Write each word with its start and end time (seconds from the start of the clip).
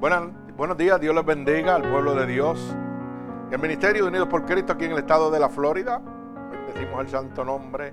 buenos 0.00 0.78
días, 0.78 1.00
Dios 1.00 1.12
les 1.12 1.24
bendiga 1.24 1.74
al 1.74 1.82
pueblo 1.82 2.14
de 2.14 2.26
Dios. 2.26 2.72
El 3.50 3.58
Ministerio 3.58 4.04
de 4.04 4.08
Unidos 4.08 4.28
por 4.28 4.44
Cristo 4.46 4.74
aquí 4.74 4.84
en 4.84 4.92
el 4.92 4.98
estado 4.98 5.28
de 5.28 5.40
la 5.40 5.48
Florida. 5.48 6.00
Bendecimos 6.50 7.00
el 7.00 7.08
santo 7.08 7.44
nombre 7.44 7.92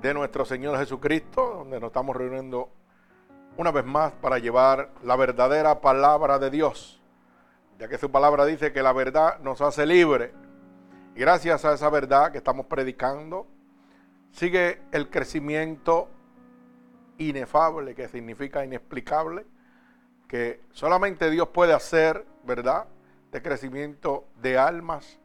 de 0.00 0.14
nuestro 0.14 0.46
Señor 0.46 0.78
Jesucristo, 0.78 1.56
donde 1.58 1.78
nos 1.78 1.88
estamos 1.88 2.16
reuniendo 2.16 2.70
una 3.58 3.70
vez 3.70 3.84
más 3.84 4.12
para 4.12 4.38
llevar 4.38 4.92
la 5.02 5.14
verdadera 5.16 5.82
palabra 5.82 6.38
de 6.38 6.48
Dios, 6.48 7.02
ya 7.78 7.86
que 7.86 7.98
su 7.98 8.10
palabra 8.10 8.46
dice 8.46 8.72
que 8.72 8.82
la 8.82 8.94
verdad 8.94 9.38
nos 9.40 9.60
hace 9.60 9.84
libre. 9.84 10.32
Y 11.14 11.20
gracias 11.20 11.66
a 11.66 11.74
esa 11.74 11.90
verdad 11.90 12.32
que 12.32 12.38
estamos 12.38 12.64
predicando, 12.64 13.46
sigue 14.30 14.80
el 14.90 15.10
crecimiento 15.10 16.08
inefable, 17.18 17.94
que 17.94 18.08
significa 18.08 18.64
inexplicable, 18.64 19.44
que 20.32 20.62
solamente 20.72 21.30
Dios 21.30 21.48
puede 21.48 21.74
hacer, 21.74 22.24
¿verdad? 22.44 22.86
De 23.32 23.42
crecimiento 23.42 24.24
de 24.40 24.56
almas 24.56 25.18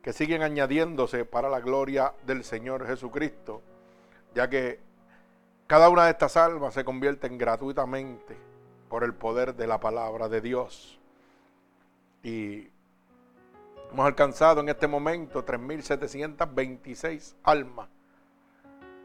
que 0.00 0.14
siguen 0.14 0.42
añadiéndose 0.42 1.26
para 1.26 1.50
la 1.50 1.60
gloria 1.60 2.14
del 2.24 2.42
Señor 2.42 2.86
Jesucristo, 2.86 3.60
ya 4.34 4.48
que 4.48 4.80
cada 5.66 5.90
una 5.90 6.06
de 6.06 6.12
estas 6.12 6.38
almas 6.38 6.72
se 6.72 6.82
convierten 6.82 7.36
gratuitamente 7.36 8.34
por 8.88 9.04
el 9.04 9.12
poder 9.12 9.54
de 9.54 9.66
la 9.66 9.78
palabra 9.78 10.30
de 10.30 10.40
Dios. 10.40 10.98
Y 12.22 12.70
hemos 13.90 14.06
alcanzado 14.06 14.62
en 14.62 14.70
este 14.70 14.88
momento 14.88 15.44
3.726 15.44 17.34
almas, 17.42 17.90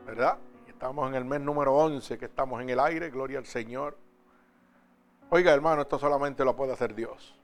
¿verdad? 0.05 0.37
Estamos 0.69 1.09
en 1.09 1.15
el 1.15 1.25
mes 1.25 1.41
número 1.41 1.75
11 1.75 2.17
que 2.17 2.25
estamos 2.25 2.61
en 2.61 2.69
el 2.69 2.79
aire, 2.79 3.09
gloria 3.09 3.39
al 3.39 3.45
Señor. 3.45 4.06
Oiga, 5.29 5.53
hermano, 5.53 5.81
esto 5.81 5.99
solamente 5.99 6.45
lo 6.45 6.55
puede 6.55 6.71
hacer 6.71 6.95
Dios. 6.95 7.37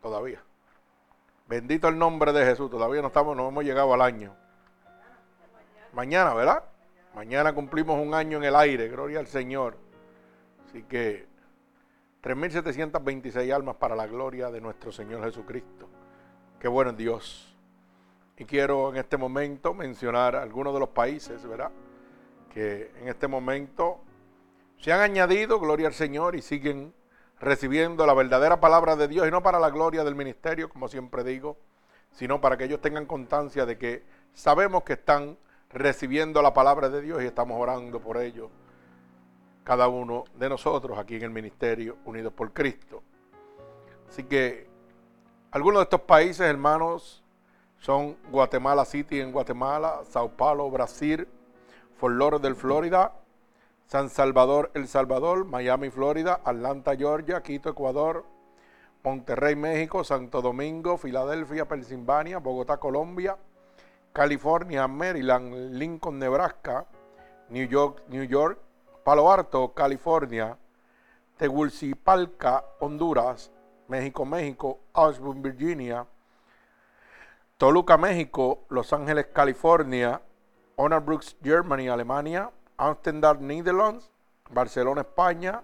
Todavía. 0.00 0.42
Bendito 1.46 1.88
el 1.88 1.98
nombre 1.98 2.32
de 2.32 2.44
Jesús. 2.46 2.70
Todavía 2.70 3.02
no 3.02 3.08
estamos, 3.08 3.36
no 3.36 3.48
hemos 3.48 3.64
llegado 3.64 3.92
al 3.92 4.00
año. 4.00 4.34
Mañana, 5.92 6.32
¿verdad? 6.32 6.64
Mañana 7.14 7.52
cumplimos 7.52 8.00
un 8.00 8.14
año 8.14 8.38
en 8.38 8.44
el 8.44 8.56
aire. 8.56 8.88
Gloria 8.88 9.18
al 9.18 9.26
Señor. 9.26 9.76
Así 10.64 10.84
que 10.84 11.26
3.726 12.22 13.52
almas 13.52 13.76
para 13.76 13.94
la 13.94 14.06
gloria 14.06 14.50
de 14.50 14.60
nuestro 14.60 14.92
Señor 14.92 15.22
Jesucristo. 15.24 15.88
Qué 16.58 16.68
bueno 16.68 16.92
Dios. 16.92 17.54
Y 18.38 18.46
quiero 18.46 18.88
en 18.90 18.96
este 18.96 19.18
momento 19.18 19.74
mencionar 19.74 20.34
algunos 20.34 20.72
de 20.72 20.80
los 20.80 20.88
países, 20.90 21.44
¿verdad? 21.46 21.70
Que 22.54 22.90
en 23.00 23.08
este 23.08 23.28
momento 23.28 23.99
se 24.80 24.92
han 24.92 25.00
añadido, 25.00 25.60
gloria 25.60 25.88
al 25.88 25.94
Señor, 25.94 26.34
y 26.36 26.42
siguen 26.42 26.94
recibiendo 27.38 28.06
la 28.06 28.14
verdadera 28.14 28.60
palabra 28.60 28.96
de 28.96 29.08
Dios, 29.08 29.28
y 29.28 29.30
no 29.30 29.42
para 29.42 29.58
la 29.58 29.70
gloria 29.70 30.04
del 30.04 30.14
ministerio, 30.14 30.68
como 30.68 30.88
siempre 30.88 31.22
digo, 31.22 31.58
sino 32.12 32.40
para 32.40 32.56
que 32.56 32.64
ellos 32.64 32.80
tengan 32.80 33.06
constancia 33.06 33.66
de 33.66 33.78
que 33.78 34.04
sabemos 34.32 34.82
que 34.82 34.94
están 34.94 35.38
recibiendo 35.70 36.42
la 36.42 36.52
palabra 36.52 36.88
de 36.88 37.02
Dios 37.02 37.22
y 37.22 37.26
estamos 37.26 37.60
orando 37.60 38.00
por 38.00 38.16
ellos, 38.16 38.50
cada 39.64 39.86
uno 39.88 40.24
de 40.34 40.48
nosotros 40.48 40.98
aquí 40.98 41.16
en 41.16 41.22
el 41.22 41.30
ministerio 41.30 41.98
Unidos 42.06 42.32
por 42.32 42.52
Cristo. 42.52 43.02
Así 44.08 44.24
que 44.24 44.66
algunos 45.50 45.80
de 45.80 45.84
estos 45.84 46.00
países, 46.00 46.40
hermanos, 46.40 47.22
son 47.78 48.16
Guatemala 48.30 48.84
City 48.84 49.20
en 49.20 49.30
Guatemala, 49.30 50.00
Sao 50.04 50.30
Paulo, 50.30 50.70
Brasil, 50.70 51.28
Fort 51.96 52.14
Lauderdale, 52.14 52.54
Florida, 52.54 53.19
San 53.90 54.08
Salvador, 54.08 54.70
El 54.74 54.86
Salvador, 54.86 55.46
Miami, 55.46 55.90
Florida, 55.90 56.42
Atlanta, 56.44 56.94
Georgia, 56.96 57.42
Quito, 57.42 57.70
Ecuador, 57.70 58.24
Monterrey, 59.02 59.56
México, 59.56 60.04
Santo 60.04 60.40
Domingo, 60.40 60.96
Filadelfia, 60.96 61.66
Pensilvania, 61.66 62.38
Bogotá, 62.38 62.76
Colombia, 62.76 63.36
California, 64.12 64.86
Maryland, 64.86 65.74
Lincoln, 65.76 66.20
Nebraska, 66.20 66.86
New 67.48 67.66
York, 67.66 68.04
New 68.06 68.22
York, 68.22 68.60
Palo 69.02 69.32
Alto, 69.32 69.74
California, 69.74 70.56
Tegucigalpa, 71.36 72.64
Honduras, 72.78 73.50
México, 73.88 74.24
México, 74.24 74.78
Ashburn, 74.94 75.42
Virginia, 75.42 76.06
Toluca, 77.56 77.96
México, 77.96 78.66
Los 78.68 78.92
Ángeles, 78.92 79.26
California, 79.34 80.22
Honor 80.76 81.00
Brooks, 81.00 81.36
Germany, 81.42 81.88
Alemania, 81.88 82.52
Amsterdam, 82.80 83.46
Netherlands, 83.46 84.10
Barcelona, 84.50 85.02
España, 85.02 85.62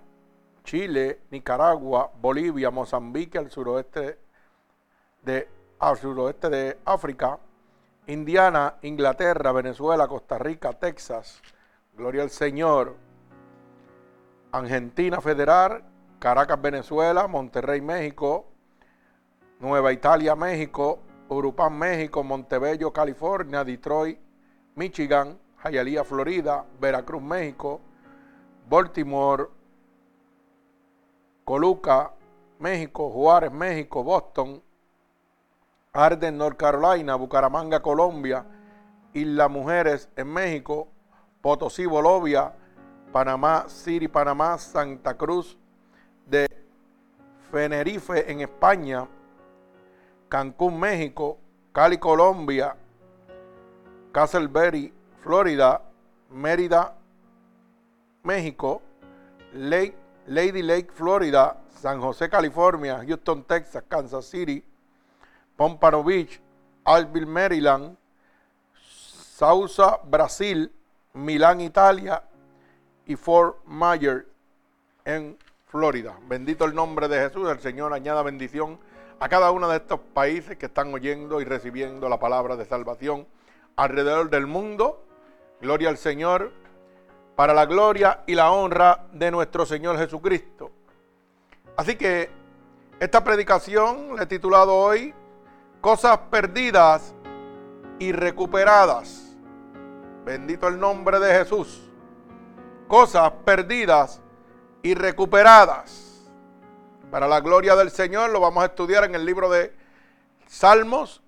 Chile, 0.62 1.22
Nicaragua, 1.30 2.10
Bolivia, 2.20 2.70
Mozambique, 2.70 3.38
al 3.38 3.50
suroeste 3.50 4.18
de, 5.22 5.48
al 5.78 5.96
suroeste 5.96 6.50
de 6.50 6.78
África, 6.84 7.38
Indiana, 8.08 8.74
Inglaterra, 8.82 9.50
Venezuela, 9.52 10.06
Costa 10.06 10.36
Rica, 10.38 10.74
Texas, 10.74 11.40
Gloria 11.96 12.22
al 12.22 12.30
Señor, 12.30 12.96
Argentina 14.52 15.22
Federal, 15.22 15.84
Caracas, 16.18 16.60
Venezuela, 16.60 17.26
Monterrey, 17.26 17.80
México, 17.80 18.46
Nueva 19.58 19.90
Italia, 19.90 20.36
México, 20.36 20.98
Urupán, 21.30 21.78
México, 21.78 22.22
Montebello, 22.22 22.92
California, 22.92 23.64
Detroit, 23.64 24.18
Michigan, 24.74 25.38
Hialeah, 25.70 26.04
Florida, 26.04 26.64
Veracruz, 26.80 27.22
México, 27.22 27.80
Baltimore, 28.68 29.48
Coluca, 31.44 32.12
México, 32.58 33.10
Juárez, 33.10 33.52
México, 33.52 34.02
Boston, 34.02 34.62
Arden, 35.92 36.36
North 36.36 36.56
Carolina, 36.56 37.16
Bucaramanga, 37.16 37.80
Colombia, 37.80 38.44
Isla 39.12 39.48
Mujeres 39.48 40.08
en 40.16 40.28
México, 40.28 40.88
Potosí, 41.40 41.86
Bolivia, 41.86 42.52
Panamá 43.12 43.64
City, 43.68 44.08
Panamá, 44.08 44.58
Santa 44.58 45.16
Cruz 45.16 45.56
de 46.26 46.46
Fenerife 47.50 48.30
en 48.30 48.40
España, 48.40 49.06
Cancún, 50.28 50.78
México, 50.78 51.38
Cali, 51.72 51.98
Colombia, 51.98 52.76
Castleberry, 54.12 54.92
Florida, 55.26 55.82
Mérida, 56.30 56.94
México, 58.22 58.80
Lake, 59.54 59.96
Lady 60.28 60.62
Lake, 60.62 60.92
Florida, 60.92 61.56
San 61.80 62.00
José, 62.00 62.30
California, 62.30 63.02
Houston, 63.04 63.42
Texas, 63.42 63.82
Kansas 63.88 64.24
City, 64.24 64.62
Pompano 65.56 66.04
Beach, 66.04 66.40
Alville, 66.84 67.26
Maryland, 67.26 67.96
Sausa, 68.80 69.98
Brasil, 70.04 70.70
Milán, 71.14 71.60
Italia 71.60 72.22
y 73.04 73.16
Fort 73.16 73.64
Myers 73.66 74.26
en 75.04 75.36
Florida. 75.66 76.16
Bendito 76.28 76.66
el 76.66 76.74
nombre 76.76 77.08
de 77.08 77.18
Jesús, 77.18 77.50
el 77.50 77.58
Señor 77.58 77.92
añada 77.92 78.22
bendición 78.22 78.78
a 79.18 79.28
cada 79.28 79.50
uno 79.50 79.68
de 79.68 79.78
estos 79.78 79.98
países 79.98 80.56
que 80.56 80.66
están 80.66 80.94
oyendo 80.94 81.40
y 81.40 81.44
recibiendo 81.44 82.08
la 82.08 82.20
palabra 82.20 82.54
de 82.54 82.64
salvación 82.64 83.26
alrededor 83.74 84.30
del 84.30 84.46
mundo 84.46 85.02
Gloria 85.60 85.88
al 85.88 85.96
Señor, 85.96 86.52
para 87.34 87.54
la 87.54 87.66
gloria 87.66 88.22
y 88.26 88.34
la 88.34 88.50
honra 88.50 89.06
de 89.12 89.30
nuestro 89.30 89.66
Señor 89.66 89.98
Jesucristo. 89.98 90.70
Así 91.76 91.96
que 91.96 92.30
esta 92.98 93.22
predicación 93.22 94.16
le 94.16 94.22
he 94.22 94.26
titulado 94.26 94.74
hoy 94.74 95.14
Cosas 95.80 96.18
perdidas 96.30 97.14
y 98.00 98.10
recuperadas. 98.10 99.36
Bendito 100.24 100.66
el 100.66 100.80
nombre 100.80 101.20
de 101.20 101.32
Jesús. 101.32 101.88
Cosas 102.88 103.30
perdidas 103.44 104.20
y 104.82 104.94
recuperadas. 104.94 106.32
Para 107.10 107.28
la 107.28 107.40
gloria 107.40 107.76
del 107.76 107.90
Señor 107.90 108.30
lo 108.30 108.40
vamos 108.40 108.64
a 108.64 108.66
estudiar 108.66 109.04
en 109.04 109.14
el 109.14 109.24
libro 109.24 109.48
de 109.48 109.72
Salmos 110.48 111.22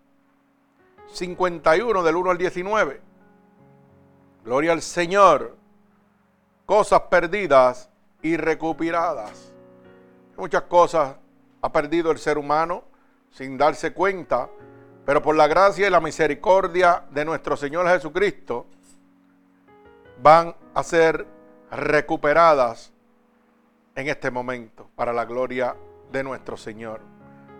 51 1.12 2.02
del 2.02 2.16
1 2.16 2.30
al 2.30 2.38
19. 2.38 3.07
Gloria 4.48 4.72
al 4.72 4.80
Señor. 4.80 5.58
Cosas 6.64 7.02
perdidas 7.02 7.90
y 8.22 8.38
recuperadas. 8.38 9.52
Muchas 10.38 10.62
cosas 10.62 11.16
ha 11.60 11.70
perdido 11.70 12.10
el 12.10 12.16
ser 12.16 12.38
humano 12.38 12.84
sin 13.30 13.58
darse 13.58 13.92
cuenta, 13.92 14.48
pero 15.04 15.20
por 15.20 15.36
la 15.36 15.48
gracia 15.48 15.86
y 15.86 15.90
la 15.90 16.00
misericordia 16.00 17.04
de 17.10 17.26
nuestro 17.26 17.58
Señor 17.58 17.86
Jesucristo 17.88 18.64
van 20.22 20.56
a 20.72 20.82
ser 20.82 21.26
recuperadas 21.70 22.90
en 23.94 24.08
este 24.08 24.30
momento 24.30 24.88
para 24.96 25.12
la 25.12 25.26
gloria 25.26 25.76
de 26.10 26.24
nuestro 26.24 26.56
Señor. 26.56 27.02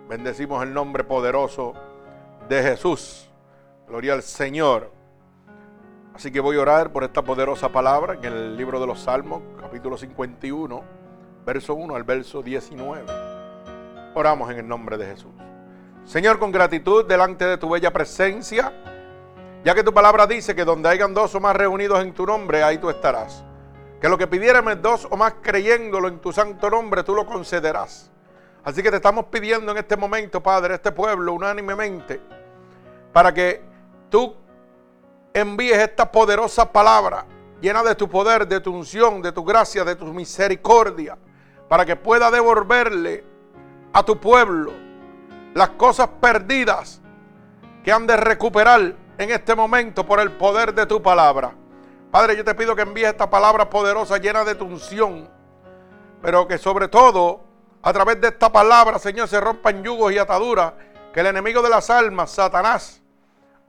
Bendecimos 0.07 0.63
el 0.63 0.73
nombre 0.73 1.03
poderoso 1.03 1.75
de 2.47 2.63
Jesús. 2.63 3.29
Gloria 3.87 4.13
al 4.13 4.23
Señor. 4.23 4.98
Así 6.19 6.33
que 6.33 6.41
voy 6.41 6.57
a 6.57 6.61
orar 6.63 6.91
por 6.91 7.05
esta 7.05 7.21
poderosa 7.21 7.69
palabra 7.69 8.15
en 8.15 8.25
el 8.25 8.57
libro 8.57 8.77
de 8.81 8.85
los 8.85 8.99
Salmos, 8.99 9.41
capítulo 9.57 9.95
51, 9.95 10.83
verso 11.45 11.75
1 11.75 11.95
al 11.95 12.03
verso 12.03 12.43
19. 12.43 13.05
Oramos 14.15 14.51
en 14.51 14.57
el 14.57 14.67
nombre 14.67 14.97
de 14.97 15.05
Jesús. 15.05 15.31
Señor, 16.03 16.37
con 16.37 16.51
gratitud 16.51 17.05
delante 17.05 17.45
de 17.45 17.57
tu 17.57 17.69
bella 17.69 17.93
presencia, 17.93 18.73
ya 19.63 19.73
que 19.73 19.81
tu 19.81 19.93
palabra 19.93 20.27
dice 20.27 20.53
que 20.55 20.65
donde 20.65 20.89
hayan 20.89 21.13
dos 21.13 21.33
o 21.35 21.39
más 21.39 21.55
reunidos 21.55 22.01
en 22.01 22.13
tu 22.13 22.25
nombre, 22.25 22.63
ahí 22.63 22.79
tú 22.79 22.89
estarás. 22.89 23.45
Que 24.01 24.09
lo 24.09 24.17
que 24.17 24.27
pidiéramos 24.27 24.81
dos 24.81 25.07
o 25.09 25.15
más 25.15 25.35
creyéndolo 25.41 26.09
en 26.09 26.19
tu 26.19 26.33
santo 26.33 26.69
nombre, 26.69 27.03
tú 27.03 27.15
lo 27.15 27.25
concederás. 27.25 28.11
Así 28.65 28.83
que 28.83 28.91
te 28.91 28.97
estamos 28.97 29.27
pidiendo 29.27 29.71
en 29.71 29.77
este 29.77 29.95
momento, 29.95 30.43
Padre, 30.43 30.73
este 30.73 30.91
pueblo 30.91 31.31
unánimemente, 31.31 32.19
para 33.13 33.33
que 33.33 33.61
tú 34.09 34.35
envíes 35.33 35.77
esta 35.77 36.11
poderosa 36.11 36.71
palabra 36.71 37.25
llena 37.61 37.83
de 37.83 37.95
tu 37.95 38.09
poder, 38.09 38.47
de 38.47 38.59
tu 38.59 38.73
unción, 38.73 39.21
de 39.21 39.31
tu 39.31 39.43
gracia, 39.43 39.83
de 39.83 39.95
tu 39.95 40.05
misericordia, 40.05 41.17
para 41.67 41.85
que 41.85 41.95
pueda 41.95 42.31
devolverle 42.31 43.23
a 43.93 44.03
tu 44.03 44.19
pueblo 44.19 44.71
las 45.53 45.69
cosas 45.69 46.09
perdidas 46.21 47.01
que 47.83 47.91
han 47.91 48.07
de 48.07 48.17
recuperar 48.17 48.95
en 49.17 49.31
este 49.31 49.55
momento 49.55 50.05
por 50.05 50.19
el 50.19 50.31
poder 50.31 50.73
de 50.73 50.85
tu 50.85 51.01
palabra. 51.01 51.53
Padre, 52.11 52.35
yo 52.35 52.43
te 52.43 52.55
pido 52.55 52.75
que 52.75 52.81
envíes 52.81 53.09
esta 53.09 53.29
palabra 53.29 53.69
poderosa 53.69 54.17
llena 54.17 54.43
de 54.43 54.55
tu 54.55 54.65
unción, 54.65 55.29
pero 56.21 56.47
que 56.47 56.57
sobre 56.57 56.87
todo 56.87 57.41
a 57.81 57.93
través 57.93 58.19
de 58.19 58.29
esta 58.29 58.51
palabra, 58.51 58.99
Señor, 58.99 59.27
se 59.27 59.39
rompan 59.39 59.83
yugos 59.83 60.11
y 60.11 60.17
ataduras 60.17 60.73
que 61.13 61.19
el 61.21 61.27
enemigo 61.27 61.61
de 61.61 61.69
las 61.69 61.89
almas, 61.89 62.31
Satanás, 62.31 62.98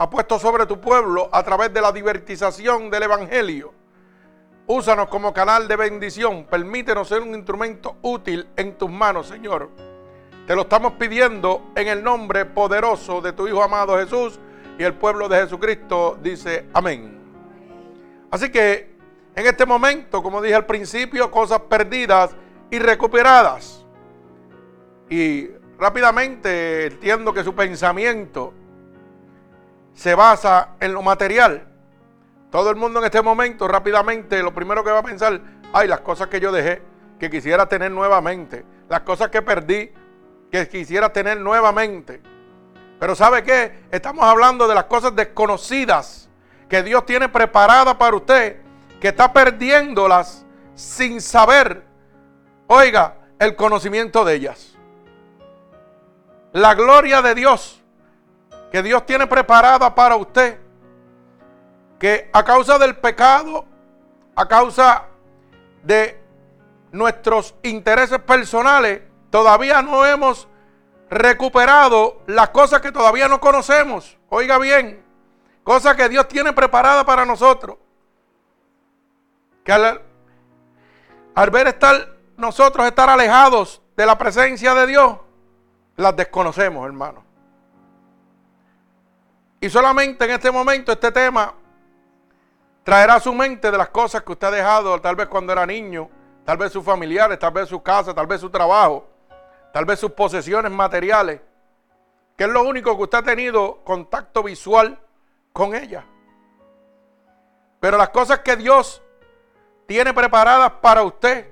ha 0.00 0.08
puesto 0.08 0.38
sobre 0.38 0.64
tu 0.64 0.80
pueblo 0.80 1.28
a 1.30 1.42
través 1.42 1.74
de 1.74 1.80
la 1.82 1.92
divertización 1.92 2.88
del 2.88 3.02
Evangelio. 3.02 3.74
Úsanos 4.66 5.10
como 5.10 5.34
canal 5.34 5.68
de 5.68 5.76
bendición. 5.76 6.46
Permítenos 6.46 7.06
ser 7.06 7.20
un 7.20 7.34
instrumento 7.34 7.98
útil 8.00 8.48
en 8.56 8.78
tus 8.78 8.88
manos, 8.88 9.26
Señor. 9.26 9.68
Te 10.46 10.54
lo 10.54 10.62
estamos 10.62 10.94
pidiendo 10.94 11.70
en 11.76 11.88
el 11.88 12.02
nombre 12.02 12.46
poderoso 12.46 13.20
de 13.20 13.34
tu 13.34 13.46
Hijo 13.46 13.62
amado 13.62 13.98
Jesús. 13.98 14.40
Y 14.78 14.84
el 14.84 14.94
pueblo 14.94 15.28
de 15.28 15.42
Jesucristo 15.42 16.18
dice 16.22 16.64
amén. 16.72 17.20
Así 18.30 18.50
que 18.50 18.96
en 19.34 19.46
este 19.46 19.66
momento, 19.66 20.22
como 20.22 20.40
dije 20.40 20.54
al 20.54 20.64
principio, 20.64 21.30
cosas 21.30 21.60
perdidas 21.68 22.34
y 22.70 22.78
recuperadas. 22.78 23.84
Y 25.10 25.46
rápidamente 25.78 26.86
entiendo 26.86 27.34
que 27.34 27.44
su 27.44 27.54
pensamiento 27.54 28.54
se 29.94 30.14
basa 30.14 30.70
en 30.80 30.92
lo 30.92 31.02
material. 31.02 31.66
Todo 32.50 32.70
el 32.70 32.76
mundo 32.76 32.98
en 32.98 33.06
este 33.06 33.22
momento 33.22 33.68
rápidamente 33.68 34.42
lo 34.42 34.52
primero 34.52 34.82
que 34.82 34.90
va 34.90 34.98
a 34.98 35.02
pensar, 35.02 35.40
ay, 35.72 35.86
las 35.86 36.00
cosas 36.00 36.28
que 36.28 36.40
yo 36.40 36.50
dejé, 36.50 36.82
que 37.18 37.30
quisiera 37.30 37.66
tener 37.66 37.92
nuevamente, 37.92 38.64
las 38.88 39.00
cosas 39.00 39.28
que 39.30 39.42
perdí, 39.42 39.92
que 40.50 40.68
quisiera 40.68 41.12
tener 41.12 41.38
nuevamente. 41.38 42.20
Pero 42.98 43.14
¿sabe 43.14 43.42
qué? 43.42 43.84
Estamos 43.90 44.24
hablando 44.24 44.66
de 44.66 44.74
las 44.74 44.84
cosas 44.84 45.14
desconocidas 45.14 46.28
que 46.68 46.82
Dios 46.82 47.06
tiene 47.06 47.28
preparadas 47.28 47.94
para 47.94 48.16
usted, 48.16 48.60
que 49.00 49.08
está 49.08 49.32
perdiéndolas 49.32 50.44
sin 50.74 51.20
saber, 51.20 51.82
oiga, 52.66 53.16
el 53.38 53.56
conocimiento 53.56 54.24
de 54.24 54.34
ellas. 54.34 54.76
La 56.52 56.74
gloria 56.74 57.22
de 57.22 57.34
Dios 57.34 57.79
que 58.70 58.82
Dios 58.82 59.04
tiene 59.04 59.26
preparada 59.26 59.94
para 59.94 60.16
usted, 60.16 60.58
que 61.98 62.30
a 62.32 62.44
causa 62.44 62.78
del 62.78 62.96
pecado, 62.96 63.64
a 64.34 64.46
causa 64.46 65.06
de 65.82 66.20
nuestros 66.92 67.54
intereses 67.62 68.18
personales, 68.20 69.02
todavía 69.30 69.82
no 69.82 70.06
hemos 70.06 70.48
recuperado 71.10 72.22
las 72.26 72.50
cosas 72.50 72.80
que 72.80 72.92
todavía 72.92 73.28
no 73.28 73.40
conocemos. 73.40 74.16
Oiga 74.28 74.58
bien, 74.58 75.04
cosas 75.64 75.96
que 75.96 76.08
Dios 76.08 76.28
tiene 76.28 76.52
preparada 76.52 77.04
para 77.04 77.24
nosotros. 77.24 77.76
Que 79.64 79.72
al, 79.72 80.00
al 81.34 81.50
ver 81.50 81.68
estar 81.68 82.16
nosotros 82.36 82.86
estar 82.86 83.10
alejados 83.10 83.82
de 83.96 84.06
la 84.06 84.16
presencia 84.16 84.74
de 84.74 84.86
Dios, 84.86 85.18
las 85.96 86.16
desconocemos, 86.16 86.86
hermano. 86.86 87.29
Y 89.60 89.68
solamente 89.68 90.24
en 90.24 90.30
este 90.30 90.50
momento 90.50 90.92
este 90.92 91.12
tema 91.12 91.54
traerá 92.82 93.16
a 93.16 93.20
su 93.20 93.34
mente 93.34 93.70
de 93.70 93.76
las 93.76 93.90
cosas 93.90 94.22
que 94.22 94.32
usted 94.32 94.46
ha 94.46 94.50
dejado, 94.50 94.98
tal 95.00 95.14
vez 95.14 95.28
cuando 95.28 95.52
era 95.52 95.66
niño, 95.66 96.08
tal 96.44 96.56
vez 96.56 96.72
sus 96.72 96.82
familiares, 96.82 97.38
tal 97.38 97.52
vez 97.52 97.68
su 97.68 97.82
casa, 97.82 98.14
tal 98.14 98.26
vez 98.26 98.40
su 98.40 98.48
trabajo, 98.48 99.06
tal 99.72 99.84
vez 99.84 100.00
sus 100.00 100.12
posesiones 100.12 100.72
materiales, 100.72 101.40
que 102.36 102.44
es 102.44 102.50
lo 102.50 102.62
único 102.62 102.96
que 102.96 103.02
usted 103.02 103.18
ha 103.18 103.22
tenido 103.22 103.84
contacto 103.84 104.42
visual 104.42 104.98
con 105.52 105.74
ella. 105.74 106.06
Pero 107.80 107.98
las 107.98 108.08
cosas 108.08 108.38
que 108.40 108.56
Dios 108.56 109.02
tiene 109.86 110.14
preparadas 110.14 110.72
para 110.80 111.02
usted, 111.02 111.50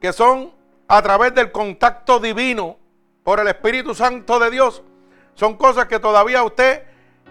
que 0.00 0.12
son 0.12 0.52
a 0.88 1.00
través 1.00 1.32
del 1.32 1.52
contacto 1.52 2.18
divino 2.18 2.76
por 3.22 3.38
el 3.38 3.46
Espíritu 3.46 3.94
Santo 3.94 4.38
de 4.40 4.50
Dios, 4.50 4.82
son 5.34 5.56
cosas 5.56 5.86
que 5.86 5.98
todavía 5.98 6.42
usted 6.42 6.84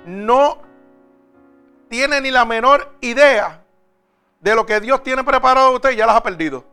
no 0.05 0.59
tiene 1.89 2.21
ni 2.21 2.31
la 2.31 2.45
menor 2.45 2.95
idea 3.01 3.63
de 4.39 4.55
lo 4.55 4.65
que 4.65 4.79
Dios 4.79 5.03
tiene 5.03 5.23
preparado 5.23 5.67
a 5.67 5.71
usted 5.71 5.91
y 5.91 5.95
ya 5.95 6.05
las 6.05 6.17
ha 6.17 6.23
perdido. 6.23 6.65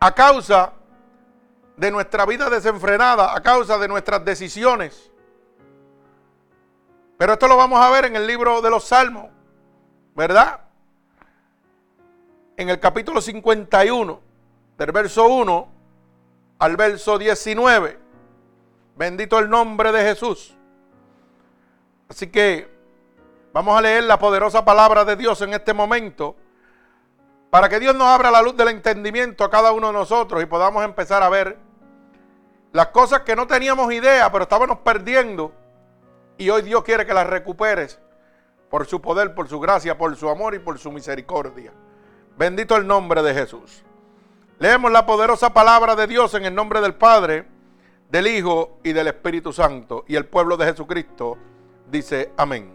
A 0.00 0.14
causa 0.14 0.72
de 1.76 1.90
nuestra 1.90 2.24
vida 2.24 2.48
desenfrenada, 2.48 3.34
a 3.34 3.40
causa 3.42 3.76
de 3.78 3.88
nuestras 3.88 4.24
decisiones. 4.24 5.10
Pero 7.18 7.34
esto 7.34 7.48
lo 7.48 7.56
vamos 7.56 7.80
a 7.80 7.90
ver 7.90 8.06
en 8.06 8.16
el 8.16 8.26
libro 8.26 8.62
de 8.62 8.70
los 8.70 8.84
Salmos, 8.84 9.30
¿verdad? 10.14 10.60
En 12.56 12.70
el 12.70 12.80
capítulo 12.80 13.20
51, 13.20 14.20
del 14.78 14.92
verso 14.92 15.26
1 15.26 15.68
al 16.58 16.76
verso 16.76 17.18
19. 17.18 18.09
Bendito 19.00 19.38
el 19.38 19.48
nombre 19.48 19.92
de 19.92 20.02
Jesús. 20.02 20.54
Así 22.10 22.26
que 22.26 22.70
vamos 23.50 23.78
a 23.78 23.80
leer 23.80 24.04
la 24.04 24.18
poderosa 24.18 24.62
palabra 24.62 25.06
de 25.06 25.16
Dios 25.16 25.40
en 25.40 25.54
este 25.54 25.72
momento 25.72 26.36
para 27.48 27.70
que 27.70 27.80
Dios 27.80 27.94
nos 27.94 28.08
abra 28.08 28.30
la 28.30 28.42
luz 28.42 28.54
del 28.58 28.68
entendimiento 28.68 29.42
a 29.42 29.50
cada 29.50 29.72
uno 29.72 29.86
de 29.86 29.94
nosotros 29.94 30.42
y 30.42 30.44
podamos 30.44 30.84
empezar 30.84 31.22
a 31.22 31.30
ver 31.30 31.56
las 32.72 32.88
cosas 32.88 33.20
que 33.20 33.34
no 33.34 33.46
teníamos 33.46 33.90
idea, 33.90 34.30
pero 34.30 34.42
estábamos 34.42 34.80
perdiendo. 34.80 35.50
Y 36.36 36.50
hoy 36.50 36.60
Dios 36.60 36.84
quiere 36.84 37.06
que 37.06 37.14
las 37.14 37.26
recuperes 37.26 37.98
por 38.68 38.84
su 38.84 39.00
poder, 39.00 39.34
por 39.34 39.48
su 39.48 39.60
gracia, 39.60 39.96
por 39.96 40.14
su 40.14 40.28
amor 40.28 40.54
y 40.54 40.58
por 40.58 40.78
su 40.78 40.92
misericordia. 40.92 41.72
Bendito 42.36 42.76
el 42.76 42.86
nombre 42.86 43.22
de 43.22 43.32
Jesús. 43.32 43.82
Leemos 44.58 44.92
la 44.92 45.06
poderosa 45.06 45.54
palabra 45.54 45.96
de 45.96 46.06
Dios 46.06 46.34
en 46.34 46.44
el 46.44 46.54
nombre 46.54 46.82
del 46.82 46.92
Padre 46.92 47.59
del 48.10 48.26
Hijo 48.26 48.78
y 48.82 48.92
del 48.92 49.08
Espíritu 49.08 49.52
Santo. 49.52 50.04
Y 50.08 50.16
el 50.16 50.26
pueblo 50.26 50.56
de 50.56 50.66
Jesucristo 50.66 51.38
dice 51.90 52.32
amén. 52.36 52.74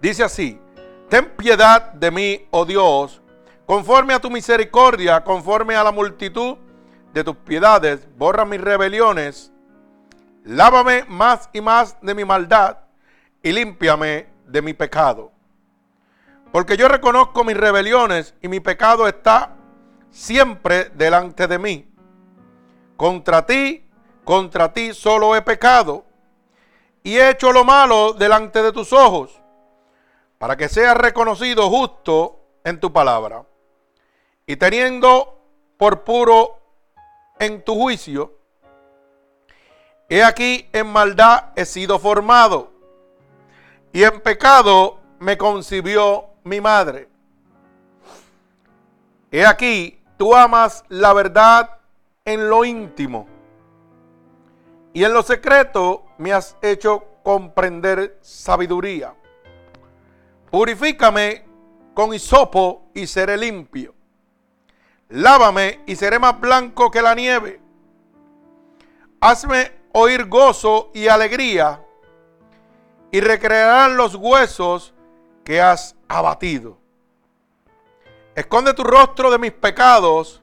Dice 0.00 0.22
así, 0.22 0.60
ten 1.08 1.30
piedad 1.36 1.92
de 1.92 2.10
mí, 2.10 2.46
oh 2.50 2.64
Dios, 2.64 3.20
conforme 3.66 4.14
a 4.14 4.20
tu 4.20 4.30
misericordia, 4.30 5.24
conforme 5.24 5.74
a 5.74 5.82
la 5.82 5.90
multitud 5.90 6.56
de 7.12 7.24
tus 7.24 7.36
piedades, 7.36 8.06
borra 8.16 8.44
mis 8.44 8.60
rebeliones, 8.60 9.50
lávame 10.44 11.04
más 11.08 11.48
y 11.52 11.60
más 11.60 12.00
de 12.00 12.14
mi 12.14 12.24
maldad 12.24 12.78
y 13.42 13.52
límpiame 13.52 14.28
de 14.46 14.62
mi 14.62 14.72
pecado. 14.74 15.32
Porque 16.52 16.76
yo 16.76 16.88
reconozco 16.88 17.44
mis 17.44 17.56
rebeliones 17.56 18.34
y 18.40 18.48
mi 18.48 18.60
pecado 18.60 19.06
está 19.06 19.56
siempre 20.10 20.90
delante 20.94 21.46
de 21.46 21.58
mí. 21.58 21.87
Contra 22.98 23.46
ti, 23.46 23.88
contra 24.24 24.72
ti 24.72 24.92
solo 24.92 25.36
he 25.36 25.42
pecado 25.42 26.04
y 27.04 27.16
he 27.16 27.30
hecho 27.30 27.52
lo 27.52 27.62
malo 27.62 28.12
delante 28.12 28.60
de 28.60 28.72
tus 28.72 28.92
ojos, 28.92 29.40
para 30.36 30.56
que 30.56 30.68
seas 30.68 30.96
reconocido 30.96 31.70
justo 31.70 32.40
en 32.64 32.80
tu 32.80 32.92
palabra. 32.92 33.46
Y 34.46 34.56
teniendo 34.56 35.40
por 35.76 36.02
puro 36.02 36.58
en 37.38 37.64
tu 37.64 37.76
juicio, 37.76 38.36
he 40.08 40.24
aquí 40.24 40.68
en 40.72 40.88
maldad 40.88 41.52
he 41.54 41.66
sido 41.66 42.00
formado, 42.00 42.72
y 43.92 44.02
en 44.02 44.20
pecado 44.20 44.98
me 45.20 45.38
concibió 45.38 46.30
mi 46.42 46.60
madre. 46.60 47.08
He 49.30 49.46
aquí, 49.46 50.02
tú 50.16 50.34
amas 50.34 50.84
la 50.88 51.12
verdad 51.12 51.77
en 52.28 52.50
lo 52.50 52.62
íntimo. 52.62 53.26
Y 54.92 55.02
en 55.02 55.14
lo 55.14 55.22
secreto 55.22 56.04
me 56.18 56.34
has 56.34 56.58
hecho 56.60 57.02
comprender 57.22 58.18
sabiduría. 58.20 59.14
Purifícame 60.50 61.46
con 61.94 62.12
hisopo 62.12 62.90
y 62.92 63.06
seré 63.06 63.38
limpio. 63.38 63.94
Lávame 65.08 65.80
y 65.86 65.96
seré 65.96 66.18
más 66.18 66.38
blanco 66.38 66.90
que 66.90 67.00
la 67.00 67.14
nieve. 67.14 67.62
Hazme 69.20 69.72
oír 69.92 70.26
gozo 70.26 70.90
y 70.92 71.08
alegría 71.08 71.82
y 73.10 73.20
recrearán 73.20 73.96
los 73.96 74.14
huesos 74.14 74.92
que 75.44 75.62
has 75.62 75.96
abatido. 76.08 76.76
Esconde 78.34 78.74
tu 78.74 78.84
rostro 78.84 79.30
de 79.30 79.38
mis 79.38 79.52
pecados 79.52 80.42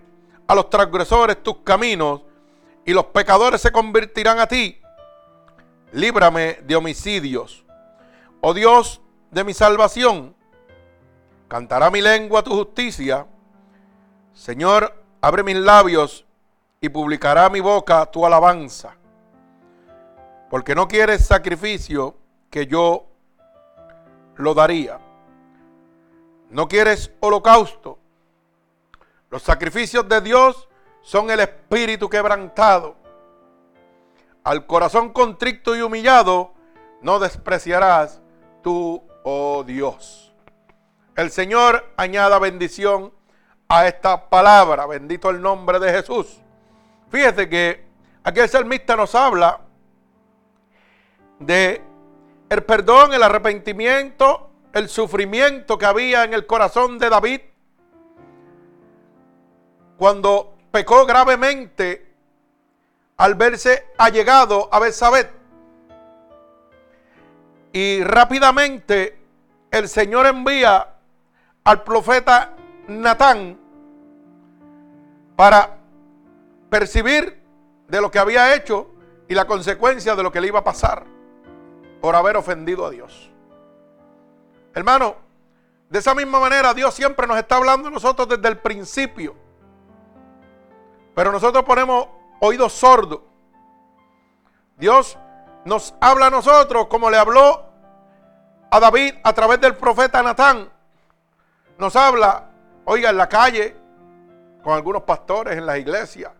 a 0.51 0.55
los 0.55 0.69
transgresores 0.69 1.41
tus 1.41 1.59
caminos 1.59 2.23
y 2.85 2.91
los 2.91 3.05
pecadores 3.05 3.61
se 3.61 3.71
convertirán 3.71 4.37
a 4.39 4.47
ti. 4.47 4.81
Líbrame 5.93 6.59
de 6.63 6.75
homicidios. 6.75 7.65
Oh 8.41 8.53
Dios 8.53 8.99
de 9.29 9.45
mi 9.45 9.53
salvación, 9.53 10.35
cantará 11.47 11.89
mi 11.89 12.01
lengua 12.01 12.43
tu 12.43 12.51
justicia. 12.51 13.25
Señor, 14.33 14.93
abre 15.21 15.41
mis 15.43 15.55
labios 15.55 16.25
y 16.81 16.89
publicará 16.89 17.49
mi 17.49 17.61
boca 17.61 18.05
tu 18.07 18.25
alabanza. 18.25 18.97
Porque 20.49 20.75
no 20.75 20.89
quieres 20.89 21.25
sacrificio 21.25 22.17
que 22.49 22.67
yo 22.67 23.05
lo 24.35 24.53
daría. 24.53 24.99
No 26.49 26.67
quieres 26.67 27.09
holocausto. 27.21 28.00
Los 29.31 29.43
sacrificios 29.43 30.07
de 30.09 30.19
Dios 30.19 30.67
son 31.01 31.31
el 31.31 31.39
espíritu 31.39 32.09
quebrantado. 32.09 32.97
Al 34.43 34.65
corazón 34.65 35.13
contrito 35.13 35.73
y 35.73 35.81
humillado 35.81 36.53
no 37.01 37.17
despreciarás 37.17 38.21
tú, 38.61 39.01
oh 39.23 39.63
Dios. 39.63 40.33
El 41.15 41.31
Señor 41.31 41.93
añada 41.95 42.39
bendición 42.39 43.13
a 43.69 43.87
esta 43.87 44.29
palabra. 44.29 44.85
Bendito 44.85 45.29
el 45.29 45.41
nombre 45.41 45.79
de 45.79 45.93
Jesús. 45.93 46.41
Fíjese 47.09 47.47
que 47.47 47.85
aquí 48.25 48.41
el 48.41 48.49
salmista 48.49 48.97
nos 48.97 49.15
habla 49.15 49.61
de 51.39 51.81
el 52.49 52.63
perdón, 52.63 53.13
el 53.13 53.23
arrepentimiento, 53.23 54.49
el 54.73 54.89
sufrimiento 54.89 55.77
que 55.77 55.85
había 55.85 56.25
en 56.25 56.33
el 56.33 56.45
corazón 56.45 56.99
de 56.99 57.09
David 57.09 57.41
cuando 60.01 60.55
pecó 60.71 61.05
gravemente 61.05 62.11
al 63.17 63.35
verse 63.35 63.89
allegado 63.99 64.67
a 64.71 64.79
Betsabé. 64.79 65.29
Y 67.71 68.03
rápidamente 68.03 69.19
el 69.69 69.87
Señor 69.87 70.25
envía 70.25 70.95
al 71.63 71.83
profeta 71.83 72.55
Natán 72.87 73.59
para 75.35 75.77
percibir 76.71 77.39
de 77.87 78.01
lo 78.01 78.09
que 78.09 78.17
había 78.17 78.55
hecho 78.55 78.89
y 79.27 79.35
la 79.35 79.45
consecuencia 79.45 80.15
de 80.15 80.23
lo 80.23 80.31
que 80.31 80.41
le 80.41 80.47
iba 80.47 80.57
a 80.57 80.63
pasar 80.63 81.05
por 82.01 82.15
haber 82.15 82.37
ofendido 82.37 82.87
a 82.87 82.89
Dios. 82.89 83.29
Hermano, 84.73 85.15
de 85.91 85.99
esa 85.99 86.15
misma 86.15 86.39
manera 86.39 86.73
Dios 86.73 86.91
siempre 86.91 87.27
nos 87.27 87.37
está 87.37 87.57
hablando 87.57 87.89
a 87.89 87.91
nosotros 87.91 88.27
desde 88.27 88.47
el 88.47 88.57
principio. 88.57 89.50
Pero 91.13 91.31
nosotros 91.31 91.63
ponemos 91.63 92.07
oídos 92.39 92.73
sordos. 92.73 93.21
Dios 94.77 95.17
nos 95.65 95.93
habla 95.99 96.27
a 96.27 96.29
nosotros 96.29 96.87
como 96.87 97.09
le 97.09 97.17
habló 97.17 97.65
a 98.71 98.79
David 98.79 99.15
a 99.23 99.33
través 99.33 99.59
del 99.61 99.75
profeta 99.75 100.23
Natán. 100.23 100.69
Nos 101.77 101.95
habla, 101.95 102.49
oiga, 102.85 103.09
en 103.09 103.17
la 103.17 103.27
calle, 103.27 103.75
con 104.63 104.73
algunos 104.73 105.03
pastores 105.03 105.57
en 105.57 105.65
las 105.65 105.77
iglesias. 105.77 106.31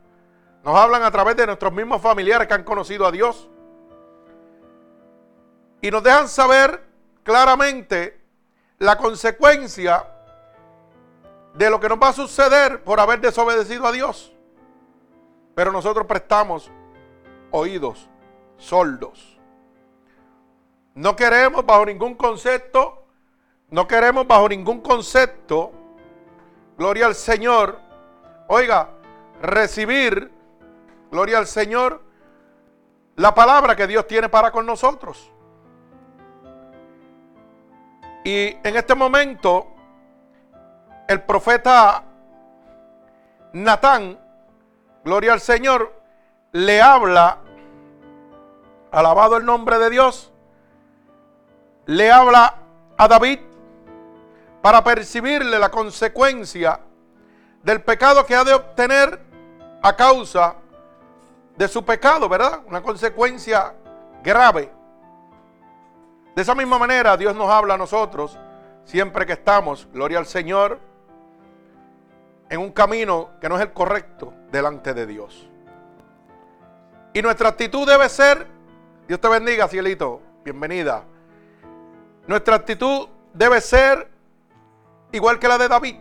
Nos 0.64 0.76
hablan 0.76 1.04
a 1.04 1.12
través 1.12 1.36
de 1.36 1.46
nuestros 1.46 1.74
mismos 1.74 2.02
familiares 2.02 2.48
que 2.48 2.54
han 2.54 2.64
conocido 2.64 3.06
a 3.06 3.12
Dios. 3.12 3.50
Y 5.82 5.90
nos 5.92 6.04
dejan 6.04 6.30
saber 6.30 6.84
claramente 7.24 8.22
la 8.78 8.98
consecuencia 8.98 10.06
de 11.54 11.70
lo 11.70 11.80
que 11.80 11.90
nos 11.90 12.00
va 12.00 12.10
a 12.10 12.14
suceder 12.14 12.84
por 12.84 13.00
haber 13.00 13.20
desobedecido 13.20 13.88
a 13.88 13.92
Dios. 13.92 14.32
Pero 15.62 15.72
nosotros 15.72 16.08
prestamos 16.08 16.72
oídos 17.52 18.10
sordos. 18.58 19.40
No 20.96 21.16
queremos 21.16 21.64
bajo 21.64 21.86
ningún 21.86 22.16
concepto, 22.16 23.06
no 23.70 23.88
queremos 23.88 24.26
bajo 24.26 24.50
ningún 24.50 24.82
concepto, 24.82 25.72
gloria 26.80 27.06
al 27.06 27.14
Señor, 27.14 27.78
oiga, 28.48 28.90
recibir, 29.40 30.32
gloria 31.12 31.38
al 31.38 31.46
Señor, 31.46 32.02
la 33.16 33.36
palabra 33.36 33.76
que 33.76 33.86
Dios 33.86 34.08
tiene 34.08 34.30
para 34.30 34.52
con 34.52 34.66
nosotros. 34.66 35.32
Y 38.24 38.58
en 38.64 38.76
este 38.76 38.96
momento, 38.96 39.68
el 41.08 41.22
profeta 41.22 42.04
Natán, 43.54 44.31
gloria 45.04 45.34
al 45.34 45.42
Señor, 45.42 45.94
le 46.52 46.82
habla, 46.82 47.40
alabado 48.92 49.38
el 49.38 49.46
nombre 49.46 49.80
de 49.80 49.90
Dios, 49.90 50.32
le 51.86 52.12
habla 52.12 52.56
a 52.98 53.08
David 53.08 53.40
para 54.62 54.84
percibirle 54.84 55.58
la 55.58 55.70
consecuencia 55.70 56.80
del 57.64 57.82
pecado 57.82 58.26
que 58.26 58.36
ha 58.36 58.44
de 58.44 58.54
obtener 58.54 59.20
a 59.82 59.96
causa 59.96 60.56
de 61.58 61.68
su 61.68 61.84
pecado, 61.84 62.30
¿verdad? 62.30 62.62
Una 62.68 62.82
consecuencia 62.82 63.74
grave. 64.24 64.72
De 66.36 66.42
esa 66.42 66.56
misma 66.56 66.78
manera 66.78 67.18
Dios 67.18 67.36
nos 67.36 67.50
habla 67.50 67.74
a 67.74 67.78
nosotros 67.78 68.38
siempre 68.86 69.26
que 69.26 69.34
estamos, 69.34 69.88
gloria 69.92 70.20
al 70.20 70.26
Señor, 70.26 70.80
en 72.50 72.60
un 72.60 72.72
camino 72.72 73.32
que 73.40 73.50
no 73.50 73.56
es 73.56 73.62
el 73.62 73.74
correcto 73.74 74.34
delante 74.52 74.94
de 74.94 75.06
Dios. 75.06 75.48
Y 77.14 77.22
nuestra 77.22 77.50
actitud 77.50 77.88
debe 77.88 78.08
ser, 78.10 78.48
Dios 79.08 79.20
te 79.20 79.28
bendiga, 79.28 79.68
cielito, 79.68 80.22
bienvenida. 80.44 81.04
Nuestra 82.28 82.56
actitud 82.56 83.08
debe 83.34 83.60
ser 83.62 84.10
igual 85.12 85.40
que 85.40 85.48
la 85.48 85.58
de 85.58 85.68
David, 85.68 85.96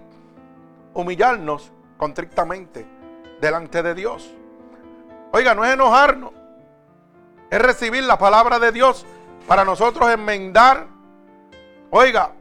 humillarnos 0.94 1.72
contrictamente 1.96 2.86
delante 3.40 3.82
de 3.82 3.94
Dios. 3.94 4.34
Oiga, 5.32 5.54
no 5.54 5.64
es 5.64 5.72
enojarnos, 5.72 6.32
es 7.50 7.60
recibir 7.60 8.04
la 8.04 8.18
palabra 8.18 8.58
de 8.58 8.72
Dios 8.72 9.06
para 9.46 9.64
nosotros 9.64 10.10
enmendar, 10.10 10.86
oiga, 11.90 12.32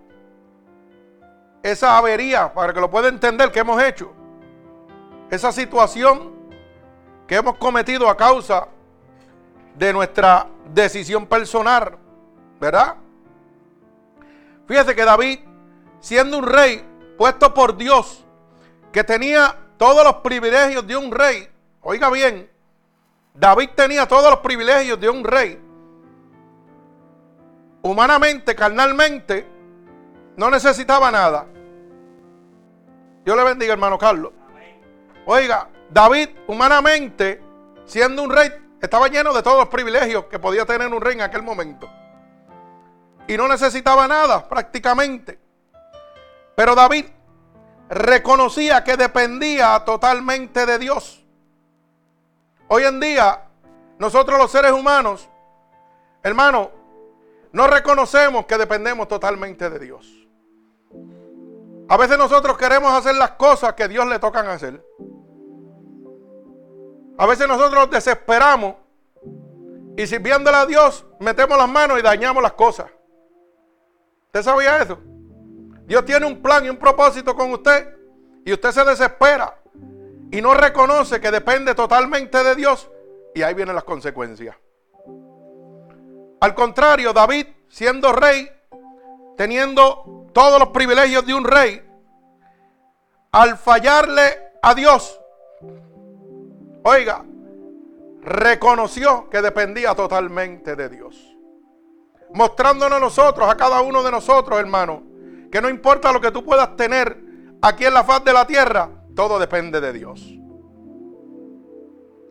esa 1.63 1.97
avería, 1.97 2.53
para 2.53 2.73
que 2.73 2.79
lo 2.79 2.89
pueda 2.89 3.07
entender 3.07 3.51
que 3.51 3.59
hemos 3.59 3.81
hecho, 3.81 4.13
esa 5.29 5.51
situación 5.51 6.31
que 7.27 7.35
hemos 7.35 7.57
cometido 7.57 8.09
a 8.09 8.17
causa 8.17 8.67
de 9.75 9.93
nuestra 9.93 10.47
decisión 10.73 11.27
personal, 11.27 11.97
¿verdad? 12.59 12.95
Fíjese 14.67 14.95
que 14.95 15.05
David, 15.05 15.39
siendo 15.99 16.37
un 16.37 16.45
rey 16.45 16.83
puesto 17.17 17.53
por 17.53 17.77
Dios, 17.77 18.25
que 18.91 19.03
tenía 19.03 19.55
todos 19.77 20.03
los 20.03 20.15
privilegios 20.15 20.85
de 20.85 20.97
un 20.97 21.11
rey, 21.11 21.47
oiga 21.81 22.09
bien, 22.09 22.49
David 23.33 23.69
tenía 23.75 24.07
todos 24.07 24.29
los 24.29 24.39
privilegios 24.39 24.99
de 24.99 25.09
un 25.09 25.23
rey, 25.23 25.61
humanamente, 27.83 28.55
carnalmente, 28.55 29.47
no 30.35 30.49
necesitaba 30.49 31.11
nada. 31.11 31.45
Dios 33.23 33.37
le 33.37 33.43
bendiga, 33.43 33.73
hermano 33.73 33.97
Carlos. 33.97 34.31
Oiga, 35.31 35.69
David, 35.91 36.29
humanamente, 36.47 37.39
siendo 37.85 38.23
un 38.23 38.31
rey, 38.31 38.51
estaba 38.81 39.09
lleno 39.09 39.31
de 39.31 39.43
todos 39.43 39.59
los 39.59 39.67
privilegios 39.67 40.25
que 40.25 40.39
podía 40.39 40.65
tener 40.65 40.91
un 40.91 40.99
rey 40.99 41.13
en 41.13 41.21
aquel 41.21 41.43
momento. 41.43 41.87
Y 43.27 43.37
no 43.37 43.47
necesitaba 43.47 44.07
nada, 44.07 44.49
prácticamente. 44.49 45.39
Pero 46.55 46.73
David 46.73 47.05
reconocía 47.89 48.83
que 48.83 48.97
dependía 48.97 49.83
totalmente 49.85 50.65
de 50.65 50.79
Dios. 50.79 51.23
Hoy 52.67 52.85
en 52.85 52.99
día, 52.99 53.43
nosotros 53.99 54.39
los 54.39 54.49
seres 54.49 54.71
humanos, 54.71 55.29
hermano, 56.23 56.71
no 57.51 57.67
reconocemos 57.67 58.47
que 58.47 58.57
dependemos 58.57 59.07
totalmente 59.07 59.69
de 59.69 59.77
Dios. 59.77 60.18
A 61.89 61.97
veces 61.97 62.19
nosotros 62.19 62.55
queremos 62.55 62.93
hacer 62.93 63.15
las 63.15 63.31
cosas 63.31 63.73
que 63.73 63.87
Dios 63.87 64.05
le 64.07 64.19
tocan 64.19 64.47
hacer. 64.47 64.85
A 67.17 67.25
veces 67.25 67.47
nosotros 67.47 67.89
desesperamos 67.89 68.75
y 69.97 70.05
sirviéndole 70.05 70.55
a 70.55 70.65
Dios 70.67 71.05
metemos 71.19 71.57
las 71.57 71.67
manos 71.67 71.97
y 71.99 72.03
dañamos 72.03 72.43
las 72.43 72.53
cosas. 72.53 72.91
¿Usted 74.27 74.43
sabía 74.43 74.83
eso? 74.83 74.99
Dios 75.87 76.05
tiene 76.05 76.27
un 76.27 76.43
plan 76.43 76.63
y 76.63 76.69
un 76.69 76.77
propósito 76.77 77.35
con 77.35 77.51
usted 77.51 77.97
y 78.45 78.53
usted 78.53 78.71
se 78.71 78.85
desespera 78.85 79.59
y 80.31 80.41
no 80.41 80.53
reconoce 80.53 81.19
que 81.19 81.31
depende 81.31 81.73
totalmente 81.73 82.43
de 82.43 82.53
Dios 82.53 82.87
y 83.33 83.41
ahí 83.41 83.55
vienen 83.55 83.73
las 83.73 83.83
consecuencias. 83.83 84.55
Al 86.39 86.53
contrario, 86.53 87.13
David, 87.13 87.47
siendo 87.67 88.11
rey, 88.11 88.47
teniendo 89.39 90.27
todos 90.33 90.59
los 90.59 90.67
privilegios 90.67 91.25
de 91.25 91.33
un 91.33 91.45
rey, 91.45 91.81
al 93.31 93.57
fallarle 93.57 94.21
a 94.61 94.75
Dios, 94.75 95.17
oiga, 96.83 97.23
reconoció 98.21 99.29
que 99.29 99.41
dependía 99.41 99.95
totalmente 99.95 100.75
de 100.75 100.89
Dios. 100.89 101.37
Mostrándonos 102.33 102.97
a 102.97 102.99
nosotros, 102.99 103.49
a 103.49 103.55
cada 103.55 103.79
uno 103.79 104.03
de 104.03 104.11
nosotros, 104.11 104.59
hermano, 104.59 105.03
que 105.49 105.61
no 105.61 105.69
importa 105.69 106.11
lo 106.11 106.19
que 106.19 106.31
tú 106.31 106.43
puedas 106.43 106.75
tener 106.75 107.17
aquí 107.61 107.85
en 107.85 107.93
la 107.93 108.03
faz 108.03 108.21
de 108.25 108.33
la 108.33 108.45
tierra, 108.45 108.89
todo 109.15 109.39
depende 109.39 109.79
de 109.79 109.93
Dios. 109.93 110.19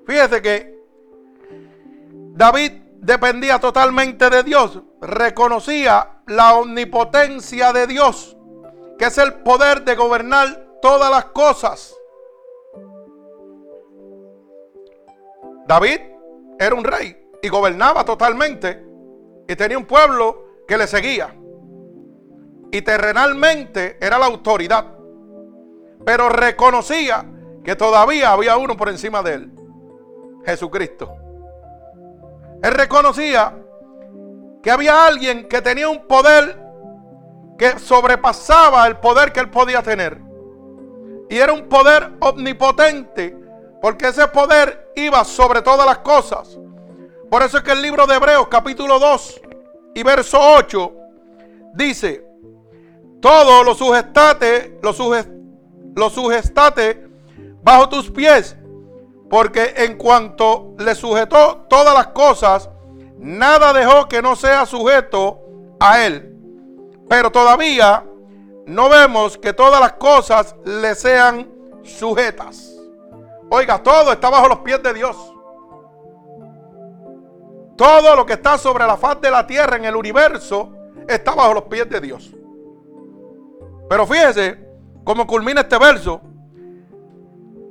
Fíjese 0.06 0.42
que 0.42 0.78
David 2.34 2.72
dependía 3.00 3.58
totalmente 3.58 4.28
de 4.30 4.42
Dios, 4.42 4.82
reconocía 5.00 6.22
la 6.26 6.54
omnipotencia 6.54 7.72
de 7.72 7.86
Dios, 7.86 8.36
que 8.98 9.06
es 9.06 9.18
el 9.18 9.34
poder 9.34 9.84
de 9.84 9.94
gobernar 9.94 10.66
todas 10.82 11.10
las 11.10 11.26
cosas. 11.26 11.94
David 15.66 16.00
era 16.58 16.74
un 16.74 16.84
rey 16.84 17.16
y 17.42 17.48
gobernaba 17.48 18.04
totalmente 18.04 18.84
y 19.46 19.54
tenía 19.56 19.78
un 19.78 19.86
pueblo 19.86 20.64
que 20.66 20.76
le 20.76 20.86
seguía 20.86 21.34
y 22.70 22.82
terrenalmente 22.82 23.96
era 24.00 24.18
la 24.18 24.26
autoridad, 24.26 24.84
pero 26.04 26.28
reconocía 26.28 27.24
que 27.64 27.76
todavía 27.76 28.32
había 28.32 28.56
uno 28.56 28.76
por 28.76 28.88
encima 28.88 29.22
de 29.22 29.34
él, 29.34 29.52
Jesucristo. 30.44 31.27
Él 32.62 32.72
reconocía 32.72 33.56
que 34.62 34.70
había 34.70 35.06
alguien 35.06 35.48
que 35.48 35.62
tenía 35.62 35.88
un 35.88 36.06
poder 36.06 36.58
que 37.58 37.78
sobrepasaba 37.78 38.86
el 38.86 38.98
poder 38.98 39.32
que 39.32 39.40
él 39.40 39.50
podía 39.50 39.82
tener. 39.82 40.20
Y 41.28 41.36
era 41.36 41.52
un 41.52 41.68
poder 41.68 42.12
omnipotente, 42.20 43.37
porque 43.83 44.09
ese 44.09 44.26
poder 44.28 44.92
iba 44.96 45.24
sobre 45.24 45.62
todas 45.62 45.87
las 45.87 45.98
cosas. 45.98 46.59
Por 47.30 47.42
eso 47.42 47.59
es 47.59 47.64
que 47.64 47.72
el 47.72 47.83
libro 47.83 48.06
de 48.06 48.14
Hebreos 48.14 48.48
capítulo 48.48 48.98
2 48.98 49.40
y 49.94 50.02
verso 50.02 50.38
8 50.40 50.92
dice, 51.74 52.24
todo 53.20 53.64
lo 53.64 53.74
sujestate, 53.74 54.78
lo, 54.83 56.11
sujestate 56.11 57.09
bajo 57.62 57.88
tus 57.88 58.11
pies, 58.11 58.56
porque 59.28 59.74
en 59.76 59.96
cuanto 59.96 60.74
le 60.78 60.94
sujetó 60.94 61.66
todas 61.68 61.94
las 61.94 62.08
cosas, 62.08 62.70
nada 63.18 63.72
dejó 63.72 64.08
que 64.08 64.22
no 64.22 64.36
sea 64.36 64.64
sujeto 64.64 65.40
a 65.80 66.04
él. 66.04 66.34
Pero 67.08 67.30
todavía 67.30 68.04
no 68.66 68.88
vemos 68.88 69.38
que 69.38 69.52
todas 69.52 69.80
las 69.80 69.94
cosas 69.94 70.54
le 70.64 70.94
sean 70.94 71.48
sujetas. 71.82 72.74
Oiga, 73.50 73.82
todo 73.82 74.12
está 74.12 74.28
bajo 74.30 74.48
los 74.48 74.58
pies 74.58 74.82
de 74.82 74.92
Dios. 74.92 75.16
Todo 77.76 78.16
lo 78.16 78.26
que 78.26 78.34
está 78.34 78.58
sobre 78.58 78.86
la 78.86 78.96
faz 78.96 79.20
de 79.20 79.30
la 79.30 79.46
tierra 79.46 79.76
en 79.76 79.84
el 79.84 79.96
universo 79.96 80.72
está 81.06 81.34
bajo 81.34 81.54
los 81.54 81.62
pies 81.64 81.88
de 81.88 82.00
Dios. 82.00 82.34
Pero 83.88 84.06
fíjese 84.06 84.58
cómo 85.04 85.26
culmina 85.26 85.62
este 85.62 85.78
verso. 85.78 86.20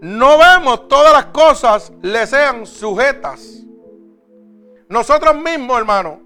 No 0.01 0.37
vemos 0.37 0.87
todas 0.87 1.11
las 1.11 1.25
cosas 1.27 1.91
le 2.01 2.27
sean 2.27 2.65
sujetas. 2.65 3.63
Nosotros 4.89 5.35
mismos, 5.35 5.77
hermano, 5.79 6.21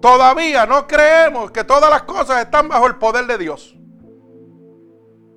todavía 0.00 0.64
no 0.64 0.86
creemos 0.86 1.50
que 1.50 1.64
todas 1.64 1.90
las 1.90 2.02
cosas 2.02 2.42
están 2.42 2.68
bajo 2.68 2.86
el 2.86 2.96
poder 2.96 3.26
de 3.26 3.38
Dios. 3.38 3.74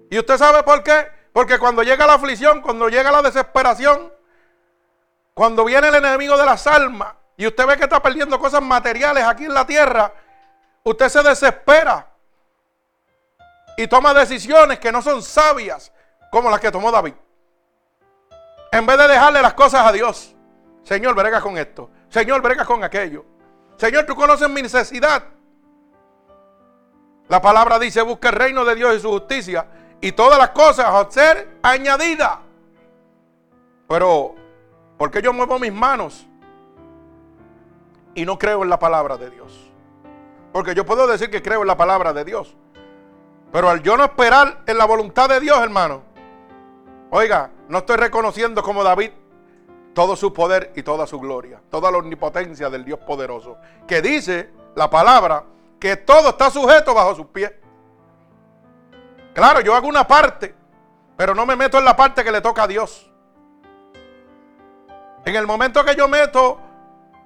¿Y 0.09 0.19
usted 0.19 0.37
sabe 0.37 0.63
por 0.63 0.83
qué? 0.83 1.07
Porque 1.33 1.57
cuando 1.57 1.83
llega 1.83 2.07
la 2.07 2.13
aflicción, 2.13 2.61
cuando 2.61 2.89
llega 2.89 3.11
la 3.11 3.21
desesperación, 3.21 4.13
cuando 5.33 5.65
viene 5.65 5.89
el 5.89 5.95
enemigo 5.95 6.37
de 6.37 6.45
las 6.45 6.65
almas 6.67 7.15
y 7.35 7.47
usted 7.47 7.65
ve 7.65 7.75
que 7.75 7.83
está 7.83 8.01
perdiendo 8.01 8.39
cosas 8.39 8.61
materiales 8.61 9.25
aquí 9.25 9.45
en 9.45 9.53
la 9.53 9.65
tierra, 9.65 10.13
usted 10.83 11.09
se 11.09 11.23
desespera 11.23 12.07
y 13.75 13.87
toma 13.87 14.13
decisiones 14.13 14.79
que 14.79 14.91
no 14.91 15.01
son 15.01 15.21
sabias 15.21 15.91
como 16.35 16.49
las 16.49 16.59
que 16.59 16.69
tomó 16.69 16.91
David. 16.91 17.13
En 18.69 18.85
vez 18.85 18.97
de 18.97 19.07
dejarle 19.07 19.41
las 19.41 19.53
cosas 19.53 19.87
a 19.87 19.93
Dios, 19.93 20.35
Señor, 20.83 21.15
brega 21.15 21.39
con 21.39 21.57
esto, 21.57 21.89
Señor, 22.09 22.41
brega 22.41 22.65
con 22.65 22.83
aquello. 22.83 23.23
Señor, 23.77 24.05
tú 24.05 24.17
conoces 24.17 24.49
mi 24.49 24.61
necesidad. 24.61 25.23
La 27.29 27.41
palabra 27.41 27.79
dice, 27.79 28.01
busca 28.01 28.27
el 28.27 28.35
reino 28.35 28.65
de 28.65 28.75
Dios 28.75 28.97
y 28.97 28.99
su 28.99 29.11
justicia 29.11 29.65
y 30.01 30.11
todas 30.11 30.37
las 30.37 30.49
cosas 30.49 30.87
a 30.87 31.09
ser 31.09 31.57
añadidas. 31.63 32.39
Pero, 33.87 34.35
¿por 34.97 35.11
qué 35.11 35.21
yo 35.21 35.31
muevo 35.31 35.57
mis 35.57 35.71
manos 35.71 36.27
y 38.13 38.25
no 38.25 38.37
creo 38.37 38.61
en 38.61 38.69
la 38.69 38.77
palabra 38.77 39.15
de 39.15 39.29
Dios? 39.29 39.71
Porque 40.51 40.75
yo 40.75 40.85
puedo 40.85 41.07
decir 41.07 41.29
que 41.29 41.41
creo 41.41 41.61
en 41.61 41.67
la 41.67 41.77
palabra 41.77 42.11
de 42.11 42.25
Dios. 42.25 42.57
Pero 43.53 43.69
al 43.69 43.81
yo 43.81 43.95
no 43.95 44.03
esperar 44.03 44.63
en 44.65 44.77
la 44.77 44.83
voluntad 44.83 45.29
de 45.29 45.39
Dios, 45.39 45.57
hermano, 45.59 46.04
oiga, 47.11 47.51
no 47.67 47.79
estoy 47.79 47.97
reconociendo 47.97 48.61
como 48.63 48.83
David 48.83 49.11
todo 49.93 50.15
su 50.15 50.33
poder 50.33 50.73
y 50.75 50.83
toda 50.83 51.07
su 51.07 51.19
gloria, 51.19 51.61
toda 51.69 51.91
la 51.91 51.97
omnipotencia 51.97 52.69
del 52.69 52.83
Dios 52.83 52.99
poderoso, 52.99 53.57
que 53.87 54.01
dice 54.01 54.51
la 54.75 54.89
palabra 54.89 55.43
que 55.79 55.97
todo 55.97 56.29
está 56.29 56.49
sujeto 56.49 56.93
bajo 56.93 57.15
sus 57.15 57.27
pies. 57.27 57.51
Claro, 59.33 59.61
yo 59.61 59.75
hago 59.75 59.87
una 59.87 60.07
parte, 60.07 60.55
pero 61.15 61.33
no 61.33 61.45
me 61.45 61.55
meto 61.55 61.77
en 61.77 61.85
la 61.85 61.95
parte 61.95 62.23
que 62.23 62.31
le 62.31 62.41
toca 62.41 62.63
a 62.63 62.67
Dios. 62.67 63.09
En 65.25 65.35
el 65.35 65.47
momento 65.47 65.83
que 65.83 65.95
yo 65.95 66.07
meto 66.07 66.59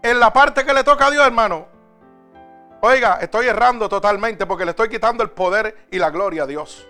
en 0.01 0.19
la 0.19 0.31
parte 0.31 0.65
que 0.65 0.73
le 0.73 0.83
toca 0.83 1.07
a 1.07 1.11
Dios, 1.11 1.25
hermano, 1.25 1.79
Oiga, 2.81 3.19
estoy 3.21 3.47
errando 3.47 3.89
totalmente 3.89 4.45
porque 4.45 4.63
le 4.63 4.71
estoy 4.71 4.87
quitando 4.87 5.21
el 5.21 5.31
poder 5.31 5.87
y 5.91 5.99
la 5.99 6.09
gloria 6.09 6.43
a 6.43 6.47
Dios. 6.47 6.87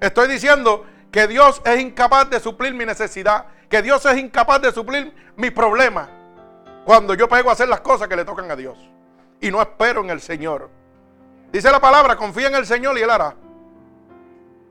Estoy 0.00 0.28
diciendo 0.28 0.84
que 1.14 1.28
Dios 1.28 1.62
es 1.64 1.80
incapaz 1.80 2.28
de 2.28 2.40
suplir 2.40 2.74
mi 2.74 2.84
necesidad, 2.84 3.46
que 3.70 3.80
Dios 3.82 4.04
es 4.04 4.18
incapaz 4.18 4.60
de 4.60 4.72
suplir 4.72 5.14
mi 5.36 5.48
problema 5.48 6.08
cuando 6.84 7.14
yo 7.14 7.28
pego 7.28 7.50
a 7.50 7.52
hacer 7.52 7.68
las 7.68 7.82
cosas 7.82 8.08
que 8.08 8.16
le 8.16 8.24
tocan 8.24 8.50
a 8.50 8.56
Dios 8.56 8.76
y 9.40 9.48
no 9.48 9.62
espero 9.62 10.00
en 10.00 10.10
el 10.10 10.20
Señor. 10.20 10.68
Dice 11.52 11.70
la 11.70 11.78
palabra, 11.78 12.16
confía 12.16 12.48
en 12.48 12.56
el 12.56 12.66
Señor 12.66 12.98
y 12.98 13.02
Él 13.02 13.10
hará. 13.10 13.32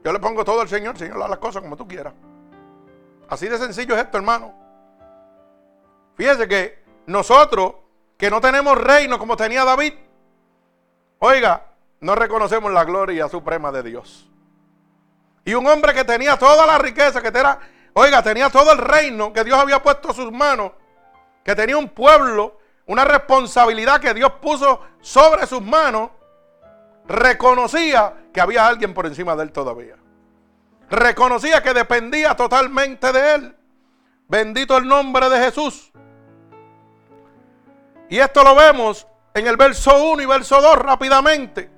Yo 0.04 0.12
le 0.12 0.20
pongo 0.20 0.44
todo 0.44 0.60
al 0.60 0.68
Señor, 0.68 0.98
Señor 0.98 1.16
hará 1.16 1.30
las 1.30 1.40
cosas 1.40 1.62
como 1.62 1.78
tú 1.78 1.88
quieras. 1.88 2.14
Así 3.30 3.48
de 3.48 3.58
sencillo 3.58 3.96
es 3.96 4.02
esto, 4.02 4.18
hermano. 4.18 4.54
Fíjese 6.18 6.46
que 6.50 6.84
nosotros, 7.06 7.76
que 8.18 8.30
no 8.30 8.42
tenemos 8.42 8.78
reino 8.78 9.18
como 9.18 9.38
tenía 9.38 9.64
David, 9.64 9.94
Oiga, 11.20 11.68
no 12.02 12.16
reconocemos 12.16 12.70
la 12.74 12.84
gloria 12.84 13.30
suprema 13.30 13.72
de 13.72 13.84
Dios. 13.84 14.30
Y 15.46 15.54
un 15.54 15.68
hombre 15.68 15.94
que 15.94 16.04
tenía 16.04 16.38
toda 16.38 16.66
la 16.66 16.78
riqueza, 16.78 17.22
que 17.22 17.28
era, 17.28 17.60
oiga, 17.94 18.24
tenía 18.24 18.50
todo 18.50 18.72
el 18.72 18.78
reino 18.78 19.34
que 19.34 19.44
Dios 19.44 19.60
había 19.60 19.82
puesto 19.82 20.12
a 20.12 20.14
sus 20.14 20.32
manos, 20.32 20.72
que 21.44 21.56
tenía 21.56 21.78
un 21.78 21.90
pueblo, 21.90 22.60
una 22.86 23.04
responsabilidad 23.04 24.00
que 24.00 24.14
Dios 24.14 24.32
puso 24.42 24.80
sobre 25.02 25.46
sus 25.46 25.62
manos, 25.62 26.12
reconocía 27.08 28.14
que 28.34 28.40
había 28.40 28.66
alguien 28.66 28.94
por 28.94 29.06
encima 29.06 29.36
de 29.36 29.44
él 29.44 29.52
todavía. 29.52 29.98
Reconocía 30.90 31.62
que 31.62 31.74
dependía 31.74 32.36
totalmente 32.36 33.12
de 33.12 33.36
él. 33.36 33.56
Bendito 34.28 34.78
el 34.78 34.88
nombre 34.88 35.30
de 35.30 35.40
Jesús. 35.40 35.92
Y 38.10 38.20
esto 38.20 38.44
lo 38.44 38.56
vemos 38.56 39.08
en 39.34 39.48
el 39.48 39.58
verso 39.58 40.04
1 40.04 40.22
y 40.22 40.26
verso 40.26 40.62
2 40.62 40.78
rápidamente 40.78 41.70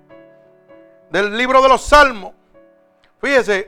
del 1.10 1.38
libro 1.38 1.62
de 1.62 1.70
los 1.70 1.82
Salmos. 1.82 2.34
Fíjese, 3.26 3.68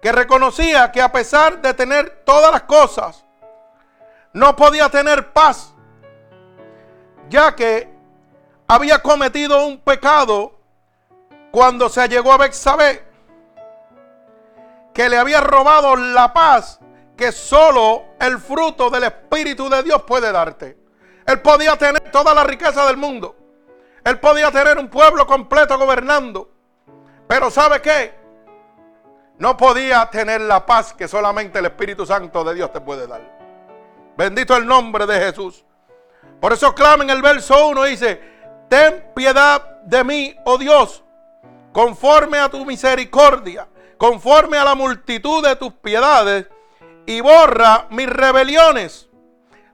que 0.00 0.12
reconocía 0.12 0.90
que 0.90 1.02
a 1.02 1.12
pesar 1.12 1.60
de 1.60 1.74
tener 1.74 2.22
todas 2.24 2.50
las 2.50 2.62
cosas, 2.62 3.22
no 4.32 4.56
podía 4.56 4.88
tener 4.88 5.30
paz, 5.34 5.74
ya 7.28 7.54
que 7.54 7.94
había 8.66 9.02
cometido 9.02 9.66
un 9.66 9.78
pecado 9.78 10.58
cuando 11.50 11.90
se 11.90 12.08
llegó 12.08 12.32
a 12.32 12.38
Bexabé, 12.38 13.04
que 14.94 15.10
le 15.10 15.18
había 15.18 15.42
robado 15.42 15.94
la 15.94 16.32
paz 16.32 16.80
que 17.14 17.32
solo 17.32 18.04
el 18.18 18.38
fruto 18.38 18.88
del 18.88 19.04
Espíritu 19.04 19.68
de 19.68 19.82
Dios 19.82 20.02
puede 20.04 20.32
darte. 20.32 20.78
Él 21.26 21.42
podía 21.42 21.76
tener 21.76 22.10
toda 22.10 22.32
la 22.32 22.44
riqueza 22.44 22.86
del 22.86 22.96
mundo. 22.96 23.36
Él 24.02 24.18
podía 24.18 24.50
tener 24.50 24.78
un 24.78 24.88
pueblo 24.88 25.26
completo 25.26 25.76
gobernando. 25.76 26.50
Pero 27.28 27.50
¿sabe 27.50 27.82
qué? 27.82 28.25
No 29.38 29.56
podía 29.56 30.08
tener 30.10 30.40
la 30.40 30.64
paz 30.64 30.92
que 30.94 31.08
solamente 31.08 31.58
el 31.58 31.66
Espíritu 31.66 32.06
Santo 32.06 32.42
de 32.44 32.54
Dios 32.54 32.72
te 32.72 32.80
puede 32.80 33.06
dar. 33.06 33.20
Bendito 34.16 34.56
el 34.56 34.66
nombre 34.66 35.06
de 35.06 35.18
Jesús. 35.18 35.64
Por 36.40 36.52
eso 36.52 36.74
clama 36.74 37.04
en 37.04 37.10
el 37.10 37.22
verso 37.22 37.68
1, 37.68 37.84
dice, 37.84 38.20
ten 38.68 39.10
piedad 39.14 39.80
de 39.82 40.04
mí, 40.04 40.36
oh 40.44 40.58
Dios, 40.58 41.02
conforme 41.72 42.38
a 42.38 42.48
tu 42.48 42.64
misericordia, 42.64 43.68
conforme 43.98 44.58
a 44.58 44.64
la 44.64 44.74
multitud 44.74 45.46
de 45.46 45.56
tus 45.56 45.72
piedades, 45.74 46.46
y 47.06 47.20
borra 47.20 47.86
mis 47.90 48.08
rebeliones. 48.08 49.08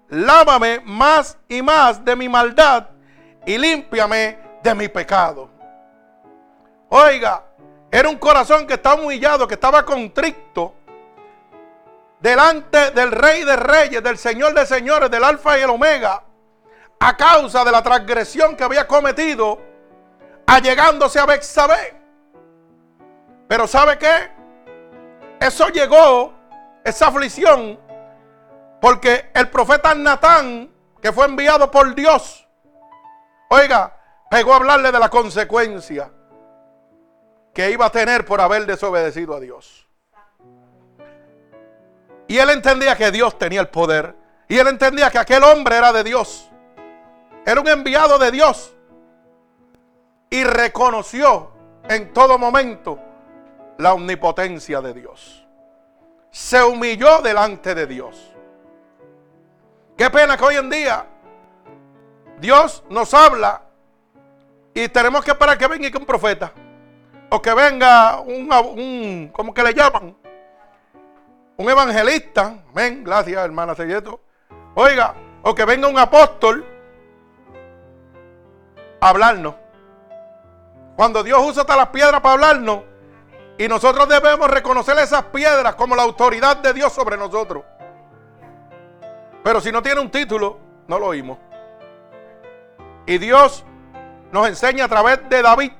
Lávame 0.08 0.80
más 0.84 1.38
y 1.48 1.62
más 1.62 2.04
de 2.04 2.14
mi 2.14 2.28
maldad 2.28 2.90
y 3.46 3.56
límpiame 3.56 4.38
de 4.62 4.74
mi 4.74 4.88
pecado. 4.88 5.48
Oiga, 6.90 7.42
era 7.94 8.08
un 8.08 8.16
corazón 8.16 8.66
que 8.66 8.74
estaba 8.74 9.02
humillado, 9.02 9.46
que 9.46 9.52
estaba 9.52 9.84
contrito 9.84 10.74
delante 12.18 12.90
del 12.92 13.12
Rey 13.12 13.44
de 13.44 13.54
Reyes, 13.54 14.02
del 14.02 14.16
Señor 14.16 14.54
de 14.54 14.64
Señores, 14.64 15.10
del 15.10 15.22
Alfa 15.22 15.58
y 15.58 15.62
el 15.62 15.68
Omega, 15.68 16.24
a 16.98 17.16
causa 17.18 17.62
de 17.62 17.70
la 17.70 17.82
transgresión 17.82 18.56
que 18.56 18.64
había 18.64 18.88
cometido, 18.88 19.60
allegándose 20.46 21.18
a 21.18 21.26
Bexabé. 21.26 22.00
Pero 23.46 23.66
¿sabe 23.66 23.98
qué? 23.98 24.30
Eso 25.38 25.68
llegó, 25.68 26.32
esa 26.84 27.08
aflicción, 27.08 27.78
porque 28.80 29.30
el 29.34 29.50
profeta 29.50 29.94
Natán, 29.94 30.72
que 31.02 31.12
fue 31.12 31.26
enviado 31.26 31.70
por 31.70 31.94
Dios, 31.94 32.48
oiga, 33.50 33.94
pegó 34.30 34.54
a 34.54 34.56
hablarle 34.56 34.90
de 34.90 34.98
la 34.98 35.10
consecuencia 35.10 36.10
que 37.52 37.70
iba 37.70 37.86
a 37.86 37.90
tener 37.90 38.24
por 38.24 38.40
haber 38.40 38.66
desobedecido 38.66 39.34
a 39.34 39.40
Dios. 39.40 39.86
Y 42.28 42.38
él 42.38 42.50
entendía 42.50 42.96
que 42.96 43.10
Dios 43.10 43.38
tenía 43.38 43.60
el 43.60 43.68
poder. 43.68 44.14
Y 44.48 44.58
él 44.58 44.66
entendía 44.68 45.10
que 45.10 45.18
aquel 45.18 45.44
hombre 45.44 45.76
era 45.76 45.92
de 45.92 46.02
Dios. 46.02 46.50
Era 47.44 47.60
un 47.60 47.68
enviado 47.68 48.18
de 48.18 48.30
Dios. 48.30 48.74
Y 50.30 50.44
reconoció 50.44 51.52
en 51.88 52.12
todo 52.12 52.38
momento 52.38 52.98
la 53.76 53.92
omnipotencia 53.92 54.80
de 54.80 54.94
Dios. 54.94 55.46
Se 56.30 56.62
humilló 56.62 57.20
delante 57.20 57.74
de 57.74 57.86
Dios. 57.86 58.32
Qué 59.96 60.08
pena 60.08 60.38
que 60.38 60.44
hoy 60.44 60.56
en 60.56 60.70
día 60.70 61.06
Dios 62.38 62.82
nos 62.88 63.12
habla 63.12 63.62
y 64.72 64.88
tenemos 64.88 65.22
que 65.22 65.32
esperar 65.32 65.58
que 65.58 65.66
venga 65.66 65.98
un 65.98 66.06
profeta 66.06 66.52
o 67.34 67.40
que 67.40 67.54
venga 67.54 68.20
un, 68.20 69.30
¿cómo 69.32 69.54
que 69.54 69.62
le 69.62 69.72
llaman? 69.72 70.14
Un 71.56 71.70
evangelista, 71.70 72.62
ven, 72.74 73.02
gracias 73.02 73.42
hermana. 73.42 73.74
Oiga, 74.74 75.14
o 75.42 75.54
que 75.54 75.64
venga 75.64 75.88
un 75.88 75.98
apóstol 75.98 76.62
a 79.00 79.08
hablarnos. 79.08 79.54
Cuando 80.94 81.22
Dios 81.22 81.40
usa 81.42 81.62
hasta 81.62 81.74
las 81.74 81.88
piedras 81.88 82.20
para 82.20 82.34
hablarnos, 82.34 82.80
y 83.56 83.66
nosotros 83.66 84.06
debemos 84.10 84.50
reconocer 84.50 84.98
esas 84.98 85.24
piedras 85.24 85.74
como 85.74 85.96
la 85.96 86.02
autoridad 86.02 86.58
de 86.58 86.74
Dios 86.74 86.92
sobre 86.92 87.16
nosotros. 87.16 87.64
Pero 89.42 89.58
si 89.62 89.72
no 89.72 89.82
tiene 89.82 90.02
un 90.02 90.10
título, 90.10 90.58
no 90.86 90.98
lo 90.98 91.06
oímos. 91.06 91.38
Y 93.06 93.16
Dios 93.16 93.64
nos 94.32 94.48
enseña 94.48 94.84
a 94.84 94.88
través 94.88 95.26
de 95.30 95.40
David 95.40 95.72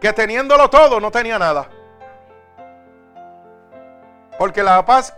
que 0.00 0.12
teniéndolo 0.12 0.70
todo 0.70 1.00
no 1.00 1.10
tenía 1.10 1.38
nada. 1.38 1.68
Porque 4.38 4.62
la 4.62 4.84
paz 4.84 5.14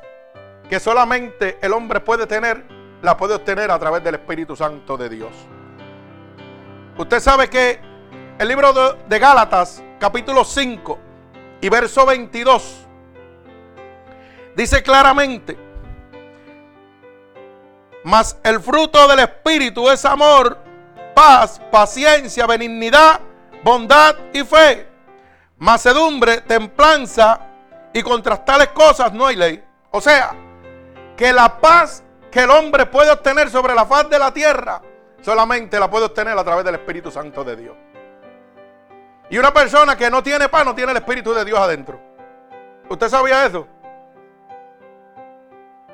que 0.69 0.81
solamente 0.81 1.59
el 1.61 1.73
hombre 1.73 2.01
puede 2.01 2.27
tener, 2.27 2.65
la 3.03 3.17
puede 3.17 3.35
obtener 3.35 3.71
a 3.71 3.79
través 3.79 4.03
del 4.03 4.15
Espíritu 4.15 4.57
Santo 4.57 4.97
de 4.97 5.09
Dios. 5.09 5.33
Usted 6.97 7.21
sabe 7.21 7.49
que 7.49 7.81
el 8.39 8.49
libro 8.49 8.95
de, 9.07 9.19
Gálatas, 9.19 9.83
capítulo 9.99 10.45
5 10.45 10.99
y 11.61 11.69
verso 11.69 12.07
22, 12.07 12.87
dice 14.57 14.83
claramente, 14.83 15.59
mas 18.05 18.39
el 18.43 18.61
fruto 18.61 19.07
del 19.09 19.19
Espíritu 19.19 19.91
es 19.91 20.05
amor, 20.05 20.59
paz, 21.15 21.61
paciencia, 21.71 22.47
benignidad, 22.47 23.21
bondad 23.63 24.17
y 24.33 24.43
fe, 24.45 24.89
macedumbre, 25.59 26.41
templanza, 26.43 27.51
y 27.93 28.03
contra 28.03 28.45
tales 28.45 28.69
cosas 28.69 29.13
no 29.13 29.27
hay 29.27 29.37
ley. 29.37 29.65
O 29.91 30.01
sea, 30.01 30.33
que 31.17 31.33
la 31.33 31.61
paz 31.61 32.05
que 32.31 32.41
el 32.41 32.51
hombre 32.51 32.87
puede 32.87 33.11
obtener 33.11 33.51
sobre 33.51 33.75
la 33.75 33.85
faz 33.85 34.09
de 34.09 34.19
la 34.19 34.33
tierra, 34.33 34.81
solamente 35.21 35.79
la 35.79 35.91
puede 35.91 36.07
obtener 36.07 36.39
a 36.39 36.45
través 36.45 36.65
del 36.65 36.77
Espíritu 36.77 37.11
Santo 37.11 37.43
de 37.43 37.57
Dios. 37.57 37.77
Y 39.29 39.39
una 39.39 39.53
persona 39.53 39.97
que 39.97 40.11
no 40.11 40.23
tiene 40.23 40.49
paz 40.49 40.65
no 40.65 40.75
tiene 40.75 40.93
el 40.93 40.99
Espíritu 40.99 41.33
de 41.33 41.45
Dios 41.45 41.59
adentro. 41.59 42.01
¿Usted 42.89 43.09
sabía 43.09 43.47
eso? 43.47 43.67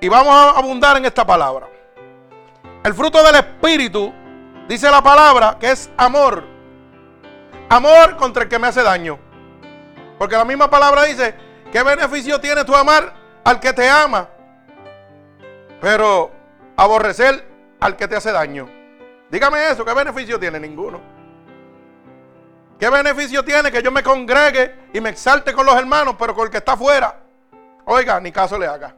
Y 0.00 0.09
vamos 0.09 0.33
a 0.35 0.59
abundar 0.59 0.96
en 0.96 1.07
esta 1.07 1.26
palabra. 1.26 1.68
El 2.85 2.94
fruto 2.94 3.22
del 3.22 3.35
Espíritu, 3.35 4.12
dice 4.68 4.90
la 4.90 5.02
palabra, 5.02 5.57
que 5.59 5.70
es 5.70 5.90
amor. 5.96 6.56
Amor 7.68 8.16
contra 8.16 8.44
el 8.44 8.48
que 8.48 8.59
me 8.59 8.68
hace 8.68 8.83
daño. 8.83 9.18
Porque 10.18 10.37
la 10.37 10.44
misma 10.44 10.70
palabra 10.70 11.05
dice, 11.05 11.35
¿qué 11.72 11.83
beneficio 11.83 12.40
tiene 12.40 12.64
tu 12.64 12.74
amar 12.74 13.12
al 13.44 13.61
que 13.61 13.72
te 13.72 13.88
ama? 13.88 14.29
Pero 15.81 16.31
aborrecer 16.76 17.46
al 17.81 17.96
que 17.96 18.09
te 18.09 18.16
hace 18.16 18.33
daño. 18.33 18.68
Dígame 19.31 19.68
eso, 19.68 19.85
¿qué 19.85 19.92
beneficio 19.92 20.38
tiene? 20.38 20.61
Ninguno. 20.61 21.00
¿Qué 22.79 22.88
beneficio 22.90 23.44
tiene 23.44 23.72
que 23.72 23.83
yo 23.83 23.90
me 23.90 24.02
congregue 24.02 24.88
y 24.92 25.00
me 25.00 25.11
exalte 25.11 25.52
con 25.52 25.66
los 25.66 25.76
hermanos, 25.76 26.16
pero 26.18 26.35
con 26.35 26.44
el 26.44 26.50
que 26.50 26.59
está 26.59 26.72
afuera? 26.72 27.20
Oiga, 27.87 28.20
ni 28.20 28.31
caso 28.31 28.59
le 28.59 28.66
haga. 28.66 28.94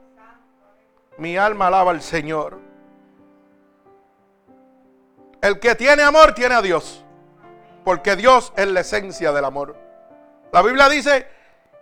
Mi 1.17 1.37
alma 1.37 1.69
alaba 1.69 1.93
al 1.93 2.03
Señor. 2.03 2.59
El 5.41 5.59
que 5.61 5.75
tiene 5.75 6.03
amor 6.03 6.33
tiene 6.35 6.55
a 6.55 6.63
Dios. 6.63 7.05
Porque 7.89 8.17
Dios 8.17 8.53
es 8.55 8.69
la 8.69 8.81
esencia 8.81 9.33
del 9.33 9.47
amor. 9.47 9.75
La 10.53 10.61
Biblia 10.61 10.91
dice 10.91 11.27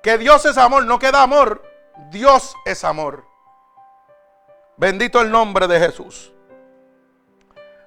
que 0.05 0.19
Dios 0.19 0.47
es 0.47 0.57
amor, 0.57 0.87
no 0.87 1.01
queda 1.01 1.21
amor. 1.21 1.64
Dios 2.11 2.55
es 2.64 2.85
amor. 2.85 3.27
Bendito 4.77 5.21
el 5.21 5.33
nombre 5.33 5.66
de 5.66 5.81
Jesús. 5.81 6.33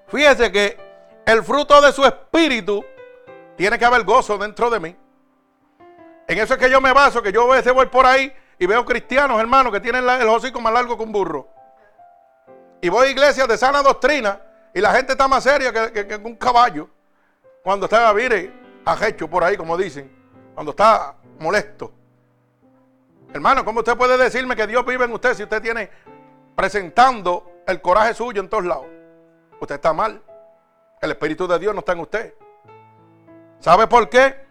Fíjese 0.10 0.52
que 0.52 0.78
el 1.26 1.46
fruto 1.46 1.80
de 1.80 1.94
su 1.94 2.04
espíritu 2.04 2.84
tiene 3.56 3.80
que 3.80 3.86
haber 3.86 4.04
gozo 4.04 4.38
dentro 4.38 4.70
de 4.70 4.82
mí. 4.82 4.98
En 6.28 6.40
eso 6.40 6.56
es 6.56 6.60
que 6.60 6.70
yo 6.70 6.82
me 6.82 6.92
baso, 6.92 7.22
que 7.22 7.32
yo 7.32 7.50
a 7.50 7.56
veces 7.56 7.72
voy 7.72 7.86
por 7.86 8.06
ahí 8.06 8.34
y 8.58 8.66
veo 8.66 8.84
cristianos, 8.84 9.40
hermanos, 9.40 9.72
que 9.72 9.80
tienen 9.80 10.04
el 10.04 10.28
hocico 10.28 10.60
más 10.60 10.74
largo 10.74 10.98
que 10.98 11.04
un 11.04 11.14
burro. 11.14 11.48
Y 12.82 12.90
voy 12.90 13.08
a 13.08 13.12
iglesias 13.12 13.48
de 13.48 13.58
sana 13.58 13.82
doctrina 13.82 14.42
y 14.74 14.82
la 14.82 14.92
gente 14.92 15.14
está 15.14 15.26
más 15.30 15.42
seria 15.42 15.72
que, 15.72 16.20
un 16.22 16.36
caballo. 16.36 16.90
Cuando 17.70 17.86
está, 17.86 18.12
mire, 18.16 18.52
ajecho 18.84 19.30
por 19.30 19.44
ahí, 19.44 19.56
como 19.56 19.78
dicen. 19.78 20.12
Cuando 20.56 20.72
está 20.72 21.14
molesto. 21.38 21.94
Hermano, 23.32 23.64
¿cómo 23.64 23.82
usted 23.82 23.96
puede 23.96 24.18
decirme 24.18 24.56
que 24.56 24.66
Dios 24.66 24.84
vive 24.84 25.06
en 25.06 25.14
usted 25.14 25.36
si 25.36 25.44
usted 25.44 25.62
tiene 25.62 25.88
presentando 26.56 27.62
el 27.68 27.80
coraje 27.80 28.16
suyo 28.16 28.42
en 28.42 28.50
todos 28.50 28.66
lados? 28.66 28.88
Usted 29.62 29.76
está 29.76 29.94
mal. 29.94 30.20
El 31.00 31.12
Espíritu 31.12 31.48
de 31.48 31.60
Dios 31.60 31.76
no 31.76 31.82
está 31.82 31.92
en 31.92 32.00
usted. 32.00 32.34
¿Sabe 33.60 33.86
por 33.86 34.10
qué? 34.10 34.48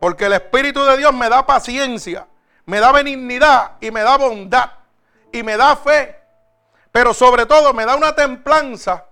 Porque 0.00 0.24
el 0.24 0.32
Espíritu 0.32 0.82
de 0.82 0.96
Dios 0.96 1.14
me 1.14 1.28
da 1.28 1.46
paciencia, 1.46 2.26
me 2.66 2.80
da 2.80 2.90
benignidad 2.90 3.76
y 3.80 3.92
me 3.92 4.00
da 4.00 4.18
bondad 4.18 4.72
y 5.30 5.44
me 5.44 5.56
da 5.56 5.76
fe 5.76 6.20
pero 6.92 7.14
sobre 7.14 7.46
todo 7.46 7.72
me 7.72 7.86
da 7.86 7.96
una 7.96 8.14
templanza 8.14 9.06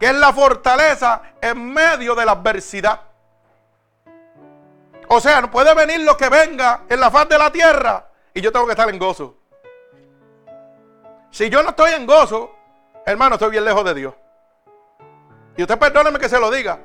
que 0.00 0.06
es 0.06 0.14
la 0.14 0.32
fortaleza 0.32 1.20
en 1.42 1.72
medio 1.72 2.14
de 2.14 2.24
la 2.24 2.32
adversidad. 2.32 3.02
O 5.08 5.20
sea, 5.20 5.42
no 5.42 5.50
puede 5.50 5.74
venir 5.74 6.00
lo 6.00 6.16
que 6.16 6.30
venga 6.30 6.84
en 6.88 6.98
la 6.98 7.10
faz 7.10 7.28
de 7.28 7.36
la 7.36 7.52
tierra 7.52 8.08
y 8.32 8.40
yo 8.40 8.50
tengo 8.50 8.64
que 8.64 8.72
estar 8.72 8.88
en 8.88 8.98
gozo. 8.98 9.36
Si 11.30 11.50
yo 11.50 11.62
no 11.62 11.70
estoy 11.70 11.92
en 11.92 12.06
gozo, 12.06 12.56
hermano, 13.04 13.34
estoy 13.34 13.50
bien 13.50 13.64
lejos 13.64 13.84
de 13.84 13.94
Dios. 13.94 14.14
Y 15.56 15.62
usted 15.62 15.78
perdóneme 15.78 16.18
que 16.18 16.30
se 16.30 16.40
lo 16.40 16.50
diga. 16.50 16.80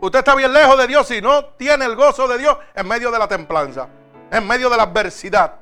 Usted 0.00 0.18
está 0.18 0.34
bien 0.34 0.52
lejos 0.52 0.76
de 0.76 0.86
Dios 0.86 1.06
si 1.06 1.22
no 1.22 1.46
tiene 1.54 1.86
el 1.86 1.96
gozo 1.96 2.28
de 2.28 2.36
Dios 2.36 2.58
en 2.74 2.86
medio 2.86 3.10
de 3.10 3.18
la 3.18 3.28
templanza, 3.28 3.88
en 4.30 4.46
medio 4.46 4.68
de 4.68 4.76
la 4.76 4.82
adversidad. 4.82 5.54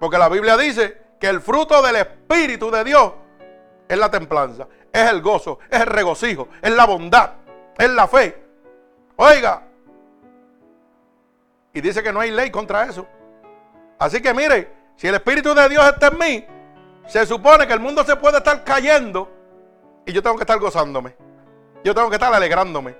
Porque 0.00 0.16
la 0.16 0.30
Biblia 0.30 0.56
dice 0.56 1.02
que 1.20 1.26
el 1.28 1.42
fruto 1.42 1.82
del 1.82 1.96
Espíritu 1.96 2.70
de 2.70 2.84
Dios 2.84 3.12
es 3.88 3.98
la 3.98 4.10
templanza, 4.10 4.66
es 4.92 5.10
el 5.10 5.20
gozo, 5.22 5.58
es 5.70 5.80
el 5.80 5.86
regocijo, 5.86 6.48
es 6.62 6.70
la 6.70 6.86
bondad, 6.86 7.30
es 7.76 7.90
la 7.90 8.06
fe. 8.08 8.42
Oiga, 9.16 9.62
y 11.72 11.80
dice 11.80 12.02
que 12.02 12.12
no 12.12 12.20
hay 12.20 12.30
ley 12.30 12.50
contra 12.50 12.84
eso. 12.84 13.06
Así 13.98 14.22
que 14.22 14.32
mire, 14.32 14.72
si 14.96 15.08
el 15.08 15.14
Espíritu 15.16 15.54
de 15.54 15.68
Dios 15.68 15.84
está 15.86 16.08
en 16.08 16.18
mí, 16.18 16.46
se 17.06 17.26
supone 17.26 17.66
que 17.66 17.72
el 17.72 17.80
mundo 17.80 18.04
se 18.04 18.16
puede 18.16 18.38
estar 18.38 18.64
cayendo 18.64 19.30
y 20.06 20.12
yo 20.12 20.22
tengo 20.22 20.36
que 20.36 20.42
estar 20.42 20.58
gozándome. 20.58 21.16
Yo 21.82 21.94
tengo 21.94 22.08
que 22.08 22.16
estar 22.16 22.32
alegrándome. 22.32 22.96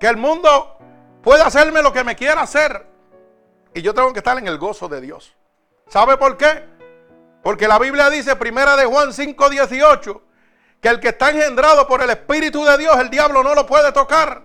Que 0.00 0.06
el 0.06 0.16
mundo 0.16 0.78
pueda 1.22 1.46
hacerme 1.46 1.82
lo 1.82 1.92
que 1.92 2.04
me 2.04 2.16
quiera 2.16 2.42
hacer. 2.42 2.86
Y 3.74 3.82
yo 3.82 3.92
tengo 3.92 4.12
que 4.12 4.20
estar 4.20 4.38
en 4.38 4.46
el 4.46 4.58
gozo 4.58 4.88
de 4.88 5.00
Dios. 5.00 5.36
¿Sabe 5.88 6.16
por 6.16 6.36
qué? 6.36 6.64
Porque 7.44 7.68
la 7.68 7.78
Biblia 7.78 8.08
dice, 8.08 8.34
primera 8.36 8.74
de 8.74 8.86
Juan 8.86 9.12
5:18, 9.12 10.22
que 10.80 10.88
el 10.88 10.98
que 10.98 11.08
está 11.08 11.30
engendrado 11.30 11.86
por 11.86 12.02
el 12.02 12.08
Espíritu 12.08 12.64
de 12.64 12.78
Dios, 12.78 12.96
el 12.96 13.10
diablo 13.10 13.42
no 13.42 13.54
lo 13.54 13.66
puede 13.66 13.92
tocar. 13.92 14.42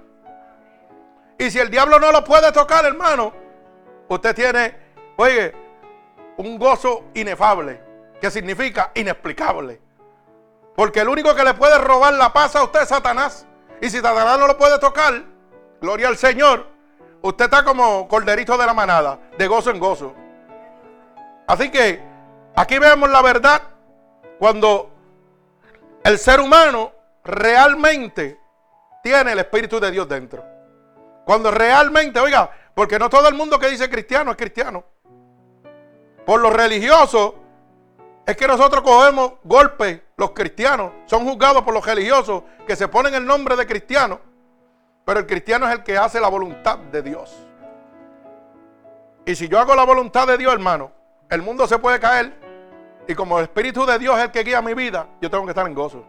Y 1.37 1.49
si 1.49 1.59
el 1.59 1.71
diablo 1.71 1.97
no 1.97 2.11
lo 2.11 2.25
puede 2.25 2.51
tocar, 2.51 2.83
hermano, 2.83 3.33
usted 4.09 4.35
tiene, 4.35 4.75
oye, 5.15 5.55
un 6.35 6.59
gozo 6.59 7.05
inefable, 7.13 7.81
que 8.19 8.29
significa 8.29 8.91
inexplicable. 8.93 9.79
Porque 10.75 10.99
el 10.99 11.07
único 11.07 11.33
que 11.33 11.45
le 11.45 11.53
puede 11.53 11.77
robar 11.77 12.13
la 12.15 12.33
paz 12.33 12.57
a 12.57 12.63
usted 12.63 12.81
es 12.81 12.89
Satanás. 12.89 13.47
Y 13.79 13.89
si 13.89 14.01
Satanás 14.01 14.37
no 14.37 14.45
lo 14.45 14.57
puede 14.57 14.77
tocar, 14.77 15.23
gloria 15.79 16.09
al 16.09 16.17
Señor, 16.17 16.67
usted 17.21 17.45
está 17.45 17.63
como 17.63 18.09
corderito 18.09 18.57
de 18.57 18.65
la 18.65 18.73
manada, 18.73 19.19
de 19.37 19.47
gozo 19.47 19.71
en 19.71 19.79
gozo. 19.79 20.13
Así 21.47 21.71
que 21.71 22.08
aquí 22.59 22.77
vemos 22.77 23.09
la 23.09 23.21
verdad 23.21 23.61
cuando 24.37 24.91
el 26.03 26.17
ser 26.19 26.41
humano 26.41 26.91
realmente 27.23 28.37
tiene 29.01 29.31
el 29.31 29.39
Espíritu 29.39 29.79
de 29.79 29.91
Dios 29.91 30.09
dentro. 30.09 30.43
Cuando 31.25 31.51
realmente, 31.51 32.19
oiga, 32.19 32.51
porque 32.73 32.99
no 32.99 33.09
todo 33.09 33.29
el 33.29 33.33
mundo 33.33 33.57
que 33.59 33.69
dice 33.69 33.89
cristiano 33.89 34.31
es 34.31 34.37
cristiano. 34.37 34.83
Por 36.25 36.41
lo 36.41 36.49
religioso, 36.49 37.35
es 38.25 38.35
que 38.35 38.47
nosotros 38.47 38.83
cogemos 38.83 39.33
golpes, 39.43 40.01
los 40.17 40.31
cristianos, 40.31 40.91
son 41.05 41.23
juzgados 41.23 41.63
por 41.63 41.73
los 41.73 41.85
religiosos 41.85 42.43
que 42.67 42.75
se 42.75 42.89
ponen 42.89 43.15
el 43.15 43.25
nombre 43.25 43.55
de 43.55 43.65
cristiano, 43.65 44.19
pero 45.05 45.21
el 45.21 45.25
cristiano 45.25 45.65
es 45.67 45.75
el 45.75 45.83
que 45.83 45.97
hace 45.97 46.19
la 46.19 46.27
voluntad 46.27 46.77
de 46.77 47.01
Dios. 47.01 47.35
Y 49.25 49.35
si 49.35 49.47
yo 49.47 49.59
hago 49.59 49.75
la 49.75 49.85
voluntad 49.85 50.27
de 50.27 50.37
Dios, 50.37 50.51
hermano, 50.51 50.91
el 51.29 51.41
mundo 51.41 51.67
se 51.67 51.79
puede 51.79 51.99
caer 51.99 52.48
y 53.09 53.15
como 53.15 53.39
el 53.39 53.45
Espíritu 53.45 53.87
de 53.87 53.97
Dios 53.97 54.15
es 54.19 54.25
el 54.25 54.31
que 54.31 54.43
guía 54.43 54.61
mi 54.61 54.75
vida, 54.75 55.07
yo 55.19 55.31
tengo 55.31 55.43
que 55.43 55.49
estar 55.49 55.65
en 55.65 55.73
gozo. 55.73 56.05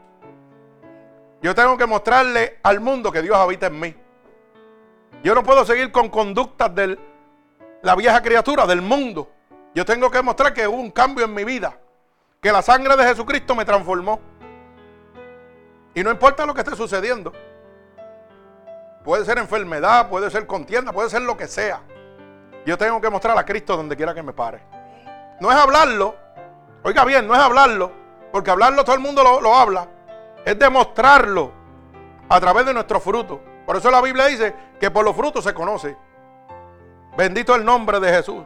Yo 1.41 1.55
tengo 1.55 1.79
que 1.79 1.87
mostrarle 1.87 2.59
al 2.63 2.79
mundo 2.81 3.11
que 3.11 3.23
Dios 3.23 3.35
habita 3.39 3.69
en 3.69 3.81
mí. 3.81 3.97
Yo 5.25 5.35
no 5.35 5.43
puedo 5.43 5.65
seguir 5.65 5.91
con 5.91 6.11
conductas 6.11 6.75
de 6.75 6.99
la 7.81 7.97
vieja 7.97 8.21
criatura, 8.21 8.67
del 8.67 8.83
mundo. 8.83 9.31
Yo 9.75 9.87
tengo 9.87 10.11
que 10.11 10.21
mostrar 10.21 10.53
que 10.53 10.69
hubo 10.69 10.77
un 10.77 10.91
cambio 10.91 11.25
en 11.25 11.33
mi 11.33 11.43
vida 11.43 11.75
que 12.39 12.53
la 12.53 12.61
sangre 12.61 12.95
de 12.95 13.05
Jesucristo 13.05 13.55
me 13.55 13.65
transformó. 13.65 14.21
Y 15.95 16.03
no 16.05 16.11
importa 16.11 16.45
lo 16.45 16.53
que 16.53 16.61
esté 16.61 16.77
sucediendo. 16.77 17.33
Puede 19.05 19.25
ser 19.25 19.39
enfermedad, 19.39 20.11
puede 20.11 20.31
ser 20.31 20.47
contienda, 20.47 20.93
puede 20.93 21.09
ser 21.09 21.23
lo 21.23 21.35
que 21.35 21.47
sea. 21.47 21.81
Yo 22.67 22.77
tengo 22.77 23.01
que 23.01 23.09
mostrar 23.09 23.39
a 23.39 23.47
Cristo 23.47 23.75
donde 23.75 23.97
quiera 23.97 24.13
que 24.13 24.23
me 24.23 24.35
pare. 24.35 24.61
No 25.41 25.51
es 25.51 25.57
hablarlo. 25.57 26.15
Oiga 26.83 27.05
bien, 27.05 27.27
no 27.27 27.35
es 27.35 27.41
hablarlo. 27.41 27.93
Porque 28.33 28.51
hablarlo 28.51 28.85
todo 28.85 28.95
el 28.95 29.03
mundo 29.03 29.23
lo, 29.23 29.41
lo 29.41 29.55
habla. 29.55 29.89
Es 30.45 30.59
demostrarlo 30.59 31.53
a 32.29 32.41
través 32.41 32.67
de 32.67 32.75
nuestros 32.75 33.03
frutos. 33.03 33.39
Por 33.67 33.77
eso 33.77 33.91
la 33.91 34.01
Biblia 34.01 34.27
dice 34.27 34.55
que 34.79 34.91
por 34.91 35.05
los 35.05 35.15
frutos 35.15 35.45
se 35.45 35.53
conoce. 35.53 35.97
Bendito 37.17 37.55
el 37.55 37.65
nombre 37.65 38.01
de 38.01 38.13
Jesús. 38.13 38.43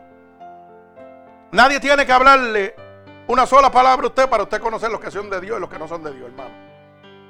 Nadie 1.53 1.79
tiene 1.81 2.05
que 2.05 2.13
hablarle 2.13 2.75
una 3.29 3.47
sola 3.47 3.71
palabra 3.71 4.05
a 4.05 4.09
usted 4.09 4.29
para 4.29 4.43
usted 4.43 4.61
conocer 4.61 4.91
los 4.91 5.01
que 5.01 5.11
son 5.11 5.31
de 5.31 5.41
Dios 5.41 5.57
y 5.57 5.61
los 5.61 5.71
que 5.71 5.79
no 5.79 5.87
son 5.87 6.03
de 6.03 6.13
Dios, 6.13 6.29
hermano. 6.29 6.55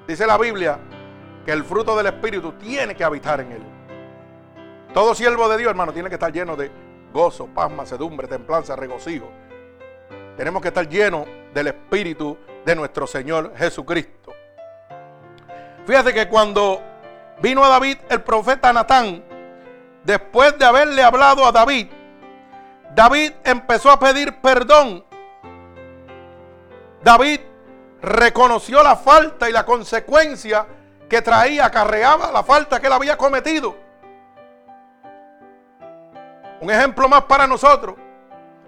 Dice 0.07 0.27
la 0.27 0.39
Biblia 0.39 0.79
que 1.45 1.53
el 1.53 1.65
fruto 1.65 1.97
del 1.97 2.07
Espíritu 2.07 2.53
tiene 2.53 2.95
que 2.95 3.05
habitar 3.05 3.41
en 3.41 3.53
él. 3.53 3.63
Todo 4.95 5.15
siervo 5.15 5.49
de 5.49 5.59
Dios, 5.59 5.71
hermano, 5.71 5.93
tiene 5.93 6.09
que 6.09 6.15
estar 6.15 6.33
lleno 6.33 6.57
de 6.57 6.71
gozo, 7.13 7.47
paz, 7.49 7.71
macedumbre, 7.71 8.27
templanza, 8.27 8.77
regocijo. 8.77 9.31
Tenemos 10.37 10.63
que 10.63 10.69
estar 10.69 10.89
llenos 10.89 11.27
del 11.53 11.69
Espíritu 11.69 12.37
de 12.65 12.75
nuestro 12.75 13.07
Señor 13.07 13.53
Jesucristo. 13.57 14.33
Fíjate 15.87 16.13
que 16.13 16.29
cuando 16.29 16.83
vino 17.41 17.65
a 17.65 17.69
David 17.69 17.99
el 18.09 18.23
profeta 18.23 18.73
Natán, 18.73 19.23
después 20.03 20.59
de 20.59 20.65
haberle 20.65 21.03
hablado 21.03 21.47
a 21.47 21.53
David, 21.53 21.89
David 22.95 23.33
empezó 23.45 23.91
a 23.91 23.99
pedir 23.99 24.41
perdón 24.41 25.05
David 27.05 27.41
reconoció 28.01 28.83
la 28.83 28.97
falta 28.97 29.49
y 29.49 29.53
la 29.53 29.67
consecuencia 29.67 30.67
que 31.09 31.21
traía, 31.21 31.67
acarreaba 31.67 32.33
la 32.33 32.43
falta 32.43 32.81
que 32.81 32.87
él 32.87 32.95
había 32.95 33.19
cometido. 33.19 33.77
Un 36.63 36.71
ejemplo 36.71 37.07
más 37.07 37.25
para 37.25 37.47
nosotros. 37.47 37.97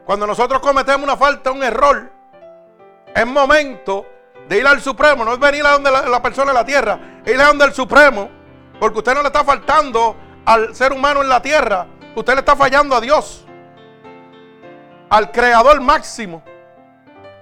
Cuando 0.07 0.25
nosotros 0.25 0.61
cometemos 0.61 1.03
una 1.03 1.17
falta, 1.17 1.51
un 1.51 1.65
error, 1.65 2.13
es 3.13 3.27
momento 3.27 4.07
de 4.49 4.59
ir 4.59 4.67
al 4.67 4.81
Supremo, 4.81 5.25
no 5.25 5.33
es 5.33 5.41
venir 5.41 5.67
a 5.67 5.73
donde 5.73 5.91
la, 5.91 6.23
persona 6.23 6.53
en 6.53 6.55
la 6.55 6.65
tierra, 6.65 7.23
ir 7.27 7.41
a 7.41 7.49
donde 7.49 7.65
el 7.65 7.75
Supremo, 7.75 8.31
porque 8.79 8.99
usted 8.99 9.15
no 9.15 9.23
le 9.23 9.27
está 9.27 9.43
faltando 9.43 10.15
al 10.45 10.77
ser 10.77 10.93
humano 10.93 11.23
en 11.23 11.29
la 11.29 11.43
tierra, 11.43 11.89
usted 12.15 12.35
le 12.35 12.39
está 12.39 12.55
fallando 12.55 12.95
a 12.95 13.01
Dios, 13.01 13.45
al 15.11 15.33
Creador 15.33 15.81
máximo 15.81 16.45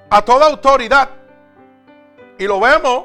a 0.08 0.22
toda 0.22 0.46
autoridad. 0.46 1.10
Y 2.38 2.46
lo 2.46 2.60
vemos 2.60 3.04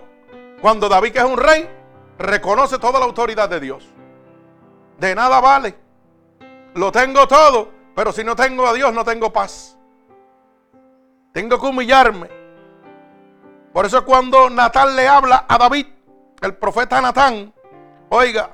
cuando 0.62 0.88
David, 0.88 1.12
que 1.12 1.20
es 1.20 1.26
un 1.26 1.38
rey, 1.38 1.70
reconoce 2.18 2.80
toda 2.80 2.98
la 3.00 3.06
autoridad 3.06 3.50
de 3.50 3.60
Dios. 3.60 3.86
De 4.98 5.14
nada 5.16 5.42
vale. 5.42 5.76
Lo 6.76 6.92
tengo 6.92 7.28
todo, 7.28 7.79
pero 8.00 8.14
si 8.14 8.24
no 8.24 8.34
tengo 8.34 8.66
a 8.66 8.72
Dios 8.72 8.94
no 8.94 9.04
tengo 9.04 9.34
paz. 9.34 9.78
Tengo 11.34 11.60
que 11.60 11.68
humillarme. 11.68 12.30
Por 13.74 13.86
eso 13.86 14.06
cuando 14.06 14.50
Natán 14.50 14.96
le 14.96 15.06
habla 15.06 15.44
a 15.46 15.58
David, 15.58 15.86
el 16.40 16.56
profeta 16.56 17.02
Natán, 17.02 17.54
oiga, 18.08 18.52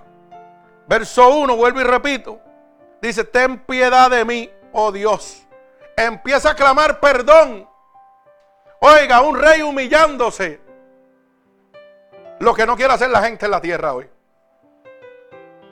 verso 0.88 1.30
1, 1.30 1.56
vuelvo 1.58 1.80
y 1.80 1.84
repito, 1.84 2.42
dice, 3.00 3.24
ten 3.24 3.60
piedad 3.60 4.10
de 4.10 4.26
mí, 4.26 4.50
oh 4.72 4.92
Dios. 4.92 5.46
Empieza 5.96 6.50
a 6.50 6.56
clamar 6.56 7.00
perdón 7.00 7.70
Oiga, 8.80 9.22
un 9.22 9.38
rey 9.38 9.62
humillándose. 9.62 10.60
Lo 12.40 12.56
que 12.56 12.66
no 12.66 12.76
quiere 12.76 12.96
hacer 12.96 13.12
la 13.12 13.22
gente 13.22 13.46
en 13.46 13.52
la 13.52 13.62
tierra 13.62 13.94
hoy. 13.94 14.10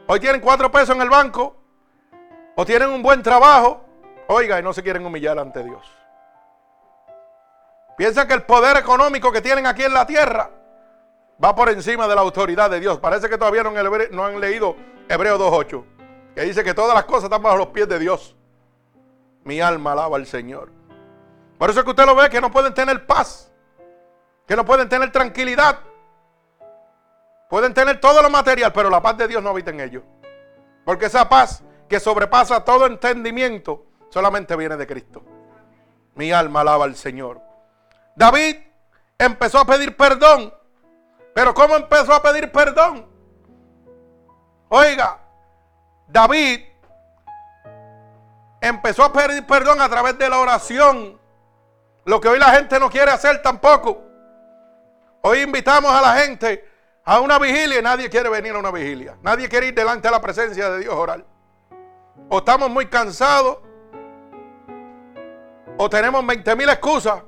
Hoy 0.06 0.20
tienen 0.20 0.42
cuatro 0.42 0.72
pesos 0.72 0.96
en 0.96 1.02
el 1.02 1.10
banco. 1.10 1.63
O 2.56 2.66
tienen 2.66 2.90
un 2.90 3.02
buen 3.02 3.24
trabajo. 3.24 3.84
Oiga, 4.28 4.60
y 4.60 4.64
no 4.64 4.74
se 4.74 4.84
quieren 4.84 5.06
humillar 5.06 5.38
ante 5.40 5.64
Dios. 5.64 5.86
Piensan 7.98 8.28
que 8.28 8.34
el 8.34 8.44
poder 8.44 8.78
económico 8.78 9.32
que 9.32 9.42
tienen 9.42 9.68
aquí 9.68 9.84
en 9.84 9.94
la 9.94 10.06
tierra 10.06 10.50
va 11.44 11.56
por 11.56 11.70
encima 11.70 12.08
de 12.08 12.16
la 12.16 12.22
autoridad 12.22 12.70
de 12.70 12.80
Dios. 12.80 13.00
Parece 13.00 13.30
que 13.30 13.38
todavía 13.38 13.64
no, 13.64 13.72
no 14.12 14.26
han 14.26 14.40
leído 14.40 14.76
Hebreo 15.10 15.38
2.8, 15.38 15.84
que 16.36 16.42
dice 16.42 16.64
que 16.64 16.74
todas 16.74 16.96
las 16.96 17.06
cosas 17.06 17.26
están 17.26 17.42
bajo 17.42 17.58
los 17.58 17.68
pies 17.68 17.88
de 17.88 18.00
Dios. 18.00 18.36
Mi 19.44 19.60
alma 19.62 19.92
alaba 19.92 20.18
al 20.18 20.26
Señor. 20.26 20.72
Por 21.58 21.70
eso 21.70 21.80
es 21.80 21.84
que 21.84 21.92
usted 21.92 22.06
lo 22.06 22.16
ve 22.16 22.30
que 22.30 22.42
no 22.42 22.52
pueden 22.52 22.74
tener 22.74 23.06
paz, 23.06 23.54
que 24.48 24.56
no 24.56 24.66
pueden 24.66 24.90
tener 24.90 25.12
tranquilidad. 25.12 25.80
Pueden 27.50 27.74
tener 27.74 28.00
todo 28.00 28.22
lo 28.22 28.30
material, 28.32 28.74
pero 28.74 28.90
la 28.90 29.02
paz 29.02 29.18
de 29.18 29.28
Dios 29.28 29.44
no 29.44 29.50
habita 29.50 29.70
en 29.70 29.80
ellos. 29.80 30.04
Porque 30.84 31.06
esa 31.06 31.30
paz 31.30 31.64
que 31.94 32.00
sobrepasa 32.00 32.66
todo 32.66 32.88
entendimiento 32.88 33.86
solamente 34.10 34.56
viene 34.56 34.78
de 34.78 34.88
Cristo. 34.88 35.22
Mi 36.16 36.32
alma 36.32 36.62
alaba 36.62 36.86
al 36.86 36.96
Señor. 36.96 37.40
David 38.16 38.56
empezó 39.16 39.60
a 39.60 39.66
pedir 39.66 39.96
perdón. 39.96 40.52
Pero 41.36 41.54
¿cómo 41.54 41.76
empezó 41.76 42.12
a 42.16 42.24
pedir 42.24 42.52
perdón? 42.52 43.08
Oiga, 44.70 45.20
David 46.08 46.62
empezó 48.60 49.04
a 49.04 49.14
pedir 49.14 49.46
perdón 49.46 49.80
a 49.80 49.88
través 49.88 50.18
de 50.18 50.30
la 50.30 50.40
oración. 50.40 51.22
Lo 52.06 52.20
que 52.20 52.28
hoy 52.28 52.40
la 52.40 52.50
gente 52.54 52.80
no 52.80 52.90
quiere 52.90 53.12
hacer 53.12 53.44
tampoco. 53.44 54.02
Hoy 55.22 55.42
invitamos 55.42 55.92
a 55.92 56.02
la 56.02 56.16
gente 56.16 56.68
a 57.06 57.20
una 57.20 57.38
vigilia 57.38 57.78
y 57.78 57.84
nadie 57.84 58.10
quiere 58.10 58.30
venir 58.30 58.56
a 58.56 58.58
una 58.58 58.72
vigilia. 58.72 59.16
Nadie 59.22 59.48
quiere 59.48 59.68
ir 59.68 59.76
delante 59.76 60.08
de 60.08 60.12
la 60.12 60.22
presencia 60.22 60.72
de 60.72 60.80
Dios 60.80 60.96
orar. 60.96 61.33
O 62.34 62.40
estamos 62.40 62.68
muy 62.68 62.88
cansados. 62.88 63.60
O 65.78 65.88
tenemos 65.88 66.26
20 66.26 66.56
mil 66.56 66.68
excusas. 66.68 67.22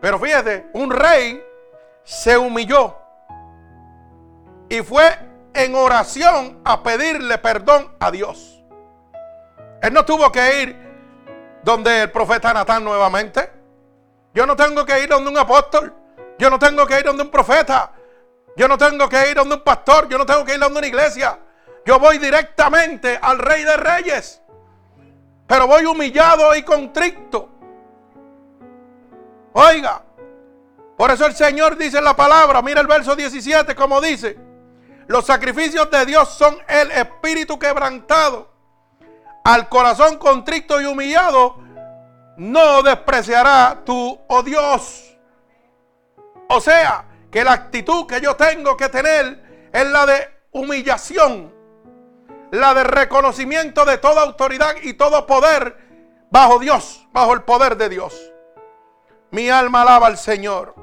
Pero 0.00 0.18
fíjate, 0.18 0.66
un 0.72 0.90
rey 0.90 1.40
se 2.02 2.36
humilló. 2.36 2.96
Y 4.68 4.80
fue 4.80 5.04
en 5.54 5.76
oración 5.76 6.60
a 6.64 6.82
pedirle 6.82 7.38
perdón 7.38 7.94
a 8.00 8.10
Dios. 8.10 8.64
Él 9.80 9.92
no 9.92 10.04
tuvo 10.04 10.32
que 10.32 10.62
ir 10.62 11.60
donde 11.62 12.02
el 12.02 12.10
profeta 12.10 12.52
Natán 12.52 12.82
nuevamente. 12.82 13.52
Yo 14.34 14.46
no 14.46 14.56
tengo 14.56 14.84
que 14.84 15.00
ir 15.00 15.10
donde 15.10 15.30
un 15.30 15.38
apóstol. 15.38 15.94
Yo 16.40 16.50
no 16.50 16.58
tengo 16.58 16.84
que 16.88 16.98
ir 16.98 17.04
donde 17.04 17.22
un 17.22 17.30
profeta. 17.30 17.92
Yo 18.56 18.66
no 18.66 18.76
tengo 18.76 19.08
que 19.08 19.30
ir 19.30 19.36
donde 19.36 19.54
un 19.54 19.62
pastor. 19.62 20.08
Yo 20.08 20.18
no 20.18 20.26
tengo 20.26 20.44
que 20.44 20.54
ir 20.54 20.58
donde 20.58 20.80
una 20.80 20.88
iglesia. 20.88 21.38
Yo 21.84 21.98
voy 21.98 22.18
directamente 22.18 23.18
al 23.20 23.38
rey 23.38 23.64
de 23.64 23.76
reyes. 23.76 24.40
Pero 25.46 25.66
voy 25.66 25.84
humillado 25.84 26.54
y 26.54 26.62
contrito. 26.62 27.48
Oiga, 29.52 30.02
por 30.96 31.10
eso 31.10 31.26
el 31.26 31.34
Señor 31.34 31.76
dice 31.76 31.98
en 31.98 32.04
la 32.04 32.16
palabra, 32.16 32.62
mira 32.62 32.80
el 32.80 32.86
verso 32.86 33.14
17 33.14 33.74
como 33.74 34.00
dice, 34.00 34.38
los 35.08 35.26
sacrificios 35.26 35.90
de 35.90 36.06
Dios 36.06 36.28
son 36.30 36.56
el 36.68 36.90
espíritu 36.92 37.58
quebrantado. 37.58 38.50
Al 39.44 39.68
corazón 39.68 40.18
contrito 40.18 40.80
y 40.80 40.86
humillado, 40.86 41.58
no 42.36 42.82
despreciará 42.82 43.82
tu, 43.84 44.18
oh 44.28 44.42
Dios. 44.42 45.16
O 46.48 46.60
sea, 46.60 47.04
que 47.30 47.42
la 47.42 47.52
actitud 47.52 48.06
que 48.06 48.20
yo 48.20 48.36
tengo 48.36 48.76
que 48.76 48.88
tener 48.88 49.68
es 49.72 49.86
la 49.86 50.06
de 50.06 50.28
humillación, 50.52 51.52
la 52.52 52.74
de 52.74 52.84
reconocimiento 52.84 53.86
de 53.86 53.96
toda 53.96 54.22
autoridad 54.22 54.74
y 54.82 54.92
todo 54.92 55.26
poder 55.26 55.74
bajo 56.30 56.58
Dios, 56.58 57.06
bajo 57.10 57.32
el 57.32 57.42
poder 57.42 57.78
de 57.78 57.88
Dios. 57.88 58.30
Mi 59.30 59.48
alma 59.48 59.82
alaba 59.82 60.06
al 60.06 60.18
Señor. 60.18 60.74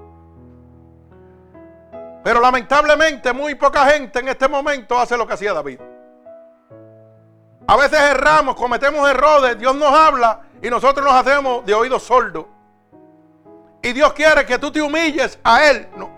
Pero 2.24 2.42
lamentablemente 2.42 3.32
muy 3.34 3.54
poca 3.54 3.86
gente 3.86 4.20
en 4.20 4.30
este 4.30 4.48
momento 4.48 4.98
hace 4.98 5.16
lo 5.16 5.28
que 5.28 5.34
hacía 5.34 5.54
David. 5.54 5.80
A 7.68 7.78
veces 7.78 8.00
erramos, 8.00 8.56
cometemos 8.56 9.08
errores, 9.08 9.58
Dios 9.60 9.76
nos 9.76 9.94
habla 9.94 10.42
y 10.64 10.72
nosotros 10.72 11.06
nos 11.06 11.14
hacemos 11.14 11.64
de 11.68 11.76
oídos 11.76 12.02
sordos. 12.02 12.48
Y 13.84 13.94
Dios 13.94 14.12
quiere 14.14 14.44
que 14.44 14.58
tú 14.58 14.72
te 14.72 14.82
humilles 14.82 15.38
a 15.44 15.70
Él. 15.70 15.88
No. 15.96 16.10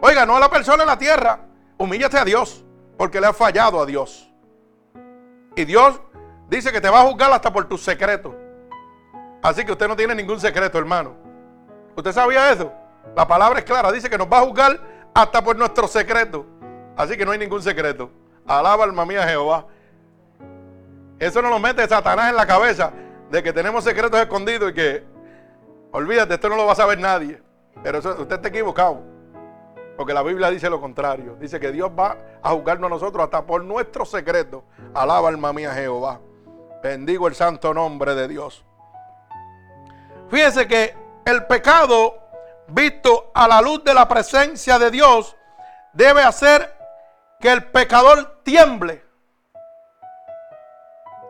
Oiga, 0.00 0.24
no 0.24 0.36
a 0.36 0.40
la 0.40 0.48
persona 0.48 0.84
en 0.84 0.88
la 0.88 0.96
tierra. 0.96 1.40
Humíllate 1.78 2.16
a 2.16 2.24
Dios, 2.24 2.64
porque 2.96 3.20
le 3.20 3.26
has 3.26 3.36
fallado 3.36 3.82
a 3.82 3.86
Dios. 3.86 4.29
Y 5.60 5.66
Dios 5.66 6.00
dice 6.48 6.72
que 6.72 6.80
te 6.80 6.88
va 6.88 7.02
a 7.02 7.04
juzgar 7.04 7.30
hasta 7.30 7.52
por 7.52 7.66
tus 7.66 7.82
secretos. 7.82 8.34
Así 9.42 9.62
que 9.62 9.72
usted 9.72 9.88
no 9.88 9.94
tiene 9.94 10.14
ningún 10.14 10.40
secreto, 10.40 10.78
hermano. 10.78 11.14
¿Usted 11.94 12.12
sabía 12.12 12.50
eso? 12.50 12.72
La 13.14 13.28
palabra 13.28 13.58
es 13.58 13.66
clara, 13.66 13.92
dice 13.92 14.08
que 14.08 14.16
nos 14.16 14.26
va 14.26 14.38
a 14.38 14.46
juzgar 14.46 14.80
hasta 15.12 15.44
por 15.44 15.56
nuestro 15.56 15.86
secreto. 15.86 16.46
Así 16.96 17.14
que 17.14 17.26
no 17.26 17.32
hay 17.32 17.38
ningún 17.38 17.62
secreto. 17.62 18.10
Alaba 18.46 18.84
alma 18.84 19.04
mía 19.04 19.28
Jehová. 19.28 19.66
Eso 21.18 21.42
no 21.42 21.50
nos 21.50 21.60
mete 21.60 21.86
Satanás 21.86 22.30
en 22.30 22.36
la 22.36 22.46
cabeza 22.46 22.90
de 23.30 23.42
que 23.42 23.52
tenemos 23.52 23.84
secretos 23.84 24.18
escondidos 24.18 24.70
y 24.70 24.74
que, 24.74 25.04
olvídate, 25.92 26.34
esto 26.34 26.48
no 26.48 26.56
lo 26.56 26.64
va 26.64 26.72
a 26.72 26.76
saber 26.76 26.98
nadie. 26.98 27.42
Pero 27.82 27.98
usted 27.98 28.32
está 28.32 28.48
equivocado. 28.48 29.02
Porque 30.00 30.14
la 30.14 30.22
Biblia 30.22 30.48
dice 30.48 30.70
lo 30.70 30.80
contrario. 30.80 31.36
Dice 31.38 31.60
que 31.60 31.70
Dios 31.70 31.90
va 31.90 32.16
a 32.42 32.52
juzgarnos 32.52 32.86
a 32.86 32.94
nosotros 32.94 33.22
hasta 33.22 33.44
por 33.44 33.62
nuestro 33.62 34.06
secreto. 34.06 34.64
Alaba 34.94 35.28
alma 35.28 35.52
mía 35.52 35.74
Jehová. 35.74 36.20
Bendigo 36.82 37.28
el 37.28 37.34
santo 37.34 37.74
nombre 37.74 38.14
de 38.14 38.26
Dios. 38.26 38.64
Fíjese 40.30 40.66
que 40.66 40.96
el 41.26 41.44
pecado 41.44 42.18
visto 42.68 43.30
a 43.34 43.46
la 43.46 43.60
luz 43.60 43.84
de 43.84 43.92
la 43.92 44.08
presencia 44.08 44.78
de 44.78 44.90
Dios 44.90 45.36
debe 45.92 46.22
hacer 46.22 46.74
que 47.38 47.52
el 47.52 47.64
pecador 47.64 48.40
tiemble. 48.42 49.04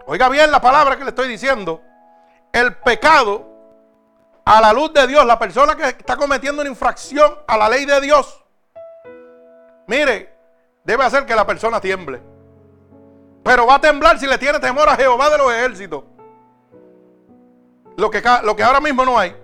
Oiga 0.06 0.28
bien 0.28 0.48
la 0.52 0.60
palabra 0.60 0.96
que 0.96 1.02
le 1.02 1.10
estoy 1.10 1.26
diciendo. 1.26 1.82
El 2.52 2.76
pecado 2.76 3.48
a 4.44 4.60
la 4.60 4.72
luz 4.72 4.92
de 4.92 5.08
Dios, 5.08 5.26
la 5.26 5.40
persona 5.40 5.74
que 5.74 5.88
está 5.88 6.16
cometiendo 6.16 6.62
una 6.62 6.70
infracción 6.70 7.36
a 7.48 7.56
la 7.56 7.68
ley 7.68 7.84
de 7.84 8.00
Dios, 8.00 8.40
mire, 9.90 10.32
debe 10.84 11.04
hacer 11.04 11.26
que 11.26 11.34
la 11.34 11.44
persona 11.44 11.80
tiemble. 11.80 12.22
Pero 13.42 13.66
va 13.66 13.74
a 13.74 13.80
temblar 13.80 14.18
si 14.20 14.26
le 14.26 14.38
tiene 14.38 14.60
temor 14.60 14.88
a 14.88 14.96
Jehová 14.96 15.28
de 15.30 15.38
los 15.38 15.52
ejércitos. 15.52 16.04
Lo 17.96 18.10
que, 18.10 18.22
lo 18.44 18.54
que 18.54 18.62
ahora 18.62 18.80
mismo 18.80 19.04
no 19.04 19.18
hay. 19.18 19.36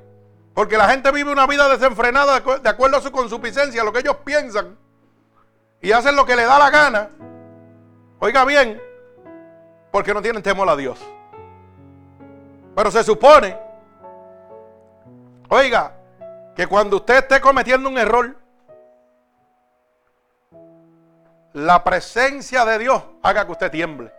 Porque 0.55 0.79
la 0.79 0.89
gente 0.89 1.11
vive 1.11 1.33
una 1.33 1.47
vida 1.47 1.69
desenfrenada 1.69 2.41
de 2.41 2.69
acuerdo 2.69 2.97
a 2.97 3.01
su 3.01 3.11
consuficiencia, 3.11 3.83
lo 3.83 3.93
que 3.93 3.99
ellos 3.99 4.17
piensan. 4.25 4.79
Y 5.83 5.91
hacen 5.93 6.15
lo 6.15 6.25
que 6.25 6.37
le 6.37 6.45
da 6.45 6.59
la 6.59 6.71
gana. 6.71 7.11
Oiga 8.21 8.45
bien, 8.45 8.81
porque 9.91 10.15
no 10.15 10.23
tienen 10.23 10.43
temor 10.43 10.69
a 10.69 10.77
Dios. 10.77 10.99
Pero 12.75 12.91
se 12.91 13.03
supone, 13.03 13.59
oiga, 15.49 15.95
que 16.55 16.67
cuando 16.67 16.97
usted 16.97 17.17
esté 17.17 17.41
cometiendo 17.41 17.89
un 17.89 17.99
error, 17.99 18.37
la 21.57 21.83
presencia 21.83 22.67
de 22.67 22.79
Dios 22.79 23.03
haga 23.23 23.47
que 23.47 23.53
usted 23.53 23.71
tiemble. 23.71 24.13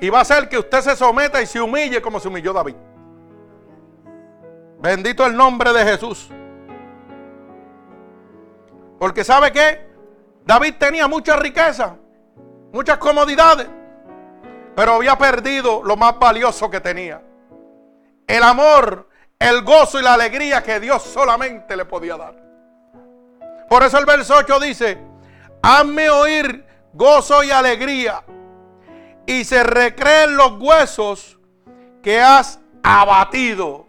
Y 0.00 0.08
va 0.08 0.18
a 0.18 0.22
hacer 0.22 0.48
que 0.48 0.56
usted 0.56 0.80
se 0.80 0.94
someta 0.94 1.42
y 1.42 1.46
se 1.46 1.60
humille 1.60 2.00
como 2.00 2.20
se 2.20 2.28
humilló 2.28 2.52
David. 2.52 2.76
Bendito 4.78 5.26
el 5.26 5.36
nombre 5.36 5.72
de 5.72 5.84
Jesús. 5.84 6.30
Porque 9.00 9.24
sabe 9.24 9.50
que 9.50 9.90
David 10.44 10.74
tenía 10.78 11.08
mucha 11.08 11.34
riqueza, 11.34 11.96
muchas 12.72 12.98
comodidades, 12.98 13.66
pero 14.76 14.94
había 14.94 15.18
perdido 15.18 15.82
lo 15.82 15.96
más 15.96 16.16
valioso 16.16 16.70
que 16.70 16.78
tenía. 16.78 17.24
El 18.24 18.44
amor, 18.44 19.08
el 19.36 19.64
gozo 19.64 19.98
y 19.98 20.02
la 20.02 20.14
alegría 20.14 20.62
que 20.62 20.78
Dios 20.78 21.02
solamente 21.02 21.76
le 21.76 21.86
podía 21.86 22.16
dar. 22.16 22.36
Por 23.68 23.82
eso 23.82 23.98
el 23.98 24.06
verso 24.06 24.36
8 24.36 24.60
dice, 24.60 25.09
hazme 25.62 26.10
oír 26.10 26.66
gozo 26.92 27.42
y 27.42 27.50
alegría 27.50 28.24
y 29.26 29.44
se 29.44 29.62
recreen 29.62 30.36
los 30.36 30.60
huesos 30.60 31.38
que 32.02 32.20
has 32.20 32.58
abatido. 32.82 33.86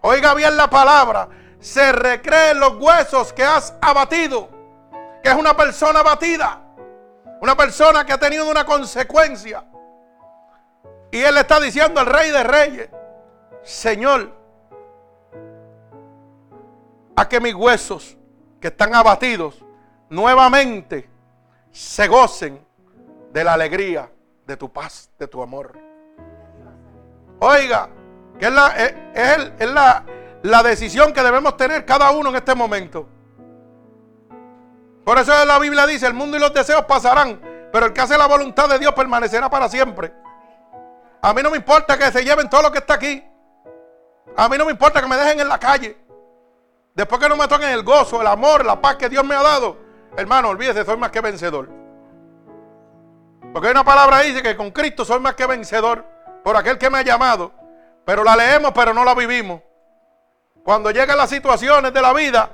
Oiga 0.00 0.34
bien 0.34 0.56
la 0.56 0.68
palabra. 0.68 1.28
Se 1.58 1.92
recreen 1.92 2.60
los 2.60 2.76
huesos 2.76 3.32
que 3.32 3.42
has 3.42 3.74
abatido. 3.80 4.48
Que 5.22 5.30
es 5.30 5.34
una 5.34 5.56
persona 5.56 6.00
abatida. 6.00 6.60
Una 7.40 7.56
persona 7.56 8.04
que 8.04 8.12
ha 8.12 8.18
tenido 8.18 8.48
una 8.50 8.64
consecuencia. 8.64 9.64
Y 11.10 11.20
él 11.20 11.36
está 11.38 11.58
diciendo 11.58 12.00
al 12.00 12.06
rey 12.06 12.30
de 12.30 12.44
reyes, 12.44 12.90
Señor, 13.62 14.30
a 17.16 17.28
que 17.28 17.40
mis 17.40 17.54
huesos 17.54 18.16
que 18.60 18.68
están 18.68 18.94
abatidos 18.94 19.63
nuevamente 20.14 21.10
se 21.70 22.06
gocen 22.06 22.64
de 23.32 23.44
la 23.44 23.54
alegría, 23.54 24.10
de 24.46 24.56
tu 24.56 24.72
paz, 24.72 25.10
de 25.18 25.26
tu 25.26 25.42
amor. 25.42 25.76
Oiga, 27.40 27.88
que 28.38 28.46
es, 28.46 28.52
la, 28.52 28.68
es, 28.68 29.70
la, 29.70 30.04
la 30.42 30.62
decisión 30.62 31.12
que 31.12 31.22
debemos 31.22 31.56
tener 31.56 31.84
cada 31.84 32.12
uno 32.12 32.30
en 32.30 32.36
este 32.36 32.54
momento. 32.54 33.08
Por 35.04 35.18
eso 35.18 35.44
la 35.44 35.58
Biblia 35.58 35.86
dice, 35.86 36.06
el 36.06 36.14
mundo 36.14 36.36
y 36.36 36.40
los 36.40 36.54
deseos 36.54 36.84
pasarán, 36.84 37.40
pero 37.72 37.86
el 37.86 37.92
que 37.92 38.00
hace 38.00 38.16
la 38.16 38.26
voluntad 38.26 38.68
de 38.68 38.78
Dios 38.78 38.94
permanecerá 38.94 39.50
para 39.50 39.68
siempre. 39.68 40.14
A 41.20 41.34
mí 41.34 41.42
no 41.42 41.50
me 41.50 41.56
importa 41.56 41.98
que 41.98 42.10
se 42.12 42.24
lleven 42.24 42.48
todo 42.48 42.62
lo 42.62 42.70
que 42.70 42.78
está 42.78 42.94
aquí. 42.94 43.22
A 44.36 44.48
mí 44.48 44.56
no 44.56 44.64
me 44.64 44.70
importa 44.70 45.00
que 45.00 45.08
me 45.08 45.16
dejen 45.16 45.40
en 45.40 45.48
la 45.48 45.58
calle. 45.58 45.98
Después 46.94 47.20
que 47.20 47.28
no 47.28 47.36
me 47.36 47.48
toquen 47.48 47.70
el 47.70 47.82
gozo, 47.82 48.20
el 48.20 48.26
amor, 48.26 48.64
la 48.64 48.80
paz 48.80 48.96
que 48.96 49.08
Dios 49.08 49.24
me 49.24 49.34
ha 49.34 49.42
dado. 49.42 49.83
Hermano, 50.16 50.50
olvídese, 50.50 50.84
soy 50.84 50.96
más 50.96 51.10
que 51.10 51.20
vencedor. 51.20 51.68
Porque 53.52 53.68
hay 53.68 53.72
una 53.72 53.84
palabra 53.84 54.18
ahí 54.18 54.30
dice 54.30 54.42
que 54.42 54.56
con 54.56 54.70
Cristo 54.70 55.04
soy 55.04 55.20
más 55.20 55.34
que 55.34 55.46
vencedor 55.46 56.04
por 56.42 56.56
aquel 56.56 56.78
que 56.78 56.90
me 56.90 56.98
ha 56.98 57.02
llamado. 57.02 57.52
Pero 58.04 58.22
la 58.22 58.36
leemos, 58.36 58.72
pero 58.72 58.92
no 58.92 59.04
la 59.04 59.14
vivimos. 59.14 59.60
Cuando 60.62 60.90
llegan 60.90 61.16
las 61.16 61.30
situaciones 61.30 61.92
de 61.92 62.02
la 62.02 62.12
vida, 62.12 62.50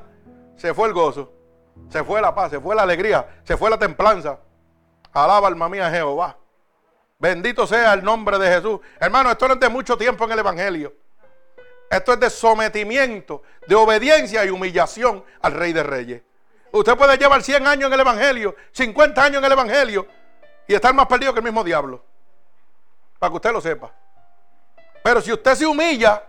se 0.56 0.74
fue 0.74 0.88
el 0.88 0.94
gozo, 0.94 1.32
se 1.88 2.02
fue 2.04 2.20
la 2.20 2.34
paz, 2.34 2.50
se 2.50 2.60
fue 2.60 2.74
la 2.74 2.82
alegría, 2.82 3.26
se 3.44 3.56
fue 3.56 3.70
la 3.70 3.78
templanza. 3.78 4.38
Alaba 5.12 5.48
alma 5.48 5.68
mía 5.68 5.90
Jehová. 5.90 6.36
Bendito 7.18 7.66
sea 7.66 7.92
el 7.92 8.02
nombre 8.02 8.38
de 8.38 8.48
Jesús. 8.48 8.80
Hermano, 8.98 9.30
esto 9.30 9.46
no 9.46 9.54
es 9.54 9.60
de 9.60 9.68
mucho 9.68 9.96
tiempo 9.96 10.24
en 10.24 10.32
el 10.32 10.38
Evangelio. 10.38 10.94
Esto 11.90 12.12
es 12.12 12.20
de 12.20 12.30
sometimiento, 12.30 13.42
de 13.66 13.74
obediencia 13.74 14.44
y 14.44 14.50
humillación 14.50 15.24
al 15.42 15.52
Rey 15.52 15.72
de 15.72 15.82
Reyes. 15.82 16.22
Usted 16.72 16.96
puede 16.96 17.16
llevar 17.16 17.42
100 17.42 17.66
años 17.66 17.86
en 17.88 17.92
el 17.92 18.00
Evangelio, 18.00 18.54
50 18.72 19.22
años 19.22 19.38
en 19.38 19.44
el 19.44 19.52
Evangelio 19.52 20.06
y 20.68 20.74
estar 20.74 20.94
más 20.94 21.06
perdido 21.06 21.32
que 21.32 21.40
el 21.40 21.44
mismo 21.44 21.64
diablo. 21.64 22.04
Para 23.18 23.30
que 23.30 23.36
usted 23.36 23.52
lo 23.52 23.60
sepa. 23.60 23.92
Pero 25.02 25.20
si 25.20 25.32
usted 25.32 25.54
se 25.54 25.66
humilla, 25.66 26.22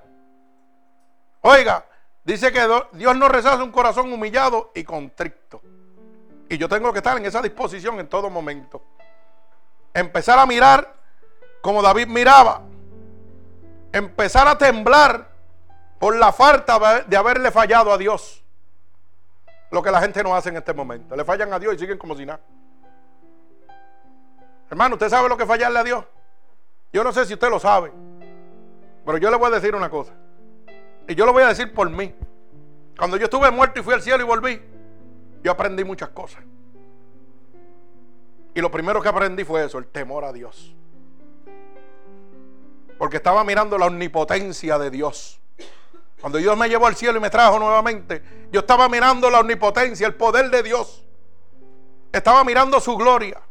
oiga, 1.42 1.86
dice 2.24 2.52
que 2.52 2.68
Dios 2.94 3.16
no 3.16 3.30
rechaza 3.30 3.64
un 3.64 3.72
corazón 3.72 4.12
humillado 4.12 4.72
y 4.74 4.84
contrito. 4.84 5.62
Y 6.50 6.58
yo 6.58 6.68
tengo 6.68 6.92
que 6.92 7.00
estar 7.00 7.18
en 7.18 7.26
esa 7.26 7.42
disposición 7.42 8.00
en 8.00 8.08
todo 8.08 8.30
momento. 8.30 8.84
Empezar 9.94 10.40
a 10.40 10.46
mirar 10.46 10.96
como 11.62 11.82
David 11.82 12.08
miraba. 12.08 12.62
Empezar 13.92 14.48
a 14.48 14.58
temblar 14.58 15.30
por 16.00 16.16
la 16.16 16.34
falta 16.34 17.04
de 17.04 17.16
haberle 17.16 17.52
fallado 17.52 17.94
a 17.94 17.98
Dios. 17.98 18.41
Lo 19.72 19.82
que 19.82 19.90
la 19.90 20.02
gente 20.02 20.22
no 20.22 20.36
hace 20.36 20.50
en 20.50 20.58
este 20.58 20.74
momento. 20.74 21.16
Le 21.16 21.24
fallan 21.24 21.52
a 21.54 21.60
Dios 21.60 21.76
y 21.76 21.80
siguen 21.80 21.98
como 21.98 22.16
si 22.16 22.26
nada. 22.26 22.42
Hermano, 24.70 24.96
¿usted 24.96 25.10
sabe 25.10 25.28
lo 25.28 25.38
que 25.38 25.44
es 25.44 25.50
fallarle 25.50 25.80
a 25.80 25.84
Dios? 25.84 26.06
Yo 26.94 27.04
no 27.04 27.12
sé 27.12 27.26
si 27.26 27.34
usted 27.34 27.50
lo 27.50 27.60
sabe. 27.60 27.92
Pero 29.06 29.18
yo 29.18 29.32
le 29.32 29.38
voy 29.38 29.48
a 29.48 29.56
decir 29.56 29.74
una 29.74 29.90
cosa. 29.90 30.14
Y 31.08 31.16
yo 31.16 31.26
lo 31.26 31.34
voy 31.34 31.44
a 31.44 31.48
decir 31.48 31.74
por 31.74 31.90
mí. 31.90 32.14
Cuando 32.98 33.18
yo 33.18 33.26
estuve 33.26 33.50
muerto 33.50 33.80
y 33.80 33.84
fui 33.84 33.94
al 33.94 34.02
cielo 34.02 34.24
y 34.24 34.26
volví, 34.26 34.62
yo 35.44 35.52
aprendí 35.52 35.84
muchas 35.84 36.10
cosas. 36.10 36.44
Y 38.54 38.62
lo 38.62 38.70
primero 38.70 39.02
que 39.02 39.10
aprendí 39.10 39.44
fue 39.44 39.66
eso, 39.66 39.78
el 39.78 39.88
temor 39.88 40.26
a 40.26 40.34
Dios. 40.34 40.76
Porque 42.98 43.18
estaba 43.18 43.44
mirando 43.44 43.78
la 43.78 43.88
omnipotencia 43.88 44.78
de 44.78 44.92
Dios. 44.92 45.41
Cuando 46.22 46.38
Dios 46.38 46.56
me 46.56 46.70
llevó 46.70 46.86
al 46.86 46.96
cielo 46.96 47.18
y 47.18 47.22
me 47.22 47.32
trajo 47.32 47.58
nuevamente, 47.58 48.22
yo 48.52 48.60
estaba 48.60 48.88
mirando 48.88 49.30
la 49.30 49.40
omnipotencia, 49.40 50.06
el 50.06 50.14
poder 50.14 50.52
de 50.52 50.62
Dios. 50.62 51.04
Estaba 52.12 52.44
mirando 52.44 52.80
su 52.80 52.96
gloria. 52.96 53.42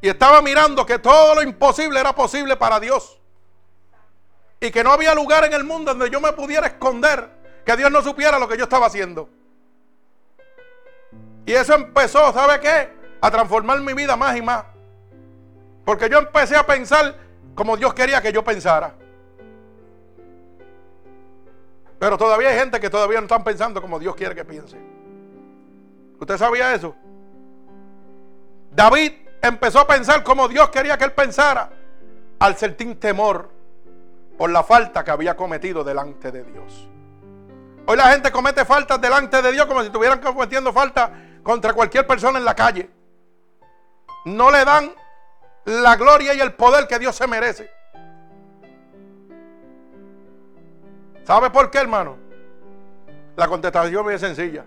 Y 0.00 0.08
estaba 0.08 0.40
mirando 0.40 0.86
que 0.86 0.98
todo 0.98 1.34
lo 1.34 1.42
imposible 1.42 2.00
era 2.00 2.14
posible 2.14 2.56
para 2.56 2.80
Dios. 2.80 3.18
Y 4.58 4.70
que 4.70 4.82
no 4.82 4.90
había 4.90 5.14
lugar 5.14 5.44
en 5.44 5.52
el 5.52 5.64
mundo 5.64 5.92
donde 5.92 6.08
yo 6.08 6.20
me 6.20 6.32
pudiera 6.32 6.66
esconder, 6.66 7.28
que 7.66 7.76
Dios 7.76 7.90
no 7.90 8.02
supiera 8.02 8.38
lo 8.38 8.48
que 8.48 8.56
yo 8.56 8.64
estaba 8.64 8.86
haciendo. 8.86 9.28
Y 11.44 11.52
eso 11.52 11.74
empezó, 11.74 12.32
¿sabe 12.32 12.58
qué? 12.60 12.90
A 13.20 13.30
transformar 13.30 13.80
mi 13.80 13.92
vida 13.92 14.16
más 14.16 14.34
y 14.34 14.40
más. 14.40 14.64
Porque 15.84 16.08
yo 16.08 16.18
empecé 16.18 16.56
a 16.56 16.64
pensar 16.64 17.14
como 17.54 17.76
Dios 17.76 17.92
quería 17.92 18.22
que 18.22 18.32
yo 18.32 18.42
pensara. 18.42 18.94
Pero 22.04 22.18
todavía 22.18 22.50
hay 22.50 22.58
gente 22.58 22.78
que 22.80 22.90
todavía 22.90 23.18
no 23.18 23.24
están 23.24 23.42
pensando 23.42 23.80
como 23.80 23.98
Dios 23.98 24.14
quiere 24.14 24.34
que 24.34 24.44
piense. 24.44 24.76
¿Usted 26.20 26.36
sabía 26.36 26.74
eso? 26.74 26.94
David 28.72 29.12
empezó 29.40 29.80
a 29.80 29.86
pensar 29.86 30.22
como 30.22 30.46
Dios 30.46 30.68
quería 30.68 30.98
que 30.98 31.04
él 31.04 31.12
pensara 31.12 31.70
al 32.40 32.58
sentir 32.58 33.00
temor 33.00 33.50
por 34.36 34.50
la 34.50 34.62
falta 34.62 35.02
que 35.02 35.12
había 35.12 35.34
cometido 35.34 35.82
delante 35.82 36.30
de 36.30 36.44
Dios. 36.44 36.90
Hoy 37.86 37.96
la 37.96 38.10
gente 38.10 38.30
comete 38.30 38.66
faltas 38.66 39.00
delante 39.00 39.40
de 39.40 39.52
Dios 39.52 39.64
como 39.64 39.80
si 39.80 39.86
estuvieran 39.86 40.20
cometiendo 40.20 40.74
falta 40.74 41.10
contra 41.42 41.72
cualquier 41.72 42.06
persona 42.06 42.38
en 42.38 42.44
la 42.44 42.54
calle. 42.54 42.90
No 44.26 44.50
le 44.50 44.62
dan 44.66 44.92
la 45.64 45.96
gloria 45.96 46.34
y 46.34 46.40
el 46.42 46.52
poder 46.52 46.86
que 46.86 46.98
Dios 46.98 47.16
se 47.16 47.26
merece. 47.26 47.70
¿Sabe 51.24 51.50
por 51.50 51.70
qué, 51.70 51.78
hermano? 51.78 52.16
La 53.36 53.48
contestación 53.48 54.10
es 54.10 54.20
sencilla. 54.20 54.64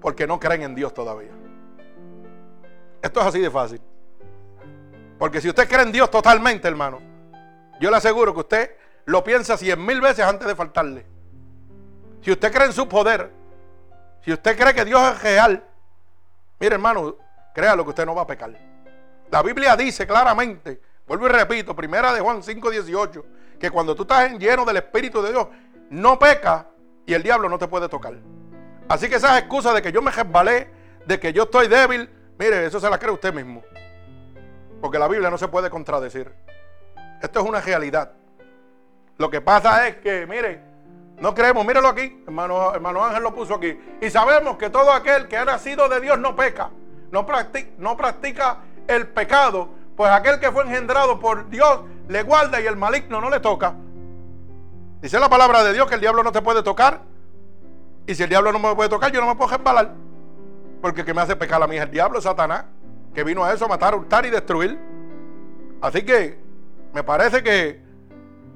Porque 0.00 0.26
no 0.26 0.40
creen 0.40 0.62
en 0.62 0.74
Dios 0.74 0.92
todavía. 0.94 1.30
Esto 3.02 3.20
es 3.20 3.26
así 3.26 3.40
de 3.40 3.50
fácil. 3.50 3.80
Porque 5.18 5.40
si 5.40 5.48
usted 5.48 5.68
cree 5.68 5.82
en 5.82 5.92
Dios 5.92 6.10
totalmente, 6.10 6.66
hermano, 6.68 7.00
yo 7.80 7.90
le 7.90 7.96
aseguro 7.96 8.32
que 8.34 8.40
usted 8.40 8.76
lo 9.06 9.22
piensa 9.22 9.56
cien 9.56 9.84
mil 9.84 10.00
veces 10.00 10.24
antes 10.24 10.46
de 10.46 10.54
faltarle. 10.54 11.06
Si 12.22 12.32
usted 12.32 12.52
cree 12.52 12.66
en 12.66 12.72
su 12.72 12.88
poder, 12.88 13.30
si 14.24 14.32
usted 14.32 14.58
cree 14.58 14.74
que 14.74 14.84
Dios 14.84 15.00
es 15.12 15.22
real, 15.22 15.64
mire 16.58 16.74
hermano, 16.74 17.16
créalo 17.54 17.84
que 17.84 17.90
usted 17.90 18.04
no 18.04 18.14
va 18.14 18.22
a 18.22 18.26
pecar. 18.26 18.52
La 19.30 19.42
Biblia 19.42 19.76
dice 19.76 20.06
claramente, 20.06 20.80
vuelvo 21.06 21.26
y 21.26 21.30
repito, 21.30 21.74
primera 21.74 22.12
de 22.12 22.20
Juan 22.20 22.42
5, 22.42 22.70
18, 22.70 23.24
que 23.58 23.70
cuando 23.70 23.94
tú 23.94 24.02
estás 24.02 24.32
lleno 24.38 24.64
del 24.64 24.78
Espíritu 24.78 25.22
de 25.22 25.30
Dios, 25.30 25.46
no 25.90 26.18
peca 26.18 26.66
y 27.06 27.14
el 27.14 27.22
diablo 27.22 27.48
no 27.48 27.58
te 27.58 27.68
puede 27.68 27.88
tocar. 27.88 28.14
Así 28.88 29.08
que 29.08 29.16
esas 29.16 29.38
excusas 29.38 29.74
de 29.74 29.82
que 29.82 29.92
yo 29.92 30.02
me 30.02 30.10
resbalé, 30.10 30.70
de 31.06 31.18
que 31.18 31.32
yo 31.32 31.44
estoy 31.44 31.68
débil, 31.68 32.08
mire, 32.38 32.66
eso 32.66 32.80
se 32.80 32.90
la 32.90 32.98
cree 32.98 33.12
usted 33.12 33.32
mismo. 33.32 33.62
Porque 34.80 34.98
la 34.98 35.08
Biblia 35.08 35.30
no 35.30 35.38
se 35.38 35.48
puede 35.48 35.70
contradecir. 35.70 36.32
Esto 37.22 37.40
es 37.40 37.46
una 37.46 37.60
realidad. 37.60 38.12
Lo 39.18 39.30
que 39.30 39.40
pasa 39.40 39.88
es 39.88 39.96
que, 39.96 40.26
mire, 40.26 40.60
no 41.18 41.34
creemos, 41.34 41.64
míralo 41.64 41.88
aquí, 41.88 42.22
hermano, 42.26 43.04
Ángel 43.04 43.22
lo 43.22 43.34
puso 43.34 43.54
aquí. 43.54 43.78
Y 44.00 44.10
sabemos 44.10 44.58
que 44.58 44.68
todo 44.68 44.92
aquel 44.92 45.28
que 45.28 45.36
ha 45.36 45.44
nacido 45.44 45.88
de 45.88 46.00
Dios 46.00 46.18
no 46.18 46.36
peca, 46.36 46.70
no 47.10 47.26
no 47.78 47.96
practica 47.96 48.58
el 48.86 49.08
pecado, 49.08 49.70
pues 49.96 50.10
aquel 50.10 50.38
que 50.38 50.52
fue 50.52 50.64
engendrado 50.64 51.18
por 51.18 51.48
Dios 51.48 51.80
le 52.08 52.22
guarda 52.22 52.60
y 52.60 52.66
el 52.66 52.76
maligno 52.76 53.20
no 53.20 53.30
le 53.30 53.40
toca. 53.40 53.74
Dice 55.06 55.20
la 55.20 55.28
palabra 55.28 55.62
de 55.62 55.72
Dios 55.72 55.86
que 55.86 55.94
el 55.94 56.00
diablo 56.00 56.24
no 56.24 56.32
te 56.32 56.42
puede 56.42 56.64
tocar. 56.64 57.00
Y 58.08 58.14
si 58.16 58.24
el 58.24 58.28
diablo 58.28 58.50
no 58.50 58.58
me 58.58 58.74
puede 58.74 58.88
tocar, 58.88 59.12
yo 59.12 59.20
no 59.20 59.28
me 59.28 59.36
puedo 59.36 59.56
resbalar. 59.56 59.94
Porque 60.82 61.02
el 61.02 61.06
que 61.06 61.14
me 61.14 61.20
hace 61.20 61.36
pecar 61.36 61.62
a 61.62 61.68
mí 61.68 61.76
es 61.76 61.82
el 61.84 61.92
diablo, 61.92 62.20
Satanás, 62.20 62.64
que 63.14 63.22
vino 63.22 63.44
a 63.44 63.52
eso, 63.54 63.66
a 63.66 63.68
matar, 63.68 63.94
hurtar 63.94 64.26
y 64.26 64.30
destruir. 64.30 64.76
Así 65.80 66.04
que 66.04 66.40
me 66.92 67.04
parece 67.04 67.40
que 67.44 67.80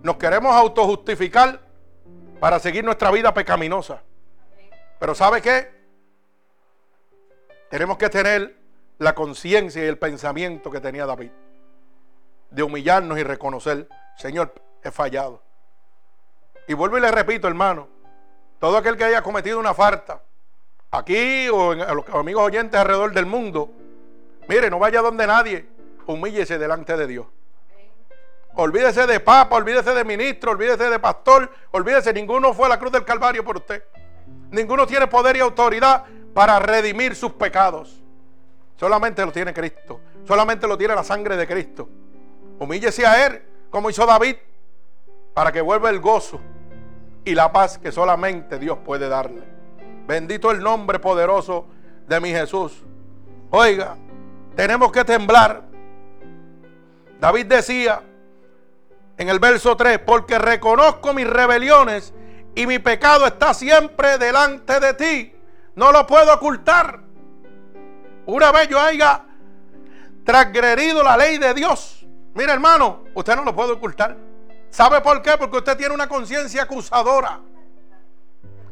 nos 0.03 0.17
queremos 0.17 0.53
autojustificar 0.53 1.61
para 2.41 2.59
seguir 2.59 2.85
nuestra 2.85 3.13
vida 3.13 3.33
pecaminosa. 3.33 4.03
Pero 4.99 5.15
¿sabe 5.15 5.41
qué? 5.41 5.73
Tenemos 7.71 7.97
que 7.97 8.09
tener 8.09 8.57
la 8.99 9.15
conciencia 9.15 9.85
y 9.85 9.87
el 9.87 9.99
pensamiento 9.99 10.69
que 10.69 10.81
tenía 10.81 11.07
David. 11.07 11.31
De 12.51 12.65
humillarnos 12.65 13.21
y 13.21 13.23
reconocer, 13.23 13.89
Señor, 14.17 14.53
he 14.83 14.91
fallado. 14.91 15.49
Y 16.71 16.75
vuelvo 16.75 16.99
y 16.99 17.01
le 17.01 17.11
repito, 17.11 17.49
hermano, 17.49 17.89
todo 18.61 18.77
aquel 18.77 18.97
que 18.97 19.03
haya 19.03 19.23
cometido 19.23 19.59
una 19.59 19.75
falta, 19.75 20.23
aquí 20.93 21.49
o 21.49 21.73
en, 21.73 21.81
a 21.81 21.93
los 21.93 22.09
amigos 22.11 22.45
oyentes 22.45 22.81
alrededor 22.81 23.13
del 23.13 23.27
mundo, 23.27 23.73
mire, 24.49 24.71
no 24.71 24.79
vaya 24.79 25.03
donde 25.03 25.27
nadie, 25.27 25.67
humíllese 26.07 26.59
delante 26.59 26.97
de 26.97 27.09
Dios. 27.09 27.27
Olvídese 28.55 29.05
de 29.09 29.19
papa, 29.19 29.57
olvídese 29.57 29.93
de 29.93 30.05
ministro, 30.05 30.53
olvídese 30.53 30.89
de 30.89 31.01
pastor, 31.01 31.51
olvídese, 31.73 32.13
ninguno 32.13 32.55
fue 32.55 32.67
a 32.67 32.69
la 32.69 32.79
cruz 32.79 32.93
del 32.93 33.05
Calvario 33.05 33.45
por 33.45 33.57
usted. 33.57 33.83
Ninguno 34.53 34.87
tiene 34.87 35.09
poder 35.09 35.39
y 35.39 35.41
autoridad 35.41 36.05
para 36.33 36.61
redimir 36.61 37.17
sus 37.17 37.33
pecados. 37.33 38.01
Solamente 38.77 39.27
lo 39.27 39.33
tiene 39.33 39.53
Cristo. 39.53 40.01
Solamente 40.25 40.69
lo 40.69 40.79
tiene 40.79 40.95
la 40.95 41.03
sangre 41.03 41.37
de 41.37 41.49
Cristo. 41.49 41.89
Humíllese 42.61 43.05
a 43.05 43.27
Él, 43.27 43.43
como 43.71 43.91
hizo 43.91 44.07
David, 44.07 44.37
para 45.35 45.51
que 45.51 45.61
vuelva 45.61 45.91
el 45.91 45.99
gozo 45.99 46.41
y 47.25 47.35
la 47.35 47.53
paz 47.53 47.79
que 47.79 47.93
solamente 47.93 48.59
Dios 48.59 48.79
puede 48.85 49.09
darle. 49.09 49.43
Bendito 50.07 50.51
el 50.51 50.61
nombre 50.61 50.99
poderoso 50.99 51.67
de 52.07 52.21
mi 52.21 52.31
Jesús. 52.31 52.83
Oiga, 53.51 53.97
tenemos 54.57 54.91
que 54.93 55.05
temblar. 55.05 55.63
David 57.21 57.47
decía 57.47 58.03
en 59.19 59.29
el 59.29 59.39
verso 59.39 59.77
3, 59.77 59.99
porque 60.01 60.39
reconozco 60.39 61.13
mis 61.13 61.27
rebeliones 61.27 62.15
y 62.55 62.67
mi 62.67 62.79
pecado 62.79 63.27
está 63.27 63.53
siempre 63.53 64.19
delante 64.19 64.81
de 64.81 64.95
ti. 64.95 65.35
No 65.75 65.93
lo 65.93 66.07
puedo 66.07 66.35
ocultar. 66.35 67.01
Una 68.27 68.51
vez 68.53 68.69
yo 68.69 68.81
haya 68.81 69.25
transgredido 70.25 71.03
la 71.03 71.17
ley 71.17 71.39
de 71.39 71.55
Dios. 71.55 72.07
Mire 72.35 72.53
hermano, 72.53 73.05
usted 73.15 73.37
no 73.37 73.45
lo 73.45 73.55
puede 73.55 73.73
ocultar. 73.73 74.17
¿Sabe 74.71 75.01
por 75.01 75.21
qué? 75.21 75.37
Porque 75.37 75.59
usted 75.59 75.77
tiene 75.77 75.95
una 75.95 76.09
conciencia 76.09 76.63
acusadora. 76.63 77.41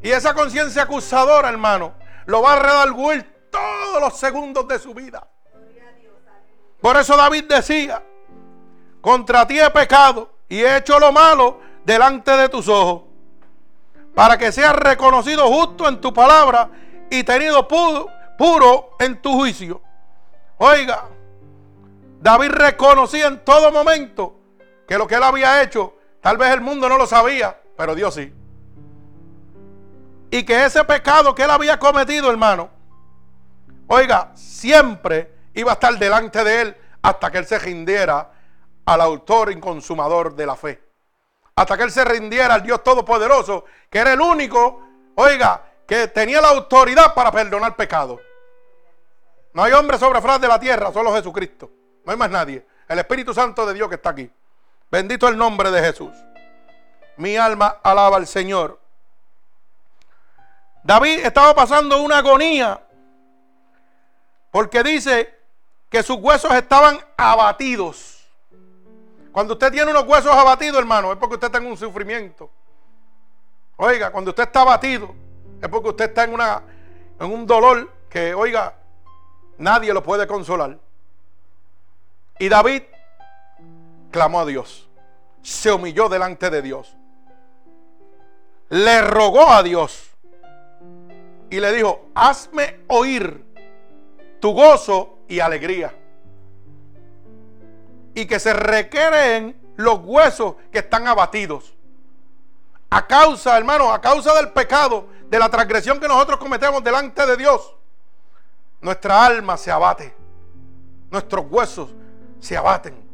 Y 0.00 0.10
esa 0.10 0.32
conciencia 0.32 0.84
acusadora, 0.84 1.48
hermano, 1.48 1.94
lo 2.26 2.42
va 2.42 2.54
a 2.54 2.58
redarguir 2.60 3.48
todos 3.50 4.00
los 4.00 4.16
segundos 4.16 4.66
de 4.68 4.78
su 4.78 4.94
vida. 4.94 5.26
Por 6.80 6.96
eso 6.96 7.16
David 7.16 7.44
decía, 7.48 8.02
contra 9.00 9.46
ti 9.46 9.58
he 9.58 9.70
pecado 9.70 10.30
y 10.48 10.60
he 10.60 10.76
hecho 10.76 10.98
lo 11.00 11.10
malo 11.10 11.60
delante 11.84 12.30
de 12.30 12.48
tus 12.48 12.68
ojos, 12.68 13.02
para 14.14 14.38
que 14.38 14.52
seas 14.52 14.76
reconocido 14.76 15.48
justo 15.48 15.88
en 15.88 16.00
tu 16.00 16.12
palabra 16.12 16.70
y 17.10 17.24
tenido 17.24 17.66
puro, 17.66 18.08
puro 18.36 18.90
en 19.00 19.20
tu 19.20 19.34
juicio. 19.34 19.82
Oiga, 20.58 21.06
David 22.20 22.50
reconocía 22.50 23.26
en 23.26 23.44
todo 23.44 23.72
momento 23.72 24.37
que 24.88 24.96
lo 24.96 25.06
que 25.06 25.16
él 25.16 25.22
había 25.22 25.62
hecho, 25.62 25.94
tal 26.22 26.38
vez 26.38 26.50
el 26.50 26.62
mundo 26.62 26.88
no 26.88 26.96
lo 26.96 27.06
sabía, 27.06 27.60
pero 27.76 27.94
Dios 27.94 28.14
sí. 28.14 28.32
Y 30.30 30.42
que 30.44 30.64
ese 30.64 30.82
pecado 30.84 31.34
que 31.34 31.42
él 31.42 31.50
había 31.50 31.78
cometido, 31.78 32.30
hermano, 32.30 32.70
oiga, 33.86 34.32
siempre 34.34 35.30
iba 35.52 35.72
a 35.72 35.74
estar 35.74 35.96
delante 35.98 36.42
de 36.42 36.60
él 36.62 36.76
hasta 37.02 37.30
que 37.30 37.36
él 37.36 37.46
se 37.46 37.58
rindiera 37.58 38.32
al 38.86 39.00
autor 39.02 39.52
y 39.52 39.60
consumador 39.60 40.34
de 40.34 40.46
la 40.46 40.56
fe. 40.56 40.82
Hasta 41.54 41.76
que 41.76 41.82
él 41.82 41.90
se 41.90 42.04
rindiera 42.04 42.54
al 42.54 42.62
Dios 42.62 42.82
Todopoderoso, 42.82 43.66
que 43.90 43.98
era 43.98 44.14
el 44.14 44.20
único, 44.22 44.82
oiga, 45.16 45.62
que 45.86 46.08
tenía 46.08 46.40
la 46.40 46.48
autoridad 46.48 47.12
para 47.12 47.30
perdonar 47.30 47.76
pecado. 47.76 48.18
No 49.52 49.64
hay 49.64 49.72
hombre 49.72 49.98
sobre 49.98 50.22
faz 50.22 50.40
de 50.40 50.48
la 50.48 50.58
tierra, 50.58 50.92
solo 50.92 51.12
Jesucristo. 51.12 51.70
No 52.06 52.12
hay 52.12 52.16
más 52.18 52.30
nadie. 52.30 52.66
El 52.88 52.98
Espíritu 52.98 53.34
Santo 53.34 53.66
de 53.66 53.74
Dios 53.74 53.88
que 53.88 53.96
está 53.96 54.10
aquí. 54.10 54.30
Bendito 54.90 55.28
el 55.28 55.36
nombre 55.36 55.70
de 55.70 55.80
Jesús. 55.80 56.12
Mi 57.16 57.36
alma 57.36 57.78
alaba 57.82 58.16
al 58.16 58.26
Señor. 58.26 58.80
David 60.82 61.20
estaba 61.24 61.54
pasando 61.54 62.00
una 62.00 62.18
agonía 62.18 62.80
porque 64.50 64.82
dice 64.82 65.34
que 65.90 66.02
sus 66.02 66.16
huesos 66.16 66.52
estaban 66.52 66.98
abatidos. 67.16 68.26
Cuando 69.32 69.54
usted 69.54 69.70
tiene 69.70 69.90
unos 69.90 70.04
huesos 70.06 70.32
abatidos, 70.32 70.78
hermano, 70.78 71.12
es 71.12 71.18
porque 71.18 71.34
usted 71.34 71.48
está 71.48 71.58
en 71.58 71.66
un 71.66 71.76
sufrimiento. 71.76 72.50
Oiga, 73.76 74.10
cuando 74.10 74.30
usted 74.30 74.44
está 74.44 74.62
abatido, 74.62 75.14
es 75.60 75.68
porque 75.68 75.90
usted 75.90 76.06
está 76.06 76.24
en, 76.24 76.32
una, 76.32 76.62
en 77.20 77.30
un 77.30 77.46
dolor 77.46 77.92
que, 78.08 78.34
oiga, 78.34 78.74
nadie 79.58 79.92
lo 79.92 80.02
puede 80.02 80.26
consolar. 80.26 80.78
Y 82.38 82.48
David 82.48 82.82
clamó 84.10 84.40
a 84.40 84.46
Dios. 84.46 84.88
Se 85.42 85.72
humilló 85.72 86.08
delante 86.08 86.50
de 86.50 86.62
Dios. 86.62 86.96
Le 88.70 89.00
rogó 89.02 89.50
a 89.50 89.62
Dios. 89.62 90.10
Y 91.50 91.60
le 91.60 91.72
dijo, 91.72 92.10
hazme 92.14 92.80
oír 92.88 93.44
tu 94.40 94.52
gozo 94.52 95.18
y 95.28 95.40
alegría. 95.40 95.94
Y 98.14 98.26
que 98.26 98.38
se 98.38 98.52
requieren 98.52 99.58
los 99.76 100.00
huesos 100.02 100.56
que 100.72 100.80
están 100.80 101.06
abatidos. 101.06 101.74
A 102.90 103.06
causa, 103.06 103.56
hermano, 103.56 103.92
a 103.92 104.00
causa 104.00 104.34
del 104.34 104.50
pecado, 104.50 105.08
de 105.28 105.38
la 105.38 105.48
transgresión 105.48 106.00
que 106.00 106.08
nosotros 106.08 106.38
cometemos 106.38 106.82
delante 106.82 107.24
de 107.26 107.36
Dios, 107.36 107.74
nuestra 108.80 109.24
alma 109.24 109.56
se 109.56 109.70
abate. 109.70 110.14
Nuestros 111.10 111.46
huesos 111.48 111.90
se 112.40 112.56
abaten. 112.56 113.07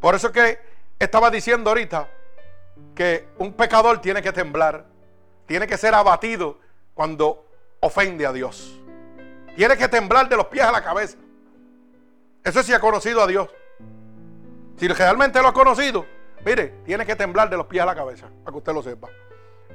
Por 0.00 0.14
eso 0.14 0.28
es 0.28 0.32
que 0.32 0.58
estaba 0.98 1.30
diciendo 1.30 1.70
ahorita 1.70 2.08
que 2.94 3.28
un 3.38 3.52
pecador 3.52 4.00
tiene 4.00 4.22
que 4.22 4.32
temblar, 4.32 4.86
tiene 5.46 5.66
que 5.66 5.76
ser 5.76 5.94
abatido 5.94 6.58
cuando 6.94 7.46
ofende 7.80 8.26
a 8.26 8.32
Dios. 8.32 8.80
Tiene 9.56 9.76
que 9.76 9.88
temblar 9.88 10.28
de 10.28 10.36
los 10.36 10.46
pies 10.46 10.64
a 10.64 10.72
la 10.72 10.82
cabeza. 10.82 11.18
Eso 12.42 12.62
sí 12.62 12.72
ha 12.72 12.80
conocido 12.80 13.22
a 13.22 13.26
Dios. 13.26 13.48
Si 14.76 14.88
realmente 14.88 15.42
lo 15.42 15.48
ha 15.48 15.52
conocido, 15.52 16.06
mire, 16.44 16.68
tiene 16.86 17.04
que 17.04 17.14
temblar 17.14 17.50
de 17.50 17.56
los 17.58 17.66
pies 17.66 17.82
a 17.82 17.86
la 17.86 17.94
cabeza, 17.94 18.28
para 18.44 18.52
que 18.52 18.58
usted 18.58 18.72
lo 18.72 18.82
sepa. 18.82 19.08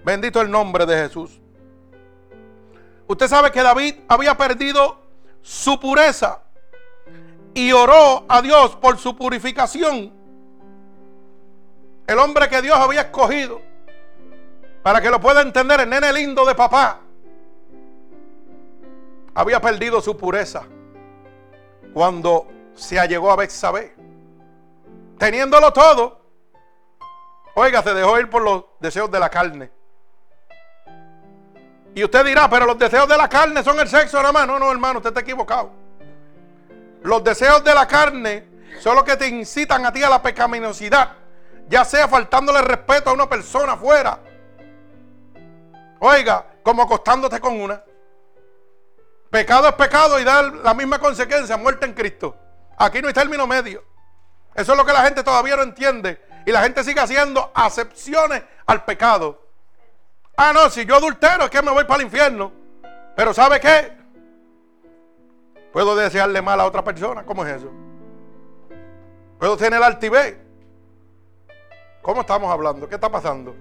Bendito 0.04 0.42
el 0.42 0.50
nombre 0.50 0.86
de 0.86 0.98
Jesús. 0.98 1.40
Usted 3.08 3.28
sabe 3.28 3.52
que 3.52 3.62
David 3.62 3.96
había 4.08 4.36
perdido 4.36 5.00
su 5.42 5.80
pureza 5.80 6.42
y 7.56 7.72
oró 7.72 8.26
a 8.28 8.42
Dios 8.42 8.76
por 8.76 8.98
su 8.98 9.16
purificación. 9.16 10.12
El 12.06 12.20
hombre 12.20 12.50
que 12.50 12.62
Dios 12.62 12.78
había 12.78 13.02
escogido, 13.02 13.62
para 14.84 15.02
que 15.02 15.10
lo 15.10 15.20
pueda 15.20 15.42
entender, 15.42 15.80
el 15.80 15.90
nene 15.90 16.12
lindo 16.12 16.46
de 16.46 16.54
papá, 16.54 17.00
había 19.34 19.60
perdido 19.60 20.02
su 20.02 20.16
pureza 20.18 20.64
cuando 21.94 22.48
se 22.76 23.00
allegó 23.00 23.32
a 23.32 23.38
Betsabé. 23.38 23.96
Teniéndolo 25.18 25.72
todo, 25.72 26.20
oiga, 27.56 27.82
se 27.82 27.94
dejó 27.94 28.20
ir 28.20 28.30
por 28.30 28.42
los 28.42 28.66
deseos 28.82 29.10
de 29.10 29.20
la 29.20 29.30
carne. 29.30 29.72
Y 31.96 32.04
usted 32.04 32.26
dirá, 32.26 32.50
pero 32.50 32.66
los 32.66 32.78
deseos 32.78 33.08
de 33.08 33.18
la 33.18 33.30
carne 33.30 33.64
son 33.64 33.80
el 33.80 33.88
sexo, 33.88 34.20
hermano. 34.20 34.60
No, 34.60 34.60
no, 34.60 34.72
hermano, 34.74 35.00
usted 35.00 35.12
está 35.12 35.22
equivocado. 35.22 35.85
Los 37.06 37.24
deseos 37.24 37.64
de 37.64 37.72
la 37.72 37.88
carne 37.88 38.48
son 38.80 38.96
los 38.96 39.04
que 39.04 39.16
te 39.16 39.28
incitan 39.28 39.86
a 39.86 39.94
ti 39.94 40.02
a 40.02 40.10
la 40.10 40.24
pecaminosidad. 40.24 41.12
Ya 41.68 41.86
sea 41.86 42.08
faltándole 42.08 42.64
respeto 42.64 43.12
a 43.12 43.14
una 43.14 43.30
persona 43.30 43.74
afuera. 43.74 44.20
Oiga, 46.00 46.48
como 46.64 46.82
acostándote 46.82 47.40
con 47.40 47.62
una. 47.62 47.80
Pecado 49.30 49.68
es 49.68 49.76
pecado 49.76 50.20
y 50.20 50.24
da 50.24 50.42
la 50.42 50.74
misma 50.74 50.98
consecuencia, 50.98 51.58
muerte 51.58 51.86
en 51.86 51.94
Cristo. 51.94 52.36
Aquí 52.76 53.04
no 53.04 53.08
hay 53.08 53.14
término 53.14 53.46
medio. 53.46 53.84
Eso 54.56 54.72
es 54.72 54.78
lo 54.78 54.84
que 54.84 54.94
la 54.94 55.04
gente 55.04 55.22
todavía 55.22 55.56
no 55.58 55.62
entiende. 55.62 56.20
Y 56.44 56.52
la 56.52 56.64
gente 56.64 56.84
sigue 56.84 57.02
haciendo 57.02 57.52
acepciones 57.54 58.42
al 58.66 58.84
pecado. 58.84 59.46
Ah, 60.36 60.54
no, 60.54 60.72
si 60.72 60.88
yo 60.88 60.96
adultero 60.96 61.44
es 61.44 61.50
que 61.52 61.62
me 61.62 61.70
voy 61.70 61.84
para 61.84 62.00
el 62.00 62.08
infierno. 62.08 62.52
Pero 63.16 63.32
¿sabe 63.32 63.60
qué? 63.60 64.05
Puedo 65.76 65.94
desearle 65.94 66.42
mal 66.42 66.58
a 66.62 66.66
otra 66.66 66.82
persona. 66.86 67.26
¿Cómo 67.26 67.46
es 67.46 67.58
eso? 67.58 67.70
Puedo 69.38 69.58
tener 69.58 69.84
altivez. 69.84 70.38
¿Cómo 72.02 72.22
estamos 72.22 72.50
hablando? 72.50 72.88
¿Qué 72.88 72.96
está 72.96 73.12
pasando? 73.12 73.54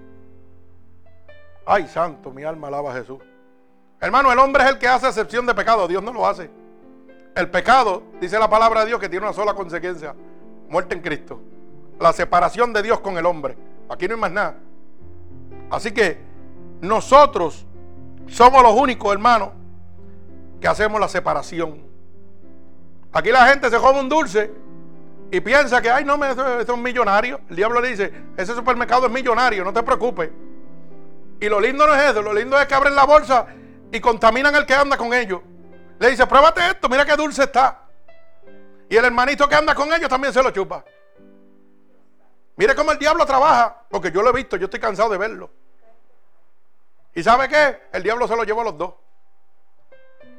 Ay, 1.65 1.89
santo, 1.89 2.31
mi 2.31 2.45
alma 2.45 2.69
alaba 2.69 2.93
a 2.93 2.95
Jesús. 2.95 3.19
Hermano, 3.99 4.31
el 4.31 4.39
hombre 4.39 4.63
es 4.63 4.69
el 4.69 4.77
que 4.77 4.87
hace 4.87 5.07
excepción 5.07 5.45
de 5.45 5.53
pecado. 5.53 5.89
Dios 5.89 6.01
no 6.01 6.13
lo 6.13 6.25
hace. 6.25 6.49
El 7.35 7.49
pecado, 7.49 8.03
dice 8.21 8.39
la 8.39 8.49
palabra 8.49 8.79
de 8.79 8.85
Dios, 8.87 8.99
que 9.01 9.09
tiene 9.09 9.25
una 9.25 9.33
sola 9.33 9.53
consecuencia. 9.53 10.15
Muerte 10.69 10.95
en 10.95 11.01
Cristo. 11.01 11.41
La 11.99 12.13
separación 12.13 12.71
de 12.71 12.81
Dios 12.81 13.01
con 13.01 13.17
el 13.17 13.25
hombre. 13.25 13.57
Aquí 13.89 14.07
no 14.07 14.13
hay 14.13 14.21
más 14.21 14.31
nada. 14.31 14.55
Así 15.69 15.91
que 15.91 16.17
nosotros 16.79 17.65
somos 18.27 18.63
los 18.63 18.71
únicos, 18.71 19.11
hermanos, 19.11 19.49
que 20.61 20.67
hacemos 20.69 21.01
la 21.01 21.09
separación. 21.09 21.84
Aquí 23.15 23.31
la 23.31 23.47
gente 23.47 23.69
se 23.69 23.77
come 23.77 24.01
un 24.01 24.09
dulce 24.09 24.51
y 25.31 25.39
piensa 25.39 25.81
que, 25.81 25.89
ay, 25.89 26.03
no, 26.03 26.21
eso, 26.25 26.59
es 26.59 26.67
un 26.67 26.83
millonario. 26.83 27.39
El 27.49 27.55
diablo 27.55 27.79
le 27.79 27.87
dice, 27.87 28.13
ese 28.35 28.53
supermercado 28.53 29.05
es 29.05 29.11
millonario, 29.13 29.63
no 29.63 29.71
te 29.71 29.81
preocupes. 29.83 30.29
Y 31.39 31.47
lo 31.47 31.61
lindo 31.61 31.87
no 31.87 31.95
es 31.95 32.11
eso, 32.11 32.21
lo 32.21 32.33
lindo 32.33 32.59
es 32.59 32.67
que 32.67 32.73
abren 32.73 32.93
la 32.93 33.05
bolsa 33.05 33.47
y 33.89 34.01
contaminan 34.01 34.53
el 34.53 34.65
que 34.65 34.73
anda 34.75 34.97
con 34.97 35.13
ellos. 35.13 35.39
Le 35.97 36.09
dice, 36.09 36.27
pruébate 36.27 36.59
esto, 36.67 36.89
mira 36.89 37.05
qué 37.05 37.15
dulce 37.15 37.43
está. 37.43 37.83
Y 38.89 38.97
el 38.97 39.05
hermanito 39.05 39.47
que 39.47 39.55
anda 39.55 39.73
con 39.73 39.93
ellos 39.93 40.09
también 40.09 40.33
se 40.33 40.43
lo 40.43 40.51
chupa. 40.51 40.83
Mire 42.57 42.75
cómo 42.75 42.91
el 42.91 42.99
diablo 42.99 43.25
trabaja, 43.25 43.81
porque 43.89 44.11
yo 44.11 44.21
lo 44.23 44.31
he 44.31 44.33
visto, 44.33 44.57
yo 44.57 44.65
estoy 44.65 44.81
cansado 44.81 45.09
de 45.11 45.17
verlo. 45.17 45.49
¿Y 47.13 47.23
sabe 47.23 47.47
qué? 47.47 47.83
El 47.93 48.03
diablo 48.03 48.27
se 48.27 48.35
lo 48.35 48.43
llevó 48.43 48.59
a 48.59 48.65
los 48.65 48.77
dos. 48.77 48.93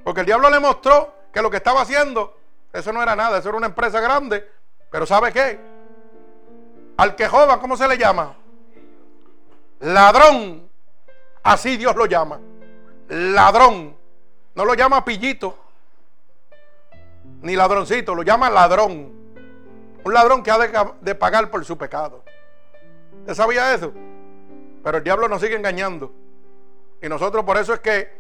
Porque 0.05 0.21
el 0.21 0.27
diablo 0.27 0.51
le 0.51 0.61
mostró 0.61 1.15
que 1.33 1.41
lo 1.41 1.51
que 1.51 1.57
estaba 1.57 1.81
haciendo 1.81 2.45
eso 2.73 2.93
no 2.93 3.03
era 3.03 3.17
nada, 3.17 3.39
eso 3.39 3.49
era 3.49 3.59
una 3.59 3.69
empresa 3.69 4.01
grande. 4.01 4.49
Pero 4.91 5.07
¿sabe 5.07 5.33
qué? 5.33 5.59
Al 6.97 7.15
que 7.15 7.29
joda, 7.29 7.59
¿cómo 7.59 7.77
se 7.77 7.87
le 7.89 7.99
llama? 7.99 8.35
Ladrón. 9.81 10.69
Así 11.43 11.77
Dios 11.77 11.95
lo 11.97 12.07
llama. 12.07 12.41
Ladrón. 13.09 13.97
No 14.55 14.65
lo 14.65 14.75
llama 14.75 15.05
pillito. 15.05 15.57
Ni 17.43 17.55
ladroncito, 17.55 18.15
lo 18.15 18.23
llama 18.23 18.49
ladrón. 18.49 19.13
Un 20.05 20.15
ladrón 20.15 20.43
que 20.43 20.51
ha 20.51 20.59
de, 20.59 20.73
de 21.01 21.15
pagar 21.15 21.51
por 21.51 21.65
su 21.65 21.77
pecado. 21.77 22.25
¿Usted 23.21 23.35
sabía 23.35 23.75
eso? 23.75 23.93
Pero 24.83 24.99
el 24.99 25.05
diablo 25.05 25.29
nos 25.29 25.41
sigue 25.41 25.57
engañando. 25.57 26.13
Y 27.03 27.09
nosotros 27.09 27.45
por 27.45 27.57
eso 27.59 27.75
es 27.75 27.81
que 27.81 28.11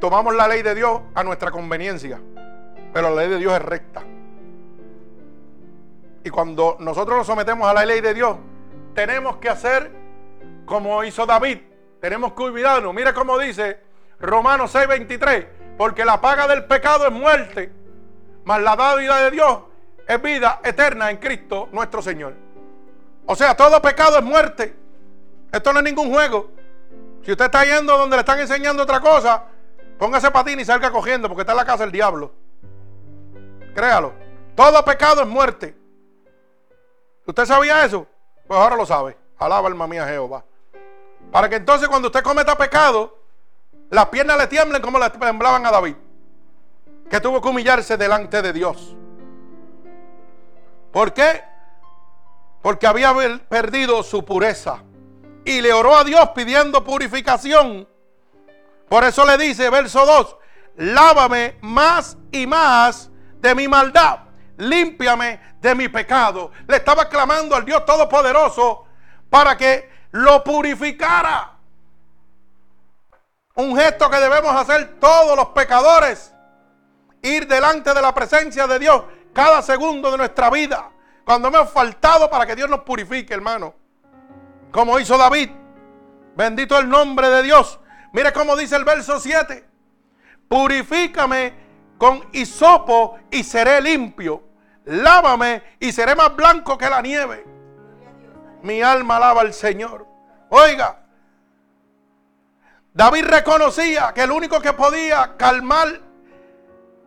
tomamos 0.00 0.34
la 0.34 0.48
ley 0.48 0.62
de 0.62 0.74
Dios 0.74 1.02
a 1.14 1.22
nuestra 1.22 1.50
conveniencia. 1.50 2.20
Pero 2.92 3.10
la 3.10 3.22
ley 3.22 3.30
de 3.30 3.38
Dios 3.38 3.52
es 3.54 3.62
recta. 3.62 4.02
Y 6.24 6.30
cuando 6.30 6.76
nosotros 6.80 7.18
nos 7.18 7.26
sometemos 7.26 7.68
a 7.68 7.74
la 7.74 7.84
ley 7.84 8.00
de 8.00 8.14
Dios, 8.14 8.36
tenemos 8.94 9.36
que 9.36 9.48
hacer 9.48 9.90
como 10.64 11.02
hizo 11.04 11.24
David. 11.26 11.58
Tenemos 12.00 12.32
que 12.32 12.42
olvidarnos. 12.42 12.94
Mira 12.94 13.12
cómo 13.12 13.38
dice 13.38 13.80
Romanos 14.20 14.74
6:23. 14.74 15.46
Porque 15.76 16.04
la 16.04 16.20
paga 16.20 16.46
del 16.48 16.64
pecado 16.64 17.06
es 17.06 17.12
muerte. 17.12 17.72
Mas 18.44 18.60
la 18.62 18.76
dádivida 18.76 19.20
de 19.24 19.30
Dios 19.30 19.58
es 20.06 20.20
vida 20.22 20.60
eterna 20.64 21.10
en 21.10 21.18
Cristo 21.18 21.68
nuestro 21.72 22.02
Señor. 22.02 22.34
O 23.26 23.36
sea, 23.36 23.56
todo 23.56 23.80
pecado 23.80 24.18
es 24.18 24.24
muerte. 24.24 24.74
Esto 25.52 25.72
no 25.72 25.80
es 25.80 25.84
ningún 25.84 26.10
juego. 26.10 26.50
Si 27.22 27.32
usted 27.32 27.44
está 27.44 27.64
yendo 27.64 27.96
donde 27.96 28.16
le 28.16 28.20
están 28.20 28.38
enseñando 28.38 28.82
otra 28.82 29.00
cosa, 29.00 29.44
póngase 29.98 30.30
patín 30.30 30.58
y 30.60 30.64
salga 30.64 30.90
cogiendo 30.90 31.28
porque 31.28 31.42
está 31.42 31.52
en 31.52 31.58
la 31.58 31.64
casa 31.64 31.84
del 31.84 31.92
diablo. 31.92 32.32
Créalo. 33.78 34.12
Todo 34.56 34.84
pecado 34.84 35.22
es 35.22 35.28
muerte. 35.28 35.72
¿Usted 37.24 37.46
sabía 37.46 37.84
eso? 37.84 38.08
Pues 38.48 38.58
ahora 38.58 38.74
lo 38.74 38.84
sabe. 38.84 39.16
Alaba 39.38 39.68
alma 39.68 39.86
mía 39.86 40.04
Jehová. 40.04 40.44
Para 41.30 41.48
que 41.48 41.54
entonces 41.54 41.88
cuando 41.88 42.08
usted 42.08 42.24
cometa 42.24 42.58
pecado, 42.58 43.16
las 43.90 44.06
piernas 44.06 44.36
le 44.36 44.48
tiemblen 44.48 44.82
como 44.82 44.98
le 44.98 45.08
temblaban 45.10 45.64
a 45.64 45.70
David. 45.70 45.94
Que 47.08 47.20
tuvo 47.20 47.40
que 47.40 47.46
humillarse 47.50 47.96
delante 47.96 48.42
de 48.42 48.52
Dios. 48.52 48.96
¿Por 50.90 51.12
qué? 51.12 51.44
Porque 52.60 52.88
había 52.88 53.14
perdido 53.48 54.02
su 54.02 54.24
pureza. 54.24 54.82
Y 55.44 55.60
le 55.60 55.72
oró 55.72 55.94
a 55.94 56.02
Dios 56.02 56.30
pidiendo 56.30 56.82
purificación. 56.82 57.88
Por 58.88 59.04
eso 59.04 59.24
le 59.24 59.38
dice, 59.38 59.70
verso 59.70 60.04
2, 60.04 60.36
lávame 60.78 61.58
más 61.60 62.18
y 62.32 62.44
más 62.44 63.12
de 63.40 63.54
mi 63.54 63.68
maldad. 63.68 64.20
Límpiame 64.56 65.40
de 65.60 65.74
mi 65.74 65.88
pecado. 65.88 66.50
Le 66.66 66.76
estaba 66.76 67.08
clamando 67.08 67.54
al 67.54 67.64
Dios 67.64 67.84
Todopoderoso 67.84 68.86
para 69.30 69.56
que 69.56 69.90
lo 70.12 70.42
purificara. 70.42 71.52
Un 73.54 73.76
gesto 73.76 74.08
que 74.08 74.18
debemos 74.18 74.54
hacer 74.54 74.98
todos 75.00 75.36
los 75.36 75.48
pecadores. 75.48 76.32
Ir 77.22 77.46
delante 77.48 77.92
de 77.92 78.02
la 78.02 78.14
presencia 78.14 78.66
de 78.66 78.78
Dios 78.78 79.02
cada 79.32 79.62
segundo 79.62 80.10
de 80.10 80.18
nuestra 80.18 80.50
vida. 80.50 80.90
Cuando 81.24 81.48
hemos 81.48 81.70
faltado 81.70 82.30
para 82.30 82.46
que 82.46 82.56
Dios 82.56 82.70
nos 82.70 82.80
purifique, 82.80 83.34
hermano. 83.34 83.74
Como 84.72 84.98
hizo 84.98 85.18
David. 85.18 85.50
Bendito 86.34 86.78
el 86.78 86.88
nombre 86.88 87.28
de 87.28 87.42
Dios. 87.42 87.78
Mire 88.12 88.32
cómo 88.32 88.56
dice 88.56 88.76
el 88.76 88.84
verso 88.84 89.20
7. 89.20 89.68
Purifícame 90.48 91.67
con 91.98 92.26
hisopo 92.32 93.18
y 93.30 93.42
seré 93.42 93.80
limpio. 93.80 94.42
Lávame 94.84 95.62
y 95.80 95.92
seré 95.92 96.14
más 96.14 96.34
blanco 96.34 96.78
que 96.78 96.88
la 96.88 97.02
nieve. 97.02 97.44
Mi 98.62 98.80
alma 98.80 99.16
alaba 99.16 99.42
al 99.42 99.52
Señor. 99.52 100.06
Oiga, 100.48 101.02
David 102.94 103.24
reconocía 103.26 104.12
que 104.14 104.22
el 104.22 104.30
único 104.30 104.60
que 104.60 104.72
podía 104.72 105.36
calmar 105.36 106.00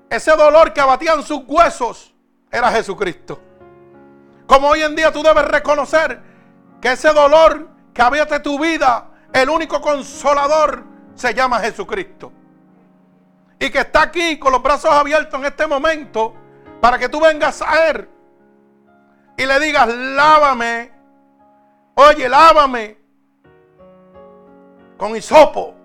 ese 0.09 0.31
dolor 0.35 0.73
que 0.73 0.81
abatían 0.81 1.23
sus 1.23 1.41
huesos 1.47 2.13
era 2.51 2.71
Jesucristo. 2.71 3.41
Como 4.45 4.67
hoy 4.67 4.83
en 4.83 4.95
día 4.95 5.11
tú 5.11 5.23
debes 5.23 5.45
reconocer 5.45 6.21
que 6.81 6.91
ese 6.91 7.13
dolor 7.13 7.69
que 7.93 8.01
había 8.01 8.25
tu 8.41 8.59
vida, 8.59 9.09
el 9.33 9.49
único 9.49 9.81
consolador 9.81 10.83
se 11.15 11.33
llama 11.33 11.59
Jesucristo. 11.59 12.31
Y 13.61 13.69
que 13.69 13.77
está 13.77 14.01
aquí 14.01 14.39
con 14.39 14.51
los 14.51 14.63
brazos 14.63 14.89
abiertos 14.89 15.39
en 15.39 15.45
este 15.45 15.67
momento 15.67 16.33
para 16.81 16.97
que 16.97 17.07
tú 17.07 17.21
vengas 17.21 17.61
a 17.61 17.89
Él 17.89 18.09
y 19.37 19.45
le 19.45 19.59
digas, 19.59 19.87
lávame, 19.87 20.91
oye, 21.93 22.27
lávame 22.27 22.97
con 24.97 25.15
hisopo. 25.15 25.75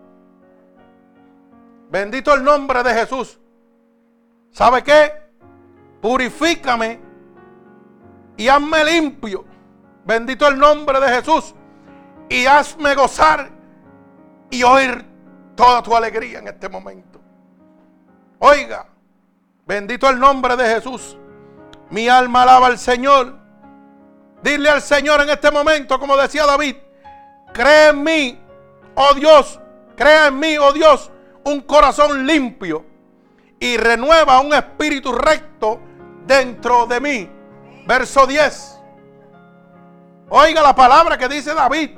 Bendito 1.90 2.32
el 2.32 2.42
nombre 2.42 2.82
de 2.82 2.94
Jesús. 2.94 3.38
¿Sabe 4.52 4.82
qué? 4.82 5.12
Purifícame 6.00 6.98
y 8.38 8.48
hazme 8.48 8.84
limpio. 8.84 9.44
Bendito 10.06 10.48
el 10.48 10.58
nombre 10.58 10.98
de 10.98 11.08
Jesús. 11.08 11.54
Y 12.30 12.46
hazme 12.46 12.94
gozar 12.94 13.50
y 14.50 14.62
oír 14.62 15.04
toda 15.54 15.82
tu 15.82 15.94
alegría 15.94 16.38
en 16.38 16.48
este 16.48 16.70
momento. 16.70 17.15
Oiga, 18.38 18.86
bendito 19.66 20.08
el 20.08 20.18
nombre 20.18 20.56
de 20.56 20.66
Jesús. 20.74 21.16
Mi 21.90 22.08
alma 22.08 22.42
alaba 22.42 22.66
al 22.66 22.78
Señor. 22.78 23.34
Dile 24.42 24.68
al 24.68 24.82
Señor 24.82 25.22
en 25.22 25.30
este 25.30 25.50
momento, 25.50 25.98
como 25.98 26.16
decía 26.16 26.44
David, 26.46 26.76
cree 27.52 27.88
en 27.88 28.02
mí, 28.02 28.38
oh 28.94 29.14
Dios, 29.14 29.58
crea 29.96 30.28
en 30.28 30.38
mí, 30.38 30.58
oh 30.58 30.72
Dios, 30.72 31.10
un 31.44 31.62
corazón 31.62 32.26
limpio 32.26 32.84
y 33.58 33.76
renueva 33.76 34.40
un 34.40 34.52
espíritu 34.52 35.12
recto 35.12 35.80
dentro 36.26 36.86
de 36.86 37.00
mí. 37.00 37.30
Verso 37.86 38.26
10. 38.26 38.80
Oiga 40.28 40.60
la 40.60 40.74
palabra 40.74 41.16
que 41.16 41.28
dice 41.28 41.54
David. 41.54 41.90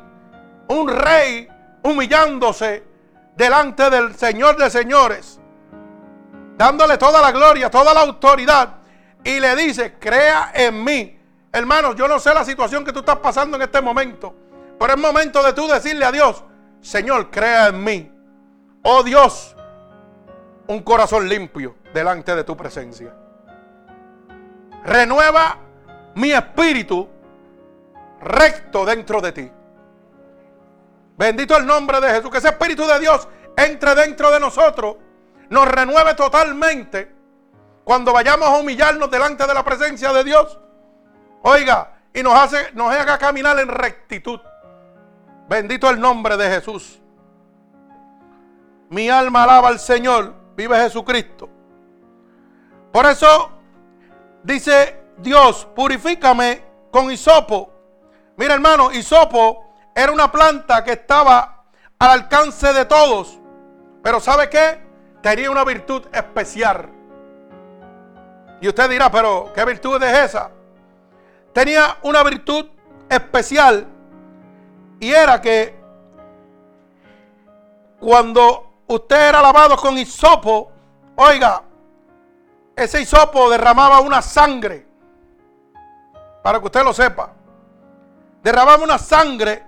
Un 0.68 0.88
rey 0.88 1.48
humillándose 1.82 2.84
delante 3.36 3.90
del 3.90 4.14
Señor 4.14 4.56
de 4.56 4.70
señores. 4.70 5.37
Dándole 6.58 6.98
toda 6.98 7.22
la 7.22 7.30
gloria, 7.30 7.70
toda 7.70 7.94
la 7.94 8.00
autoridad. 8.00 8.78
Y 9.22 9.38
le 9.38 9.54
dice, 9.54 9.94
crea 10.00 10.50
en 10.52 10.82
mí. 10.82 11.16
Hermanos, 11.52 11.94
yo 11.94 12.08
no 12.08 12.18
sé 12.18 12.34
la 12.34 12.44
situación 12.44 12.84
que 12.84 12.92
tú 12.92 12.98
estás 12.98 13.18
pasando 13.18 13.56
en 13.56 13.62
este 13.62 13.80
momento. 13.80 14.34
Pero 14.76 14.92
es 14.92 14.98
momento 14.98 15.40
de 15.40 15.52
tú 15.52 15.68
decirle 15.68 16.04
a 16.04 16.10
Dios, 16.10 16.42
Señor, 16.80 17.30
crea 17.30 17.68
en 17.68 17.84
mí. 17.84 18.12
Oh 18.82 19.04
Dios, 19.04 19.54
un 20.66 20.82
corazón 20.82 21.28
limpio 21.28 21.76
delante 21.94 22.34
de 22.34 22.42
tu 22.42 22.56
presencia. 22.56 23.14
Renueva 24.84 25.58
mi 26.16 26.32
espíritu 26.32 27.08
recto 28.20 28.84
dentro 28.84 29.20
de 29.20 29.30
ti. 29.32 29.52
Bendito 31.16 31.56
el 31.56 31.66
nombre 31.66 32.00
de 32.00 32.10
Jesús. 32.10 32.32
Que 32.32 32.38
ese 32.38 32.48
espíritu 32.48 32.84
de 32.84 32.98
Dios 32.98 33.28
entre 33.56 33.94
dentro 33.94 34.32
de 34.32 34.40
nosotros, 34.40 34.96
nos 35.50 35.66
renueve 35.68 36.14
totalmente 36.14 37.14
cuando 37.84 38.12
vayamos 38.12 38.48
a 38.48 38.58
humillarnos 38.58 39.10
delante 39.10 39.46
de 39.46 39.54
la 39.54 39.64
presencia 39.64 40.12
de 40.12 40.24
Dios. 40.24 40.58
Oiga, 41.42 41.94
y 42.12 42.22
nos 42.22 42.34
hace, 42.34 42.72
nos 42.74 42.92
haga 42.92 43.16
caminar 43.18 43.58
en 43.58 43.68
rectitud. 43.68 44.40
Bendito 45.48 45.88
el 45.88 45.98
nombre 45.98 46.36
de 46.36 46.50
Jesús. 46.50 47.00
Mi 48.90 49.08
alma 49.08 49.44
alaba 49.44 49.68
al 49.68 49.78
Señor. 49.78 50.34
Vive 50.54 50.76
Jesucristo. 50.76 51.48
Por 52.92 53.06
eso 53.06 53.52
dice 54.42 55.00
Dios, 55.18 55.66
purifícame 55.74 56.64
con 56.90 57.10
hisopo. 57.10 57.70
Mira 58.36 58.54
hermano, 58.54 58.90
hisopo 58.92 59.72
era 59.94 60.12
una 60.12 60.30
planta 60.30 60.82
que 60.84 60.92
estaba 60.92 61.64
al 61.98 62.10
alcance 62.10 62.72
de 62.72 62.84
todos. 62.84 63.38
Pero 64.02 64.20
¿sabe 64.20 64.50
qué? 64.50 64.87
Tenía 65.28 65.50
una 65.50 65.62
virtud 65.62 66.06
especial. 66.10 66.88
Y 68.62 68.68
usted 68.68 68.88
dirá, 68.88 69.10
pero 69.10 69.52
¿qué 69.54 69.62
virtud 69.62 70.02
es 70.02 70.18
esa? 70.30 70.50
Tenía 71.52 71.98
una 72.00 72.22
virtud 72.22 72.64
especial. 73.10 73.86
Y 74.98 75.10
era 75.12 75.38
que 75.38 75.78
cuando 78.00 78.72
usted 78.86 79.28
era 79.28 79.42
lavado 79.42 79.76
con 79.76 79.98
hisopo, 79.98 80.72
oiga, 81.16 81.62
ese 82.74 83.02
hisopo 83.02 83.50
derramaba 83.50 84.00
una 84.00 84.22
sangre, 84.22 84.86
para 86.42 86.58
que 86.58 86.64
usted 86.64 86.82
lo 86.82 86.94
sepa, 86.94 87.32
derramaba 88.42 88.82
una 88.82 88.96
sangre, 88.96 89.62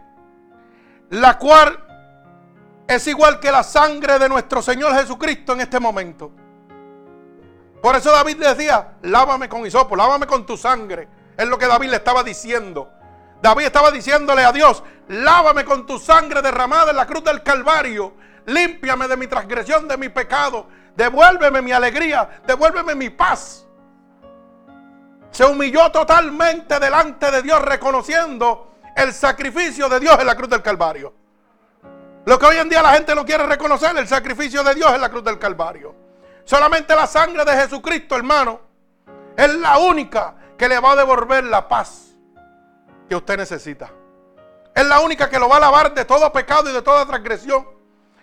la 1.11 1.37
cual 1.37 1.90
es 2.95 3.07
igual 3.07 3.41
que 3.41 3.51
la 3.51 3.63
sangre 3.63 4.19
de 4.19 4.29
nuestro 4.29 4.63
Señor 4.63 4.95
Jesucristo 4.95 5.53
en 5.53 5.61
este 5.61 5.81
momento. 5.81 6.31
Por 7.81 7.97
eso 7.97 8.13
David 8.13 8.37
decía, 8.37 8.95
lávame 9.03 9.49
con 9.49 9.65
hisopo, 9.65 9.97
lávame 9.97 10.27
con 10.27 10.45
tu 10.45 10.57
sangre. 10.57 11.09
Es 11.37 11.47
lo 11.47 11.57
que 11.57 11.67
David 11.67 11.91
le 11.91 11.97
estaba 11.97 12.23
diciendo. 12.23 12.91
David 13.41 13.67
estaba 13.67 13.91
diciéndole 13.91 14.45
a 14.45 14.53
Dios, 14.53 14.83
lávame 15.09 15.65
con 15.65 15.87
tu 15.87 15.99
sangre 15.99 16.43
derramada 16.43 16.91
en 16.91 16.97
la 16.97 17.07
cruz 17.07 17.25
del 17.25 17.43
Calvario 17.43 18.15
límpiame 18.47 19.09
de 19.09 19.17
mi 19.17 19.27
transgresión, 19.27 19.89
de 19.89 19.97
mi 19.97 20.09
pecado, 20.09 20.67
devuélveme 20.97 21.63
mi 21.63 21.73
alegría, 21.73 22.43
devuélveme 22.47 22.95
mi 22.95 23.11
paz. 23.11 23.67
Se 25.31 25.45
humilló 25.45 25.91
totalmente 25.93 26.79
delante 26.81 27.31
de 27.31 27.43
Dios 27.43 27.63
reconociendo 27.63 28.75
el 28.97 29.13
sacrificio 29.13 29.89
de 29.89 30.01
Dios 30.01 30.19
en 30.19 30.27
la 30.27 30.35
cruz 30.35 30.51
del 30.51 30.63
Calvario. 30.63 31.15
Lo 32.31 32.39
que 32.39 32.47
hoy 32.47 32.59
en 32.59 32.69
día 32.69 32.81
la 32.81 32.93
gente 32.93 33.13
no 33.13 33.25
quiere 33.25 33.45
reconocer, 33.45 33.99
el 33.99 34.07
sacrificio 34.07 34.63
de 34.63 34.77
Dios 34.77 34.95
en 34.95 35.01
la 35.01 35.09
cruz 35.09 35.25
del 35.25 35.37
Calvario. 35.37 35.97
Solamente 36.45 36.95
la 36.95 37.09
sangre 37.09 37.45
de 37.45 37.57
Jesucristo, 37.57 38.15
hermano, 38.15 38.61
es 39.37 39.53
la 39.57 39.79
única 39.79 40.37
que 40.57 40.69
le 40.69 40.79
va 40.79 40.93
a 40.93 40.95
devolver 40.95 41.43
la 41.43 41.67
paz 41.67 42.15
que 43.09 43.17
usted 43.17 43.37
necesita. 43.37 43.91
Es 44.73 44.87
la 44.87 45.01
única 45.01 45.29
que 45.29 45.41
lo 45.41 45.49
va 45.49 45.57
a 45.57 45.61
lavar 45.61 45.93
de 45.93 46.05
todo 46.05 46.33
pecado 46.33 46.71
y 46.71 46.73
de 46.73 46.83
toda 46.83 47.05
transgresión. 47.05 47.67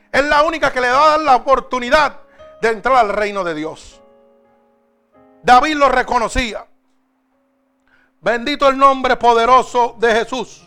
Es 0.09 0.23
la 0.23 0.43
única 0.43 0.71
que 0.71 0.79
le 0.79 0.89
va 0.89 1.03
a 1.03 1.09
dar 1.09 1.19
la 1.19 1.35
oportunidad 1.35 2.21
de 2.61 2.69
entrar 2.69 2.95
al 2.95 3.09
reino 3.09 3.43
de 3.43 3.55
Dios. 3.55 4.01
David 5.43 5.75
lo 5.75 5.89
reconocía. 5.89 6.65
Bendito 8.21 8.69
el 8.69 8.77
nombre 8.77 9.17
poderoso 9.17 9.97
de 9.99 10.13
Jesús. 10.13 10.65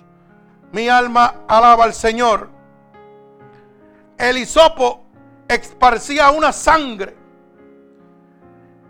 Mi 0.72 0.90
alma 0.90 1.36
alaba 1.48 1.84
al 1.84 1.94
Señor. 1.94 2.59
El 4.20 4.36
hisopo 4.36 5.06
esparcía 5.48 6.30
una 6.30 6.52
sangre. 6.52 7.16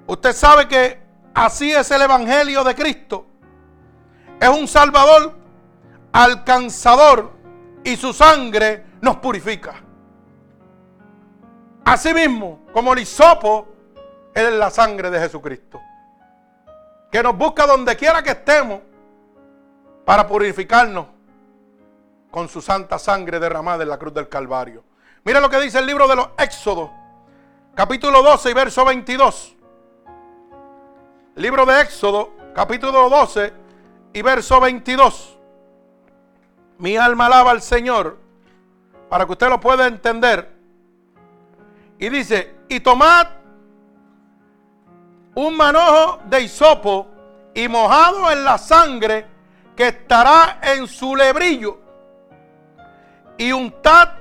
Usted 0.09 0.33
sabe 0.33 0.67
que 0.67 1.01
así 1.33 1.71
es 1.71 1.89
el 1.93 2.03
Evangelio 2.03 2.65
de 2.65 2.75
Cristo. 2.75 3.27
Es 4.41 4.49
un 4.49 4.67
Salvador 4.67 5.33
alcanzador 6.11 7.31
y 7.85 7.95
su 7.95 8.13
sangre 8.13 8.87
nos 9.01 9.19
purifica. 9.19 9.77
Asimismo, 11.85 12.63
como 12.73 12.93
el 12.93 12.99
hisopo, 12.99 13.69
es 14.35 14.53
la 14.53 14.69
sangre 14.69 15.11
de 15.11 15.21
Jesucristo. 15.21 15.81
Que 17.13 17.23
nos 17.23 17.39
busca 17.39 17.67
donde 17.67 17.95
quiera 17.95 18.21
que 18.25 18.31
estemos 18.31 18.81
para 20.05 20.27
purificarnos 20.27 21.07
con 22.33 22.49
su 22.49 22.61
santa 22.61 22.99
sangre 22.99 23.39
derramada 23.39 23.85
en 23.85 23.91
la 23.91 23.99
cruz 23.99 24.13
del 24.13 24.29
Calvario. 24.29 24.90
Mira 25.23 25.41
lo 25.41 25.51
que 25.51 25.61
dice 25.61 25.79
el 25.79 25.87
libro 25.87 26.09
de 26.09 26.17
los 26.17 26.29
Éxodos, 26.39 26.91
capítulo 27.75 28.23
12 28.23 28.51
y 28.51 28.55
verso 28.55 28.85
22. 28.87 29.57
Libro 31.37 31.67
de 31.67 31.81
Éxodo, 31.83 32.33
capítulo 32.55 33.11
12 33.11 33.53
y 34.15 34.23
verso 34.23 34.61
22. 34.61 35.39
Mi 36.79 36.97
alma 36.97 37.27
alaba 37.27 37.51
al 37.51 37.61
Señor 37.61 38.17
para 39.11 39.27
que 39.27 39.33
usted 39.33 39.51
lo 39.51 39.61
pueda 39.61 39.87
entender. 39.87 40.57
Y 41.99 42.09
dice, 42.09 42.55
y 42.71 42.81
tomad 42.81 43.27
un 45.35 45.55
manojo 45.55 46.21
de 46.25 46.43
hisopo 46.43 47.07
y 47.55 47.69
mojado 47.69 48.31
en 48.31 48.43
la 48.43 48.57
sangre 48.57 49.27
que 49.77 49.89
estará 49.89 50.61
en 50.63 50.87
su 50.87 51.15
lebrillo. 51.15 51.79
Y 53.37 53.53
untad 53.53 54.20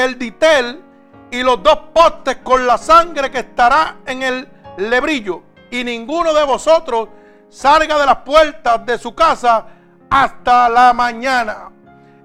el 0.00 0.18
ditel 0.18 0.82
y 1.30 1.42
los 1.42 1.62
dos 1.62 1.78
postes 1.92 2.38
con 2.38 2.66
la 2.66 2.76
sangre 2.78 3.30
que 3.30 3.40
estará 3.40 3.98
en 4.06 4.22
el 4.22 4.48
lebrillo. 4.76 5.42
Y 5.70 5.84
ninguno 5.84 6.34
de 6.34 6.44
vosotros 6.44 7.08
salga 7.48 7.98
de 7.98 8.06
las 8.06 8.16
puertas 8.16 8.84
de 8.84 8.98
su 8.98 9.14
casa 9.14 9.66
hasta 10.10 10.68
la 10.68 10.92
mañana. 10.92 11.70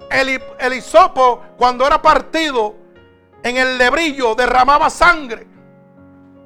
El, 0.09 0.41
el 0.59 0.73
hisopo, 0.73 1.43
cuando 1.57 1.85
era 1.85 2.01
partido 2.01 2.75
en 3.43 3.57
el 3.57 3.77
lebrillo, 3.77 4.33
derramaba 4.33 4.89
sangre. 4.89 5.47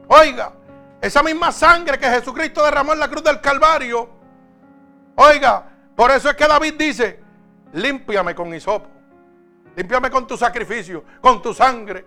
Oiga, 0.07 0.51
esa 1.01 1.23
misma 1.23 1.51
sangre 1.51 1.97
que 1.97 2.09
Jesucristo 2.09 2.63
derramó 2.63 2.93
en 2.93 2.99
la 2.99 3.07
cruz 3.07 3.23
del 3.23 3.39
Calvario. 3.39 4.09
Oiga, 5.15 5.65
por 5.95 6.11
eso 6.11 6.29
es 6.29 6.35
que 6.35 6.47
David 6.47 6.73
dice, 6.77 7.19
límpiame 7.73 8.35
con 8.35 8.53
hisopo. 8.53 8.98
Límpiame 9.79 10.11
con 10.11 10.27
tu 10.27 10.35
sacrificio, 10.35 11.05
con 11.21 11.41
tu 11.41 11.53
sangre. 11.53 12.05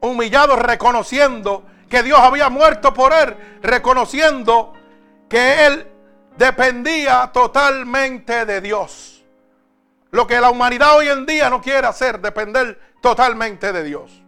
Humillado, 0.00 0.56
reconociendo 0.56 1.64
que 1.88 2.02
Dios 2.02 2.20
había 2.20 2.50
muerto 2.50 2.92
por 2.92 3.14
él, 3.14 3.34
reconociendo 3.62 4.74
que 5.26 5.64
él 5.64 5.90
dependía 6.36 7.30
totalmente 7.32 8.44
de 8.44 8.60
Dios. 8.60 9.24
Lo 10.10 10.26
que 10.26 10.38
la 10.38 10.50
humanidad 10.50 10.98
hoy 10.98 11.08
en 11.08 11.24
día 11.24 11.48
no 11.48 11.62
quiere 11.62 11.86
hacer, 11.86 12.20
depender 12.20 12.78
totalmente 13.00 13.72
de 13.72 13.82
Dios. 13.82 14.22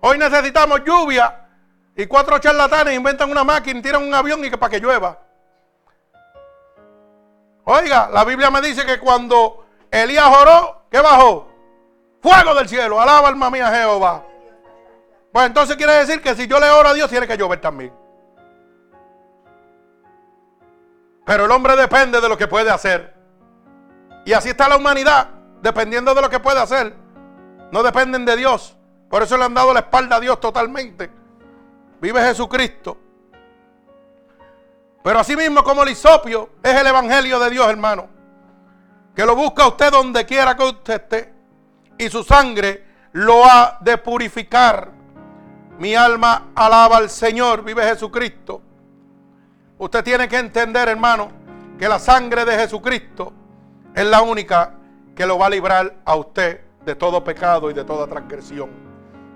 Hoy 0.00 0.16
necesitamos 0.16 0.84
lluvia 0.86 1.48
y 1.94 2.06
cuatro 2.06 2.38
charlatanes 2.38 2.94
inventan 2.94 3.30
una 3.30 3.44
máquina, 3.44 3.82
tiran 3.82 4.04
un 4.04 4.14
avión 4.14 4.42
y 4.42 4.48
que 4.48 4.56
para 4.56 4.70
que 4.70 4.80
llueva. 4.80 5.18
Oiga, 7.64 8.08
la 8.10 8.24
Biblia 8.24 8.50
me 8.50 8.62
dice 8.62 8.86
que 8.86 8.98
cuando 8.98 9.66
Elías 9.90 10.26
oró, 10.26 10.83
¿qué 10.94 11.00
bajó? 11.00 11.48
Fuego 12.22 12.54
del 12.54 12.68
cielo, 12.68 13.00
alaba 13.00 13.26
alma 13.26 13.50
mía 13.50 13.68
Jehová. 13.68 14.24
Pues 15.32 15.46
entonces 15.46 15.76
quiere 15.76 15.92
decir 15.94 16.22
que 16.22 16.36
si 16.36 16.46
yo 16.46 16.60
le 16.60 16.70
oro 16.70 16.90
a 16.90 16.94
Dios, 16.94 17.10
tiene 17.10 17.26
que 17.26 17.36
llover 17.36 17.60
también. 17.60 17.92
Pero 21.26 21.46
el 21.46 21.50
hombre 21.50 21.74
depende 21.74 22.20
de 22.20 22.28
lo 22.28 22.38
que 22.38 22.46
puede 22.46 22.70
hacer. 22.70 23.12
Y 24.24 24.34
así 24.34 24.50
está 24.50 24.68
la 24.68 24.76
humanidad, 24.76 25.30
dependiendo 25.60 26.14
de 26.14 26.22
lo 26.22 26.30
que 26.30 26.38
puede 26.38 26.60
hacer. 26.60 26.94
No 27.72 27.82
dependen 27.82 28.24
de 28.24 28.36
Dios. 28.36 28.76
Por 29.10 29.24
eso 29.24 29.36
le 29.36 29.42
han 29.42 29.54
dado 29.54 29.74
la 29.74 29.80
espalda 29.80 30.16
a 30.16 30.20
Dios 30.20 30.38
totalmente. 30.38 31.10
Vive 32.00 32.22
Jesucristo. 32.22 32.96
Pero 35.02 35.18
así 35.18 35.34
mismo 35.34 35.64
como 35.64 35.82
el 35.82 35.88
hisopio 35.88 36.50
es 36.62 36.72
el 36.72 36.86
evangelio 36.86 37.40
de 37.40 37.50
Dios, 37.50 37.68
hermano. 37.68 38.13
Que 39.14 39.24
lo 39.24 39.36
busca 39.36 39.66
usted 39.68 39.90
donde 39.90 40.24
quiera 40.26 40.56
que 40.56 40.64
usted 40.64 40.94
esté. 40.94 41.34
Y 41.98 42.08
su 42.08 42.24
sangre 42.24 42.84
lo 43.12 43.44
ha 43.44 43.78
de 43.80 43.98
purificar. 43.98 44.90
Mi 45.78 45.94
alma 45.94 46.50
alaba 46.54 46.96
al 46.96 47.10
Señor. 47.10 47.62
Vive 47.62 47.84
Jesucristo. 47.84 48.60
Usted 49.78 50.02
tiene 50.02 50.28
que 50.28 50.38
entender, 50.38 50.88
hermano, 50.88 51.30
que 51.78 51.88
la 51.88 51.98
sangre 51.98 52.44
de 52.44 52.56
Jesucristo 52.56 53.32
es 53.94 54.04
la 54.06 54.22
única 54.22 54.74
que 55.14 55.26
lo 55.26 55.38
va 55.38 55.46
a 55.46 55.50
librar 55.50 55.94
a 56.04 56.16
usted 56.16 56.60
de 56.84 56.94
todo 56.94 57.22
pecado 57.22 57.70
y 57.70 57.74
de 57.74 57.84
toda 57.84 58.06
transgresión. 58.06 58.70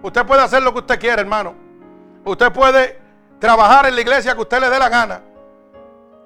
Usted 0.02 0.26
puede 0.26 0.42
hacer 0.42 0.62
lo 0.62 0.72
que 0.72 0.80
usted 0.80 0.98
quiera, 0.98 1.20
hermano. 1.20 1.54
Usted 2.24 2.52
puede 2.52 3.00
trabajar 3.38 3.86
en 3.86 3.94
la 3.94 4.00
iglesia 4.00 4.34
que 4.34 4.42
usted 4.42 4.60
le 4.60 4.70
dé 4.70 4.78
la 4.78 4.88
gana. 4.88 5.22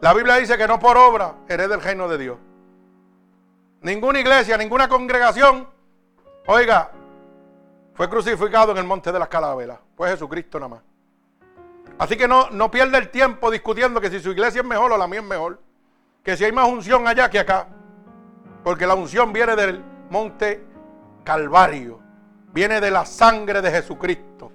La 0.01 0.13
Biblia 0.15 0.37
dice 0.37 0.59
que 0.59 0.67
no 0.67 0.79
por 0.79 0.97
obra 0.97 1.35
hereda 1.49 1.75
el 1.75 1.83
reino 1.83 2.09
de 2.09 2.19
Dios. 2.19 2.39
Ninguna 3.83 4.21
iglesia, 4.21 4.57
ninguna 4.57 4.89
congregación, 4.89 5.69
oiga, 6.47 6.91
fue 7.95 8.09
crucificado 8.09 8.73
en 8.73 8.79
el 8.79 8.85
monte 8.85 9.11
de 9.11 9.19
las 9.19 9.29
calaveras. 9.29 9.79
Fue 9.97 10.09
Jesucristo 10.09 10.59
nada 10.59 10.69
más. 10.69 10.83
Así 11.99 12.17
que 12.17 12.27
no, 12.29 12.49
no 12.51 12.71
pierda 12.71 12.99
el 12.99 13.11
tiempo 13.11 13.51
discutiendo 13.51 14.01
que 14.01 14.09
si 14.09 14.21
su 14.21 14.31
iglesia 14.31 14.61
es 14.61 14.67
mejor 14.67 14.93
o 14.93 14.97
la 14.97 15.07
mía 15.07 15.21
es 15.21 15.27
mejor. 15.27 15.61
Que 16.23 16.37
si 16.37 16.45
hay 16.45 16.53
más 16.53 16.69
unción 16.69 17.07
allá 17.07 17.29
que 17.29 17.41
acá. 17.41 17.67
Porque 18.63 18.87
la 18.87 18.95
unción 18.95 19.33
viene 19.33 19.57
del 19.57 19.83
monte 20.11 20.65
Calvario. 21.25 22.01
Viene 22.53 22.81
de 22.81 22.91
la 22.91 23.05
sangre 23.05 23.61
de 23.61 23.71
Jesucristo. 23.71 24.53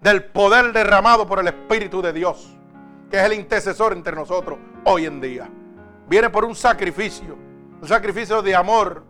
Del 0.00 0.24
poder 0.24 0.72
derramado 0.72 1.26
por 1.26 1.38
el 1.38 1.46
Espíritu 1.46 2.02
de 2.02 2.12
Dios. 2.12 2.56
Que 3.08 3.18
es 3.18 3.24
el 3.24 3.34
intercesor 3.34 3.92
entre 3.92 4.16
nosotros 4.16 4.58
hoy 4.84 5.06
en 5.06 5.20
día. 5.20 5.48
Viene 6.08 6.28
por 6.28 6.44
un 6.44 6.56
sacrificio. 6.56 7.51
Un 7.82 7.88
sacrificio 7.88 8.42
de 8.42 8.54
amor. 8.54 9.02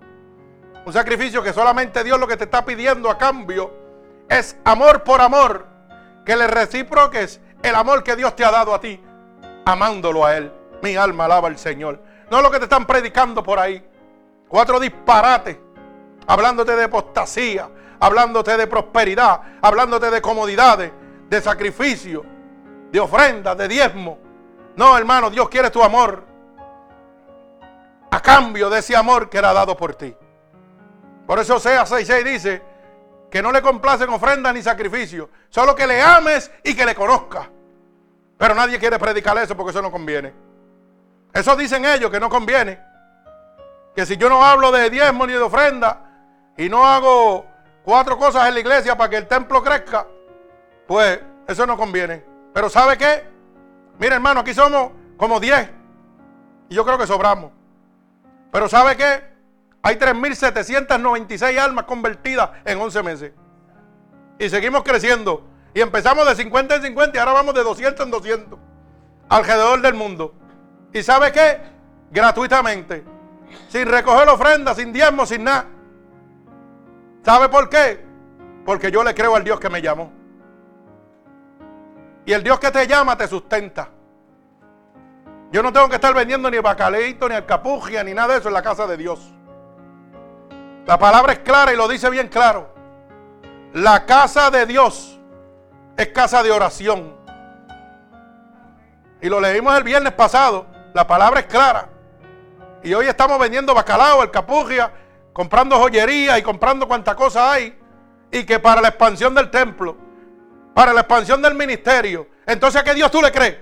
Un 0.87 0.93
sacrificio 0.95 1.43
que 1.43 1.53
solamente 1.53 2.03
Dios 2.03 2.19
lo 2.19 2.27
que 2.27 2.39
te 2.39 2.45
está 2.45 2.65
pidiendo 2.65 3.11
a 3.11 3.19
cambio 3.19 3.71
es 4.31 4.57
amor 4.65 5.03
por 5.03 5.21
amor 5.21 5.67
que 6.25 6.35
le 6.35 6.47
recíproques 6.47 7.39
el 7.63 7.75
amor 7.75 8.03
que 8.03 8.17
Dios 8.17 8.35
te 8.35 8.47
ha 8.47 8.51
dado 8.51 8.75
a 8.75 8.81
ti, 8.81 8.99
amándolo 9.67 10.25
a 10.25 10.39
Él. 10.39 10.51
Mi 10.81 10.97
alma 10.97 11.27
alaba 11.27 11.49
al 11.49 11.59
Señor. 11.59 12.01
No 12.31 12.41
lo 12.41 12.51
que 12.51 12.57
te 12.57 12.65
están 12.65 12.87
predicando 12.87 13.43
por 13.43 13.59
ahí. 13.59 13.87
Cuatro 14.49 14.81
disparates, 14.81 15.59
hablándote 16.27 16.75
de 16.75 16.85
apostasía, 16.85 17.69
hablándote 18.01 18.57
de 18.57 18.67
prosperidad, 18.67 19.39
hablándote 19.61 20.11
de 20.11 20.23
comodidades, 20.23 20.91
de 21.29 21.41
sacrificio, 21.43 22.25
de 22.91 22.99
ofrenda, 22.99 23.55
de 23.55 23.69
diezmo. 23.69 24.19
No, 24.77 24.97
hermano, 24.97 25.29
Dios 25.29 25.51
quiere 25.51 25.69
tu 25.69 25.83
amor 25.83 26.32
a 28.13 28.21
cambio 28.21 28.69
de 28.69 28.81
ese 28.81 28.95
amor 28.95 29.31
que 29.31 29.39
era 29.39 29.55
dado 29.55 29.75
por 29.75 29.95
ti. 29.95 30.15
Por 31.27 31.39
eso 31.39 31.59
Sea 31.59 31.85
6.6 31.85 32.25
dice, 32.25 32.63
que 33.31 33.41
no 33.41 33.51
le 33.51 33.63
complacen 33.63 34.11
ofrenda 34.11 34.53
ni 34.53 34.63
sacrificio, 34.63 35.31
solo 35.49 35.75
que 35.75 35.87
le 35.87 36.03
ames 36.03 36.51
y 36.63 36.77
que 36.77 36.85
le 36.85 36.95
conozcas. 36.95 37.49
Pero 38.37 38.55
nadie 38.55 38.79
quiere 38.79 38.99
predicar 38.99 39.39
eso 39.39 39.57
porque 39.57 39.71
eso 39.71 39.81
no 39.81 39.91
conviene. 39.91 40.35
Eso 41.33 41.57
dicen 41.57 41.87
ellos 41.87 42.11
que 42.11 42.21
no 42.21 42.29
conviene. 42.29 42.79
Que 43.97 44.05
si 44.05 44.19
yo 44.19 44.29
no 44.29 44.45
hablo 44.45 44.71
de 44.73 44.91
diezmo 44.91 45.27
ni 45.27 45.33
de 45.33 45.39
ofrenda 45.39 46.03
y 46.59 46.69
no 46.69 46.85
hago 46.87 47.47
cuatro 47.83 48.19
cosas 48.19 48.47
en 48.47 48.55
la 48.55 48.61
iglesia 48.61 48.95
para 48.95 49.09
que 49.09 49.17
el 49.17 49.27
templo 49.27 49.63
crezca, 49.63 50.07
pues 50.87 51.19
eso 51.49 51.65
no 51.65 51.79
conviene. 51.79 52.23
Pero 52.53 52.69
¿sabe 52.69 52.99
qué? 52.99 53.25
Mira 53.99 54.17
hermano, 54.17 54.41
aquí 54.41 54.53
somos 54.53 54.91
como 55.17 55.41
diez 55.41 55.71
y 56.69 56.75
yo 56.75 56.85
creo 56.85 56.99
que 56.99 57.07
sobramos. 57.07 57.62
Pero 58.53 58.69
¿sabe 58.69 58.97
qué? 58.97 59.25
Hay 59.83 59.97
3.796 59.97 61.59
almas 61.59 61.87
convertidas 61.87 62.51
en 62.65 62.81
11 62.81 63.03
meses. 63.03 63.33
Y 64.39 64.49
seguimos 64.49 64.83
creciendo. 64.85 65.49
Y 65.75 65.81
empezamos 65.81 66.27
de 66.27 66.37
50 66.37 66.77
en 66.77 66.83
50 66.83 67.17
y 67.17 67.19
ahora 67.19 67.33
vamos 67.33 67.55
de 67.55 67.63
200 67.63 68.05
en 68.05 68.11
200. 68.13 68.59
Alrededor 69.31 69.81
del 69.81 69.95
mundo. 69.95 70.35
¿Y 70.93 71.03
sabe 71.03 71.33
qué? 71.33 71.61
Gratuitamente. 72.11 73.03
Sin 73.69 73.89
recoger 73.89 74.29
ofrenda, 74.29 74.75
sin 74.75 74.93
diezmo, 74.93 75.25
sin 75.25 75.45
nada. 75.45 75.67
¿Sabe 77.25 77.49
por 77.49 77.71
qué? 77.71 78.05
Porque 78.67 78.91
yo 78.91 79.03
le 79.03 79.15
creo 79.15 79.35
al 79.35 79.45
Dios 79.45 79.59
que 79.59 79.71
me 79.71 79.81
llamó. 79.81 80.13
Y 82.27 82.33
el 82.33 82.43
Dios 82.43 82.61
que 82.61 82.71
te 82.71 82.87
llama 82.87 83.17
te 83.17 83.27
sustenta. 83.27 83.89
Yo 85.53 85.63
no 85.63 85.71
tengo 85.71 85.91
que 85.91 85.97
estar 85.97 86.15
vendiendo 86.15 86.51
ni 86.51 86.59
bacaleito, 86.61 87.29
ni 87.29 87.35
alcapugia, 87.35 88.03
ni 88.03 88.15
nada 88.15 88.33
de 88.33 88.41
eso 88.41 88.49
en 88.49 88.55
la 88.55 88.63
casa 88.63 88.87
de 88.87 88.97
Dios. 88.97 89.21
La 90.87 90.99
palabra 90.99 91.35
es 91.35 91.41
clara 91.41 91.75
y 91.75 91.77
lo 91.77 91.87
dice 91.87 92.09
bien 92.09 92.29
claro. 92.29 92.75
La 93.75 94.07
casa 94.07 94.51
de 94.51 94.65
Dios 94.65 95.21
es 95.99 96.09
casa 96.09 96.43
de 96.43 96.51
oración. 96.51 97.15
Y 99.21 99.29
lo 99.29 99.43
leímos 99.43 99.77
el 99.77 99.85
viernes 99.85 100.15
pasado. 100.15 100.67
La 100.95 101.07
palabra 101.07 101.41
es 101.41 101.47
clara. 101.47 101.91
Y 102.83 102.95
hoy 102.95 103.07
estamos 103.07 103.39
vendiendo 103.39 103.75
bacalao, 103.75 104.23
el 104.23 104.31
capugia, 104.31 104.91
comprando 105.35 105.79
joyería 105.79 106.39
y 106.39 106.43
comprando 106.43 106.89
cuanta 106.89 107.15
cosa 107.15 107.53
hay. 107.53 107.79
Y 108.31 108.45
que 108.45 108.59
para 108.59 108.81
la 108.81 108.89
expansión 108.89 109.35
del 109.35 109.51
templo, 109.51 109.99
para 110.75 110.95
la 110.95 111.01
expansión 111.01 111.43
del 111.43 111.55
ministerio. 111.55 112.27
Entonces, 112.47 112.81
¿a 112.81 112.85
qué 112.85 112.95
Dios 112.95 113.11
tú 113.11 113.21
le 113.21 113.31
crees? 113.31 113.59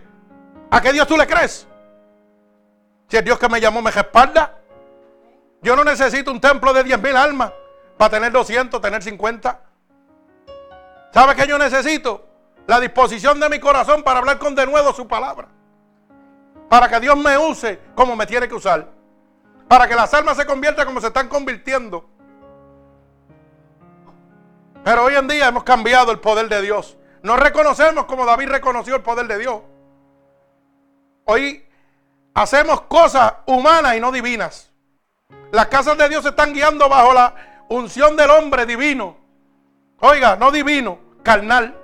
¿A 0.70 0.80
qué 0.80 0.92
Dios 0.92 1.08
tú 1.08 1.16
le 1.16 1.26
crees? 1.26 1.66
Si 3.10 3.16
el 3.16 3.24
Dios 3.24 3.40
que 3.40 3.48
me 3.48 3.60
llamó 3.60 3.82
me 3.82 3.90
respalda. 3.90 4.56
Yo 5.62 5.74
no 5.74 5.82
necesito 5.82 6.30
un 6.30 6.40
templo 6.40 6.72
de 6.72 6.84
10 6.84 7.02
mil 7.02 7.16
almas 7.16 7.52
para 7.98 8.10
tener 8.10 8.30
200, 8.30 8.80
tener 8.80 9.02
50. 9.02 9.60
¿Sabe 11.12 11.34
qué 11.34 11.46
yo 11.48 11.58
necesito? 11.58 12.24
La 12.68 12.78
disposición 12.78 13.40
de 13.40 13.48
mi 13.48 13.58
corazón 13.58 14.04
para 14.04 14.20
hablar 14.20 14.38
con 14.38 14.54
denuedo 14.54 14.92
su 14.92 15.08
palabra. 15.08 15.48
Para 16.68 16.88
que 16.88 17.00
Dios 17.00 17.16
me 17.16 17.36
use 17.36 17.80
como 17.96 18.14
me 18.14 18.26
tiene 18.26 18.46
que 18.46 18.54
usar. 18.54 18.86
Para 19.66 19.88
que 19.88 19.96
las 19.96 20.14
almas 20.14 20.36
se 20.36 20.46
conviertan 20.46 20.86
como 20.86 21.00
se 21.00 21.08
están 21.08 21.28
convirtiendo. 21.28 22.08
Pero 24.84 25.04
hoy 25.04 25.16
en 25.16 25.26
día 25.26 25.48
hemos 25.48 25.64
cambiado 25.64 26.12
el 26.12 26.20
poder 26.20 26.48
de 26.48 26.62
Dios. 26.62 26.96
No 27.22 27.36
reconocemos 27.36 28.04
como 28.04 28.24
David 28.24 28.50
reconoció 28.50 28.94
el 28.94 29.02
poder 29.02 29.26
de 29.26 29.38
Dios. 29.38 29.62
Hoy 31.24 31.69
hacemos 32.34 32.82
cosas 32.82 33.32
humanas 33.46 33.96
y 33.96 34.00
no 34.00 34.12
divinas. 34.12 34.70
Las 35.52 35.66
casas 35.66 35.98
de 35.98 36.08
Dios 36.08 36.22
se 36.22 36.30
están 36.30 36.52
guiando 36.52 36.88
bajo 36.88 37.12
la 37.12 37.34
unción 37.68 38.16
del 38.16 38.30
hombre 38.30 38.66
divino. 38.66 39.16
Oiga, 40.00 40.36
no 40.36 40.50
divino, 40.50 40.98
carnal. 41.22 41.76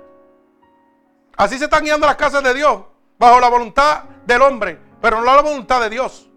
Así 1.35 1.57
se 1.57 1.65
están 1.65 1.83
guiando 1.83 2.07
las 2.07 2.15
casas 2.15 2.43
de 2.43 2.53
Dios, 2.53 2.81
bajo 3.19 3.39
la 3.39 3.49
voluntad 3.49 4.03
del 4.25 4.41
hombre, 4.41 4.79
pero 5.01 5.21
no 5.21 5.35
la 5.35 5.41
voluntad 5.41 5.81
de 5.81 5.89
Dios. 5.89 6.27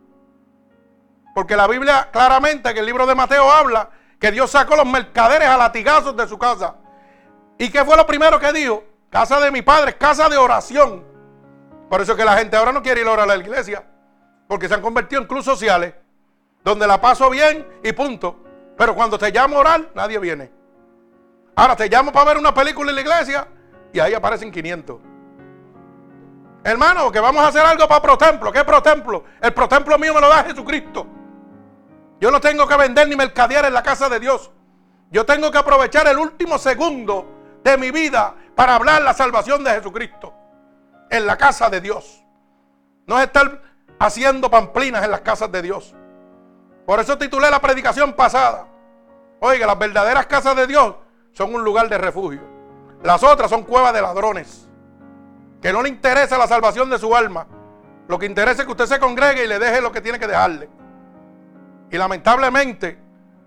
Porque 1.35 1.57
la 1.57 1.67
Biblia 1.67 2.09
claramente, 2.13 2.75
que 2.75 2.81
el 2.81 2.87
libro 2.87 3.07
de 3.07 3.15
Mateo 3.15 3.51
habla, 3.51 3.91
que 4.19 4.31
Dios 4.31 4.51
sacó 4.51 4.77
los 4.77 4.87
mercaderes 4.87 5.49
a 5.49 5.57
latigazos 5.57 6.17
de 6.17 6.29
su 6.29 6.37
casa. 6.37 6.75
¿Y 7.59 7.71
qué 7.71 7.85
fue 7.85 7.97
lo 7.97 8.07
primero 8.07 8.39
que 8.39 8.53
dijo? 8.53 8.85
Casa 9.09 9.41
de 9.41 9.51
mi 9.51 9.63
padre, 9.63 9.97
casa 9.97 10.29
de 10.29 10.37
oración. 10.37 11.05
Por 11.89 12.01
eso 12.01 12.15
que 12.15 12.25
la 12.25 12.37
gente 12.37 12.57
ahora 12.57 12.73
no 12.73 12.83
quiere 12.83 13.01
ir 13.01 13.07
a 13.07 13.13
orar 13.13 13.31
a 13.31 13.37
la 13.37 13.43
iglesia. 13.43 13.85
Porque 14.51 14.67
se 14.67 14.75
han 14.75 14.83
convertido 14.83 15.23
en 15.23 15.29
clubes 15.29 15.45
sociales. 15.45 15.95
Donde 16.65 16.85
la 16.85 17.01
paso 17.01 17.31
bien 17.31 17.65
y 17.85 17.93
punto. 17.93 18.37
Pero 18.77 18.97
cuando 18.97 19.17
te 19.17 19.31
llamo 19.31 19.59
a 19.59 19.61
orar, 19.61 19.91
nadie 19.95 20.19
viene. 20.19 20.51
Ahora 21.55 21.77
te 21.77 21.89
llamo 21.89 22.11
para 22.11 22.25
ver 22.25 22.39
una 22.39 22.53
película 22.53 22.91
en 22.91 22.97
la 22.97 23.01
iglesia 23.01 23.47
y 23.93 24.01
ahí 24.01 24.13
aparecen 24.13 24.51
500. 24.51 24.99
Hermano, 26.65 27.13
que 27.13 27.21
vamos 27.21 27.45
a 27.45 27.47
hacer 27.47 27.65
algo 27.65 27.87
para 27.87 28.03
Protemplo. 28.03 28.51
¿Qué 28.51 28.65
Protemplo? 28.65 29.23
El 29.41 29.55
Protemplo 29.55 29.97
mío 29.99 30.15
me 30.15 30.21
lo 30.21 30.29
da 30.29 30.43
Jesucristo. 30.43 31.07
Yo 32.19 32.33
no 32.33 32.41
tengo 32.41 32.67
que 32.67 32.77
vender 32.77 33.07
ni 33.07 33.15
mercadear 33.15 33.67
en 33.67 33.73
la 33.73 33.85
casa 33.85 34.09
de 34.09 34.19
Dios. 34.19 34.51
Yo 35.13 35.25
tengo 35.25 35.53
que 35.53 35.59
aprovechar 35.59 36.09
el 36.09 36.19
último 36.19 36.59
segundo 36.59 37.61
de 37.63 37.79
mi 37.79 37.93
vida 37.93 38.35
para 38.57 38.75
hablar 38.75 39.03
la 39.03 39.15
salvación 39.15 39.63
de 39.63 39.71
Jesucristo 39.71 40.35
en 41.09 41.25
la 41.25 41.37
casa 41.37 41.71
de 41.71 41.81
Dios. 41.81 42.25
No 43.07 43.17
es 43.17 43.27
estar 43.27 43.70
haciendo 44.01 44.51
pamplinas 44.51 45.05
en 45.05 45.11
las 45.11 45.21
casas 45.21 45.53
de 45.53 45.63
Dios. 45.63 45.95
Por 46.87 46.99
eso 46.99 47.19
titulé 47.19 47.51
la 47.51 47.61
predicación 47.61 48.15
pasada. 48.15 48.67
Oiga, 49.41 49.67
las 49.67 49.79
verdaderas 49.79 50.27
casas 50.27 50.57
de 50.57 50.67
Dios 50.67 50.97
son 51.33 51.55
un 51.55 51.63
lugar 51.63 51.89
de 51.89 51.99
refugio. 51.99 52.41
Las 53.03 53.23
otras 53.23 53.51
son 53.51 53.63
cuevas 53.63 53.93
de 53.93 54.01
ladrones. 54.03 54.69
Que 55.61 55.73
no 55.73 55.83
le 55.83 55.91
interesa 55.91 56.39
la 56.39 56.49
salvación 56.49 56.89
de 56.89 56.99
su 56.99 57.15
alma. 57.15 57.47
Lo 58.09 58.19
que 58.19 58.27
interesa 58.27 58.63
es 58.63 58.67
que 58.67 58.73
usted 58.73 58.87
se 58.87 58.99
congregue 58.99 59.45
y 59.45 59.47
le 59.47 59.59
deje 59.59 59.83
lo 59.83 59.93
que 59.93 60.01
tiene 60.01 60.19
que 60.19 60.27
dejarle. 60.27 60.71
Y 61.91 61.99
lamentablemente, 61.99 62.99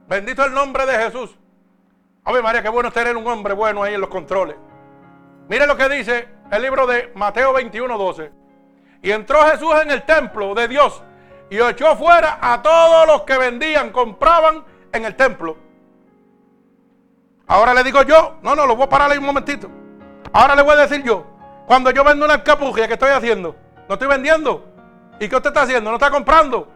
bendito 0.07 0.45
el 0.45 0.53
nombre 0.53 0.85
de 0.85 0.97
Jesús. 0.99 1.35
Ave 2.23 2.43
María, 2.43 2.61
qué 2.61 2.69
bueno 2.69 2.91
tener 2.91 3.17
un 3.17 3.27
hombre 3.27 3.55
bueno 3.55 3.81
ahí 3.81 3.95
en 3.95 4.01
los 4.01 4.09
controles. 4.09 4.55
Mire 5.49 5.65
lo 5.65 5.75
que 5.75 5.89
dice 5.89 6.29
el 6.51 6.61
libro 6.61 6.85
de 6.85 7.11
Mateo 7.15 7.53
21, 7.53 7.97
12. 7.97 8.42
Y 9.03 9.11
entró 9.11 9.41
Jesús 9.43 9.75
en 9.83 9.91
el 9.91 10.03
templo 10.03 10.55
de 10.55 10.67
Dios 10.67 11.03
y 11.49 11.61
echó 11.61 11.95
fuera 11.95 12.39
a 12.41 12.61
todos 12.61 13.05
los 13.05 13.21
que 13.23 13.37
vendían, 13.37 13.91
compraban 13.91 14.63
en 14.91 15.05
el 15.05 15.15
templo. 15.15 15.57
Ahora 17.45 17.73
le 17.73 17.83
digo 17.83 18.01
yo, 18.03 18.37
no, 18.41 18.55
no, 18.55 18.65
lo 18.65 18.75
voy 18.75 18.85
a 18.85 18.89
parar 18.89 19.11
ahí 19.11 19.17
un 19.17 19.25
momentito. 19.25 19.69
Ahora 20.31 20.55
le 20.55 20.63
voy 20.63 20.73
a 20.73 20.87
decir 20.87 21.03
yo, 21.03 21.25
cuando 21.67 21.91
yo 21.91 22.03
vendo 22.03 22.25
una 22.25 22.43
capugia, 22.43 22.87
¿qué 22.87 22.93
estoy 22.93 23.11
haciendo? 23.11 23.55
No 23.87 23.95
estoy 23.95 24.07
vendiendo. 24.07 24.65
¿Y 25.19 25.27
qué 25.27 25.35
usted 25.35 25.49
está 25.49 25.63
haciendo? 25.63 25.89
¿No 25.89 25.97
está 25.97 26.09
comprando? 26.09 26.71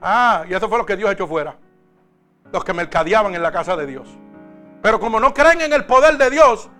Ah, 0.00 0.44
y 0.48 0.54
eso 0.54 0.68
fue 0.68 0.78
lo 0.78 0.86
que 0.86 0.96
Dios 0.96 1.12
echó 1.12 1.28
fuera. 1.28 1.54
Los 2.50 2.64
que 2.64 2.72
mercadeaban 2.72 3.34
en 3.34 3.42
la 3.42 3.52
casa 3.52 3.76
de 3.76 3.86
Dios. 3.86 4.08
Pero 4.82 4.98
como 4.98 5.20
no 5.20 5.34
creen 5.34 5.60
en 5.60 5.72
el 5.74 5.84
poder 5.84 6.16
de 6.16 6.30
Dios, 6.30 6.70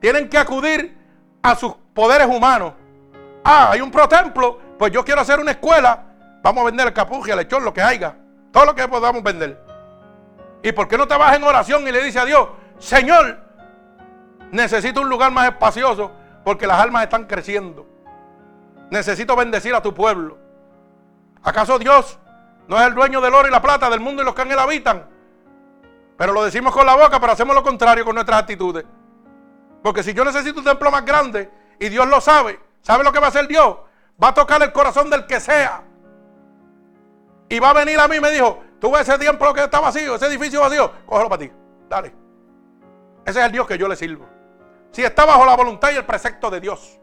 tienen 0.00 0.28
que 0.28 0.38
acudir 0.38 0.98
a 1.40 1.54
sus 1.54 1.72
poderes 1.94 2.26
humanos. 2.26 2.74
Ah, 3.44 3.70
hay 3.72 3.82
un 3.82 3.90
protemplo, 3.90 4.58
pues 4.78 4.90
yo 4.90 5.04
quiero 5.04 5.20
hacer 5.20 5.38
una 5.38 5.50
escuela. 5.50 6.02
Vamos 6.42 6.62
a 6.62 6.64
vender 6.66 6.86
el 6.86 6.92
capugia, 6.94 7.34
el 7.34 7.40
lechón, 7.40 7.62
lo 7.62 7.74
que 7.74 7.82
haya. 7.82 8.16
Todo 8.50 8.64
lo 8.64 8.74
que 8.74 8.88
podamos 8.88 9.22
vender. 9.22 9.62
¿Y 10.62 10.72
por 10.72 10.88
qué 10.88 10.96
no 10.96 11.06
te 11.06 11.16
vas 11.16 11.36
en 11.36 11.44
oración 11.44 11.86
y 11.86 11.92
le 11.92 12.02
dices 12.02 12.22
a 12.22 12.24
Dios, 12.24 12.48
Señor, 12.78 13.38
necesito 14.50 15.02
un 15.02 15.10
lugar 15.10 15.30
más 15.30 15.46
espacioso 15.48 16.10
porque 16.42 16.66
las 16.66 16.80
almas 16.80 17.02
están 17.02 17.26
creciendo? 17.26 17.86
Necesito 18.90 19.36
bendecir 19.36 19.74
a 19.74 19.82
tu 19.82 19.92
pueblo. 19.92 20.38
¿Acaso 21.42 21.78
Dios 21.78 22.18
no 22.66 22.80
es 22.80 22.86
el 22.86 22.94
dueño 22.94 23.20
del 23.20 23.34
oro 23.34 23.46
y 23.46 23.50
la 23.50 23.60
plata, 23.60 23.90
del 23.90 24.00
mundo 24.00 24.22
y 24.22 24.24
los 24.24 24.34
que 24.34 24.42
en 24.42 24.52
él 24.52 24.58
habitan? 24.58 25.06
Pero 26.16 26.32
lo 26.32 26.42
decimos 26.44 26.72
con 26.72 26.86
la 26.86 26.96
boca, 26.96 27.20
pero 27.20 27.32
hacemos 27.32 27.54
lo 27.54 27.62
contrario 27.62 28.04
con 28.06 28.14
nuestras 28.14 28.40
actitudes. 28.40 28.86
Porque 29.82 30.02
si 30.02 30.14
yo 30.14 30.24
necesito 30.24 30.60
un 30.60 30.64
templo 30.64 30.90
más 30.90 31.04
grande 31.04 31.50
y 31.78 31.90
Dios 31.90 32.06
lo 32.06 32.22
sabe, 32.22 32.58
¿sabe 32.84 33.02
lo 33.02 33.12
que 33.12 33.18
va 33.18 33.26
a 33.26 33.30
hacer 33.30 33.48
Dios? 33.48 33.78
Va 34.22 34.28
a 34.28 34.34
tocar 34.34 34.62
el 34.62 34.72
corazón 34.72 35.10
del 35.10 35.26
que 35.26 35.40
sea. 35.40 35.82
Y 37.48 37.58
va 37.58 37.70
a 37.70 37.72
venir 37.72 37.98
a 37.98 38.06
mí 38.06 38.16
y 38.16 38.20
me 38.20 38.30
dijo, 38.30 38.62
tú 38.80 38.92
ves 38.92 39.08
ese 39.08 39.18
templo 39.18 39.52
que 39.52 39.64
está 39.64 39.80
vacío, 39.80 40.14
ese 40.14 40.26
edificio 40.26 40.60
vacío, 40.60 40.90
cógelo 41.04 41.28
para 41.28 41.42
ti. 41.42 41.52
Dale. 41.88 42.14
Ese 43.26 43.40
es 43.40 43.46
el 43.46 43.52
Dios 43.52 43.66
que 43.66 43.76
yo 43.76 43.88
le 43.88 43.96
sirvo. 43.96 44.26
Si 44.92 45.02
está 45.02 45.24
bajo 45.24 45.44
la 45.44 45.56
voluntad 45.56 45.90
y 45.90 45.96
el 45.96 46.04
precepto 46.04 46.50
de 46.50 46.60
Dios. 46.60 47.00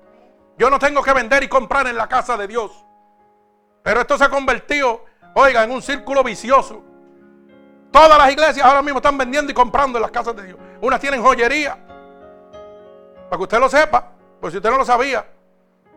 Yo 0.57 0.69
no 0.69 0.79
tengo 0.79 1.01
que 1.01 1.13
vender 1.13 1.43
y 1.43 1.47
comprar 1.47 1.87
en 1.87 1.97
la 1.97 2.07
casa 2.07 2.37
de 2.37 2.47
Dios. 2.47 2.85
Pero 3.83 4.01
esto 4.01 4.17
se 4.17 4.23
ha 4.23 4.29
convertido, 4.29 5.03
oiga, 5.33 5.63
en 5.63 5.71
un 5.71 5.81
círculo 5.81 6.23
vicioso. 6.23 6.83
Todas 7.91 8.17
las 8.17 8.31
iglesias 8.31 8.65
ahora 8.65 8.81
mismo 8.81 8.99
están 8.99 9.17
vendiendo 9.17 9.51
y 9.51 9.55
comprando 9.55 9.97
en 9.97 10.03
las 10.03 10.11
casas 10.11 10.35
de 10.35 10.43
Dios. 10.43 10.59
Unas 10.81 10.99
tienen 10.99 11.21
joyería. 11.21 11.77
Para 13.29 13.37
que 13.37 13.43
usted 13.43 13.59
lo 13.59 13.69
sepa, 13.69 14.11
pues 14.39 14.51
si 14.51 14.57
usted 14.57 14.69
no 14.69 14.77
lo 14.77 14.85
sabía. 14.85 15.25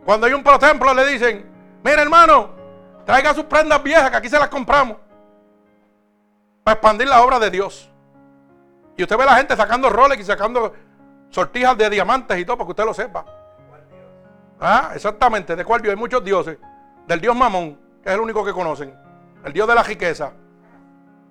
Cuando 0.05 0.27
hay 0.27 0.33
un 0.33 0.43
pro 0.43 0.59
templo 0.59 0.93
le 0.93 1.05
dicen, 1.07 1.45
mire 1.83 2.01
hermano, 2.01 2.51
traiga 3.05 3.33
sus 3.33 3.45
prendas 3.45 3.81
viejas 3.81 4.11
que 4.11 4.17
aquí 4.17 4.29
se 4.29 4.39
las 4.39 4.49
compramos. 4.49 4.97
Para 6.63 6.75
expandir 6.75 7.07
la 7.07 7.23
obra 7.23 7.39
de 7.39 7.49
Dios. 7.49 7.89
Y 8.95 9.03
usted 9.03 9.17
ve 9.17 9.23
a 9.23 9.27
la 9.27 9.35
gente 9.35 9.55
sacando 9.55 9.89
Rolex 9.89 10.21
y 10.21 10.25
sacando 10.25 10.73
sortijas 11.29 11.77
de 11.77 11.89
diamantes 11.89 12.37
y 12.37 12.45
todo, 12.45 12.57
para 12.57 12.67
que 12.67 12.71
usted 12.71 12.85
lo 12.85 12.93
sepa. 12.93 13.25
Ah, 14.59 14.91
exactamente. 14.95 15.55
¿De 15.55 15.65
cuál 15.65 15.81
Dios? 15.81 15.91
Hay 15.91 15.99
muchos 15.99 16.23
dioses. 16.23 16.57
Del 17.07 17.19
Dios 17.19 17.35
Mamón, 17.35 17.77
que 18.01 18.09
es 18.09 18.15
el 18.15 18.21
único 18.21 18.45
que 18.45 18.53
conocen. 18.53 18.97
El 19.43 19.53
Dios 19.53 19.67
de 19.67 19.75
la 19.75 19.83
riqueza. 19.83 20.31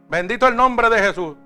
Bendito 0.08 0.46
el 0.46 0.56
nombre 0.56 0.90
de 0.90 0.98
Jesús. 0.98 1.36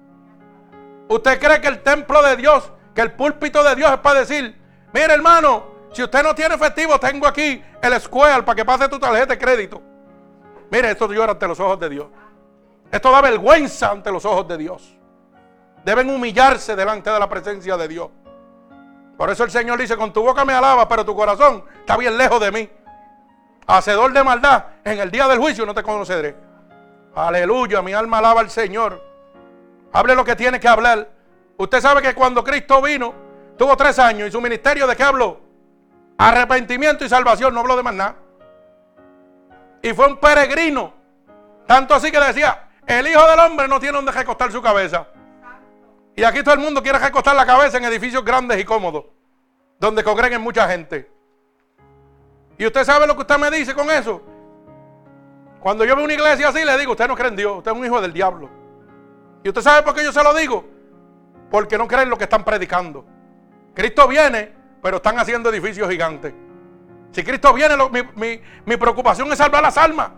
¿Usted 1.08 1.38
cree 1.38 1.60
que 1.60 1.68
el 1.68 1.82
templo 1.82 2.22
de 2.22 2.36
Dios, 2.36 2.70
que 2.94 3.00
el 3.00 3.12
púlpito 3.12 3.62
de 3.62 3.74
Dios 3.76 3.92
es 3.92 3.98
para 3.98 4.20
decir, 4.20 4.60
mire 4.92 5.14
hermano, 5.14 5.77
si 5.98 6.04
usted 6.04 6.22
no 6.22 6.32
tiene 6.32 6.54
efectivo, 6.54 6.96
tengo 7.00 7.26
aquí 7.26 7.60
el 7.82 8.00
Square 8.00 8.44
para 8.44 8.54
que 8.54 8.64
pase 8.64 8.88
tu 8.88 9.00
tarjeta 9.00 9.34
de 9.34 9.36
crédito. 9.36 9.82
Mire, 10.70 10.92
esto 10.92 11.12
llora 11.12 11.32
ante 11.32 11.48
los 11.48 11.58
ojos 11.58 11.80
de 11.80 11.88
Dios. 11.88 12.06
Esto 12.88 13.10
da 13.10 13.20
vergüenza 13.20 13.90
ante 13.90 14.12
los 14.12 14.24
ojos 14.24 14.46
de 14.46 14.58
Dios. 14.58 14.96
Deben 15.84 16.08
humillarse 16.08 16.76
delante 16.76 17.10
de 17.10 17.18
la 17.18 17.28
presencia 17.28 17.76
de 17.76 17.88
Dios. 17.88 18.10
Por 19.16 19.28
eso 19.28 19.42
el 19.42 19.50
Señor 19.50 19.76
dice, 19.76 19.96
con 19.96 20.12
tu 20.12 20.22
boca 20.22 20.44
me 20.44 20.52
alaba, 20.52 20.86
pero 20.86 21.04
tu 21.04 21.16
corazón 21.16 21.64
está 21.80 21.96
bien 21.96 22.16
lejos 22.16 22.40
de 22.40 22.52
mí. 22.52 22.70
Hacedor 23.66 24.12
de 24.12 24.22
maldad, 24.22 24.66
en 24.84 25.00
el 25.00 25.10
día 25.10 25.26
del 25.26 25.40
juicio 25.40 25.66
no 25.66 25.74
te 25.74 25.82
conoceré. 25.82 26.36
Aleluya, 27.16 27.82
mi 27.82 27.92
alma 27.92 28.18
alaba 28.18 28.40
al 28.40 28.50
Señor. 28.50 29.02
Hable 29.92 30.14
lo 30.14 30.24
que 30.24 30.36
tiene 30.36 30.60
que 30.60 30.68
hablar. 30.68 31.08
Usted 31.56 31.80
sabe 31.80 32.02
que 32.02 32.14
cuando 32.14 32.44
Cristo 32.44 32.80
vino, 32.80 33.12
tuvo 33.58 33.76
tres 33.76 33.98
años 33.98 34.28
y 34.28 34.30
su 34.30 34.40
ministerio 34.40 34.86
de 34.86 34.94
qué 34.94 35.02
habló? 35.02 35.47
Arrepentimiento 36.18 37.04
y 37.04 37.08
salvación, 37.08 37.54
no 37.54 37.60
habló 37.60 37.76
de 37.76 37.82
más 37.84 37.94
nada. 37.94 38.16
Y 39.80 39.92
fue 39.92 40.08
un 40.08 40.18
peregrino. 40.18 40.92
Tanto 41.66 41.94
así 41.94 42.10
que 42.10 42.18
decía, 42.18 42.68
el 42.86 43.06
Hijo 43.06 43.24
del 43.28 43.38
Hombre 43.38 43.68
no 43.68 43.78
tiene 43.78 43.96
donde 43.96 44.10
recostar 44.10 44.50
su 44.50 44.60
cabeza. 44.60 45.06
Y 46.16 46.24
aquí 46.24 46.42
todo 46.42 46.54
el 46.54 46.60
mundo 46.60 46.82
quiere 46.82 46.98
recostar 46.98 47.36
la 47.36 47.46
cabeza 47.46 47.78
en 47.78 47.84
edificios 47.84 48.24
grandes 48.24 48.58
y 48.58 48.64
cómodos, 48.64 49.04
donde 49.78 50.02
congreguen 50.02 50.40
mucha 50.40 50.68
gente. 50.68 51.08
Y 52.58 52.66
usted 52.66 52.84
sabe 52.84 53.06
lo 53.06 53.14
que 53.14 53.20
usted 53.20 53.38
me 53.38 53.50
dice 53.52 53.72
con 53.72 53.88
eso. 53.88 54.20
Cuando 55.60 55.84
yo 55.84 55.94
veo 55.94 56.04
una 56.04 56.14
iglesia 56.14 56.48
así, 56.48 56.64
le 56.64 56.76
digo, 56.78 56.92
usted 56.92 57.06
no 57.06 57.14
cree 57.14 57.28
en 57.28 57.36
Dios, 57.36 57.58
usted 57.58 57.70
es 57.70 57.76
un 57.76 57.86
hijo 57.86 58.00
del 58.00 58.12
diablo. 58.12 58.50
¿Y 59.44 59.48
usted 59.48 59.62
sabe 59.62 59.82
por 59.82 59.94
qué 59.94 60.02
yo 60.02 60.12
se 60.12 60.24
lo 60.24 60.34
digo? 60.34 60.64
Porque 61.50 61.78
no 61.78 61.86
creen 61.86 62.10
lo 62.10 62.18
que 62.18 62.24
están 62.24 62.44
predicando. 62.44 63.04
Cristo 63.74 64.08
viene, 64.08 64.57
pero 64.82 64.98
están 64.98 65.18
haciendo 65.18 65.50
edificios 65.50 65.88
gigantes. 65.88 66.32
Si 67.12 67.24
Cristo 67.24 67.52
viene, 67.52 67.76
mi, 68.14 68.40
mi 68.64 68.76
preocupación 68.76 69.30
es 69.32 69.38
salvar 69.38 69.62
las 69.62 69.76
almas. 69.76 70.10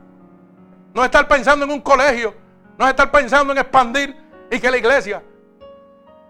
No 0.93 1.05
estar 1.05 1.27
pensando 1.29 1.65
en 1.65 1.71
un 1.71 1.81
colegio, 1.81 2.35
no 2.77 2.85
es 2.85 2.91
estar 2.91 3.11
pensando 3.11 3.53
en 3.53 3.59
expandir 3.59 4.17
y 4.51 4.59
que 4.59 4.71
la 4.71 4.77
iglesia 4.77 5.23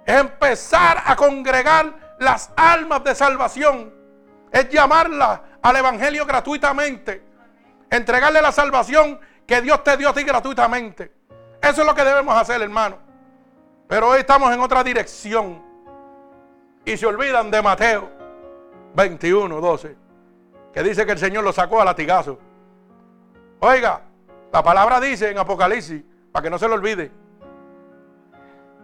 es 0.05 0.21
empezar 0.21 1.03
a 1.05 1.17
congregar 1.17 2.17
las 2.19 2.51
almas 2.57 3.03
de 3.05 3.15
salvación. 3.15 3.93
Es 4.51 4.69
llamarlas 4.69 5.41
al 5.63 5.77
Evangelio 5.77 6.27
gratuitamente. 6.27 7.23
Entregarle 7.89 8.43
la 8.43 8.53
salvación 8.53 9.21
que 9.47 9.61
Dios 9.61 9.83
te 9.83 9.97
dio 9.97 10.09
a 10.09 10.13
ti 10.13 10.25
gratuitamente. 10.25 11.13
Eso 11.63 11.83
es 11.83 11.87
lo 11.87 11.95
que 11.95 12.05
debemos 12.05 12.37
hacer, 12.37 12.61
hermano. 12.61 12.99
Pero 13.89 14.09
hoy 14.09 14.21
estamos 14.21 14.53
en 14.53 14.61
otra 14.61 14.83
dirección. 14.85 15.63
Y 16.85 16.97
se 16.97 17.07
olvidan 17.07 17.51
de 17.51 17.63
Mateo 17.63 18.20
21, 18.95 19.61
12. 19.61 19.97
Que 20.73 20.83
dice 20.83 21.05
que 21.05 21.13
el 21.13 21.19
Señor 21.19 21.45
lo 21.45 21.53
sacó 21.53 21.81
a 21.81 21.85
latigazo. 21.85 22.39
Oiga, 23.61 24.03
la 24.53 24.63
palabra 24.63 25.01
dice 25.01 25.31
en 25.31 25.39
Apocalipsis, 25.39 26.03
para 26.33 26.45
que 26.45 26.51
no 26.51 26.59
se 26.59 26.69
lo 26.69 26.75
olvide. 26.75 27.11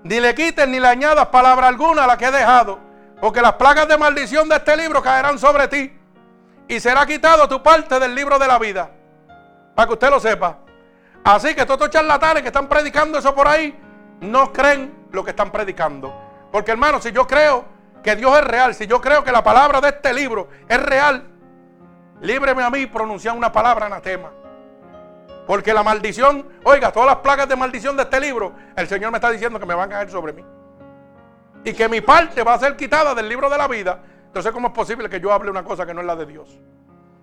Ni 0.03 0.21
le 0.21 0.35
quiten 0.35 0.71
ni 0.71 0.79
le 0.79 0.89
añadas 0.89 1.27
palabra 1.29 1.69
alguna 1.69 2.05
a 2.05 2.07
la 2.07 2.17
que 2.17 2.27
he 2.27 2.31
dejado, 2.31 2.79
porque 3.21 3.41
las 3.41 3.55
plagas 3.55 3.89
de 3.89 3.99
maldición 3.99 4.49
de 4.49 4.57
este 4.57 4.77
libro 4.77 5.03
caerán 5.03 5.39
sobre 5.39 5.69
ti 5.69 5.93
y 6.69 6.81
será 6.81 7.07
quitado 7.07 7.49
tu 7.49 7.63
parte 7.63 7.99
del 7.99 8.15
libro 8.15 8.39
de 8.39 8.47
la 8.47 8.59
vida. 8.59 8.91
Para 9.75 9.87
que 9.87 9.95
usted 9.95 10.11
lo 10.11 10.21
sepa. 10.21 10.59
Así 11.25 11.55
que 11.55 11.65
todos 11.65 11.81
estos 11.81 11.91
charlatanes 11.91 12.43
que 12.43 12.49
están 12.49 12.69
predicando 12.69 13.19
eso 13.19 13.35
por 13.35 13.49
ahí, 13.49 13.77
no 14.21 14.53
creen 14.53 15.09
lo 15.11 15.25
que 15.25 15.31
están 15.31 15.51
predicando. 15.51 16.15
Porque 16.53 16.71
hermano, 16.71 17.01
si 17.01 17.11
yo 17.13 17.27
creo 17.27 17.65
que 18.07 18.15
Dios 18.15 18.39
es 18.39 18.45
real, 18.45 18.73
si 18.73 18.87
yo 18.87 19.01
creo 19.01 19.25
que 19.25 19.33
la 19.33 19.43
palabra 19.43 19.81
de 19.81 19.89
este 19.89 20.15
libro 20.15 20.47
es 20.69 20.81
real, 20.81 21.27
líbreme 22.21 22.63
a 22.63 22.71
mí 22.71 22.87
pronunciar 22.87 23.37
una 23.37 23.51
palabra 23.51 23.87
anatema. 23.87 24.31
Porque 25.45 25.75
la 25.75 25.83
maldición, 25.83 26.47
oiga, 26.63 26.93
todas 26.93 27.09
las 27.09 27.17
plagas 27.17 27.49
de 27.49 27.57
maldición 27.57 27.97
de 27.97 28.05
este 28.05 28.21
libro, 28.21 28.53
el 28.77 28.87
Señor 28.87 29.11
me 29.11 29.17
está 29.17 29.29
diciendo 29.29 29.59
que 29.59 29.67
me 29.67 29.75
van 29.75 29.91
a 29.91 29.95
caer 29.97 30.09
sobre 30.09 30.33
mí. 30.33 30.45
Y 31.65 31.73
que 31.73 31.89
mi 31.89 32.01
parte 32.01 32.45
va 32.45 32.55
a 32.55 32.59
ser 32.61 32.77
quitada 32.77 33.13
del 33.13 33.29
libro 33.29 33.51
de 33.51 33.59
la 33.59 33.67
vida. 33.67 33.99
Entonces, 34.27 34.53
¿cómo 34.53 34.69
es 34.69 34.73
posible 34.73 35.09
que 35.09 35.19
yo 35.19 35.33
hable 35.33 35.51
una 35.51 35.65
cosa 35.65 35.85
que 35.85 35.93
no 35.93 36.01
es 36.01 36.07
la 36.07 36.15
de 36.15 36.27
Dios? 36.27 36.61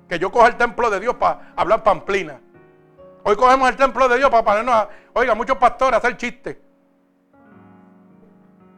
Que 0.10 0.20
yo 0.20 0.34
coja 0.34 0.48
el 0.48 0.58
templo 0.58 0.90
de 0.90 1.00
Dios 1.00 1.16
para 1.16 1.54
hablar 1.56 1.82
pamplina. 1.82 2.42
Hoy 3.24 3.38
cogemos 3.38 3.70
el 3.70 3.78
templo 3.78 4.10
de 4.10 4.18
Dios 4.18 4.30
para 4.30 4.44
ponernos 4.44 4.76
a, 4.76 4.90
oiga, 5.14 5.34
muchos 5.34 5.58
pastores 5.58 5.94
a 5.94 5.98
hacer 6.00 6.18
chistes. 6.18 6.58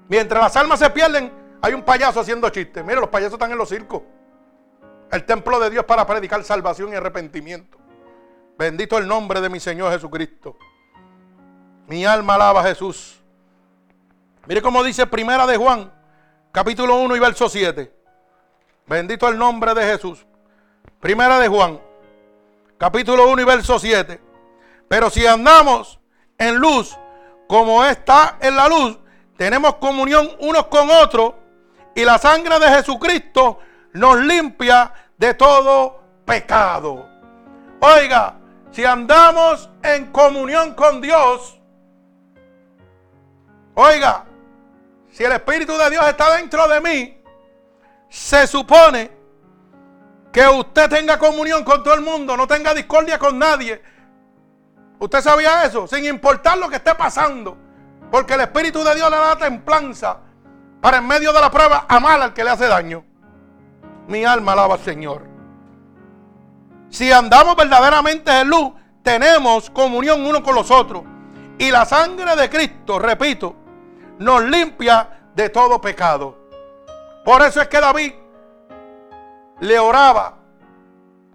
Mientras 0.08 0.40
las 0.40 0.56
almas 0.56 0.78
se 0.78 0.88
pierden, 0.92 1.45
hay 1.66 1.74
un 1.74 1.82
payaso 1.82 2.20
haciendo 2.20 2.48
chistes. 2.52 2.86
Mire, 2.86 3.00
los 3.00 3.10
payasos 3.10 3.34
están 3.34 3.52
en 3.52 3.58
los 3.58 3.68
circos. 3.68 4.04
El 5.12 5.26
templo 5.26 5.60
de 5.60 5.72
Dios 5.72 5.84
para 5.86 6.06
predicar 6.06 6.44
salvación 6.44 6.94
y 6.94 6.96
arrepentimiento. 6.96 7.80
Bendito 8.56 9.00
el 9.00 9.08
nombre 9.08 9.42
de 9.42 9.50
mi 9.50 9.60
Señor 9.60 9.92
Jesucristo. 9.92 10.56
Mi 11.88 12.06
alma 12.06 12.36
alaba 12.36 12.62
a 12.62 12.66
Jesús. 12.66 13.20
Mire 14.46 14.62
cómo 14.62 14.84
dice 14.84 15.08
Primera 15.08 15.48
de 15.48 15.58
Juan, 15.58 15.92
capítulo 16.52 16.98
1 16.98 17.16
y 17.16 17.20
verso 17.20 17.50
7. 17.50 17.92
Bendito 18.86 19.28
el 19.28 19.36
nombre 19.36 19.74
de 19.74 19.86
Jesús. 19.86 20.24
Primera 21.00 21.40
de 21.40 21.48
Juan, 21.48 21.82
capítulo 22.78 23.28
1 23.28 23.42
y 23.42 23.46
verso 23.46 23.80
7. 23.80 24.22
Pero 24.88 25.10
si 25.10 25.26
andamos 25.26 26.00
en 26.38 26.58
luz, 26.58 26.96
como 27.48 27.84
está 27.84 28.38
en 28.40 28.56
la 28.56 28.68
luz, 28.68 29.00
tenemos 29.36 29.78
comunión 29.78 30.30
unos 30.42 30.68
con 30.68 30.92
otros 30.92 31.34
y 31.96 32.04
la 32.04 32.18
sangre 32.18 32.60
de 32.60 32.68
Jesucristo 32.68 33.60
nos 33.94 34.20
limpia 34.20 34.94
de 35.18 35.34
todo 35.34 36.02
pecado. 36.26 37.10
Oiga, 37.80 38.36
si 38.72 38.84
andamos 38.84 39.70
en 39.82 40.12
comunión 40.12 40.76
con 40.76 41.00
Dios, 41.00 41.58
oiga, 43.76 44.26
si 45.10 45.24
el 45.24 45.32
Espíritu 45.32 45.78
de 45.78 45.90
Dios 45.90 46.06
está 46.06 46.36
dentro 46.36 46.68
de 46.68 46.82
mí, 46.82 47.24
se 48.10 48.46
supone 48.46 49.12
que 50.34 50.46
usted 50.50 50.90
tenga 50.90 51.18
comunión 51.18 51.64
con 51.64 51.82
todo 51.82 51.94
el 51.94 52.02
mundo, 52.02 52.36
no 52.36 52.46
tenga 52.46 52.74
discordia 52.74 53.18
con 53.18 53.40
nadie. 53.40 53.82
¿Usted 55.00 55.22
sabía 55.22 55.64
eso? 55.64 55.88
Sin 55.88 56.04
importar 56.04 56.58
lo 56.58 56.68
que 56.68 56.76
esté 56.76 56.94
pasando. 56.94 57.58
Porque 58.12 58.34
el 58.34 58.42
Espíritu 58.42 58.84
de 58.84 58.96
Dios 58.96 59.10
le 59.10 59.18
da 59.18 59.38
templanza 59.38 60.25
para 60.86 60.98
en 60.98 61.08
medio 61.08 61.34
de 61.34 61.42
la 61.42 61.50
prueba 61.50 61.88
amar 61.90 62.22
al 62.22 62.32
que 62.32 62.44
le 62.44 62.52
hace 62.52 62.68
daño. 62.68 63.04
Mi 64.08 64.24
alma 64.24 64.52
alaba 64.52 64.76
al 64.76 64.82
Señor. 64.82 65.24
Si 66.92 67.12
andamos 67.12 67.56
verdaderamente 67.56 68.30
en 68.42 68.48
luz, 68.48 68.72
tenemos 69.02 69.72
comunión 69.72 70.24
uno 70.24 70.44
con 70.44 70.54
los 70.54 70.70
otros. 70.70 71.02
Y 71.58 71.72
la 71.72 71.86
sangre 71.86 72.36
de 72.36 72.52
Cristo, 72.52 73.00
repito, 73.00 73.56
nos 74.20 74.44
limpia 74.44 75.32
de 75.34 75.50
todo 75.50 75.82
pecado. 75.82 76.38
Por 77.24 77.42
eso 77.42 77.62
es 77.62 77.68
que 77.68 77.82
David 77.82 78.14
le 79.62 79.80
oraba, 79.80 80.36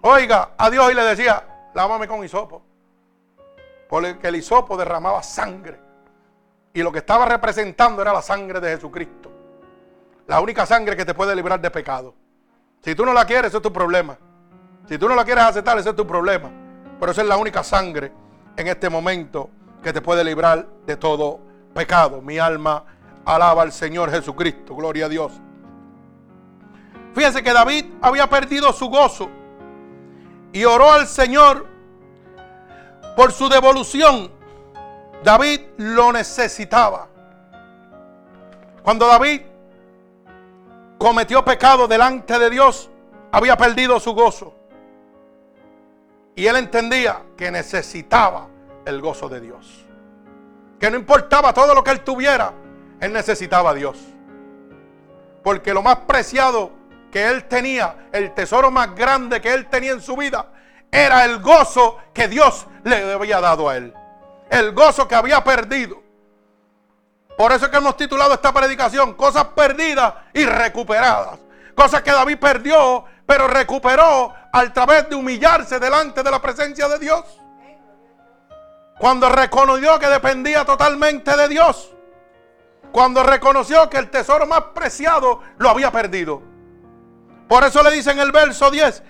oiga, 0.02 0.50
a 0.56 0.70
Dios 0.70 0.92
y 0.92 0.94
le 0.94 1.02
decía, 1.02 1.70
lávame 1.74 2.06
con 2.06 2.24
hisopo. 2.24 2.62
Porque 3.88 4.28
el 4.28 4.36
hisopo 4.36 4.76
derramaba 4.76 5.24
sangre. 5.24 5.80
Y 6.72 6.84
lo 6.84 6.92
que 6.92 7.00
estaba 7.00 7.24
representando 7.24 8.00
era 8.00 8.12
la 8.12 8.22
sangre 8.22 8.60
de 8.60 8.76
Jesucristo. 8.76 9.29
La 10.30 10.40
única 10.40 10.64
sangre 10.64 10.96
que 10.96 11.04
te 11.04 11.12
puede 11.12 11.34
librar 11.34 11.60
de 11.60 11.72
pecado. 11.72 12.14
Si 12.84 12.94
tú 12.94 13.04
no 13.04 13.12
la 13.12 13.24
quieres, 13.24 13.48
eso 13.48 13.56
es 13.56 13.64
tu 13.64 13.72
problema. 13.72 14.16
Si 14.88 14.96
tú 14.96 15.08
no 15.08 15.16
la 15.16 15.24
quieres 15.24 15.42
aceptar, 15.42 15.76
ese 15.76 15.90
es 15.90 15.96
tu 15.96 16.06
problema. 16.06 16.48
Pero 17.00 17.10
esa 17.10 17.22
es 17.22 17.26
la 17.26 17.36
única 17.36 17.64
sangre 17.64 18.12
en 18.56 18.68
este 18.68 18.88
momento 18.88 19.50
que 19.82 19.92
te 19.92 20.00
puede 20.00 20.22
librar 20.22 20.68
de 20.86 20.96
todo 20.96 21.40
pecado. 21.74 22.22
Mi 22.22 22.38
alma 22.38 22.84
alaba 23.24 23.62
al 23.62 23.72
Señor 23.72 24.08
Jesucristo. 24.12 24.76
Gloria 24.76 25.06
a 25.06 25.08
Dios. 25.08 25.32
Fíjense 27.12 27.42
que 27.42 27.52
David 27.52 27.86
había 28.00 28.30
perdido 28.30 28.72
su 28.72 28.88
gozo 28.88 29.28
y 30.52 30.64
oró 30.64 30.92
al 30.92 31.08
Señor 31.08 31.66
por 33.16 33.32
su 33.32 33.48
devolución. 33.48 34.30
David 35.24 35.60
lo 35.78 36.12
necesitaba. 36.12 37.08
Cuando 38.84 39.08
David 39.08 39.49
cometió 41.00 41.42
pecado 41.42 41.88
delante 41.88 42.38
de 42.38 42.50
Dios, 42.50 42.90
había 43.32 43.56
perdido 43.56 43.98
su 43.98 44.12
gozo. 44.12 44.54
Y 46.36 46.46
él 46.46 46.56
entendía 46.56 47.22
que 47.38 47.50
necesitaba 47.50 48.48
el 48.84 49.00
gozo 49.00 49.30
de 49.30 49.40
Dios. 49.40 49.86
Que 50.78 50.90
no 50.90 50.98
importaba 50.98 51.54
todo 51.54 51.74
lo 51.74 51.82
que 51.82 51.92
él 51.92 52.00
tuviera, 52.00 52.52
él 53.00 53.14
necesitaba 53.14 53.70
a 53.70 53.74
Dios. 53.74 53.96
Porque 55.42 55.72
lo 55.72 55.80
más 55.80 56.00
preciado 56.00 56.70
que 57.10 57.28
él 57.28 57.44
tenía, 57.44 58.08
el 58.12 58.34
tesoro 58.34 58.70
más 58.70 58.94
grande 58.94 59.40
que 59.40 59.54
él 59.54 59.70
tenía 59.70 59.92
en 59.92 60.02
su 60.02 60.16
vida, 60.18 60.52
era 60.90 61.24
el 61.24 61.40
gozo 61.40 61.96
que 62.12 62.28
Dios 62.28 62.66
le 62.84 63.10
había 63.10 63.40
dado 63.40 63.70
a 63.70 63.78
él. 63.78 63.94
El 64.50 64.72
gozo 64.72 65.08
que 65.08 65.14
había 65.14 65.42
perdido. 65.42 66.02
Por 67.40 67.52
eso 67.52 67.64
es 67.64 67.70
que 67.70 67.78
hemos 67.78 67.96
titulado 67.96 68.34
esta 68.34 68.52
predicación, 68.52 69.14
cosas 69.14 69.46
perdidas 69.56 70.12
y 70.34 70.44
recuperadas. 70.44 71.38
Cosas 71.74 72.02
que 72.02 72.10
David 72.10 72.36
perdió, 72.38 73.06
pero 73.24 73.48
recuperó 73.48 74.34
a 74.52 74.72
través 74.74 75.08
de 75.08 75.16
humillarse 75.16 75.80
delante 75.80 76.22
de 76.22 76.30
la 76.30 76.42
presencia 76.42 76.86
de 76.86 76.98
Dios. 76.98 77.24
Cuando 78.98 79.30
reconoció 79.30 79.98
que 79.98 80.08
dependía 80.08 80.66
totalmente 80.66 81.34
de 81.34 81.48
Dios. 81.48 81.90
Cuando 82.92 83.22
reconoció 83.22 83.88
que 83.88 83.96
el 83.96 84.10
tesoro 84.10 84.46
más 84.46 84.60
preciado 84.74 85.40
lo 85.56 85.70
había 85.70 85.90
perdido. 85.90 86.42
Por 87.48 87.64
eso 87.64 87.82
le 87.82 87.90
dice 87.90 88.10
en 88.10 88.18
el 88.18 88.32
verso 88.32 88.70
10, 88.70 89.02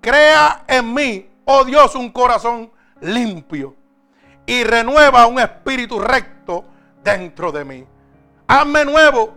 crea 0.00 0.64
en 0.66 0.92
mí, 0.92 1.30
oh 1.44 1.62
Dios, 1.64 1.94
un 1.94 2.10
corazón 2.10 2.72
limpio 3.00 3.76
y 4.44 4.64
renueva 4.64 5.28
un 5.28 5.38
espíritu 5.38 6.00
recto 6.00 6.35
dentro 7.06 7.52
de 7.52 7.64
mí. 7.64 7.86
Hazme 8.48 8.84
nuevo, 8.84 9.32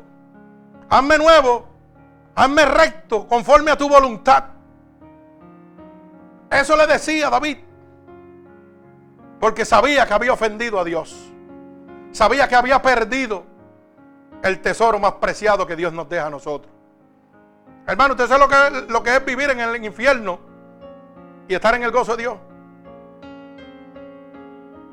hazme 0.89 1.17
nuevo, 1.17 1.67
hazme 2.35 2.65
recto 2.65 3.27
conforme 3.27 3.69
a 3.71 3.77
tu 3.77 3.87
voluntad. 3.87 4.45
Eso 6.49 6.75
le 6.75 6.87
decía 6.87 7.29
David. 7.29 7.59
Porque 9.39 9.63
sabía 9.65 10.05
que 10.05 10.13
había 10.13 10.33
ofendido 10.33 10.79
a 10.79 10.83
Dios. 10.83 11.15
Sabía 12.11 12.47
que 12.47 12.55
había 12.55 12.81
perdido 12.81 13.43
el 14.41 14.61
tesoro 14.61 14.99
más 14.99 15.13
preciado 15.13 15.67
que 15.67 15.75
Dios 15.75 15.93
nos 15.93 16.09
deja 16.09 16.25
a 16.25 16.29
nosotros. 16.29 16.73
Hermano, 17.85 18.13
usted 18.13 18.27
sabe 18.27 18.39
lo 18.39 18.49
que, 18.49 18.91
lo 18.91 19.03
que 19.03 19.15
es 19.15 19.23
vivir 19.23 19.49
en 19.51 19.59
el 19.59 19.85
infierno. 19.85 20.39
y 21.47 21.55
estar 21.55 21.73
en 21.73 21.83
el 21.83 21.91
gozo 21.91 22.15
de 22.15 22.23
Dios. 22.23 22.35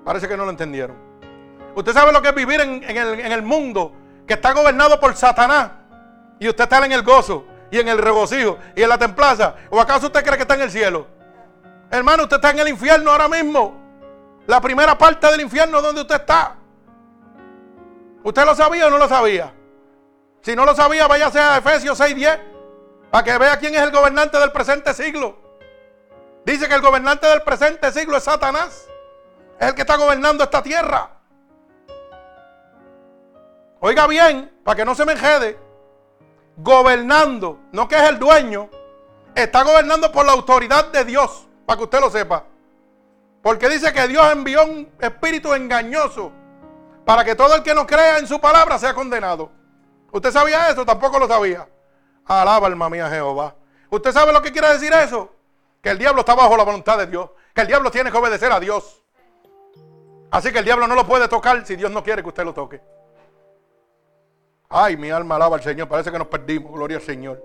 Parece 0.04 0.28
que 0.28 0.36
no 0.36 0.44
lo 0.44 0.50
entendieron. 0.50 1.05
Usted 1.76 1.92
sabe 1.92 2.10
lo 2.10 2.22
que 2.22 2.28
es 2.28 2.34
vivir 2.34 2.58
en, 2.58 2.82
el, 2.82 3.42
mundo 3.42 3.92
que 4.26 4.32
está 4.32 4.54
gobernado 4.54 4.98
por 4.98 5.14
Satanás 5.14 5.72
y 6.40 6.48
usted 6.48 6.64
está 6.64 6.82
en 6.86 6.92
el 6.92 7.02
gozo 7.02 7.44
y 7.70 7.78
en 7.78 7.88
el 7.88 7.98
regocijo 7.98 8.56
y 8.74 8.82
en 8.82 8.88
la 8.88 8.96
templaza. 8.96 9.56
¿O 9.68 9.78
acaso 9.78 10.06
usted 10.06 10.24
cree 10.24 10.36
que 10.36 10.42
está 10.42 10.54
en 10.54 10.62
el 10.62 10.70
cielo? 10.70 11.06
Hermano, 11.90 12.22
usted 12.22 12.36
está 12.36 12.50
en 12.50 12.60
el 12.60 12.68
infierno 12.68 13.10
ahora 13.10 13.28
mismo. 13.28 13.76
La 14.46 14.58
primera 14.58 14.96
parte 14.96 15.30
del 15.30 15.42
infierno 15.42 15.82
donde 15.82 16.00
usted 16.00 16.14
está. 16.14 16.56
¿Usted 18.22 18.46
lo 18.46 18.54
sabía 18.54 18.86
o 18.86 18.90
no 18.90 18.96
lo 18.96 19.06
sabía? 19.06 19.52
Si 20.40 20.56
no 20.56 20.64
lo 20.64 20.74
sabía, 20.74 21.06
váyase 21.06 21.38
a 21.38 21.58
Efesios 21.58 22.00
6:10 22.00 22.40
para 23.10 23.22
que 23.22 23.36
vea 23.36 23.58
quién 23.58 23.74
es 23.74 23.82
el 23.82 23.90
gobernante 23.90 24.38
del 24.38 24.50
presente 24.50 24.94
siglo. 24.94 25.36
Dice 26.46 26.68
que 26.68 26.74
el 26.74 26.80
gobernante 26.80 27.26
del 27.26 27.42
presente 27.42 27.92
siglo 27.92 28.16
es 28.16 28.24
Satanás. 28.24 28.88
Es 29.60 29.68
el 29.68 29.74
que 29.74 29.82
está 29.82 29.96
gobernando 29.96 30.42
esta 30.42 30.62
tierra. 30.62 31.15
Oiga 33.80 34.06
bien, 34.06 34.52
para 34.64 34.76
que 34.76 34.84
no 34.84 34.94
se 34.94 35.04
me 35.04 35.12
enjede. 35.12 35.58
Gobernando, 36.56 37.60
no 37.72 37.86
que 37.86 37.96
es 37.96 38.08
el 38.08 38.18
dueño, 38.18 38.70
está 39.34 39.62
gobernando 39.62 40.10
por 40.10 40.24
la 40.24 40.32
autoridad 40.32 40.86
de 40.86 41.04
Dios, 41.04 41.46
para 41.66 41.76
que 41.76 41.84
usted 41.84 42.00
lo 42.00 42.10
sepa. 42.10 42.44
Porque 43.42 43.68
dice 43.68 43.92
que 43.92 44.08
Dios 44.08 44.26
envió 44.32 44.64
un 44.64 44.90
espíritu 44.98 45.54
engañoso 45.54 46.32
para 47.04 47.24
que 47.24 47.36
todo 47.36 47.54
el 47.54 47.62
que 47.62 47.74
no 47.74 47.86
crea 47.86 48.18
en 48.18 48.26
su 48.26 48.40
palabra 48.40 48.78
sea 48.78 48.94
condenado. 48.94 49.52
¿Usted 50.10 50.32
sabía 50.32 50.70
eso? 50.70 50.84
Tampoco 50.84 51.18
lo 51.18 51.28
sabía. 51.28 51.68
Alaba 52.24 52.66
alma 52.66 52.90
mía 52.90 53.08
Jehová. 53.08 53.54
¿Usted 53.90 54.10
sabe 54.12 54.32
lo 54.32 54.42
que 54.42 54.50
quiere 54.50 54.68
decir 54.70 54.92
eso? 54.92 55.30
Que 55.80 55.90
el 55.90 55.98
diablo 55.98 56.20
está 56.20 56.34
bajo 56.34 56.56
la 56.56 56.64
voluntad 56.64 56.98
de 56.98 57.06
Dios. 57.06 57.30
Que 57.54 57.60
el 57.60 57.66
diablo 57.68 57.90
tiene 57.92 58.10
que 58.10 58.16
obedecer 58.16 58.50
a 58.50 58.58
Dios. 58.58 59.04
Así 60.32 60.50
que 60.50 60.58
el 60.58 60.64
diablo 60.64 60.88
no 60.88 60.96
lo 60.96 61.06
puede 61.06 61.28
tocar 61.28 61.64
si 61.64 61.76
Dios 61.76 61.92
no 61.92 62.02
quiere 62.02 62.22
que 62.22 62.28
usted 62.28 62.44
lo 62.44 62.52
toque. 62.52 62.82
Ay, 64.78 64.94
mi 64.98 65.08
alma 65.08 65.36
alaba 65.36 65.56
al 65.56 65.62
Señor. 65.62 65.88
Parece 65.88 66.12
que 66.12 66.18
nos 66.18 66.26
perdimos. 66.26 66.70
Gloria 66.70 66.98
al 66.98 67.02
Señor. 67.02 67.42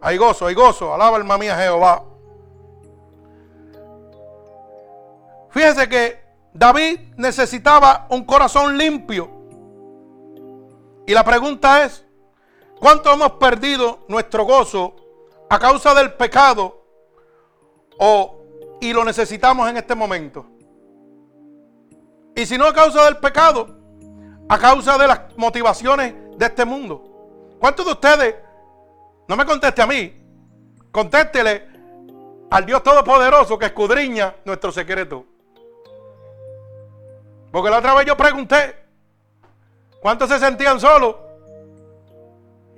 Hay 0.00 0.16
gozo, 0.16 0.48
hay 0.48 0.54
gozo. 0.54 0.92
Alaba 0.92 1.18
alma 1.18 1.38
mía 1.38 1.56
Jehová. 1.56 2.02
Fíjese 5.50 5.88
que 5.88 6.20
David 6.52 6.98
necesitaba 7.16 8.08
un 8.10 8.24
corazón 8.24 8.76
limpio. 8.76 9.30
Y 11.06 11.14
la 11.14 11.22
pregunta 11.22 11.84
es, 11.84 12.04
¿cuánto 12.80 13.12
hemos 13.12 13.30
perdido 13.34 14.00
nuestro 14.08 14.44
gozo 14.44 14.96
a 15.48 15.60
causa 15.60 15.94
del 15.94 16.14
pecado 16.14 16.82
o 18.00 18.40
y 18.80 18.92
lo 18.92 19.04
necesitamos 19.04 19.70
en 19.70 19.76
este 19.76 19.94
momento? 19.94 20.44
Y 22.34 22.44
si 22.46 22.58
no 22.58 22.66
a 22.66 22.74
causa 22.74 23.04
del 23.04 23.18
pecado, 23.18 23.85
a 24.48 24.58
causa 24.58 24.96
de 24.98 25.06
las 25.06 25.20
motivaciones 25.36 26.14
de 26.36 26.46
este 26.46 26.64
mundo. 26.64 27.56
¿Cuántos 27.58 27.86
de 27.86 27.92
ustedes, 27.92 28.34
no 29.28 29.36
me 29.36 29.44
conteste 29.44 29.82
a 29.82 29.86
mí, 29.86 30.14
contéstele 30.92 31.68
al 32.50 32.64
Dios 32.64 32.82
Todopoderoso 32.82 33.58
que 33.58 33.66
escudriña 33.66 34.36
nuestro 34.44 34.70
secreto? 34.70 35.24
Porque 37.50 37.70
la 37.70 37.78
otra 37.78 37.94
vez 37.94 38.06
yo 38.06 38.16
pregunté, 38.16 38.76
¿cuántos 40.00 40.28
se 40.28 40.38
sentían 40.38 40.78
solos? 40.78 41.16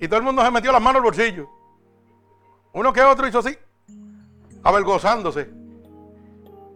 Y 0.00 0.06
todo 0.06 0.18
el 0.18 0.24
mundo 0.24 0.44
se 0.44 0.50
metió 0.50 0.70
las 0.70 0.80
manos 0.80 1.00
al 1.00 1.04
bolsillo. 1.04 1.48
Uno 2.72 2.92
que 2.92 3.02
otro 3.02 3.26
hizo 3.26 3.40
así, 3.40 3.58
avergonzándose. 4.62 5.50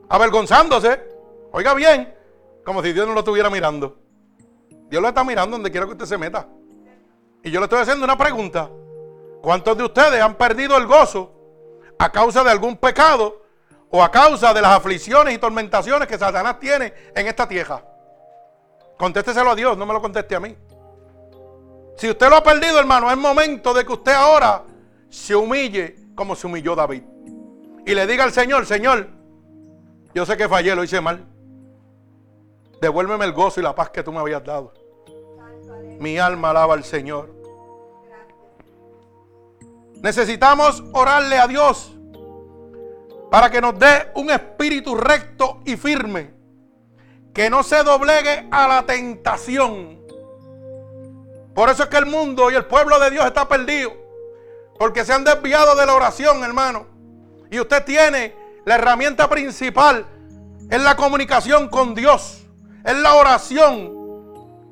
Avergonzándose. 0.09 1.01
Oiga 1.53 1.75
bien, 1.75 2.13
como 2.65 2.83
si 2.83 2.93
Dios 2.93 3.07
no 3.07 3.13
lo 3.13 3.21
estuviera 3.21 3.49
mirando. 3.49 4.02
Dios 4.93 5.01
lo 5.01 5.09
está 5.09 5.25
mirando 5.25 5.57
donde 5.57 5.71
quiera 5.71 5.87
que 5.87 5.93
usted 5.93 6.05
se 6.05 6.19
meta. 6.19 6.47
Y 7.43 7.51
yo 7.51 7.61
le 7.61 7.65
estoy 7.65 7.79
haciendo 7.79 8.05
una 8.05 8.19
pregunta. 8.19 8.69
¿Cuántos 9.41 9.75
de 9.79 9.85
ustedes 9.85 10.21
han 10.21 10.35
perdido 10.35 10.77
el 10.77 10.87
gozo 10.87 11.33
a 11.99 12.13
causa 12.13 12.45
de 12.45 12.51
algún 12.51 12.77
pecado 12.77 13.41
o 13.89 14.03
a 14.03 14.11
causa 14.11 14.53
de 14.53 14.61
las 14.61 14.73
aflicciones 14.73 15.33
y 15.33 15.39
tormentaciones 15.39 16.07
que 16.07 16.19
Satanás 16.19 16.61
tiene 16.61 16.93
en 17.17 17.27
esta 17.27 17.49
tierra? 17.49 17.83
Contésteselo 18.99 19.53
a 19.53 19.55
Dios, 19.55 19.79
no 19.79 19.87
me 19.87 19.95
lo 19.95 20.03
conteste 20.03 20.35
a 20.35 20.41
mí. 20.41 20.55
Si 21.97 22.11
usted 22.11 22.29
lo 22.29 22.37
ha 22.37 22.43
perdido, 22.43 22.79
hermano, 22.79 23.11
es 23.11 23.17
momento 23.17 23.73
de 23.73 23.87
que 23.87 23.93
usted 23.95 24.13
ahora 24.13 24.63
se 25.09 25.35
humille 25.35 25.97
como 26.15 26.37
se 26.37 26.47
humilló 26.47 26.77
David. 26.77 27.03
Y 27.87 27.95
le 27.95 28.07
diga 28.07 28.25
al 28.25 28.33
Señor, 28.33 28.67
Señor, 28.67 29.09
yo 30.15 30.27
sé 30.27 30.37
que 30.37 30.51
fallé, 30.51 30.75
lo 30.75 30.85
hice 30.85 31.01
mal. 31.01 31.25
Devuélveme 32.83 33.25
el 33.25 33.33
gozo 33.33 33.59
y 33.59 33.63
la 33.63 33.75
paz 33.75 33.89
que 33.89 34.03
tú 34.03 34.13
me 34.13 34.19
habías 34.19 34.45
dado. 34.45 34.82
Mi 36.03 36.19
alma 36.19 36.51
alaba 36.51 36.75
al 36.75 36.83
Señor. 36.83 37.33
Necesitamos 40.03 40.83
orarle 40.93 41.39
a 41.39 41.47
Dios 41.47 41.93
para 43.31 43.49
que 43.49 43.61
nos 43.61 43.79
dé 43.79 44.11
un 44.17 44.29
espíritu 44.33 44.97
recto 44.97 45.61
y 45.65 45.77
firme 45.77 46.35
que 47.33 47.49
no 47.49 47.63
se 47.63 47.85
doblegue 47.85 48.49
a 48.51 48.67
la 48.67 48.83
tentación. 48.83 50.01
Por 51.55 51.71
eso 51.71 51.85
es 51.85 51.89
que 51.89 51.99
el 51.99 52.07
mundo 52.07 52.51
y 52.51 52.57
el 52.57 52.65
pueblo 52.65 52.99
de 52.99 53.13
Dios 53.13 53.25
está 53.25 53.47
perdido. 53.47 53.93
Porque 54.81 55.05
se 55.05 55.13
han 55.13 55.23
desviado 55.23 55.77
de 55.77 55.87
la 55.87 55.95
oración, 55.95 56.43
hermano. 56.43 56.85
Y 57.49 57.61
usted 57.61 57.85
tiene 57.85 58.35
la 58.65 58.75
herramienta 58.75 59.31
principal. 59.31 60.05
Es 60.69 60.83
la 60.83 60.97
comunicación 60.97 61.69
con 61.69 61.95
Dios. 61.95 62.43
Es 62.85 62.97
la 62.97 63.15
oración. 63.15 63.93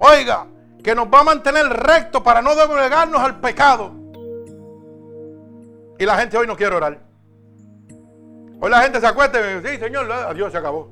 Oiga, 0.00 0.48
que 0.82 0.94
nos 0.94 1.06
va 1.08 1.20
a 1.20 1.24
mantener 1.24 1.66
recto 1.66 2.22
para 2.22 2.42
no 2.42 2.54
doblegarnos 2.54 3.20
al 3.20 3.40
pecado. 3.40 3.92
Y 5.98 6.06
la 6.06 6.16
gente 6.16 6.38
hoy 6.38 6.46
no 6.46 6.56
quiere 6.56 6.76
orar. 6.76 6.98
Hoy 8.60 8.70
la 8.70 8.82
gente 8.82 9.00
se 9.00 9.06
acuesta 9.06 9.40
y 9.40 9.56
dice, 9.56 9.74
sí, 9.74 9.78
Señor, 9.78 10.10
adiós, 10.10 10.52
se 10.52 10.58
acabó. 10.58 10.90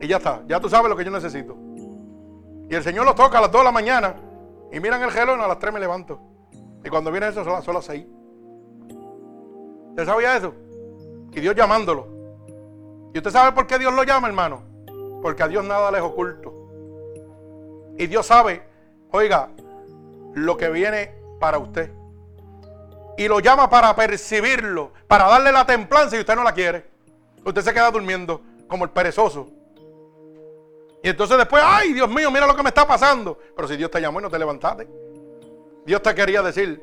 Y 0.00 0.06
ya 0.06 0.16
está, 0.16 0.42
ya 0.46 0.60
tú 0.60 0.68
sabes 0.68 0.88
lo 0.88 0.96
que 0.96 1.04
yo 1.04 1.10
necesito. 1.10 1.56
Y 2.68 2.74
el 2.74 2.82
Señor 2.82 3.04
los 3.04 3.14
toca 3.14 3.38
a 3.38 3.42
las 3.42 3.52
2 3.52 3.60
de 3.60 3.64
la 3.64 3.72
mañana. 3.72 4.14
Y 4.72 4.80
miran 4.80 5.02
el 5.02 5.10
gelón, 5.10 5.40
a 5.40 5.46
las 5.46 5.58
3 5.58 5.72
me 5.74 5.80
levanto. 5.80 6.18
Y 6.84 6.88
cuando 6.88 7.10
viene 7.10 7.28
eso 7.28 7.44
son 7.44 7.74
las, 7.74 7.84
6. 7.84 8.06
¿Usted 9.90 10.06
sabía 10.06 10.36
eso? 10.36 10.54
Y 11.32 11.40
Dios 11.40 11.54
llamándolo. 11.54 12.08
¿Y 13.14 13.18
usted 13.18 13.30
sabe 13.30 13.52
por 13.52 13.66
qué 13.66 13.78
Dios 13.78 13.92
lo 13.92 14.04
llama, 14.04 14.28
hermano? 14.28 14.62
Porque 15.20 15.42
a 15.42 15.48
Dios 15.48 15.64
nada 15.64 15.90
le 15.90 15.98
es 15.98 16.04
oculto. 16.04 16.61
Y 17.98 18.06
Dios 18.06 18.26
sabe, 18.26 18.62
oiga, 19.10 19.50
lo 20.34 20.56
que 20.56 20.68
viene 20.70 21.14
para 21.38 21.58
usted. 21.58 21.90
Y 23.16 23.28
lo 23.28 23.40
llama 23.40 23.68
para 23.68 23.94
percibirlo, 23.94 24.92
para 25.06 25.28
darle 25.28 25.52
la 25.52 25.66
templanza 25.66 26.16
y 26.16 26.20
usted 26.20 26.34
no 26.34 26.42
la 26.42 26.52
quiere. 26.52 26.86
Usted 27.44 27.62
se 27.62 27.72
queda 27.72 27.90
durmiendo 27.90 28.40
como 28.68 28.84
el 28.84 28.90
perezoso. 28.90 29.48
Y 31.02 31.08
entonces 31.08 31.36
después, 31.36 31.62
ay 31.64 31.92
Dios 31.92 32.08
mío, 32.08 32.30
mira 32.30 32.46
lo 32.46 32.56
que 32.56 32.62
me 32.62 32.68
está 32.68 32.86
pasando. 32.86 33.38
Pero 33.54 33.68
si 33.68 33.76
Dios 33.76 33.90
te 33.90 34.00
llamó 34.00 34.20
y 34.20 34.22
no 34.22 34.30
te 34.30 34.38
levantaste. 34.38 34.88
Dios 35.84 36.00
te 36.00 36.14
quería 36.14 36.42
decir, 36.42 36.82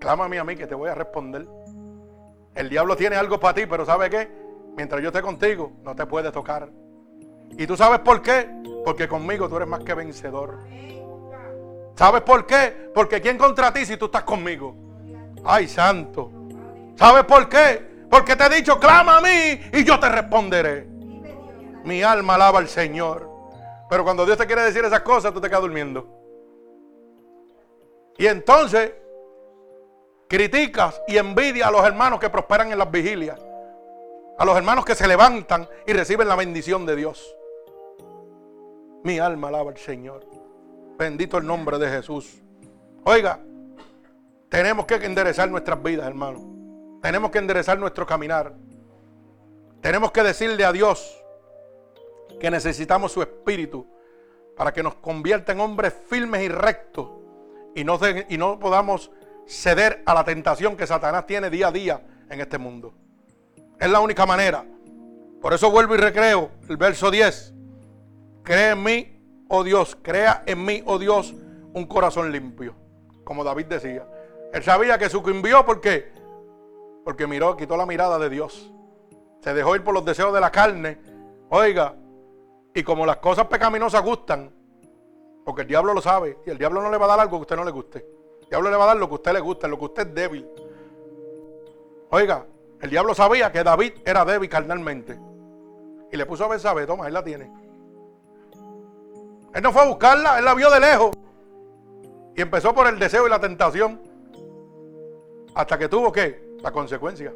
clámame 0.00 0.38
a 0.38 0.44
mí 0.44 0.56
que 0.56 0.66
te 0.66 0.74
voy 0.74 0.88
a 0.88 0.94
responder. 0.94 1.46
El 2.54 2.70
diablo 2.70 2.96
tiene 2.96 3.16
algo 3.16 3.38
para 3.38 3.54
ti, 3.54 3.66
pero 3.66 3.84
¿sabe 3.84 4.08
qué? 4.08 4.28
Mientras 4.76 5.02
yo 5.02 5.08
esté 5.08 5.20
contigo, 5.20 5.72
no 5.82 5.94
te 5.94 6.06
puede 6.06 6.32
tocar. 6.32 6.70
¿Y 7.58 7.66
tú 7.66 7.76
sabes 7.76 8.00
por 8.00 8.22
qué? 8.22 8.48
Porque 8.86 9.08
conmigo 9.08 9.48
tú 9.48 9.56
eres 9.56 9.66
más 9.66 9.82
que 9.82 9.94
vencedor. 9.94 10.60
¿Sabes 11.96 12.22
por 12.22 12.46
qué? 12.46 12.88
Porque 12.94 13.20
¿quién 13.20 13.36
contra 13.36 13.72
ti 13.72 13.84
si 13.84 13.96
tú 13.96 14.04
estás 14.04 14.22
conmigo? 14.22 14.76
Ay, 15.44 15.66
santo. 15.66 16.30
¿Sabes 16.94 17.24
por 17.24 17.48
qué? 17.48 17.84
Porque 18.08 18.36
te 18.36 18.44
he 18.44 18.48
dicho, 18.48 18.78
clama 18.78 19.16
a 19.16 19.20
mí 19.20 19.60
y 19.72 19.82
yo 19.82 19.98
te 19.98 20.08
responderé. 20.08 20.86
Mi 21.82 22.04
alma 22.04 22.36
alaba 22.36 22.60
al 22.60 22.68
Señor. 22.68 23.28
Pero 23.90 24.04
cuando 24.04 24.24
Dios 24.24 24.38
te 24.38 24.46
quiere 24.46 24.62
decir 24.62 24.84
esas 24.84 25.00
cosas, 25.00 25.34
tú 25.34 25.40
te 25.40 25.48
quedas 25.48 25.62
durmiendo. 25.62 26.06
Y 28.18 28.28
entonces 28.28 28.92
criticas 30.28 31.02
y 31.08 31.16
envidias 31.18 31.66
a 31.66 31.72
los 31.72 31.84
hermanos 31.84 32.20
que 32.20 32.30
prosperan 32.30 32.70
en 32.70 32.78
las 32.78 32.88
vigilias. 32.88 33.40
A 34.38 34.44
los 34.44 34.56
hermanos 34.56 34.84
que 34.84 34.94
se 34.94 35.08
levantan 35.08 35.68
y 35.88 35.92
reciben 35.92 36.28
la 36.28 36.36
bendición 36.36 36.86
de 36.86 36.94
Dios. 36.94 37.35
Mi 39.06 39.20
alma 39.20 39.46
alaba 39.46 39.70
al 39.70 39.76
Señor. 39.76 40.26
Bendito 40.98 41.38
el 41.38 41.46
nombre 41.46 41.78
de 41.78 41.88
Jesús. 41.88 42.42
Oiga, 43.04 43.38
tenemos 44.48 44.84
que 44.84 44.96
enderezar 44.96 45.48
nuestras 45.48 45.80
vidas, 45.80 46.08
hermano. 46.08 46.98
Tenemos 47.00 47.30
que 47.30 47.38
enderezar 47.38 47.78
nuestro 47.78 48.04
caminar. 48.04 48.52
Tenemos 49.80 50.10
que 50.10 50.24
decirle 50.24 50.64
a 50.64 50.72
Dios, 50.72 51.22
que 52.40 52.50
necesitamos 52.50 53.12
su 53.12 53.22
espíritu 53.22 53.86
para 54.56 54.72
que 54.72 54.82
nos 54.82 54.96
convierta 54.96 55.52
en 55.52 55.60
hombres 55.60 55.94
firmes 56.08 56.42
y 56.42 56.48
rectos 56.48 57.08
y 57.76 57.84
no, 57.84 58.00
y 58.28 58.36
no 58.36 58.58
podamos 58.58 59.12
ceder 59.46 60.02
a 60.04 60.14
la 60.14 60.24
tentación 60.24 60.76
que 60.76 60.84
Satanás 60.84 61.28
tiene 61.28 61.48
día 61.48 61.68
a 61.68 61.70
día 61.70 62.04
en 62.28 62.40
este 62.40 62.58
mundo. 62.58 62.92
Es 63.78 63.88
la 63.88 64.00
única 64.00 64.26
manera. 64.26 64.66
Por 65.40 65.54
eso 65.54 65.70
vuelvo 65.70 65.94
y 65.94 65.98
recreo 65.98 66.50
el 66.68 66.76
verso 66.76 67.08
10. 67.08 67.52
Cree 68.46 68.70
en 68.70 68.82
mí, 68.84 69.44
oh 69.48 69.64
Dios, 69.64 69.98
crea 70.00 70.44
en 70.46 70.64
mí, 70.64 70.80
oh 70.86 71.00
Dios, 71.00 71.34
un 71.74 71.84
corazón 71.84 72.30
limpio. 72.30 72.76
Como 73.24 73.42
David 73.42 73.66
decía. 73.66 74.06
Él 74.52 74.62
sabía 74.62 74.96
que 74.98 75.08
sucumbió 75.08 75.66
porque 75.66 76.12
porque 77.04 77.26
miró, 77.26 77.56
quitó 77.56 77.76
la 77.76 77.86
mirada 77.86 78.20
de 78.20 78.30
Dios. 78.30 78.72
Se 79.40 79.52
dejó 79.52 79.74
ir 79.74 79.82
por 79.82 79.94
los 79.94 80.04
deseos 80.04 80.32
de 80.32 80.40
la 80.40 80.52
carne. 80.52 80.96
Oiga, 81.50 81.96
y 82.72 82.84
como 82.84 83.04
las 83.04 83.16
cosas 83.16 83.46
pecaminosas 83.46 84.00
gustan, 84.04 84.52
porque 85.44 85.62
el 85.62 85.68
diablo 85.68 85.92
lo 85.92 86.00
sabe, 86.00 86.38
y 86.46 86.50
el 86.50 86.58
diablo 86.58 86.80
no 86.80 86.90
le 86.90 86.98
va 86.98 87.06
a 87.06 87.08
dar 87.08 87.20
algo 87.20 87.32
que 87.32 87.38
a 87.38 87.40
usted 87.40 87.56
no 87.56 87.64
le 87.64 87.72
guste. 87.72 88.06
El 88.42 88.48
diablo 88.48 88.70
le 88.70 88.76
va 88.76 88.84
a 88.84 88.86
dar 88.88 88.96
lo 88.96 89.08
que 89.08 89.14
a 89.14 89.16
usted 89.16 89.32
le 89.32 89.40
gusta, 89.40 89.66
lo 89.66 89.76
que 89.76 89.84
usted 89.86 90.06
es 90.06 90.14
débil. 90.14 90.48
Oiga, 92.10 92.46
el 92.80 92.90
diablo 92.90 93.12
sabía 93.12 93.50
que 93.50 93.64
David 93.64 93.94
era 94.04 94.24
débil 94.24 94.48
carnalmente. 94.48 95.18
Y 96.12 96.16
le 96.16 96.26
puso 96.26 96.44
a 96.44 96.48
ver, 96.48 96.60
sabe, 96.60 96.86
toma, 96.86 97.08
él 97.08 97.12
la 97.12 97.24
tiene. 97.24 97.65
Él 99.56 99.62
no 99.62 99.72
fue 99.72 99.80
a 99.80 99.86
buscarla, 99.86 100.38
él 100.38 100.44
la 100.44 100.52
vio 100.52 100.70
de 100.70 100.78
lejos. 100.78 101.16
Y 102.34 102.42
empezó 102.42 102.74
por 102.74 102.86
el 102.88 102.98
deseo 102.98 103.26
y 103.26 103.30
la 103.30 103.40
tentación. 103.40 104.02
Hasta 105.54 105.78
que 105.78 105.88
tuvo 105.88 106.12
que 106.12 106.58
la 106.60 106.70
consecuencia. 106.70 107.32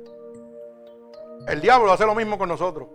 El 1.48 1.62
diablo 1.62 1.90
hace 1.90 2.04
lo 2.04 2.14
mismo 2.14 2.36
con 2.36 2.50
nosotros. 2.50 2.88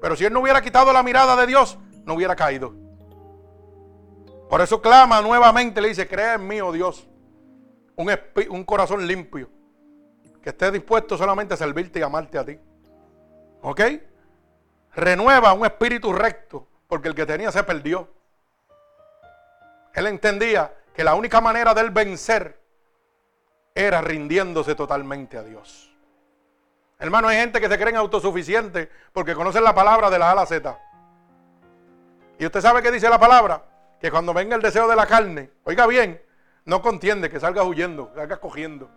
Pero 0.00 0.14
si 0.14 0.24
él 0.24 0.32
no 0.32 0.38
hubiera 0.38 0.62
quitado 0.62 0.92
la 0.92 1.02
mirada 1.02 1.34
de 1.34 1.48
Dios, 1.48 1.76
no 2.04 2.14
hubiera 2.14 2.36
caído. 2.36 2.72
Por 4.48 4.60
eso 4.60 4.80
clama 4.80 5.20
nuevamente, 5.20 5.80
le 5.80 5.88
dice, 5.88 6.06
crea 6.06 6.34
en 6.34 6.46
mí, 6.46 6.60
oh 6.60 6.70
Dios, 6.70 7.08
un, 7.96 8.08
un 8.50 8.62
corazón 8.64 9.04
limpio, 9.04 9.50
que 10.40 10.50
esté 10.50 10.70
dispuesto 10.70 11.18
solamente 11.18 11.54
a 11.54 11.56
servirte 11.56 11.98
y 11.98 12.02
amarte 12.02 12.38
a 12.38 12.44
ti. 12.44 12.56
¿Ok? 13.62 13.80
Renueva 14.94 15.54
un 15.54 15.66
espíritu 15.66 16.12
recto, 16.12 16.68
porque 16.92 17.08
el 17.08 17.14
que 17.14 17.24
tenía 17.24 17.50
se 17.50 17.62
perdió. 17.62 18.06
Él 19.94 20.06
entendía 20.08 20.74
que 20.94 21.02
la 21.02 21.14
única 21.14 21.40
manera 21.40 21.72
de 21.72 21.80
él 21.80 21.90
vencer 21.90 22.60
era 23.74 24.02
rindiéndose 24.02 24.74
totalmente 24.74 25.38
a 25.38 25.42
Dios. 25.42 25.90
Hermano, 26.98 27.28
hay 27.28 27.38
gente 27.38 27.62
que 27.62 27.68
se 27.70 27.78
creen 27.78 27.96
autosuficientes 27.96 28.90
porque 29.14 29.34
conocen 29.34 29.64
la 29.64 29.74
palabra 29.74 30.10
de 30.10 30.18
la 30.18 30.28
A 30.28 30.32
a 30.32 30.34
la 30.34 30.44
Z. 30.44 30.78
Y 32.38 32.44
usted 32.44 32.60
sabe 32.60 32.82
qué 32.82 32.90
dice 32.90 33.08
la 33.08 33.18
palabra, 33.18 33.64
que 33.98 34.10
cuando 34.10 34.34
venga 34.34 34.54
el 34.54 34.60
deseo 34.60 34.86
de 34.86 34.94
la 34.94 35.06
carne, 35.06 35.50
oiga 35.64 35.86
bien, 35.86 36.20
no 36.66 36.82
contiende, 36.82 37.30
que 37.30 37.40
salga 37.40 37.62
huyendo, 37.62 38.12
que 38.12 38.18
salga 38.18 38.36
cogiendo. 38.36 38.90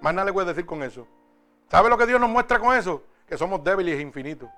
Más 0.00 0.12
nada 0.12 0.24
le 0.24 0.32
voy 0.32 0.42
a 0.42 0.46
decir 0.46 0.66
con 0.66 0.82
eso. 0.82 1.06
¿Sabe 1.70 1.88
lo 1.88 1.96
que 1.96 2.06
Dios 2.06 2.20
nos 2.20 2.30
muestra 2.30 2.58
con 2.58 2.76
eso? 2.76 3.04
Que 3.28 3.38
somos 3.38 3.62
débiles 3.62 3.96
e 3.96 4.02
infinitos. 4.02 4.50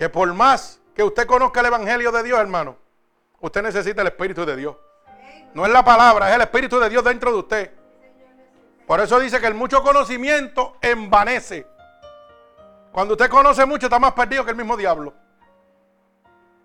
Que 0.00 0.08
por 0.08 0.32
más 0.32 0.80
que 0.94 1.02
usted 1.02 1.26
conozca 1.26 1.60
el 1.60 1.66
Evangelio 1.66 2.10
de 2.10 2.22
Dios, 2.22 2.40
hermano, 2.40 2.74
usted 3.38 3.62
necesita 3.62 4.00
el 4.00 4.08
Espíritu 4.08 4.46
de 4.46 4.56
Dios. 4.56 4.74
No 5.52 5.66
es 5.66 5.70
la 5.70 5.84
palabra, 5.84 6.30
es 6.30 6.36
el 6.36 6.40
Espíritu 6.40 6.80
de 6.80 6.88
Dios 6.88 7.04
dentro 7.04 7.30
de 7.30 7.38
usted. 7.38 7.70
Por 8.86 8.98
eso 9.00 9.20
dice 9.20 9.38
que 9.42 9.46
el 9.46 9.52
mucho 9.52 9.82
conocimiento 9.82 10.78
envanece. 10.80 11.66
Cuando 12.92 13.12
usted 13.12 13.28
conoce 13.28 13.66
mucho 13.66 13.88
está 13.88 13.98
más 13.98 14.14
perdido 14.14 14.42
que 14.42 14.52
el 14.52 14.56
mismo 14.56 14.74
diablo. 14.74 15.12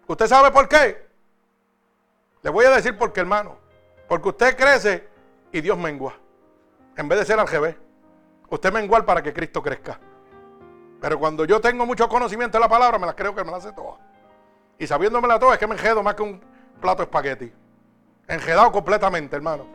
¿Usted 0.07 0.27
sabe 0.27 0.49
por 0.51 0.69
qué? 0.69 1.05
Le 2.41 2.49
voy 2.49 2.63
a 2.63 2.69
decir 2.69 2.97
por 2.97 3.11
qué, 3.11 3.19
hermano. 3.19 3.57
Porque 4.07 4.29
usted 4.29 4.55
crece 4.55 5.09
y 5.51 5.59
Dios 5.59 5.77
mengua. 5.77 6.13
En 6.95 7.09
vez 7.09 7.19
de 7.19 7.25
ser 7.25 7.37
al 7.37 7.49
revés. 7.49 7.75
Usted 8.47 8.71
mengua 8.71 9.05
para 9.05 9.21
que 9.21 9.33
Cristo 9.33 9.61
crezca. 9.61 9.99
Pero 11.05 11.19
cuando 11.19 11.45
yo 11.45 11.61
tengo 11.61 11.85
mucho 11.85 12.09
conocimiento 12.09 12.57
de 12.57 12.63
la 12.63 12.67
palabra, 12.67 12.97
me 12.97 13.05
la 13.05 13.15
creo 13.15 13.35
que 13.35 13.43
me 13.43 13.51
la 13.51 13.57
hace 13.57 13.71
toda. 13.73 13.99
Y 14.79 14.87
sabiéndomela 14.87 15.37
toda 15.37 15.53
es 15.53 15.59
que 15.59 15.67
me 15.67 15.75
enjedo 15.75 16.01
más 16.01 16.15
que 16.15 16.23
un 16.23 16.41
plato 16.81 16.97
de 16.97 17.03
espagueti. 17.03 17.53
Enjedado 18.27 18.71
completamente, 18.71 19.35
hermano. 19.35 19.67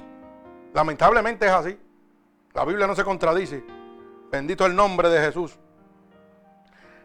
Lamentablemente 0.75 1.47
es 1.47 1.53
así. 1.53 1.81
La 2.53 2.65
Biblia 2.65 2.89
no 2.89 2.97
se 2.97 3.05
contradice. 3.05 3.63
Bendito 4.29 4.67
el 4.67 4.75
nombre 4.75 5.09
de 5.09 5.21
Jesús. 5.21 5.57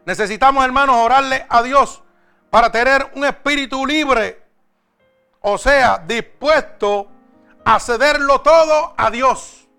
Necesitamos, 0.08 0.66
hermanos, 0.66 0.96
orarle 0.96 1.46
a 1.48 1.62
Dios 1.62 2.02
para 2.50 2.72
tener 2.72 3.12
un 3.14 3.26
espíritu 3.26 3.86
libre. 3.86 4.42
O 5.42 5.60
sea, 5.60 6.00
dispuesto 6.00 7.10
a 7.64 7.80
cederlo 7.80 8.42
todo 8.42 8.96
a 8.98 9.12
Dios. 9.12 9.70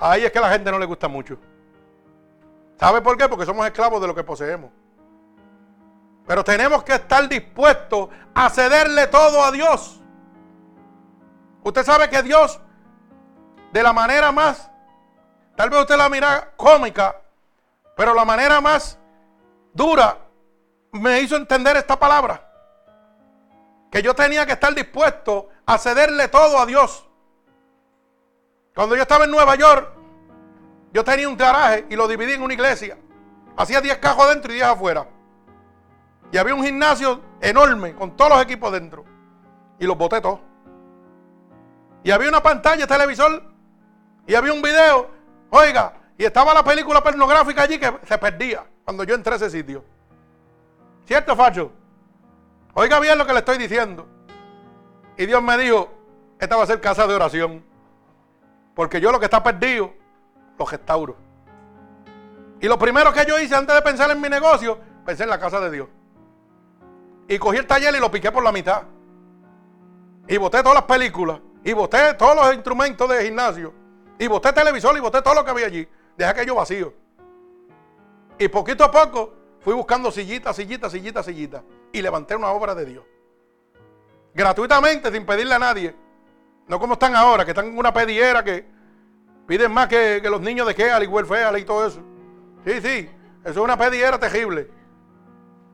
Ahí 0.00 0.24
es 0.24 0.32
que 0.32 0.38
a 0.40 0.42
la 0.42 0.50
gente 0.50 0.68
no 0.72 0.80
le 0.80 0.86
gusta 0.86 1.06
mucho. 1.06 1.38
¿Sabe 2.80 3.02
por 3.02 3.18
qué? 3.18 3.28
Porque 3.28 3.44
somos 3.44 3.66
esclavos 3.66 4.00
de 4.00 4.06
lo 4.06 4.14
que 4.14 4.24
poseemos. 4.24 4.70
Pero 6.26 6.42
tenemos 6.42 6.82
que 6.82 6.94
estar 6.94 7.28
dispuestos 7.28 8.08
a 8.34 8.48
cederle 8.48 9.06
todo 9.08 9.44
a 9.44 9.50
Dios. 9.52 10.00
Usted 11.62 11.84
sabe 11.84 12.08
que 12.08 12.22
Dios, 12.22 12.58
de 13.70 13.82
la 13.82 13.92
manera 13.92 14.32
más, 14.32 14.70
tal 15.56 15.68
vez 15.68 15.80
usted 15.80 15.98
la 15.98 16.08
mira 16.08 16.54
cómica, 16.56 17.20
pero 17.94 18.14
la 18.14 18.24
manera 18.24 18.62
más 18.62 18.98
dura 19.74 20.16
me 20.92 21.20
hizo 21.20 21.36
entender 21.36 21.76
esta 21.76 21.98
palabra. 21.98 22.50
Que 23.90 24.00
yo 24.00 24.14
tenía 24.14 24.46
que 24.46 24.52
estar 24.52 24.74
dispuesto 24.74 25.50
a 25.66 25.76
cederle 25.76 26.28
todo 26.28 26.58
a 26.58 26.64
Dios. 26.64 27.06
Cuando 28.74 28.96
yo 28.96 29.02
estaba 29.02 29.24
en 29.24 29.32
Nueva 29.32 29.54
York, 29.56 29.99
yo 30.92 31.04
tenía 31.04 31.28
un 31.28 31.36
garaje 31.36 31.86
y 31.88 31.96
lo 31.96 32.08
dividí 32.08 32.32
en 32.32 32.42
una 32.42 32.54
iglesia. 32.54 32.98
Hacía 33.56 33.80
10 33.80 33.98
cajos 33.98 34.28
dentro 34.28 34.52
y 34.52 34.56
10 34.56 34.66
afuera. 34.66 35.06
Y 36.32 36.38
había 36.38 36.54
un 36.54 36.64
gimnasio 36.64 37.20
enorme 37.40 37.94
con 37.94 38.16
todos 38.16 38.30
los 38.30 38.42
equipos 38.42 38.72
dentro. 38.72 39.04
Y 39.78 39.86
los 39.86 39.96
boté 39.96 40.20
todos. 40.20 40.40
Y 42.02 42.10
había 42.10 42.28
una 42.28 42.42
pantalla, 42.42 42.86
televisor. 42.86 43.42
Y 44.26 44.34
había 44.34 44.52
un 44.52 44.62
video. 44.62 45.10
Oiga, 45.50 45.94
y 46.16 46.24
estaba 46.24 46.54
la 46.54 46.62
película 46.62 47.02
pornográfica 47.02 47.62
allí 47.62 47.78
que 47.78 47.92
se 48.06 48.18
perdía 48.18 48.64
cuando 48.84 49.04
yo 49.04 49.14
entré 49.14 49.32
a 49.32 49.36
ese 49.36 49.50
sitio. 49.50 49.84
¿Cierto, 51.06 51.34
Facho? 51.34 51.72
Oiga 52.74 53.00
bien 53.00 53.18
lo 53.18 53.26
que 53.26 53.32
le 53.32 53.40
estoy 53.40 53.58
diciendo. 53.58 54.06
Y 55.16 55.26
Dios 55.26 55.42
me 55.42 55.56
dijo, 55.58 55.90
esta 56.38 56.56
va 56.56 56.62
a 56.62 56.66
ser 56.66 56.80
casa 56.80 57.06
de 57.06 57.14
oración. 57.14 57.64
Porque 58.74 59.00
yo 59.00 59.10
lo 59.10 59.18
que 59.18 59.26
está 59.26 59.42
perdido, 59.42 59.92
lo 60.60 60.66
restauro. 60.66 61.16
Y 62.60 62.68
lo 62.68 62.78
primero 62.78 63.12
que 63.12 63.24
yo 63.26 63.38
hice 63.38 63.56
antes 63.56 63.74
de 63.74 63.82
pensar 63.82 64.10
en 64.10 64.20
mi 64.20 64.28
negocio, 64.28 64.78
pensé 65.04 65.22
en 65.24 65.30
la 65.30 65.40
casa 65.40 65.58
de 65.60 65.70
Dios. 65.70 65.88
Y 67.28 67.38
cogí 67.38 67.56
el 67.56 67.66
taller 67.66 67.94
y 67.94 68.00
lo 68.00 68.10
piqué 68.10 68.30
por 68.30 68.44
la 68.44 68.52
mitad. 68.52 68.82
Y 70.28 70.36
boté 70.36 70.58
todas 70.58 70.74
las 70.74 70.84
películas. 70.84 71.40
Y 71.64 71.72
boté 71.72 72.14
todos 72.14 72.36
los 72.36 72.54
instrumentos 72.54 73.08
de 73.08 73.24
gimnasio. 73.24 73.72
Y 74.18 74.28
boté 74.28 74.52
televisor 74.52 74.96
y 74.96 75.00
boté 75.00 75.22
todo 75.22 75.34
lo 75.34 75.44
que 75.44 75.50
había 75.50 75.66
allí. 75.66 75.88
Dejé 76.16 76.30
aquello 76.30 76.56
vacío. 76.56 76.92
Y 78.38 78.48
poquito 78.48 78.84
a 78.84 78.90
poco 78.90 79.32
fui 79.60 79.72
buscando 79.72 80.10
sillitas, 80.10 80.56
sillitas, 80.56 80.92
sillitas, 80.92 81.24
sillitas. 81.24 81.62
Y 81.92 82.02
levanté 82.02 82.36
una 82.36 82.50
obra 82.50 82.74
de 82.74 82.84
Dios. 82.84 83.04
Gratuitamente, 84.34 85.10
sin 85.10 85.24
pedirle 85.24 85.54
a 85.54 85.58
nadie. 85.58 85.96
No 86.68 86.78
como 86.78 86.94
están 86.94 87.16
ahora, 87.16 87.44
que 87.44 87.52
están 87.52 87.68
en 87.68 87.78
una 87.78 87.92
pediera 87.92 88.44
que 88.44 88.79
piden 89.50 89.72
más 89.72 89.88
que, 89.88 90.20
los 90.30 90.40
niños 90.40 90.64
de 90.64 90.76
Keal 90.76 91.02
y 91.02 91.08
welfare 91.08 91.58
y 91.58 91.64
todo 91.64 91.84
eso. 91.84 92.00
Sí, 92.64 92.80
sí, 92.80 93.10
eso 93.40 93.50
es 93.50 93.56
una 93.56 93.76
pediera 93.76 94.16
terrible. 94.16 94.70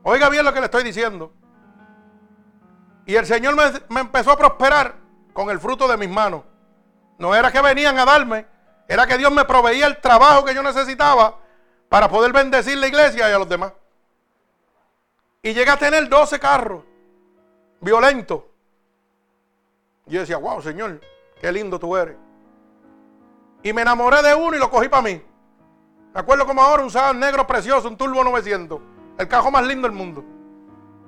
Oiga 0.01 0.29
bien 0.29 0.43
lo 0.43 0.51
que 0.51 0.59
le 0.59 0.65
estoy 0.65 0.83
diciendo. 0.83 1.31
Y 3.05 3.13
el 3.13 3.27
Señor 3.27 3.55
me, 3.55 3.99
empezó 4.01 4.31
a 4.31 4.37
prosperar 4.37 4.95
con 5.31 5.51
el 5.51 5.59
fruto 5.59 5.87
de 5.87 5.95
mis 5.95 6.09
manos. 6.09 6.41
No 7.19 7.35
era 7.35 7.51
que 7.51 7.61
venían 7.61 7.99
a 7.99 8.05
darme, 8.05 8.47
era 8.87 9.05
que 9.05 9.15
Dios 9.15 9.31
me 9.31 9.45
proveía 9.45 9.85
el 9.85 10.01
trabajo 10.01 10.43
que 10.43 10.55
yo 10.55 10.63
necesitaba 10.63 11.37
para 11.87 12.09
poder 12.09 12.33
bendecir 12.33 12.79
la 12.79 12.87
iglesia 12.87 13.29
y 13.29 13.31
a 13.31 13.37
los 13.37 13.47
demás. 13.47 13.73
Y 15.43 15.53
llegué 15.53 15.69
a 15.69 15.77
tener 15.77 16.09
12 16.09 16.39
carros 16.39 16.83
violentos. 17.79 18.41
Y 20.07 20.13
yo 20.13 20.21
decía, 20.21 20.37
wow, 20.37 20.63
Señor, 20.63 20.99
qué 21.39 21.51
lindo 21.51 21.77
tú 21.77 21.95
eres. 21.95 22.17
Y 23.63 23.73
me 23.73 23.81
enamoré 23.81 24.21
de 24.21 24.35
uno 24.35 24.55
y 24.55 24.59
lo 24.59 24.69
cogí 24.69 24.87
para 24.87 25.01
mí. 25.03 25.21
Me 26.13 26.19
acuerdo 26.19 26.45
como 26.45 26.61
ahora 26.61 26.83
un 26.83 26.89
sábado 26.89 27.13
negro 27.13 27.45
precioso, 27.45 27.87
un 27.87 27.97
Turbo 27.97 28.23
900. 28.23 28.79
El 29.17 29.27
carro 29.27 29.51
más 29.51 29.65
lindo 29.65 29.87
del 29.87 29.97
mundo. 29.97 30.23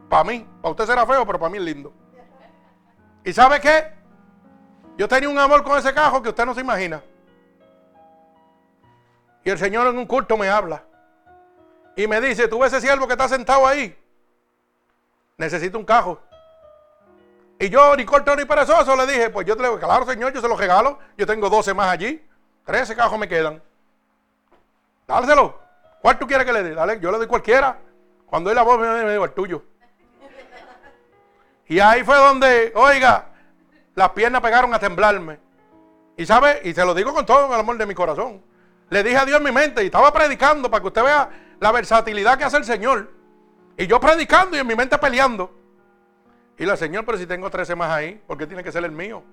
Para 0.09 0.23
mí, 0.23 0.47
para 0.61 0.71
usted 0.71 0.85
será 0.85 1.05
feo, 1.05 1.25
pero 1.25 1.39
para 1.39 1.51
mí 1.51 1.57
es 1.57 1.63
lindo. 1.63 1.93
¿Y 3.23 3.33
sabe 3.33 3.59
qué? 3.59 3.93
Yo 4.97 5.07
tenía 5.07 5.29
un 5.29 5.37
amor 5.37 5.63
con 5.63 5.77
ese 5.77 5.93
cajo 5.93 6.21
que 6.21 6.29
usted 6.29 6.45
no 6.45 6.53
se 6.53 6.61
imagina. 6.61 7.01
Y 9.43 9.49
el 9.49 9.57
Señor 9.57 9.87
en 9.87 9.97
un 9.97 10.05
culto 10.05 10.35
me 10.37 10.49
habla. 10.49 10.83
Y 11.95 12.07
me 12.07 12.19
dice, 12.21 12.47
tú 12.47 12.59
ves 12.59 12.73
ese 12.73 12.85
siervo 12.85 13.07
que 13.07 13.13
está 13.13 13.27
sentado 13.27 13.65
ahí. 13.65 13.97
Necesito 15.37 15.77
un 15.77 15.85
cajo. 15.85 16.19
Y 17.59 17.69
yo, 17.69 17.95
ni 17.95 18.05
corto 18.05 18.35
ni 18.35 18.45
perezoso, 18.45 18.95
le 18.95 19.05
dije, 19.05 19.29
pues 19.29 19.45
yo 19.45 19.55
te 19.55 19.61
le 19.61 19.69
digo, 19.69 19.79
claro, 19.79 20.05
Señor, 20.05 20.33
yo 20.33 20.41
se 20.41 20.47
lo 20.47 20.55
regalo. 20.55 20.99
Yo 21.17 21.25
tengo 21.25 21.49
12 21.49 21.73
más 21.73 21.89
allí. 21.89 22.28
13 22.69 22.95
cajos 22.95 23.17
me 23.17 23.27
quedan. 23.27 23.59
Dálselo. 25.07 25.59
¿Cuál 26.03 26.19
tú 26.19 26.27
quieres 26.27 26.45
que 26.45 26.53
le 26.53 26.61
dé? 26.61 26.75
Dale, 26.75 26.99
yo 26.99 27.11
le 27.11 27.17
doy 27.17 27.25
cualquiera. 27.25 27.79
Cuando 28.27 28.51
él 28.51 28.55
la 28.55 28.61
voz 28.61 28.79
me 28.79 29.11
digo 29.11 29.25
el 29.25 29.31
tuyo. 29.31 29.63
Y 31.65 31.79
ahí 31.79 32.03
fue 32.03 32.15
donde, 32.17 32.71
oiga, 32.75 33.29
las 33.95 34.09
piernas 34.09 34.39
pegaron 34.43 34.71
a 34.71 34.77
temblarme. 34.77 35.39
Y 36.15 36.27
sabe, 36.27 36.61
y 36.63 36.75
se 36.75 36.85
lo 36.85 36.93
digo 36.93 37.11
con 37.11 37.25
todo 37.25 37.51
el 37.51 37.59
amor 37.59 37.75
de 37.79 37.87
mi 37.87 37.95
corazón. 37.95 38.39
Le 38.91 39.01
dije 39.01 39.17
a 39.17 39.25
Dios 39.25 39.39
en 39.39 39.45
mi 39.45 39.51
mente 39.51 39.81
y 39.81 39.87
estaba 39.87 40.13
predicando 40.13 40.69
para 40.69 40.81
que 40.81 40.87
usted 40.89 41.03
vea 41.03 41.27
la 41.59 41.71
versatilidad 41.71 42.37
que 42.37 42.43
hace 42.43 42.57
el 42.57 42.65
Señor. 42.65 43.09
Y 43.77 43.87
yo 43.87 43.99
predicando 43.99 44.55
y 44.55 44.59
en 44.59 44.67
mi 44.67 44.75
mente 44.75 44.95
peleando. 44.99 45.51
Y 46.55 46.67
la 46.67 46.77
Señor, 46.77 47.03
pero 47.03 47.17
si 47.17 47.25
tengo 47.25 47.49
13 47.49 47.73
más 47.73 47.89
ahí, 47.89 48.21
¿por 48.27 48.37
qué 48.37 48.45
tiene 48.45 48.63
que 48.63 48.71
ser 48.71 48.83
el 48.83 48.91
mío? 48.91 49.23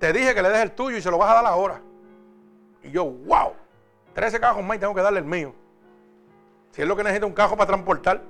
Te 0.00 0.14
dije 0.14 0.34
que 0.34 0.40
le 0.42 0.48
dejes 0.48 0.64
el 0.64 0.72
tuyo 0.72 0.96
y 0.96 1.02
se 1.02 1.10
lo 1.10 1.18
vas 1.18 1.30
a 1.30 1.34
dar 1.34 1.46
ahora. 1.46 1.82
Y 2.82 2.90
yo, 2.90 3.04
wow, 3.04 3.52
13 4.14 4.40
cajos 4.40 4.64
más 4.64 4.78
y 4.78 4.80
tengo 4.80 4.94
que 4.94 5.02
darle 5.02 5.18
el 5.18 5.26
mío. 5.26 5.54
Si 6.70 6.80
es 6.80 6.88
lo 6.88 6.96
que 6.96 7.04
necesita 7.04 7.26
un 7.26 7.34
cajo 7.34 7.54
para 7.54 7.66
transportar. 7.68 8.22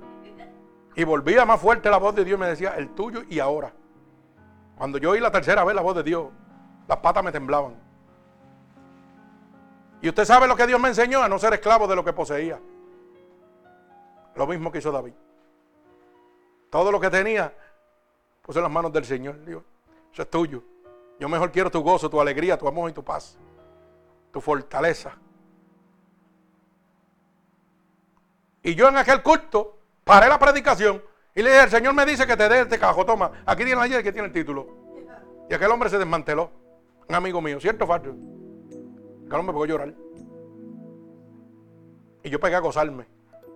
Y 0.97 1.05
volvía 1.05 1.45
más 1.45 1.61
fuerte 1.61 1.89
la 1.89 1.95
voz 1.95 2.13
de 2.13 2.25
Dios 2.25 2.37
y 2.37 2.41
me 2.41 2.47
decía, 2.49 2.75
el 2.75 2.89
tuyo 2.89 3.23
y 3.29 3.39
ahora. 3.39 3.71
Cuando 4.77 4.97
yo 4.97 5.11
oí 5.11 5.21
la 5.21 5.31
tercera 5.31 5.63
vez 5.63 5.73
la 5.73 5.81
voz 5.81 5.95
de 5.95 6.03
Dios, 6.03 6.27
las 6.89 6.97
patas 6.97 7.23
me 7.23 7.31
temblaban. 7.31 7.73
Y 10.01 10.09
usted 10.09 10.25
sabe 10.25 10.49
lo 10.49 10.57
que 10.57 10.67
Dios 10.67 10.79
me 10.79 10.89
enseñó, 10.89 11.23
a 11.23 11.29
no 11.29 11.39
ser 11.39 11.53
esclavo 11.53 11.87
de 11.87 11.95
lo 11.95 12.03
que 12.03 12.11
poseía. 12.11 12.59
Lo 14.35 14.45
mismo 14.45 14.73
que 14.73 14.79
hizo 14.79 14.91
David. 14.91 15.13
Todo 16.69 16.91
lo 16.91 16.99
que 16.99 17.09
tenía, 17.09 17.53
puse 18.41 18.59
en 18.59 18.63
las 18.63 18.71
manos 18.71 18.91
del 18.91 19.05
Señor. 19.05 19.37
Eso 19.47 20.21
es 20.21 20.29
tuyo. 20.29 20.63
Yo 21.21 21.29
mejor 21.29 21.51
quiero 21.51 21.69
tu 21.69 21.83
gozo, 21.83 22.09
tu 22.09 22.19
alegría, 22.19 22.57
tu 22.57 22.67
amor 22.67 22.89
y 22.89 22.93
tu 22.93 23.03
paz. 23.03 23.37
Tu 24.31 24.41
fortaleza. 24.41 25.15
Y 28.63 28.73
yo 28.73 28.89
en 28.89 28.97
aquel 28.97 29.21
culto 29.21 29.77
paré 30.03 30.27
la 30.27 30.39
predicación 30.39 30.99
y 31.35 31.43
le 31.43 31.51
dije, 31.51 31.63
el 31.65 31.69
Señor 31.69 31.93
me 31.93 32.07
dice 32.07 32.25
que 32.25 32.35
te 32.35 32.49
dé 32.49 32.61
este 32.61 32.79
cajo, 32.79 33.05
toma, 33.05 33.43
aquí 33.45 33.63
tiene 33.63 33.79
la 33.79 33.85
llave 33.85 34.01
que 34.01 34.11
tiene 34.11 34.29
el 34.29 34.33
título. 34.33 34.67
Y 35.47 35.53
aquel 35.53 35.69
hombre 35.69 35.91
se 35.91 35.99
desmanteló, 35.99 36.49
un 37.07 37.13
amigo 37.13 37.39
mío, 37.39 37.59
¿cierto, 37.59 37.85
Fabio? 37.85 38.15
Aquel 39.27 39.39
hombre 39.39 39.55
a 39.55 39.67
llorar. 39.67 39.93
Y 42.23 42.31
yo 42.31 42.39
pegué 42.39 42.55
a 42.55 42.61
gozarme. 42.61 43.05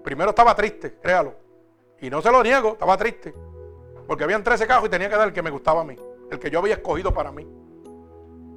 Primero 0.04 0.30
estaba 0.30 0.56
triste, 0.56 1.00
créalo. 1.02 1.34
Y 2.00 2.12
no 2.12 2.22
se 2.22 2.32
lo 2.32 2.44
niego, 2.44 2.74
estaba 2.74 2.96
triste. 2.96 3.34
Porque 4.06 4.24
habían 4.24 4.44
13 4.44 4.68
cajos 4.68 4.86
y 4.86 4.92
tenía 4.92 5.10
que 5.10 5.16
dar 5.16 5.30
el 5.30 5.34
que 5.34 5.42
me 5.42 5.50
gustaba 5.50 5.82
a 5.82 5.84
mí, 5.84 5.98
el 6.36 6.40
que 6.40 6.52
yo 6.52 6.60
había 6.60 6.76
escogido 6.76 7.14
para 7.14 7.32
mí. 7.32 7.48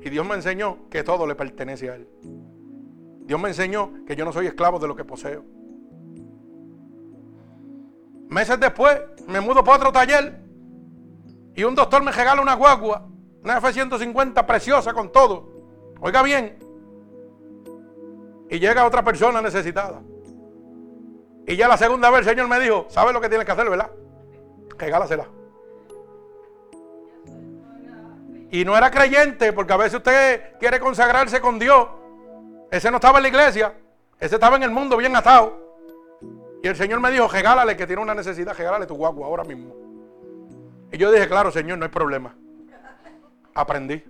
Y 0.00 0.10
Dios 0.10 0.26
me 0.26 0.34
enseñó 0.34 0.88
que 0.90 1.02
todo 1.02 1.26
le 1.26 1.34
pertenece 1.34 1.90
a 1.90 1.96
Él. 1.96 2.08
Dios 3.24 3.40
me 3.40 3.48
enseñó 3.48 4.04
que 4.06 4.16
yo 4.16 4.24
no 4.24 4.32
soy 4.32 4.46
esclavo 4.46 4.78
de 4.78 4.88
lo 4.88 4.94
que 4.94 5.04
poseo. 5.04 5.44
Meses 8.28 8.60
después 8.60 9.00
me 9.26 9.40
mudo 9.40 9.64
para 9.64 9.78
otro 9.78 9.92
taller 9.92 10.40
y 11.54 11.64
un 11.64 11.74
doctor 11.74 12.02
me 12.02 12.12
regala 12.12 12.40
una 12.40 12.54
guagua, 12.54 13.08
una 13.42 13.58
F-150 13.58 14.46
preciosa 14.46 14.92
con 14.92 15.10
todo. 15.10 15.48
Oiga 16.00 16.22
bien. 16.22 16.58
Y 18.50 18.58
llega 18.58 18.86
otra 18.86 19.02
persona 19.02 19.42
necesitada. 19.42 20.00
Y 21.46 21.56
ya 21.56 21.66
la 21.66 21.76
segunda 21.76 22.10
vez 22.10 22.20
el 22.20 22.26
Señor 22.26 22.48
me 22.48 22.60
dijo, 22.60 22.86
¿sabe 22.88 23.12
lo 23.12 23.20
que 23.20 23.28
tiene 23.28 23.44
que 23.44 23.52
hacer, 23.52 23.68
verdad? 23.68 23.90
Regálasela. 24.76 25.37
Y 28.50 28.64
no 28.64 28.76
era 28.76 28.90
creyente, 28.90 29.52
porque 29.52 29.72
a 29.72 29.76
veces 29.76 29.94
usted 29.94 30.56
quiere 30.58 30.80
consagrarse 30.80 31.40
con 31.40 31.58
Dios. 31.58 31.88
Ese 32.70 32.90
no 32.90 32.96
estaba 32.96 33.18
en 33.18 33.22
la 33.22 33.28
iglesia, 33.28 33.74
ese 34.18 34.36
estaba 34.36 34.56
en 34.56 34.62
el 34.62 34.70
mundo 34.70 34.96
bien 34.96 35.14
atado. 35.16 35.68
Y 36.62 36.68
el 36.68 36.76
Señor 36.76 37.00
me 37.00 37.10
dijo, 37.10 37.28
regálale 37.28 37.76
que 37.76 37.86
tiene 37.86 38.02
una 38.02 38.14
necesidad, 38.14 38.56
regálale 38.56 38.86
tu 38.86 38.94
guagua 38.94 39.26
ahora 39.26 39.44
mismo. 39.44 39.74
Y 40.90 40.98
yo 40.98 41.12
dije, 41.12 41.28
claro, 41.28 41.50
Señor, 41.50 41.78
no 41.78 41.84
hay 41.84 41.90
problema. 41.90 42.34
Aprendí. 43.54 44.02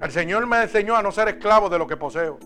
El 0.00 0.10
Señor 0.10 0.46
me 0.46 0.62
enseñó 0.62 0.96
a 0.96 1.02
no 1.02 1.12
ser 1.12 1.28
esclavo 1.28 1.68
de 1.68 1.78
lo 1.78 1.86
que 1.86 1.96
poseo. 1.96 2.38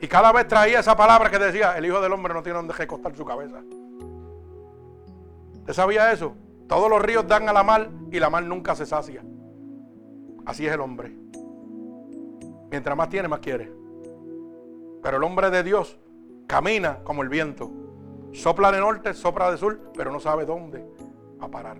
Y 0.00 0.08
cada 0.08 0.32
vez 0.32 0.46
traía 0.46 0.80
esa 0.80 0.96
palabra 0.96 1.30
que 1.30 1.38
decía, 1.38 1.76
el 1.76 1.86
Hijo 1.86 2.00
del 2.00 2.12
Hombre 2.12 2.34
no 2.34 2.42
tiene 2.42 2.58
donde 2.58 2.74
recostar 2.74 3.16
su 3.16 3.24
cabeza. 3.24 3.62
¿Usted 5.60 5.72
sabía 5.72 6.12
eso? 6.12 6.34
Todos 6.68 6.88
los 6.88 7.02
ríos 7.02 7.26
dan 7.26 7.48
a 7.48 7.52
la 7.52 7.62
mar 7.62 7.90
y 8.10 8.18
la 8.18 8.30
mar 8.30 8.44
nunca 8.44 8.74
se 8.74 8.86
sacia. 8.86 9.22
Así 10.44 10.66
es 10.66 10.72
el 10.72 10.80
hombre. 10.80 11.16
Mientras 12.70 12.96
más 12.96 13.08
tiene, 13.08 13.28
más 13.28 13.40
quiere. 13.40 13.72
Pero 15.02 15.16
el 15.16 15.24
hombre 15.24 15.50
de 15.50 15.62
Dios 15.62 15.98
Camina 16.52 16.98
como 17.02 17.22
el 17.22 17.30
viento. 17.30 17.70
Sopla 18.32 18.70
de 18.70 18.78
norte, 18.78 19.14
sopla 19.14 19.50
de 19.50 19.56
sur, 19.56 19.80
pero 19.96 20.12
no 20.12 20.20
sabe 20.20 20.44
dónde 20.44 20.84
a 21.40 21.48
parar. 21.48 21.78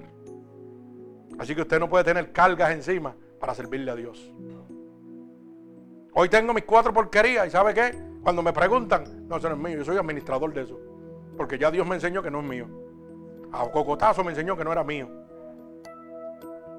Así 1.38 1.54
que 1.54 1.60
usted 1.60 1.78
no 1.78 1.90
puede 1.90 2.04
tener 2.04 2.32
cargas 2.32 2.70
encima 2.70 3.14
para 3.38 3.54
servirle 3.54 3.90
a 3.90 3.96
Dios. 3.96 4.32
Hoy 6.14 6.30
tengo 6.30 6.54
mis 6.54 6.64
cuatro 6.64 6.94
porquerías 6.94 7.46
y 7.46 7.50
¿sabe 7.50 7.74
qué? 7.74 7.94
Cuando 8.22 8.42
me 8.42 8.54
preguntan, 8.54 9.28
no, 9.28 9.36
eso 9.36 9.50
no 9.50 9.56
es 9.56 9.60
mío, 9.60 9.76
yo 9.76 9.84
soy 9.84 9.98
administrador 9.98 10.54
de 10.54 10.62
eso. 10.62 10.80
Porque 11.36 11.58
ya 11.58 11.70
Dios 11.70 11.86
me 11.86 11.96
enseñó 11.96 12.22
que 12.22 12.30
no 12.30 12.40
es 12.40 12.46
mío. 12.46 12.66
A 13.52 13.70
cocotazo 13.70 14.24
me 14.24 14.30
enseñó 14.30 14.56
que 14.56 14.64
no 14.64 14.72
era 14.72 14.82
mío. 14.82 15.08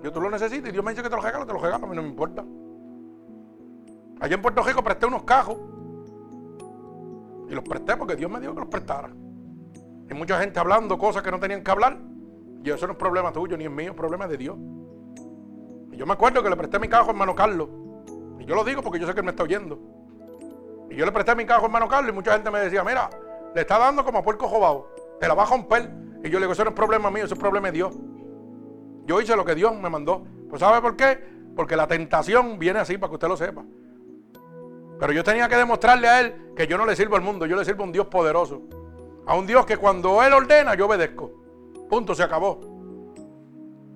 Yo 0.02 0.12
tú 0.12 0.20
lo 0.20 0.30
necesitas 0.30 0.70
y 0.70 0.72
Dios 0.72 0.84
me 0.84 0.92
dice 0.92 1.04
que 1.04 1.10
te 1.10 1.16
lo 1.16 1.22
regalo, 1.22 1.46
te 1.46 1.54
lo 1.54 1.60
regalo, 1.60 1.86
a 1.86 1.90
mí 1.90 1.96
no 1.96 2.02
me 2.02 2.10
importa. 2.10 2.44
Allá 4.20 4.36
en 4.36 4.42
Puerto 4.42 4.64
Rico 4.64 4.84
presté 4.84 5.06
unos 5.06 5.24
cajos 5.24 5.58
y 7.50 7.54
los 7.54 7.64
presté 7.64 7.96
porque 7.96 8.16
Dios 8.16 8.30
me 8.30 8.40
dijo 8.40 8.54
que 8.54 8.62
los 8.62 8.70
prestara. 8.70 9.10
Hay 10.10 10.18
mucha 10.18 10.40
gente 10.40 10.60
hablando 10.60 10.98
cosas 10.98 11.24
que 11.24 11.32
no 11.32 11.40
tenían 11.40 11.64
que 11.64 11.72
hablar. 11.72 11.98
Y 12.64 12.70
eso 12.70 12.88
no 12.88 12.94
es 12.94 12.98
problema 12.98 13.32
tuyo 13.32 13.58
ni 13.58 13.66
es 13.66 13.72
mío, 13.72 13.92
es 13.92 13.98
problema 13.98 14.28
de 14.28 14.38
Dios. 14.38 14.58
Y 15.92 15.98
yo 15.98 16.06
me 16.06 16.14
acuerdo 16.14 16.42
que 16.42 16.50
le 16.50 16.56
presté 16.56 16.80
mi 16.80 16.88
cajo 16.88 17.08
a 17.08 17.12
hermano 17.12 17.36
Carlos. 17.36 17.70
Y 18.40 18.46
yo 18.46 18.56
lo 18.56 18.64
digo 18.64 18.82
porque 18.82 19.00
yo 19.00 19.08
sé 19.08 19.14
que 19.14 19.20
él 19.20 19.26
me 19.26 19.32
está 19.32 19.44
oyendo. 19.44 19.80
Y 20.90 20.96
yo 20.96 21.06
le 21.06 21.12
presté 21.12 21.36
mi 21.36 21.46
cajo 21.46 21.64
a 21.64 21.66
hermano 21.66 21.88
Carlos 21.88 22.12
y 22.12 22.16
mucha 22.16 22.34
gente 22.34 22.50
me 22.52 22.60
decía, 22.60 22.84
mira, 22.84 23.10
le 23.54 23.62
está 23.62 23.78
dando 23.78 24.04
como 24.04 24.20
a 24.20 24.24
puerco 24.24 24.48
jobado. 24.48 24.90
Te 25.20 25.28
la 25.28 25.34
va 25.34 25.44
a 25.44 25.46
romper. 25.48 26.03
Y 26.24 26.30
yo 26.30 26.40
le 26.40 26.46
digo, 26.46 26.54
eso 26.54 26.64
no 26.64 26.70
es 26.70 26.76
problema 26.76 27.12
mío, 27.12 27.26
eso 27.26 27.34
es 27.34 27.40
problema 27.40 27.68
de 27.68 27.74
Dios. 27.74 27.94
Yo 29.06 29.20
hice 29.20 29.36
lo 29.36 29.44
que 29.44 29.56
Dios 29.56 29.76
me 29.76 29.90
mandó. 29.90 30.24
Pues 30.50 30.62
¿sabe 30.62 30.82
por 30.82 30.96
qué? 30.96 31.20
Porque 31.56 31.76
la 31.76 31.88
tentación 31.88 32.58
viene 32.58 32.80
así 32.80 32.98
para 32.98 33.10
que 33.10 33.16
usted 33.16 33.28
lo 33.28 33.36
sepa. 33.36 33.64
Pero 35.00 35.12
yo 35.12 35.24
tenía 35.24 35.50
que 35.50 35.58
demostrarle 35.58 36.08
a 36.08 36.22
él 36.22 36.54
que 36.56 36.66
yo 36.66 36.78
no 36.78 36.86
le 36.86 36.96
sirvo 36.96 37.18
al 37.18 37.22
mundo, 37.22 37.46
yo 37.46 37.58
le 37.58 37.66
sirvo 37.66 37.84
a 37.84 37.88
un 37.88 37.92
Dios 37.92 38.08
poderoso. 38.08 38.62
A 39.26 39.36
un 39.36 39.46
Dios 39.46 39.66
que 39.66 39.76
cuando 39.76 40.24
él 40.24 40.32
ordena, 40.32 40.76
yo 40.76 40.86
obedezco. 40.86 41.32
Punto, 41.90 42.16
se 42.16 42.24
acabó. 42.24 42.62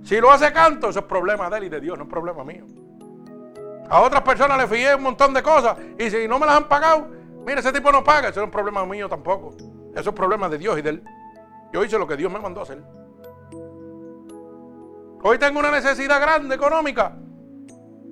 Si 0.04 0.20
lo 0.20 0.32
hace 0.32 0.52
canto, 0.52 0.90
eso 0.90 1.00
es 1.00 1.06
problema 1.06 1.50
de 1.50 1.58
él 1.58 1.64
y 1.66 1.70
de 1.70 1.80
Dios, 1.80 1.98
no 1.98 2.04
es 2.04 2.10
problema 2.10 2.44
mío. 2.44 2.66
A 3.90 4.02
otras 4.02 4.22
personas 4.22 4.58
le 4.58 4.68
fié 4.68 4.96
un 4.96 5.04
montón 5.04 5.34
de 5.34 5.42
cosas 5.42 5.78
y 5.98 6.10
si 6.10 6.28
no 6.28 6.40
me 6.40 6.46
las 6.46 6.58
han 6.58 6.68
pagado, 6.68 7.08
mire, 7.46 7.62
ese 7.62 7.72
tipo 7.72 7.92
no 7.92 8.04
paga, 8.04 8.30
eso 8.30 8.42
no 8.42 8.48
es 8.48 8.52
problema 8.52 8.86
mío 8.86 9.08
tampoco. 9.08 9.56
Eso 9.96 10.10
es 10.10 10.16
problema 10.16 10.50
de 10.50 10.58
Dios 10.58 10.78
y 10.78 10.82
de 10.82 10.90
él. 10.90 11.04
Yo 11.74 11.84
hice 11.84 11.98
lo 11.98 12.08
que 12.08 12.18
Dios 12.18 12.32
me 12.32 12.40
mandó 12.40 12.62
a 12.62 12.64
hacer. 12.64 12.82
Hoy 15.24 15.38
tengo 15.38 15.60
una 15.60 15.72
necesidad 15.72 16.22
grande 16.22 16.56
económica 16.56 17.18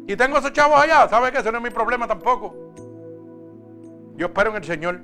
y 0.07 0.15
tengo 0.15 0.37
esos 0.37 0.53
chavos 0.53 0.79
allá. 0.79 1.07
¿Sabe 1.07 1.31
qué? 1.31 1.39
Eso 1.39 1.51
no 1.51 1.57
es 1.59 1.63
mi 1.63 1.69
problema 1.69 2.07
tampoco. 2.07 2.53
Yo 4.15 4.27
espero 4.27 4.51
en 4.51 4.57
el 4.57 4.63
Señor. 4.63 5.01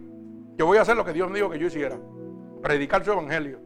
Yo 0.58 0.66
voy 0.66 0.78
a 0.78 0.82
hacer 0.82 0.96
lo 0.96 1.06
que 1.06 1.14
Dios 1.14 1.30
me 1.30 1.36
dijo 1.38 1.50
que 1.50 1.60
yo 1.60 1.68
hiciera. 1.68 1.98
Predicar 2.62 3.04
su 3.04 3.12
evangelio. 3.12 3.60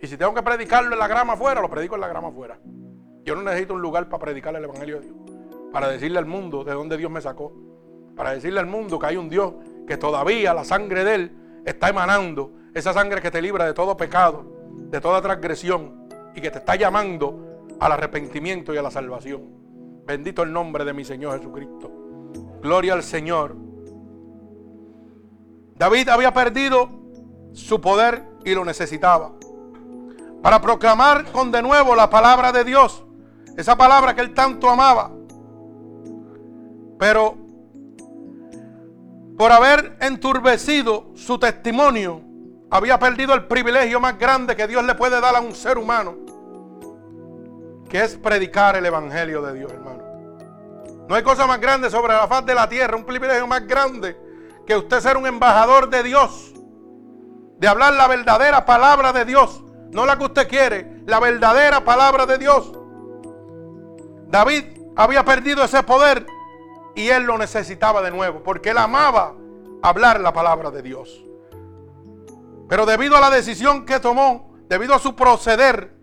Y 0.00 0.06
si 0.06 0.16
tengo 0.16 0.34
que 0.34 0.42
predicarlo 0.42 0.92
en 0.92 0.98
la 0.98 1.08
grama 1.08 1.34
afuera, 1.34 1.60
lo 1.60 1.68
predico 1.68 1.94
en 1.94 2.00
la 2.00 2.08
grama 2.08 2.28
afuera. 2.28 2.58
Yo 3.24 3.34
no 3.34 3.42
necesito 3.42 3.74
un 3.74 3.82
lugar 3.82 4.08
para 4.08 4.22
predicar 4.22 4.54
el 4.54 4.64
evangelio 4.64 5.00
de 5.00 5.06
Dios. 5.06 5.16
Para 5.72 5.88
decirle 5.88 6.18
al 6.18 6.26
mundo 6.26 6.64
de 6.64 6.72
dónde 6.72 6.96
Dios 6.96 7.10
me 7.10 7.20
sacó. 7.20 7.52
Para 8.16 8.32
decirle 8.32 8.60
al 8.60 8.66
mundo 8.66 8.98
que 8.98 9.06
hay 9.06 9.16
un 9.16 9.28
Dios 9.28 9.54
que 9.86 9.96
todavía 9.96 10.54
la 10.54 10.64
sangre 10.64 11.04
de 11.04 11.14
Él 11.14 11.36
está 11.64 11.88
emanando. 11.88 12.52
Esa 12.74 12.92
sangre 12.92 13.22
que 13.22 13.30
te 13.30 13.40
libra 13.40 13.64
de 13.64 13.72
todo 13.72 13.96
pecado, 13.96 14.44
de 14.90 15.00
toda 15.00 15.22
transgresión. 15.22 16.08
Y 16.34 16.40
que 16.40 16.50
te 16.50 16.58
está 16.58 16.74
llamando 16.74 17.66
al 17.78 17.92
arrepentimiento 17.92 18.74
y 18.74 18.76
a 18.76 18.82
la 18.82 18.90
salvación. 18.90 19.42
Bendito 20.04 20.42
el 20.42 20.52
nombre 20.52 20.84
de 20.84 20.92
mi 20.92 21.04
Señor 21.04 21.38
Jesucristo. 21.38 21.90
Gloria 22.60 22.94
al 22.94 23.04
Señor. 23.04 23.56
David 25.76 26.08
había 26.08 26.34
perdido 26.34 26.88
su 27.52 27.80
poder 27.80 28.24
y 28.44 28.52
lo 28.52 28.64
necesitaba. 28.64 29.32
Para 30.42 30.60
proclamar 30.60 31.30
con 31.30 31.52
de 31.52 31.62
nuevo 31.62 31.94
la 31.94 32.10
palabra 32.10 32.50
de 32.50 32.64
Dios. 32.64 33.04
Esa 33.56 33.76
palabra 33.76 34.14
que 34.14 34.20
él 34.20 34.34
tanto 34.34 34.68
amaba. 34.68 35.12
Pero 36.98 37.36
por 39.38 39.52
haber 39.52 39.96
enturbecido 40.00 41.12
su 41.14 41.38
testimonio, 41.38 42.23
había 42.74 42.98
perdido 42.98 43.34
el 43.34 43.46
privilegio 43.46 44.00
más 44.00 44.18
grande 44.18 44.56
que 44.56 44.66
Dios 44.66 44.82
le 44.82 44.96
puede 44.96 45.20
dar 45.20 45.36
a 45.36 45.40
un 45.40 45.54
ser 45.54 45.78
humano, 45.78 46.16
que 47.88 48.02
es 48.02 48.16
predicar 48.16 48.74
el 48.74 48.84
Evangelio 48.84 49.42
de 49.42 49.54
Dios, 49.54 49.72
hermano. 49.72 50.02
No 51.08 51.14
hay 51.14 51.22
cosa 51.22 51.46
más 51.46 51.60
grande 51.60 51.88
sobre 51.88 52.14
la 52.14 52.26
faz 52.26 52.44
de 52.44 52.52
la 52.52 52.68
tierra, 52.68 52.96
un 52.96 53.04
privilegio 53.04 53.46
más 53.46 53.64
grande 53.64 54.18
que 54.66 54.76
usted 54.76 54.98
ser 54.98 55.16
un 55.16 55.24
embajador 55.24 55.88
de 55.88 56.02
Dios, 56.02 56.52
de 57.58 57.68
hablar 57.68 57.92
la 57.92 58.08
verdadera 58.08 58.66
palabra 58.66 59.12
de 59.12 59.24
Dios, 59.24 59.62
no 59.92 60.04
la 60.04 60.18
que 60.18 60.24
usted 60.24 60.48
quiere, 60.48 61.00
la 61.06 61.20
verdadera 61.20 61.84
palabra 61.84 62.26
de 62.26 62.38
Dios. 62.38 62.72
David 64.26 64.64
había 64.96 65.24
perdido 65.24 65.62
ese 65.62 65.84
poder 65.84 66.26
y 66.96 67.06
él 67.06 67.22
lo 67.22 67.38
necesitaba 67.38 68.02
de 68.02 68.10
nuevo, 68.10 68.42
porque 68.42 68.70
él 68.70 68.78
amaba 68.78 69.32
hablar 69.80 70.18
la 70.18 70.32
palabra 70.32 70.72
de 70.72 70.82
Dios. 70.82 71.24
Pero 72.68 72.86
debido 72.86 73.16
a 73.16 73.20
la 73.20 73.30
decisión 73.30 73.84
que 73.84 74.00
tomó, 74.00 74.54
debido 74.68 74.94
a 74.94 74.98
su 74.98 75.14
proceder 75.14 75.94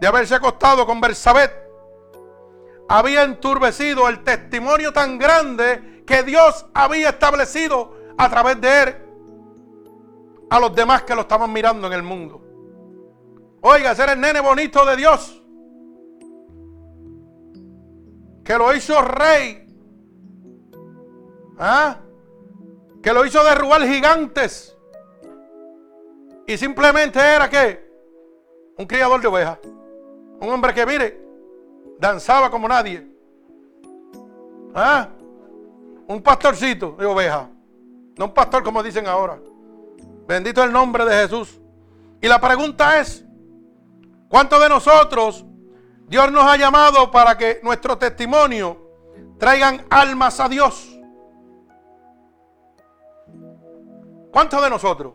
de 0.00 0.06
haberse 0.06 0.34
acostado 0.34 0.86
con 0.86 1.00
Bersabet, 1.00 1.52
había 2.88 3.24
enturbecido 3.24 4.08
el 4.08 4.22
testimonio 4.22 4.92
tan 4.92 5.18
grande 5.18 6.04
que 6.06 6.22
Dios 6.22 6.66
había 6.72 7.10
establecido 7.10 7.94
a 8.16 8.28
través 8.30 8.60
de 8.60 8.82
él 8.82 8.96
a 10.48 10.60
los 10.60 10.74
demás 10.74 11.02
que 11.02 11.14
lo 11.14 11.22
estaban 11.22 11.52
mirando 11.52 11.86
en 11.88 11.92
el 11.92 12.02
mundo. 12.02 12.42
Oiga, 13.62 13.94
ser 13.94 14.10
el 14.10 14.20
nene 14.20 14.40
bonito 14.40 14.84
de 14.84 14.96
Dios, 14.96 15.42
que 18.44 18.56
lo 18.56 18.72
hizo 18.72 19.02
rey, 19.02 19.66
¿ah? 21.58 21.98
que 23.02 23.12
lo 23.12 23.24
hizo 23.26 23.42
derrubar 23.42 23.82
gigantes, 23.82 24.75
y 26.46 26.56
simplemente 26.56 27.18
era 27.18 27.50
que 27.50 27.84
un 28.78 28.86
criador 28.86 29.20
de 29.20 29.26
ovejas, 29.26 29.58
un 30.40 30.48
hombre 30.48 30.72
que 30.72 30.86
mire, 30.86 31.20
danzaba 31.98 32.50
como 32.50 32.68
nadie. 32.68 33.06
¿Ah? 34.74 35.08
Un 36.06 36.22
pastorcito 36.22 36.92
de 36.92 37.06
oveja. 37.06 37.48
No 38.16 38.26
un 38.26 38.34
pastor 38.34 38.62
como 38.62 38.82
dicen 38.82 39.06
ahora. 39.06 39.38
Bendito 40.26 40.62
el 40.62 40.72
nombre 40.72 41.04
de 41.04 41.14
Jesús. 41.22 41.60
Y 42.20 42.28
la 42.28 42.40
pregunta 42.40 43.00
es, 43.00 43.24
¿cuántos 44.28 44.60
de 44.60 44.68
nosotros 44.68 45.44
Dios 46.06 46.30
nos 46.30 46.44
ha 46.44 46.56
llamado 46.56 47.10
para 47.10 47.36
que 47.36 47.60
nuestro 47.62 47.98
testimonio 47.98 48.90
traigan 49.38 49.84
almas 49.90 50.38
a 50.40 50.48
Dios? 50.48 50.92
¿Cuántos 54.30 54.62
de 54.62 54.70
nosotros? 54.70 55.14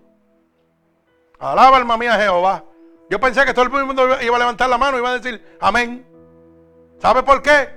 Alaba 1.42 1.78
alma 1.78 1.98
mía 1.98 2.18
Jehová. 2.18 2.64
Yo 3.10 3.20
pensé 3.20 3.44
que 3.44 3.54
todo 3.54 3.66
el 3.66 3.86
mundo 3.86 4.08
iba 4.22 4.36
a 4.36 4.40
levantar 4.40 4.70
la 4.70 4.78
mano 4.78 4.96
y 4.96 5.00
iba 5.00 5.10
a 5.10 5.20
decir 5.20 5.58
amén. 5.60 6.06
¿Sabe 7.00 7.24
por 7.24 7.42
qué? 7.42 7.68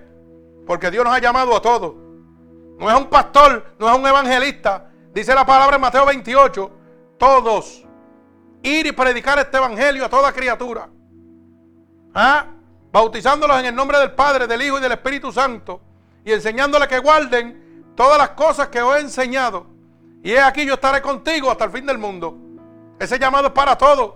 Porque 0.67 0.91
Dios 0.91 1.03
nos 1.03 1.15
ha 1.15 1.19
llamado 1.19 1.57
a 1.57 1.63
todos. 1.63 1.95
No 2.79 2.91
es 2.91 2.97
un 2.97 3.07
pastor, 3.07 3.75
no 3.79 3.91
es 3.91 3.99
un 3.99 4.07
evangelista. 4.07 4.91
Dice 5.15 5.35
la 5.35 5.47
palabra 5.47 5.77
en 5.77 5.83
Mateo 5.83 6.05
28, 6.05 6.71
todos. 7.19 7.83
Ir 8.63 8.87
y 8.87 8.93
predicar 8.93 9.39
este 9.39 9.57
evangelio 9.57 10.05
a 10.05 10.09
toda 10.11 10.31
criatura. 10.33 10.89
¿Ah? 12.15 12.47
Bautizándolos 12.93 13.59
en 13.59 13.67
el 13.67 13.75
nombre 13.75 13.99
del 13.99 14.13
Padre, 14.13 14.47
del 14.47 14.61
Hijo 14.61 14.79
y 14.79 14.83
del 14.83 14.93
Espíritu 14.93 15.33
Santo. 15.33 15.81
Y 16.23 16.33
enseñándoles 16.33 16.87
que 16.87 16.99
guarden 16.99 17.93
todas 17.97 18.19
las 18.19 18.31
cosas 18.31 18.69
que 18.69 18.83
os 18.83 18.95
he 18.97 19.01
enseñado. 19.01 19.67
Y 20.23 20.33
he 20.33 20.41
aquí 20.41 20.67
yo 20.67 20.75
estaré 20.75 21.01
contigo 21.01 21.51
hasta 21.51 21.65
el 21.65 21.71
fin 21.71 21.87
del 21.87 21.99
mundo. 21.99 22.44
Ese 22.99 23.19
llamado 23.19 23.49
es 23.49 23.53
para 23.53 23.77
todos. 23.77 24.15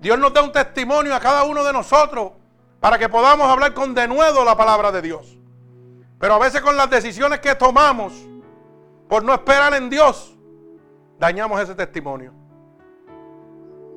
Dios 0.00 0.18
nos 0.18 0.32
da 0.32 0.42
un 0.42 0.52
testimonio 0.52 1.14
a 1.14 1.20
cada 1.20 1.44
uno 1.44 1.64
de 1.64 1.72
nosotros 1.72 2.32
para 2.80 2.98
que 2.98 3.08
podamos 3.08 3.48
hablar 3.48 3.74
con 3.74 3.94
denuedo 3.94 4.44
la 4.44 4.56
palabra 4.56 4.92
de 4.92 5.02
Dios. 5.02 5.38
Pero 6.18 6.34
a 6.34 6.38
veces 6.38 6.60
con 6.60 6.76
las 6.76 6.88
decisiones 6.90 7.40
que 7.40 7.54
tomamos 7.54 8.12
por 9.08 9.24
no 9.24 9.32
esperar 9.32 9.74
en 9.74 9.90
Dios, 9.90 10.36
dañamos 11.18 11.60
ese 11.60 11.74
testimonio. 11.74 12.32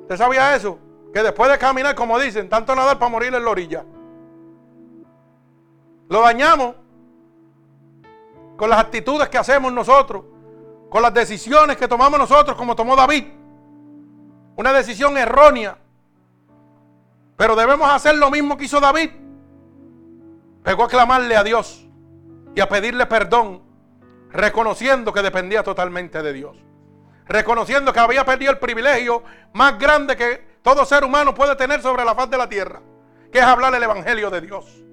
¿Usted 0.02 0.18
sabía 0.18 0.56
eso? 0.56 0.80
Que 1.14 1.22
después 1.22 1.52
de 1.52 1.58
caminar, 1.58 1.94
como 1.96 2.18
dicen, 2.18 2.50
tanto 2.50 2.74
nadar 2.76 2.98
para 2.98 3.12
morir 3.12 3.34
en 3.34 3.44
la 3.44 3.50
orilla. 3.50 3.86
Lo 6.10 6.22
dañamos 6.22 6.76
con 8.58 8.70
las 8.70 8.80
actitudes 8.80 9.30
que 9.30 9.38
hacemos 9.38 9.72
nosotros, 9.74 10.24
con 10.92 11.02
las 11.02 11.14
decisiones 11.16 11.78
que 11.78 11.88
tomamos 11.88 12.20
nosotros, 12.20 12.56
como 12.56 12.76
tomó 12.76 12.96
David. 12.96 13.26
Una 14.56 14.72
decisión 14.74 15.18
errónea 15.18 15.76
pero 17.42 17.56
debemos 17.56 17.90
hacer 17.90 18.18
lo 18.18 18.30
mismo 18.30 18.56
que 18.56 18.66
hizo 18.66 18.80
David. 18.80 19.10
Pegó 20.62 20.84
a 20.84 20.88
clamarle 20.88 21.36
a 21.36 21.44
Dios 21.44 21.88
y 22.54 22.62
a 22.62 22.70
pedirle 22.70 23.08
perdón, 23.08 23.64
reconociendo 24.30 25.12
que 25.12 25.24
dependía 25.24 25.64
totalmente 25.64 26.22
de 26.22 26.34
Dios. 26.34 26.56
Reconociendo 27.26 27.92
que 27.94 28.00
había 28.00 28.24
perdido 28.26 28.52
el 28.52 28.60
privilegio 28.60 29.24
más 29.54 29.80
grande 29.80 30.16
que 30.16 30.60
todo 30.62 30.86
ser 30.86 31.04
humano 31.04 31.34
puede 31.34 31.56
tener 31.56 31.82
sobre 31.82 32.06
la 32.06 32.14
faz 32.14 32.30
de 32.30 32.38
la 32.38 32.48
tierra, 32.48 32.80
que 33.32 33.40
es 33.40 33.44
hablar 33.44 33.74
el 33.74 33.82
Evangelio 33.82 34.30
de 34.30 34.42
Dios. 34.42 34.84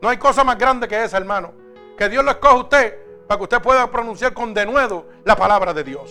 No 0.00 0.08
hay 0.08 0.16
cosa 0.16 0.44
más 0.44 0.56
grande 0.56 0.88
que 0.88 1.04
esa, 1.04 1.18
hermano. 1.18 1.52
Que 1.98 2.08
Dios 2.08 2.24
lo 2.24 2.30
escoja 2.30 2.54
a 2.54 2.58
usted 2.58 3.05
para 3.26 3.38
que 3.38 3.44
usted 3.44 3.62
pueda 3.62 3.90
pronunciar 3.90 4.32
con 4.32 4.54
denuedo 4.54 5.06
la 5.24 5.36
palabra 5.36 5.74
de 5.74 5.84
Dios. 5.84 6.10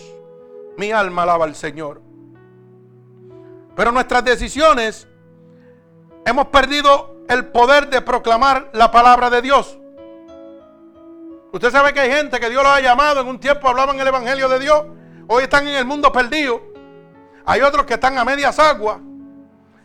Mi 0.76 0.92
alma 0.92 1.22
alaba 1.22 1.44
al 1.44 1.54
Señor. 1.54 2.02
Pero 3.74 3.92
nuestras 3.92 4.24
decisiones 4.24 5.08
hemos 6.24 6.46
perdido 6.48 7.16
el 7.28 7.46
poder 7.46 7.88
de 7.88 8.02
proclamar 8.02 8.70
la 8.72 8.90
palabra 8.90 9.30
de 9.30 9.42
Dios. 9.42 9.78
Usted 11.52 11.70
sabe 11.70 11.92
que 11.92 12.00
hay 12.00 12.10
gente 12.10 12.38
que 12.38 12.50
Dios 12.50 12.62
los 12.62 12.72
ha 12.72 12.80
llamado, 12.80 13.20
en 13.20 13.28
un 13.28 13.40
tiempo 13.40 13.68
hablaban 13.68 13.98
el 13.98 14.06
Evangelio 14.06 14.48
de 14.48 14.58
Dios, 14.58 14.84
hoy 15.26 15.44
están 15.44 15.66
en 15.66 15.76
el 15.76 15.84
mundo 15.84 16.12
perdido. 16.12 16.60
Hay 17.46 17.62
otros 17.62 17.86
que 17.86 17.94
están 17.94 18.18
a 18.18 18.24
medias 18.24 18.58
aguas 18.58 18.98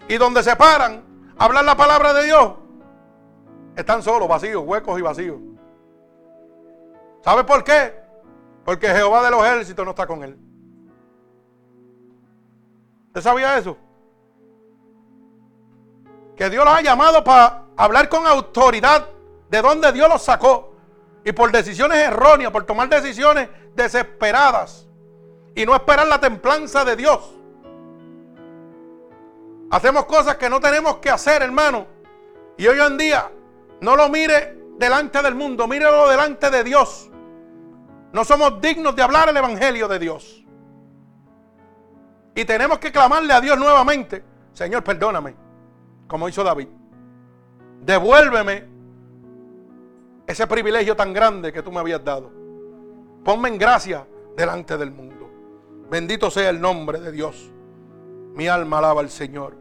y 0.07 0.17
donde 0.17 0.43
se 0.43 0.55
paran 0.55 1.03
a 1.37 1.45
hablar 1.45 1.63
la 1.63 1.77
palabra 1.77 2.13
de 2.13 2.25
Dios, 2.25 2.53
están 3.75 4.03
solos, 4.03 4.27
vacíos, 4.27 4.63
huecos 4.65 4.99
y 4.99 5.01
vacíos. 5.01 5.37
¿Sabe 7.23 7.43
por 7.43 7.63
qué? 7.63 7.93
Porque 8.65 8.87
Jehová 8.87 9.23
de 9.23 9.31
los 9.31 9.45
ejércitos 9.45 9.85
no 9.85 9.91
está 9.91 10.07
con 10.07 10.23
él. 10.23 10.37
¿Usted 13.07 13.21
sabía 13.21 13.57
eso? 13.57 13.77
que 16.41 16.49
Dios 16.49 16.65
los 16.65 16.73
ha 16.73 16.81
llamado 16.81 17.23
para 17.23 17.65
hablar 17.77 18.09
con 18.09 18.25
autoridad 18.25 19.07
de 19.47 19.61
dónde 19.61 19.91
Dios 19.91 20.09
los 20.09 20.23
sacó. 20.23 20.73
Y 21.23 21.33
por 21.33 21.51
decisiones 21.51 21.99
erróneas, 21.99 22.51
por 22.51 22.63
tomar 22.63 22.89
decisiones 22.89 23.47
desesperadas. 23.75 24.87
Y 25.53 25.67
no 25.67 25.75
esperar 25.75 26.07
la 26.07 26.19
templanza 26.19 26.83
de 26.83 26.95
Dios. 26.95 27.19
Hacemos 29.69 30.05
cosas 30.05 30.37
que 30.37 30.49
no 30.49 30.59
tenemos 30.59 30.95
que 30.95 31.11
hacer, 31.11 31.43
hermano. 31.43 31.85
Y 32.57 32.65
hoy 32.65 32.79
en 32.79 32.97
día, 32.97 33.29
no 33.79 33.95
lo 33.95 34.09
mire 34.09 34.57
delante 34.79 35.21
del 35.21 35.35
mundo, 35.35 35.67
mírelo 35.67 36.09
delante 36.09 36.49
de 36.49 36.63
Dios. 36.63 37.10
No 38.13 38.25
somos 38.25 38.59
dignos 38.61 38.95
de 38.95 39.03
hablar 39.03 39.29
el 39.29 39.37
Evangelio 39.37 39.87
de 39.87 39.99
Dios. 39.99 40.45
Y 42.35 42.45
tenemos 42.45 42.79
que 42.79 42.91
clamarle 42.91 43.33
a 43.33 43.41
Dios 43.41 43.57
nuevamente. 43.57 44.23
Señor, 44.53 44.83
perdóname 44.83 45.35
como 46.07 46.27
hizo 46.27 46.43
David. 46.43 46.67
Devuélveme 47.81 48.67
ese 50.27 50.45
privilegio 50.47 50.95
tan 50.95 51.13
grande 51.13 51.51
que 51.53 51.63
tú 51.63 51.71
me 51.71 51.79
habías 51.79 52.03
dado. 52.03 52.31
Ponme 53.23 53.49
en 53.49 53.57
gracia 53.57 54.05
delante 54.35 54.77
del 54.77 54.91
mundo. 54.91 55.29
Bendito 55.89 56.29
sea 56.29 56.49
el 56.49 56.59
nombre 56.59 56.99
de 56.99 57.11
Dios. 57.11 57.51
Mi 58.33 58.47
alma 58.47 58.79
alaba 58.79 59.01
al 59.01 59.09
Señor. 59.09 59.55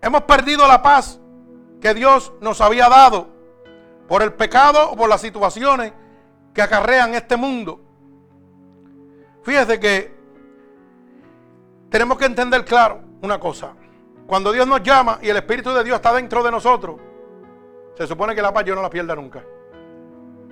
Hemos 0.00 0.22
perdido 0.22 0.66
la 0.66 0.82
paz 0.82 1.20
que 1.80 1.94
Dios 1.94 2.32
nos 2.40 2.60
había 2.60 2.88
dado 2.88 3.28
por 4.08 4.22
el 4.22 4.32
pecado 4.32 4.90
o 4.90 4.96
por 4.96 5.08
las 5.08 5.20
situaciones 5.20 5.92
que 6.54 6.62
acarrean 6.62 7.14
este 7.14 7.36
mundo. 7.36 7.80
Fíjese 9.42 9.78
que 9.80 10.14
tenemos 11.90 12.16
que 12.16 12.24
entender 12.26 12.64
claro 12.64 13.00
una 13.20 13.38
cosa. 13.38 13.74
Cuando 14.26 14.52
Dios 14.52 14.66
nos 14.66 14.82
llama 14.82 15.18
y 15.20 15.28
el 15.28 15.36
Espíritu 15.36 15.72
de 15.72 15.84
Dios 15.84 15.96
está 15.96 16.14
dentro 16.14 16.42
de 16.42 16.50
nosotros, 16.50 17.00
se 17.96 18.06
supone 18.06 18.34
que 18.34 18.40
la 18.40 18.52
paz 18.52 18.64
yo 18.64 18.74
no 18.74 18.82
la 18.82 18.88
pierda 18.88 19.14
nunca. 19.14 19.44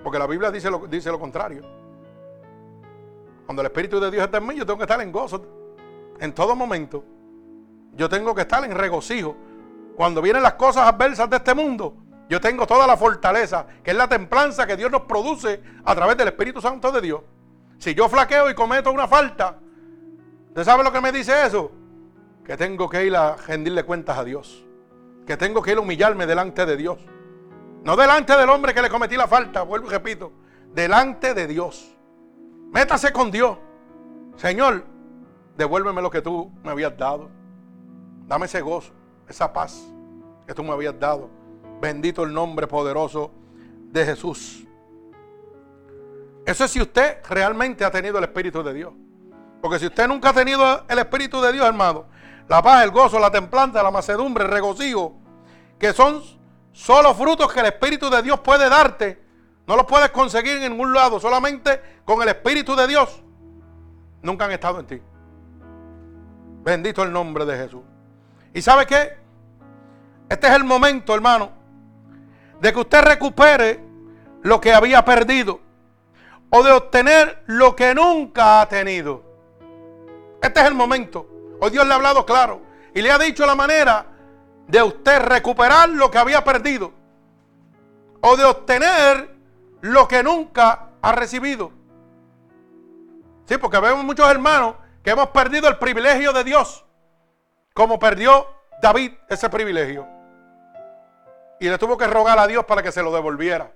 Porque 0.02 0.18
la 0.18 0.26
Biblia 0.26 0.50
dice 0.50 0.70
lo, 0.70 0.86
dice 0.86 1.10
lo 1.10 1.18
contrario. 1.18 1.62
Cuando 3.46 3.62
el 3.62 3.66
Espíritu 3.66 4.00
de 4.00 4.10
Dios 4.10 4.24
está 4.24 4.38
en 4.38 4.46
mí, 4.46 4.56
yo 4.56 4.66
tengo 4.66 4.78
que 4.78 4.84
estar 4.84 5.00
en 5.00 5.12
gozo 5.12 5.44
en 6.18 6.34
todo 6.34 6.54
momento. 6.54 7.04
Yo 7.94 8.08
tengo 8.08 8.34
que 8.34 8.42
estar 8.42 8.64
en 8.64 8.72
regocijo. 8.72 9.36
Cuando 9.96 10.20
vienen 10.20 10.42
las 10.42 10.54
cosas 10.54 10.86
adversas 10.88 11.30
de 11.30 11.36
este 11.36 11.54
mundo, 11.54 11.94
yo 12.28 12.40
tengo 12.40 12.66
toda 12.66 12.86
la 12.86 12.96
fortaleza, 12.96 13.66
que 13.82 13.90
es 13.90 13.96
la 13.96 14.08
templanza 14.08 14.66
que 14.66 14.76
Dios 14.76 14.90
nos 14.90 15.02
produce 15.02 15.62
a 15.84 15.94
través 15.94 16.16
del 16.16 16.28
Espíritu 16.28 16.60
Santo 16.60 16.90
de 16.90 17.00
Dios. 17.00 17.20
Si 17.78 17.94
yo 17.94 18.08
flaqueo 18.08 18.48
y 18.48 18.54
cometo 18.54 18.90
una 18.90 19.08
falta, 19.08 19.58
¿usted 20.48 20.64
sabe 20.64 20.84
lo 20.84 20.92
que 20.92 21.00
me 21.00 21.12
dice 21.12 21.46
eso? 21.46 21.72
que 22.44 22.56
tengo 22.56 22.88
que 22.88 23.04
ir 23.06 23.14
a 23.16 23.36
rendirle 23.36 23.84
cuentas 23.84 24.18
a 24.18 24.24
Dios. 24.24 24.64
que 25.26 25.36
tengo 25.36 25.62
que 25.62 25.70
ir 25.70 25.76
a 25.76 25.80
humillarme 25.80 26.26
delante 26.26 26.66
de 26.66 26.76
Dios. 26.76 26.98
No 27.84 27.94
delante 27.94 28.36
del 28.36 28.50
hombre 28.50 28.74
que 28.74 28.82
le 28.82 28.90
cometí 28.90 29.16
la 29.16 29.28
falta, 29.28 29.62
vuelvo 29.62 29.86
y 29.86 29.90
repito, 29.90 30.32
delante 30.74 31.32
de 31.32 31.46
Dios. 31.46 31.96
Métase 32.72 33.12
con 33.12 33.30
Dios. 33.30 33.56
Señor, 34.34 34.84
devuélveme 35.56 36.02
lo 36.02 36.10
que 36.10 36.22
tú 36.22 36.50
me 36.64 36.72
habías 36.72 36.96
dado. 36.98 37.30
Dame 38.26 38.46
ese 38.46 38.60
gozo, 38.60 38.92
esa 39.28 39.52
paz 39.52 39.80
que 40.44 40.54
tú 40.54 40.64
me 40.64 40.72
habías 40.72 40.98
dado. 40.98 41.30
Bendito 41.82 42.22
el 42.22 42.32
nombre 42.32 42.68
poderoso 42.68 43.32
de 43.90 44.04
Jesús. 44.04 44.64
Eso 46.46 46.64
es 46.64 46.70
si 46.70 46.80
usted 46.80 47.18
realmente 47.28 47.84
ha 47.84 47.90
tenido 47.90 48.18
el 48.18 48.24
Espíritu 48.24 48.62
de 48.62 48.72
Dios. 48.72 48.92
Porque 49.60 49.80
si 49.80 49.86
usted 49.86 50.06
nunca 50.06 50.28
ha 50.28 50.32
tenido 50.32 50.84
el 50.88 50.98
Espíritu 51.00 51.40
de 51.40 51.52
Dios, 51.52 51.66
hermano, 51.66 52.04
la 52.46 52.62
paz, 52.62 52.84
el 52.84 52.92
gozo, 52.92 53.18
la 53.18 53.32
templanza, 53.32 53.82
la 53.82 53.90
macedumbre, 53.90 54.44
el 54.44 54.52
regocijo, 54.52 55.16
que 55.76 55.92
son 55.92 56.22
solo 56.70 57.14
frutos 57.14 57.52
que 57.52 57.58
el 57.58 57.66
Espíritu 57.66 58.08
de 58.08 58.22
Dios 58.22 58.38
puede 58.38 58.68
darte, 58.68 59.20
no 59.66 59.74
los 59.74 59.84
puedes 59.84 60.10
conseguir 60.10 60.58
en 60.58 60.70
ningún 60.70 60.92
lado, 60.92 61.18
solamente 61.18 61.82
con 62.04 62.22
el 62.22 62.28
Espíritu 62.28 62.76
de 62.76 62.86
Dios. 62.86 63.24
Nunca 64.22 64.44
han 64.44 64.52
estado 64.52 64.78
en 64.78 64.86
ti. 64.86 65.02
Bendito 66.62 67.02
el 67.02 67.12
nombre 67.12 67.44
de 67.44 67.56
Jesús. 67.56 67.82
¿Y 68.54 68.62
sabe 68.62 68.86
qué? 68.86 69.16
Este 70.28 70.46
es 70.46 70.52
el 70.52 70.62
momento, 70.62 71.12
hermano, 71.12 71.61
de 72.62 72.72
que 72.72 72.78
usted 72.78 73.02
recupere 73.02 73.80
lo 74.42 74.60
que 74.60 74.72
había 74.72 75.04
perdido 75.04 75.60
o 76.48 76.62
de 76.62 76.70
obtener 76.70 77.42
lo 77.46 77.74
que 77.74 77.92
nunca 77.92 78.60
ha 78.60 78.68
tenido. 78.68 79.24
Este 80.40 80.60
es 80.60 80.66
el 80.66 80.74
momento. 80.74 81.26
Hoy 81.60 81.70
Dios 81.70 81.84
le 81.84 81.92
ha 81.92 81.96
hablado 81.96 82.24
claro 82.24 82.62
y 82.94 83.02
le 83.02 83.10
ha 83.10 83.18
dicho 83.18 83.44
la 83.46 83.56
manera 83.56 84.06
de 84.68 84.80
usted 84.80 85.22
recuperar 85.22 85.88
lo 85.88 86.08
que 86.08 86.18
había 86.18 86.44
perdido 86.44 86.92
o 88.20 88.36
de 88.36 88.44
obtener 88.44 89.34
lo 89.80 90.06
que 90.06 90.22
nunca 90.22 90.90
ha 91.02 91.12
recibido. 91.12 91.72
Sí, 93.44 93.58
porque 93.58 93.80
vemos 93.80 94.04
muchos 94.04 94.30
hermanos 94.30 94.76
que 95.02 95.10
hemos 95.10 95.30
perdido 95.30 95.66
el 95.66 95.78
privilegio 95.78 96.32
de 96.32 96.44
Dios, 96.44 96.84
como 97.74 97.98
perdió 97.98 98.46
David 98.80 99.14
ese 99.28 99.50
privilegio. 99.50 100.21
Y 101.62 101.68
le 101.68 101.78
tuvo 101.78 101.96
que 101.96 102.08
rogar 102.08 102.40
a 102.40 102.48
Dios 102.48 102.64
para 102.64 102.82
que 102.82 102.90
se 102.90 103.04
lo 103.04 103.14
devolviera. 103.14 103.70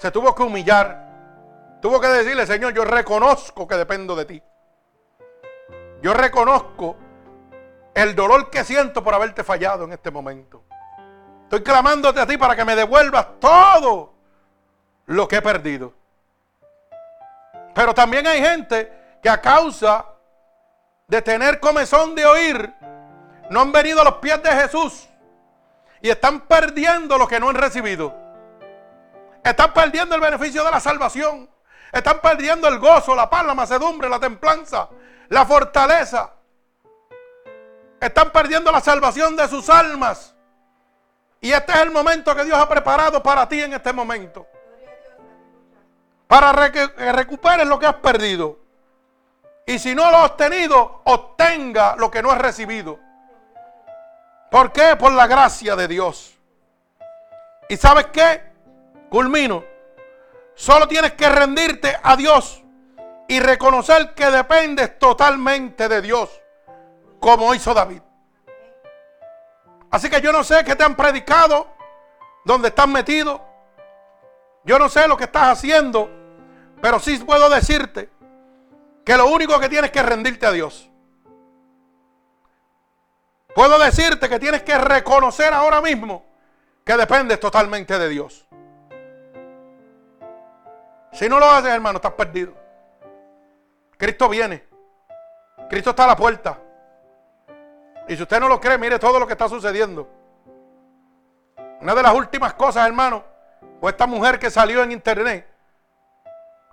Se 0.00 0.10
tuvo 0.10 0.34
que 0.34 0.42
humillar. 0.42 1.78
Tuvo 1.80 2.00
que 2.00 2.08
decirle, 2.08 2.44
Señor, 2.46 2.74
yo 2.74 2.84
reconozco 2.84 3.68
que 3.68 3.76
dependo 3.76 4.16
de 4.16 4.24
ti. 4.24 4.42
Yo 6.02 6.14
reconozco 6.14 6.96
el 7.94 8.16
dolor 8.16 8.50
que 8.50 8.64
siento 8.64 9.04
por 9.04 9.14
haberte 9.14 9.44
fallado 9.44 9.84
en 9.84 9.92
este 9.92 10.10
momento. 10.10 10.64
Estoy 11.44 11.62
clamándote 11.62 12.18
a 12.18 12.26
ti 12.26 12.36
para 12.36 12.56
que 12.56 12.64
me 12.64 12.74
devuelvas 12.74 13.38
todo 13.38 14.14
lo 15.06 15.28
que 15.28 15.36
he 15.36 15.42
perdido. 15.42 15.94
Pero 17.72 17.94
también 17.94 18.26
hay 18.26 18.42
gente 18.42 19.18
que 19.22 19.30
a 19.30 19.40
causa 19.40 20.06
de 21.06 21.22
tener 21.22 21.60
comezón 21.60 22.16
de 22.16 22.26
oír, 22.26 22.74
no 23.48 23.60
han 23.60 23.70
venido 23.70 24.00
a 24.00 24.04
los 24.04 24.14
pies 24.14 24.42
de 24.42 24.50
Jesús 24.50 25.08
y 26.02 26.10
están 26.10 26.40
perdiendo 26.40 27.16
lo 27.16 27.28
que 27.28 27.38
no 27.38 27.48
han 27.48 27.54
recibido. 27.54 28.12
Están 29.44 29.72
perdiendo 29.72 30.16
el 30.16 30.20
beneficio 30.20 30.64
de 30.64 30.70
la 30.70 30.80
salvación. 30.80 31.48
Están 31.92 32.20
perdiendo 32.20 32.66
el 32.66 32.78
gozo, 32.80 33.14
la 33.14 33.30
paz, 33.30 33.46
la 33.46 33.54
macedumbre, 33.54 34.08
la 34.08 34.18
templanza, 34.18 34.88
la 35.28 35.46
fortaleza. 35.46 36.32
Están 38.00 38.32
perdiendo 38.32 38.72
la 38.72 38.80
salvación 38.80 39.36
de 39.36 39.46
sus 39.46 39.70
almas. 39.70 40.34
Y 41.40 41.52
este 41.52 41.72
es 41.72 41.78
el 41.78 41.92
momento 41.92 42.34
que 42.34 42.44
Dios 42.44 42.58
ha 42.58 42.68
preparado 42.68 43.22
para 43.22 43.48
ti 43.48 43.62
en 43.62 43.72
este 43.72 43.92
momento. 43.92 44.46
Para 46.26 46.72
que 46.72 46.86
recuperes 47.12 47.66
lo 47.66 47.78
que 47.78 47.86
has 47.86 47.96
perdido. 47.96 48.58
Y 49.66 49.78
si 49.78 49.94
no 49.94 50.10
lo 50.10 50.18
has 50.18 50.36
tenido, 50.36 51.02
obtenga 51.04 51.94
lo 51.96 52.10
que 52.10 52.22
no 52.22 52.32
has 52.32 52.38
recibido. 52.38 52.98
¿Por 54.52 54.70
qué? 54.70 54.96
Por 54.96 55.12
la 55.12 55.26
gracia 55.26 55.74
de 55.74 55.88
Dios. 55.88 56.34
¿Y 57.70 57.76
sabes 57.78 58.08
qué? 58.12 58.42
Culmino. 59.08 59.64
Solo 60.54 60.86
tienes 60.86 61.12
que 61.12 61.26
rendirte 61.30 61.96
a 62.02 62.16
Dios 62.16 62.62
y 63.28 63.40
reconocer 63.40 64.12
que 64.12 64.26
dependes 64.30 64.98
totalmente 64.98 65.88
de 65.88 66.02
Dios, 66.02 66.28
como 67.18 67.54
hizo 67.54 67.72
David. 67.72 68.02
Así 69.90 70.10
que 70.10 70.20
yo 70.20 70.32
no 70.32 70.44
sé 70.44 70.62
qué 70.64 70.76
te 70.76 70.84
han 70.84 70.96
predicado, 70.96 71.74
dónde 72.44 72.68
estás 72.68 72.88
metido. 72.88 73.42
Yo 74.64 74.78
no 74.78 74.90
sé 74.90 75.08
lo 75.08 75.16
que 75.16 75.24
estás 75.24 75.44
haciendo, 75.44 76.10
pero 76.82 77.00
sí 77.00 77.16
puedo 77.20 77.48
decirte 77.48 78.10
que 79.02 79.16
lo 79.16 79.28
único 79.28 79.58
que 79.58 79.70
tienes 79.70 79.90
que 79.90 80.02
rendirte 80.02 80.44
a 80.44 80.52
Dios. 80.52 80.91
Puedo 83.54 83.78
decirte 83.78 84.28
que 84.28 84.38
tienes 84.38 84.62
que 84.62 84.76
reconocer 84.78 85.52
ahora 85.52 85.80
mismo 85.80 86.24
que 86.84 86.96
dependes 86.96 87.38
totalmente 87.38 87.98
de 87.98 88.08
Dios. 88.08 88.46
Si 91.12 91.28
no 91.28 91.38
lo 91.38 91.48
haces, 91.50 91.70
hermano, 91.70 91.96
estás 91.96 92.12
perdido. 92.12 92.54
Cristo 93.98 94.28
viene. 94.28 94.64
Cristo 95.68 95.90
está 95.90 96.04
a 96.04 96.08
la 96.08 96.16
puerta. 96.16 96.58
Y 98.08 98.16
si 98.16 98.22
usted 98.22 98.40
no 98.40 98.48
lo 98.48 98.60
cree, 98.60 98.78
mire 98.78 98.98
todo 98.98 99.20
lo 99.20 99.26
que 99.26 99.34
está 99.34 99.48
sucediendo. 99.48 100.08
Una 101.80 101.94
de 101.94 102.02
las 102.02 102.14
últimas 102.14 102.54
cosas, 102.54 102.86
hermano, 102.86 103.24
fue 103.80 103.90
esta 103.90 104.06
mujer 104.06 104.38
que 104.38 104.50
salió 104.50 104.82
en 104.82 104.92
internet, 104.92 105.46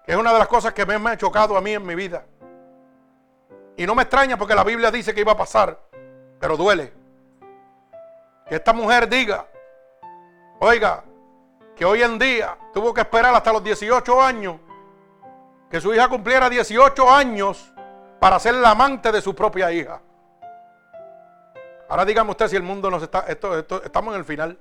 que 0.06 0.12
es 0.12 0.18
una 0.18 0.32
de 0.32 0.40
las 0.40 0.48
cosas 0.48 0.74
que 0.74 0.86
me 0.86 1.10
ha 1.10 1.18
chocado 1.18 1.58
a 1.58 1.62
mí 1.62 1.74
en 1.74 1.86
mi 1.86 1.96
vida. 1.96 2.26
Y 3.76 3.86
no 3.86 3.96
me 3.96 4.04
extraña 4.04 4.38
porque 4.38 4.56
la 4.56 4.64
Biblia 4.64 4.92
dice 4.92 5.14
que 5.14 5.22
iba 5.22 5.34
a 5.34 5.38
pasar, 5.38 5.80
pero 6.40 6.58
duele. 6.58 6.94
Que 8.48 8.56
esta 8.56 8.74
mujer 8.74 9.08
diga, 9.08 9.46
oiga, 10.60 11.04
que 11.76 11.86
hoy 11.86 12.02
en 12.02 12.18
día 12.18 12.58
tuvo 12.74 12.94
que 12.94 13.02
esperar 13.02 13.34
hasta 13.34 13.54
los 13.54 13.64
18 13.64 14.22
años 14.22 14.56
que 15.70 15.80
su 15.80 15.94
hija 15.94 16.10
cumpliera 16.10 16.50
18 16.50 17.10
años 17.10 17.72
para 18.20 18.40
ser 18.40 18.56
la 18.56 18.72
amante 18.72 19.12
de 19.12 19.22
su 19.22 19.36
propia 19.36 19.72
hija. 19.72 20.02
Ahora 21.88 22.06
dígame 22.06 22.32
usted 22.32 22.48
si 22.48 22.56
el 22.56 22.64
mundo 22.64 22.90
nos 22.90 23.04
está, 23.04 23.22
esto, 23.28 23.60
estamos 23.84 24.14
en 24.14 24.20
el 24.20 24.26
final. 24.26 24.60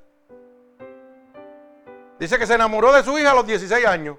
Dice 2.18 2.38
que 2.38 2.46
se 2.46 2.54
enamoró 2.54 2.92
de 2.92 3.02
su 3.02 3.18
hija 3.18 3.30
a 3.30 3.34
los 3.34 3.46
16 3.46 3.86
años 3.86 4.16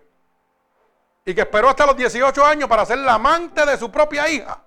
y 1.26 1.36
que 1.36 1.41
esperó 1.41 1.69
hasta 1.69 1.86
los 1.86 1.95
18 1.95 2.44
años 2.44 2.69
para 2.69 2.86
ser 2.86 2.98
la 2.99 3.15
amante 3.15 3.65
de 3.65 3.77
su 3.77 3.91
propia 3.91 4.30
hija. 4.30 4.61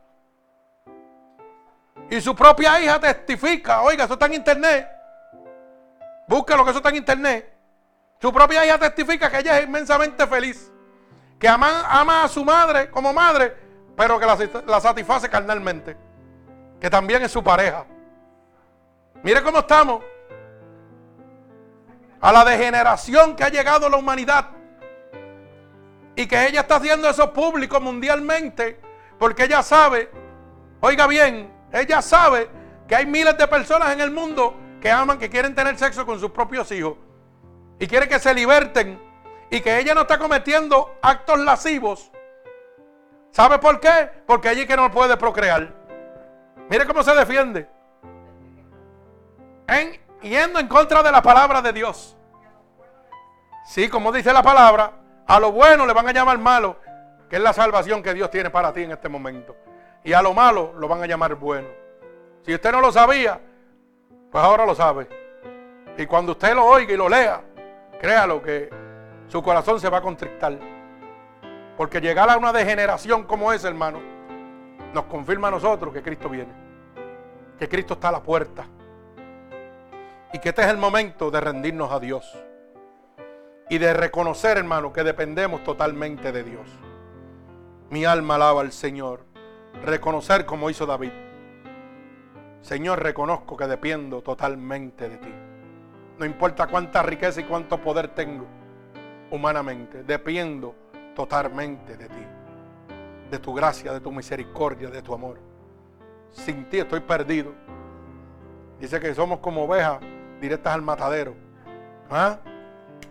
Y 2.13 2.21
su 2.21 2.37
propia 2.37 2.79
hija 2.79 3.01
testifica, 3.01 3.81
oiga, 3.81 4.05
eso 4.05 4.13
está 4.13 4.27
en 4.27 4.35
internet. 4.35 4.87
Búsquelo 6.29 6.63
que 6.63 6.69
eso 6.69 6.81
está 6.81 6.91
en 6.91 6.97
internet. 6.97 7.51
Su 8.21 8.31
propia 8.31 8.67
hija 8.67 8.77
testifica 8.77 9.31
que 9.31 9.39
ella 9.39 9.59
es 9.59 9.65
inmensamente 9.65 10.27
feliz 10.27 10.71
que 11.39 11.49
ama, 11.49 12.23
a 12.23 12.29
su 12.29 12.45
madre 12.45 12.91
como 12.91 13.15
madre, 13.15 13.57
pero 13.97 14.21
que 14.21 14.27
la, 14.27 14.79
satisface 14.79 15.31
carnalmente, 15.31 15.97
que 16.79 16.91
también 16.91 17.23
es 17.23 17.33
su 17.33 17.43
pareja. 17.43 17.87
Mire 19.23 19.43
cómo 19.43 19.61
estamos. 19.61 20.05
A 22.21 22.31
la 22.31 22.45
degeneración 22.45 23.35
que 23.35 23.43
ha 23.43 23.49
llegado 23.49 23.89
la 23.89 23.97
humanidad. 23.97 24.51
Y 26.15 26.27
que 26.27 26.47
ella 26.47 26.61
está 26.61 26.77
haciendo 26.77 27.09
eso 27.09 27.33
público 27.33 27.81
mundialmente. 27.81 28.79
Porque 29.19 29.45
ella 29.45 29.63
sabe, 29.63 30.11
oiga 30.83 31.07
bien, 31.07 31.52
ella 31.73 32.03
sabe 32.03 32.49
que 32.87 32.95
hay 32.95 33.07
miles 33.07 33.37
de 33.39 33.49
personas 33.49 33.93
en 33.93 34.01
el 34.01 34.11
mundo 34.11 34.55
que 34.81 34.91
aman, 34.91 35.19
que 35.19 35.31
quieren 35.31 35.55
tener 35.55 35.79
sexo 35.79 36.05
con 36.05 36.21
sus 36.21 36.31
propios 36.31 36.71
hijos. 36.73 36.97
Y 37.79 37.87
quiere 37.87 38.09
que 38.09 38.19
se 38.19 38.35
liberten 38.35 39.01
y 39.51 39.61
que 39.61 39.79
ella 39.79 39.95
no 39.95 40.03
está 40.03 40.19
cometiendo 40.19 40.97
actos 41.01 41.39
lascivos. 41.39 42.11
¿Sabe 43.31 43.59
por 43.59 43.81
qué? 43.81 44.11
Porque 44.27 44.49
allí 44.49 44.67
que 44.67 44.77
no 44.77 44.91
puede 44.91 45.17
procrear. 45.17 45.73
Mire 46.69 46.87
cómo 46.87 47.03
se 47.03 47.15
defiende. 47.15 47.69
En, 49.67 50.01
yendo 50.21 50.59
en 50.59 50.69
contra 50.69 51.03
de 51.03 51.11
la 51.11 51.23
palabra 51.23 51.63
de 51.63 51.73
Dios. 51.73 52.17
Sí, 53.65 53.89
como 53.89 54.13
dice 54.13 54.33
la 54.33 54.43
palabra, 54.43 54.93
a 55.27 55.41
lo 55.41 55.53
bueno 55.53 55.87
le 55.87 55.93
van 55.93 56.09
a 56.09 56.13
llamar 56.13 56.39
malo, 56.39 56.77
que 57.31 57.37
es 57.37 57.43
la 57.43 57.53
salvación 57.53 58.03
que 58.03 58.13
Dios 58.13 58.31
tiene 58.31 58.51
para 58.51 58.73
ti 58.73 58.83
en 58.83 58.93
este 58.93 59.09
momento. 59.09 59.57
Y 60.05 60.13
a 60.13 60.23
lo 60.23 60.35
malo 60.35 60.75
lo 60.79 60.89
van 60.89 61.03
a 61.03 61.07
llamar 61.07 61.35
bueno. 61.35 61.69
Si 62.43 62.53
usted 62.53 62.73
no 62.73 62.81
lo 62.81 62.91
sabía, 62.91 63.41
pues 64.31 64.45
ahora 64.45 64.67
lo 64.67 64.75
sabe. 64.75 65.09
Y 65.97 66.07
cuando 66.07 66.33
usted 66.33 66.55
lo 66.55 66.65
oiga 66.65 66.93
y 66.93 66.97
lo 66.97 67.09
lea, 67.09 67.43
créalo 68.01 68.43
que 68.43 68.69
su 69.29 69.43
corazón 69.43 69.79
se 69.79 69.89
va 69.89 69.99
a 69.99 70.03
contrictar. 70.03 70.59
Porque 71.77 72.01
llegar 72.01 72.29
a 72.29 72.37
una 72.37 72.53
degeneración 72.53 73.25
como 73.25 73.53
esa, 73.53 73.69
hermano, 73.69 74.01
nos 74.93 75.05
confirma 75.05 75.49
a 75.49 75.53
nosotros 75.53 75.93
que 75.93 76.03
Cristo 76.03 76.29
viene. 76.29 76.53
Que 77.59 77.69
Cristo 77.69 77.95
está 77.95 78.09
a 78.09 78.13
la 78.13 78.23
puerta. 78.23 78.67
Y 80.33 80.39
que 80.39 80.49
este 80.49 80.63
es 80.63 80.69
el 80.69 80.79
momento 80.79 81.31
de 81.31 81.41
rendirnos 81.41 81.93
a 81.93 82.01
Dios. 82.01 82.39
Y 83.69 83.79
de 83.79 83.93
reconocer, 83.95 84.59
hermano, 84.59 84.93
que 84.93 85.05
dependemos 85.05 85.63
totalmente 85.63 86.33
de 86.33 86.43
Dios. 86.43 86.69
Mi 87.91 88.05
alma 88.05 88.35
alaba 88.35 88.63
al 88.63 88.73
Señor. 88.73 89.32
Reconocer 89.85 90.47
como 90.47 90.71
hizo 90.71 90.87
David. 90.87 91.13
Señor, 92.61 93.03
reconozco 93.03 93.57
que 93.57 93.67
dependo 93.67 94.23
totalmente 94.23 95.09
de 95.09 95.19
ti. 95.19 95.35
No 96.19 96.25
importa 96.25 96.69
cuánta 96.69 97.03
riqueza 97.03 97.41
y 97.41 97.45
cuánto 97.45 97.81
poder 97.81 98.09
tengo 98.09 98.47
humanamente, 99.31 100.05
dependo 100.05 100.75
totalmente 101.15 101.97
de 101.97 102.09
ti. 102.09 102.27
De 103.31 103.39
tu 103.39 103.53
gracia, 103.55 103.93
de 103.93 104.01
tu 104.01 104.13
misericordia, 104.13 104.91
de 104.91 105.03
tu 105.03 105.15
amor. 105.15 105.41
Sin 106.31 106.69
ti 106.69 106.79
estoy 106.79 107.01
perdido. 107.01 107.53
Dice 108.79 109.01
que 109.01 109.15
somos 109.15 109.41
como 109.41 109.65
ovejas 109.65 110.01
directas 110.41 110.75
al 110.75 110.83
matadero. 110.83 111.35
¿Ah? 112.11 112.39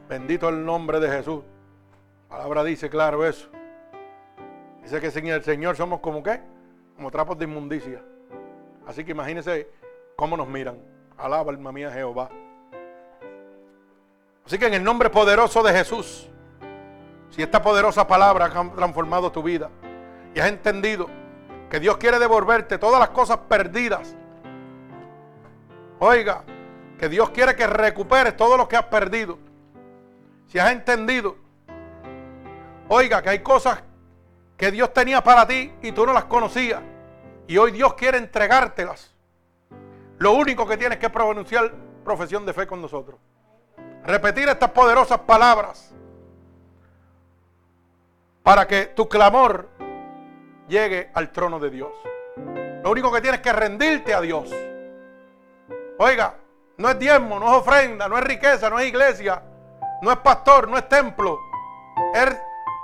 Bendito 0.08 0.48
el 0.50 0.64
nombre 0.64 1.00
de 1.00 1.10
Jesús. 1.10 1.44
La 2.30 2.38
palabra 2.38 2.64
dice 2.64 2.90
claro 2.90 3.26
eso. 3.26 3.50
Dice 4.84 5.02
que 5.02 5.12
sin 5.12 5.28
el 5.28 5.44
Señor 5.44 5.76
somos 5.76 6.00
como 6.00 6.24
qué? 6.24 6.42
Como 7.02 7.10
trapos 7.10 7.36
de 7.36 7.46
inmundicia. 7.46 8.00
Así 8.86 9.04
que 9.04 9.14
imagínense 9.14 9.68
cómo 10.16 10.38
nos 10.38 10.48
miran. 10.48 10.78
Alaba 11.18 11.52
alma 11.52 11.72
mía 11.72 11.90
Jehová. 11.90 12.30
Así 14.46 14.60
que 14.60 14.68
en 14.68 14.76
el 14.76 14.84
nombre 14.84 15.10
poderoso 15.10 15.64
de 15.64 15.74
Jesús, 15.74 16.30
si 17.32 17.42
esta 17.42 17.60
poderosa 17.60 18.06
palabra 18.06 18.46
ha 18.46 18.76
transformado 18.76 19.32
tu 19.32 19.42
vida 19.42 19.72
y 20.36 20.40
has 20.42 20.50
entendido 20.50 21.08
que 21.72 21.80
Dios 21.80 21.98
quiere 21.98 22.20
devolverte 22.20 22.78
todas 22.78 23.00
las 23.00 23.10
cosas 23.10 23.40
perdidas, 23.50 24.16
oiga, 25.98 26.44
que 27.00 27.10
Dios 27.10 27.32
quiere 27.32 27.56
que 27.56 27.66
recuperes 27.66 28.38
todo 28.38 28.58
lo 28.58 28.68
que 28.68 28.76
has 28.76 28.86
perdido. 28.86 29.40
Si 30.50 30.60
has 30.60 30.72
entendido, 30.72 31.36
oiga, 32.90 33.24
que 33.24 33.30
hay 33.30 33.40
cosas 33.40 33.82
que 34.56 34.70
Dios 34.70 34.94
tenía 34.94 35.24
para 35.24 35.48
ti 35.48 35.74
y 35.82 35.94
tú 35.94 36.06
no 36.06 36.14
las 36.14 36.26
conocías. 36.26 36.91
Y 37.52 37.58
hoy 37.58 37.72
Dios 37.72 37.96
quiere 37.96 38.18
entregártelas. 38.18 39.14
Lo 40.20 40.32
único 40.32 40.66
que 40.66 40.78
tienes 40.78 41.00
que 41.00 41.10
pronunciar 41.10 41.70
profesión 42.02 42.46
de 42.46 42.54
fe 42.54 42.66
con 42.66 42.82
nosotros. 42.82 43.20
Repetir 44.06 44.48
estas 44.48 44.72
poderosas 44.72 45.20
palabras 45.20 45.94
para 48.42 48.66
que 48.66 48.86
tu 48.86 49.10
clamor 49.10 49.68
llegue 50.70 51.12
al 51.14 51.30
trono 51.34 51.60
de 51.60 51.70
Dios. 51.72 51.92
Lo 52.84 52.90
único 52.90 53.12
que 53.12 53.20
tienes 53.20 53.42
que 53.42 53.52
rendirte 53.52 54.14
a 54.14 54.22
Dios. 54.22 54.50
Oiga, 56.00 56.36
no 56.78 56.90
es 56.90 57.00
diezmo, 57.00 57.38
no 57.38 57.48
es 57.48 57.58
ofrenda, 57.58 58.08
no 58.08 58.18
es 58.18 58.24
riqueza, 58.24 58.70
no 58.70 58.80
es 58.80 58.88
iglesia, 58.88 59.44
no 60.02 60.10
es 60.10 60.18
pastor, 60.20 60.70
no 60.70 60.78
es 60.78 60.88
templo. 60.88 61.38
Es 62.14 62.34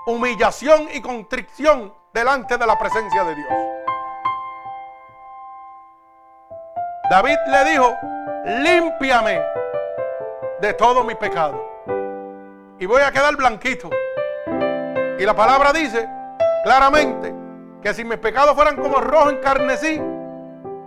humillación 0.07 0.89
y 0.93 0.99
constricción 0.99 1.93
delante 2.13 2.57
de 2.57 2.67
la 2.67 2.77
presencia 2.77 3.23
de 3.23 3.33
Dios. 3.33 3.76
David 7.09 7.37
le 7.47 7.71
dijo, 7.71 7.97
límpiame 8.45 9.41
de 10.59 10.73
todo 10.73 11.03
mi 11.03 11.15
pecado. 11.15 11.63
Y 12.79 12.85
voy 12.85 13.01
a 13.01 13.11
quedar 13.11 13.35
blanquito. 13.35 13.89
Y 15.17 15.25
la 15.25 15.33
palabra 15.33 15.71
dice 15.71 16.07
claramente 16.63 17.33
que 17.81 17.93
si 17.93 18.03
mis 18.03 18.17
pecados 18.17 18.55
fueran 18.55 18.75
como 18.75 18.99
rojo 18.99 19.29
en 19.29 19.37
carnesí, 19.37 20.01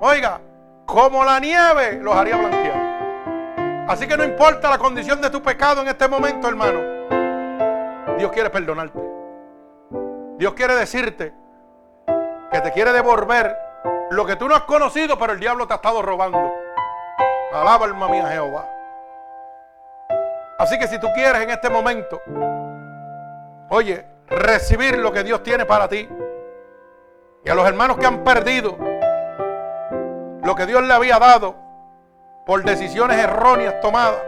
oiga, 0.01 0.41
como 0.85 1.25
la 1.25 1.41
nieve 1.41 1.99
los 2.03 2.15
haría 2.15 2.37
blanquear. 2.37 3.87
Así 3.89 4.07
que 4.07 4.17
no 4.17 4.23
importa 4.23 4.69
la 4.69 4.79
condición 4.79 5.21
de 5.23 5.31
tu 5.31 5.43
pecado 5.43 5.81
en 5.81 5.89
este 5.89 6.07
momento, 6.07 6.49
hermano. 6.49 6.81
Dios 8.19 8.31
quiere 8.31 8.51
perdonarte. 8.51 9.01
Dios 10.37 10.53
quiere 10.53 10.75
decirte 10.75 11.33
que 12.53 12.61
te 12.61 12.73
quiere 12.73 12.93
devolver 12.93 13.70
lo 14.11 14.27
que 14.27 14.37
tú 14.37 14.49
no 14.49 14.55
has 14.57 14.63
conocido, 14.63 15.17
pero 15.19 15.33
el 15.33 15.41
diablo 15.41 15.67
te 15.67 15.73
ha 15.73 15.77
estado 15.77 16.03
robando. 16.03 16.53
Alaba 17.53 17.87
alma 17.87 18.09
mía 18.09 18.27
Jehová. 18.29 18.69
Así 20.59 20.79
que 20.79 20.89
si 20.89 20.99
tú 20.99 21.07
quieres 21.15 21.43
en 21.43 21.51
este 21.51 21.71
momento, 21.71 22.21
oye, 23.71 24.05
recibir 24.27 24.99
lo 24.99 25.13
que 25.13 25.23
Dios 25.23 25.43
tiene 25.43 25.65
para 25.65 25.89
ti, 25.89 26.09
y 27.45 27.49
a 27.49 27.55
los 27.55 27.67
hermanos 27.67 27.97
que 27.97 28.07
han 28.07 28.23
perdido 28.23 28.77
lo 30.43 30.55
que 30.55 30.67
Dios 30.67 30.83
le 30.83 30.93
había 30.93 31.19
dado 31.19 31.55
por 32.45 32.63
decisiones 32.65 33.17
erróneas 33.17 33.81
tomadas, 33.81 34.21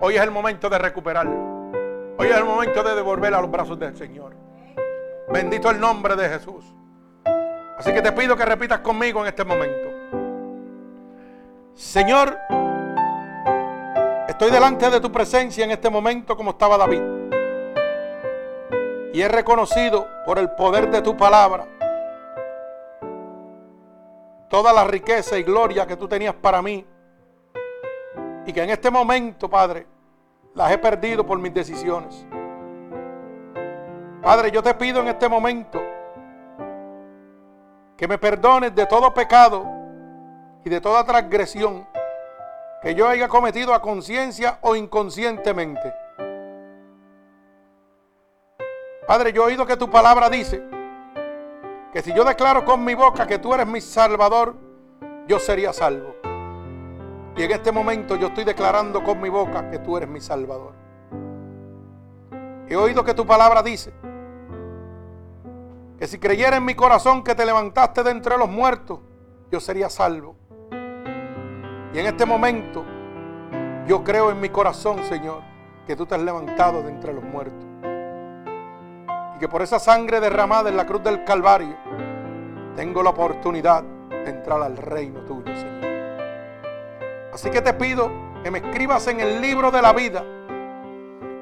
hoy 0.00 0.16
es 0.16 0.22
el 0.22 0.30
momento 0.30 0.68
de 0.70 0.78
recuperarlo. 0.78 1.54
Hoy 2.16 2.28
es 2.28 2.36
el 2.36 2.44
momento 2.44 2.82
de 2.82 2.94
devolver 2.94 3.34
a 3.34 3.40
los 3.40 3.50
brazos 3.50 3.78
del 3.78 3.96
Señor. 3.96 4.34
Bendito 5.28 5.70
el 5.70 5.78
nombre 5.78 6.16
de 6.16 6.28
Jesús. 6.28 6.74
Así 7.78 7.92
que 7.92 8.02
te 8.02 8.12
pido 8.12 8.36
que 8.36 8.44
repitas 8.44 8.80
conmigo 8.80 9.20
en 9.20 9.26
este 9.26 9.44
momento. 9.44 9.90
Señor, 11.74 12.38
estoy 14.28 14.50
delante 14.50 14.88
de 14.90 15.00
tu 15.00 15.10
presencia 15.10 15.64
en 15.64 15.72
este 15.72 15.90
momento 15.90 16.36
como 16.36 16.52
estaba 16.52 16.78
David. 16.78 17.02
Y 19.12 19.22
he 19.22 19.28
reconocido 19.28 20.06
por 20.24 20.38
el 20.38 20.50
poder 20.50 20.90
de 20.90 21.02
tu 21.02 21.16
palabra 21.16 21.66
toda 24.48 24.72
la 24.72 24.84
riqueza 24.84 25.36
y 25.36 25.42
gloria 25.42 25.84
que 25.84 25.96
tú 25.96 26.06
tenías 26.06 26.34
para 26.34 26.62
mí. 26.62 26.86
Y 28.46 28.52
que 28.52 28.62
en 28.62 28.70
este 28.70 28.90
momento, 28.90 29.50
Padre, 29.50 29.86
las 30.54 30.70
he 30.70 30.78
perdido 30.78 31.26
por 31.26 31.38
mis 31.38 31.52
decisiones. 31.52 32.24
Padre, 34.22 34.52
yo 34.52 34.62
te 34.62 34.72
pido 34.74 35.00
en 35.00 35.08
este 35.08 35.28
momento 35.28 35.82
que 37.96 38.08
me 38.08 38.18
perdones 38.18 38.74
de 38.74 38.86
todo 38.86 39.14
pecado 39.14 39.64
y 40.64 40.70
de 40.70 40.80
toda 40.80 41.04
transgresión 41.04 41.86
que 42.82 42.94
yo 42.94 43.08
haya 43.08 43.28
cometido 43.28 43.72
a 43.72 43.80
conciencia 43.80 44.58
o 44.60 44.76
inconscientemente. 44.76 45.94
Padre, 49.06 49.32
yo 49.32 49.42
he 49.42 49.46
oído 49.46 49.66
que 49.66 49.76
tu 49.76 49.90
palabra 49.90 50.28
dice 50.28 50.62
que 51.92 52.02
si 52.02 52.12
yo 52.12 52.24
declaro 52.24 52.64
con 52.64 52.84
mi 52.84 52.94
boca 52.94 53.26
que 53.26 53.38
tú 53.38 53.54
eres 53.54 53.66
mi 53.66 53.80
salvador, 53.80 54.56
yo 55.26 55.38
sería 55.38 55.72
salvo. 55.72 56.16
Y 57.36 57.42
en 57.42 57.50
este 57.50 57.72
momento 57.72 58.16
yo 58.16 58.28
estoy 58.28 58.44
declarando 58.44 59.02
con 59.02 59.20
mi 59.20 59.28
boca 59.28 59.70
que 59.70 59.78
tú 59.78 59.96
eres 59.96 60.08
mi 60.08 60.20
salvador. 60.20 60.72
He 62.68 62.76
oído 62.76 63.04
que 63.04 63.14
tu 63.14 63.26
palabra 63.26 63.62
dice 63.62 63.92
que 65.98 66.06
si 66.06 66.18
creyera 66.18 66.56
en 66.56 66.64
mi 66.64 66.74
corazón 66.74 67.22
que 67.22 67.34
te 67.34 67.46
levantaste 67.46 68.02
de 68.02 68.10
entre 68.10 68.36
los 68.36 68.48
muertos, 68.48 69.00
yo 69.50 69.60
sería 69.60 69.88
salvo. 69.88 70.36
Y 71.92 71.98
en 71.98 72.06
este 72.06 72.26
momento, 72.26 72.84
yo 73.86 74.02
creo 74.02 74.30
en 74.30 74.40
mi 74.40 74.48
corazón, 74.48 75.04
Señor, 75.04 75.42
que 75.86 75.94
tú 75.94 76.06
te 76.06 76.16
has 76.16 76.22
levantado 76.22 76.82
de 76.82 76.90
entre 76.90 77.12
los 77.12 77.22
muertos. 77.22 77.64
Y 79.36 79.38
que 79.38 79.48
por 79.48 79.62
esa 79.62 79.78
sangre 79.78 80.18
derramada 80.20 80.68
en 80.68 80.76
la 80.76 80.86
cruz 80.86 81.02
del 81.04 81.24
Calvario, 81.24 81.76
tengo 82.74 83.02
la 83.02 83.10
oportunidad 83.10 83.84
de 84.10 84.30
entrar 84.30 84.60
al 84.62 84.76
reino 84.76 85.20
tuyo, 85.20 85.54
Señor. 85.54 85.84
Así 87.32 87.50
que 87.50 87.60
te 87.60 87.74
pido 87.74 88.10
que 88.42 88.50
me 88.50 88.58
escribas 88.58 89.06
en 89.06 89.20
el 89.20 89.40
libro 89.40 89.70
de 89.70 89.82
la 89.82 89.92
vida 89.92 90.24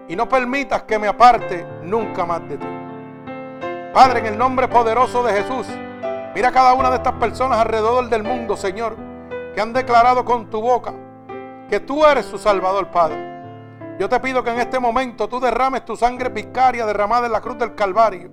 y 0.09 0.17
no 0.17 0.29
permitas 0.29 0.83
que 0.83 0.99
me 0.99 1.07
aparte 1.09 1.67
nunca 1.83 2.27
más 2.27 2.47
de 2.49 2.59
ti. 2.59 2.82
Padre, 3.93 4.21
en 4.21 4.27
el 4.27 4.39
nombre 4.39 4.69
poderoso 4.69 5.23
de 5.23 5.35
Jesús, 5.35 5.67
mira 6.35 6.49
a 6.49 6.53
cada 6.53 6.73
una 6.73 6.89
de 6.89 6.97
estas 6.97 7.13
personas 7.15 7.59
alrededor 7.59 8.09
del 8.09 8.23
mundo, 8.23 8.57
Señor, 8.57 8.97
que 9.55 9.61
han 9.61 9.75
declarado 9.75 10.25
con 10.25 10.49
tu 10.49 10.63
boca 10.63 10.95
que 11.69 11.79
tú 11.79 12.07
eres 12.07 12.25
su 12.25 12.39
Salvador, 12.39 12.89
Padre. 12.89 13.33
Yo 13.99 14.09
te 14.09 14.19
pido 14.19 14.43
que 14.43 14.51
en 14.51 14.61
este 14.61 14.81
momento 14.81 15.29
tú 15.29 15.41
derrames 15.41 15.85
tu 15.85 15.95
sangre 15.95 16.31
vicaria 16.31 16.87
derramada 16.87 17.27
en 17.27 17.33
la 17.33 17.43
cruz 17.43 17.59
del 17.59 17.75
Calvario, 17.75 18.31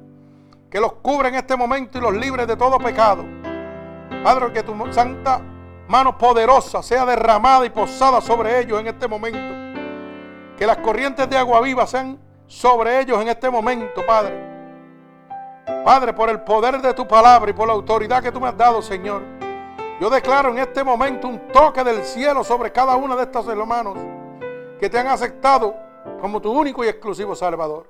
que 0.72 0.80
los 0.80 0.94
cubra 0.94 1.28
en 1.28 1.36
este 1.36 1.58
momento 1.58 1.98
y 1.98 2.02
los 2.02 2.14
libres 2.14 2.48
de 2.48 2.56
todo 2.56 2.78
pecado. 2.78 3.26
Padre, 4.24 4.54
que 4.54 4.64
tu 4.64 4.74
santa 4.94 5.42
mano 5.90 6.18
poderosa 6.18 6.82
sea 6.82 7.06
derramada 7.06 7.66
y 7.66 7.70
posada 7.70 8.22
sobre 8.22 8.62
ellos 8.62 8.80
en 8.80 8.88
este 8.88 9.10
momento. 9.10 9.76
Que 10.58 10.66
las 10.66 10.78
corrientes 10.78 11.30
de 11.30 11.38
agua 11.38 11.60
viva 11.60 11.86
sean 11.86 12.18
sobre 12.48 13.02
ellos 13.02 13.22
en 13.22 13.28
este 13.28 13.50
momento, 13.50 14.06
Padre. 14.06 14.49
Padre, 15.84 16.14
por 16.14 16.30
el 16.30 16.42
poder 16.42 16.82
de 16.82 16.94
tu 16.94 17.08
palabra 17.08 17.50
y 17.50 17.54
por 17.54 17.68
la 17.68 17.74
autoridad 17.74 18.22
que 18.22 18.32
tú 18.32 18.40
me 18.40 18.48
has 18.48 18.58
dado, 18.58 18.82
Señor, 18.82 19.22
yo 20.00 20.10
declaro 20.10 20.50
en 20.50 20.60
este 20.60 20.84
momento 20.84 21.28
un 21.28 21.48
toque 21.48 21.84
del 21.84 22.04
cielo 22.04 22.44
sobre 22.44 22.72
cada 22.72 22.96
uno 22.96 23.16
de 23.16 23.24
estos 23.24 23.48
hermanos 23.48 23.98
que 24.80 24.90
te 24.90 24.98
han 24.98 25.08
aceptado 25.08 25.76
como 26.22 26.42
tu 26.42 26.52
único 26.52 26.84
y 26.84 26.88
exclusivo 26.88 27.36
Salvador. 27.36 27.88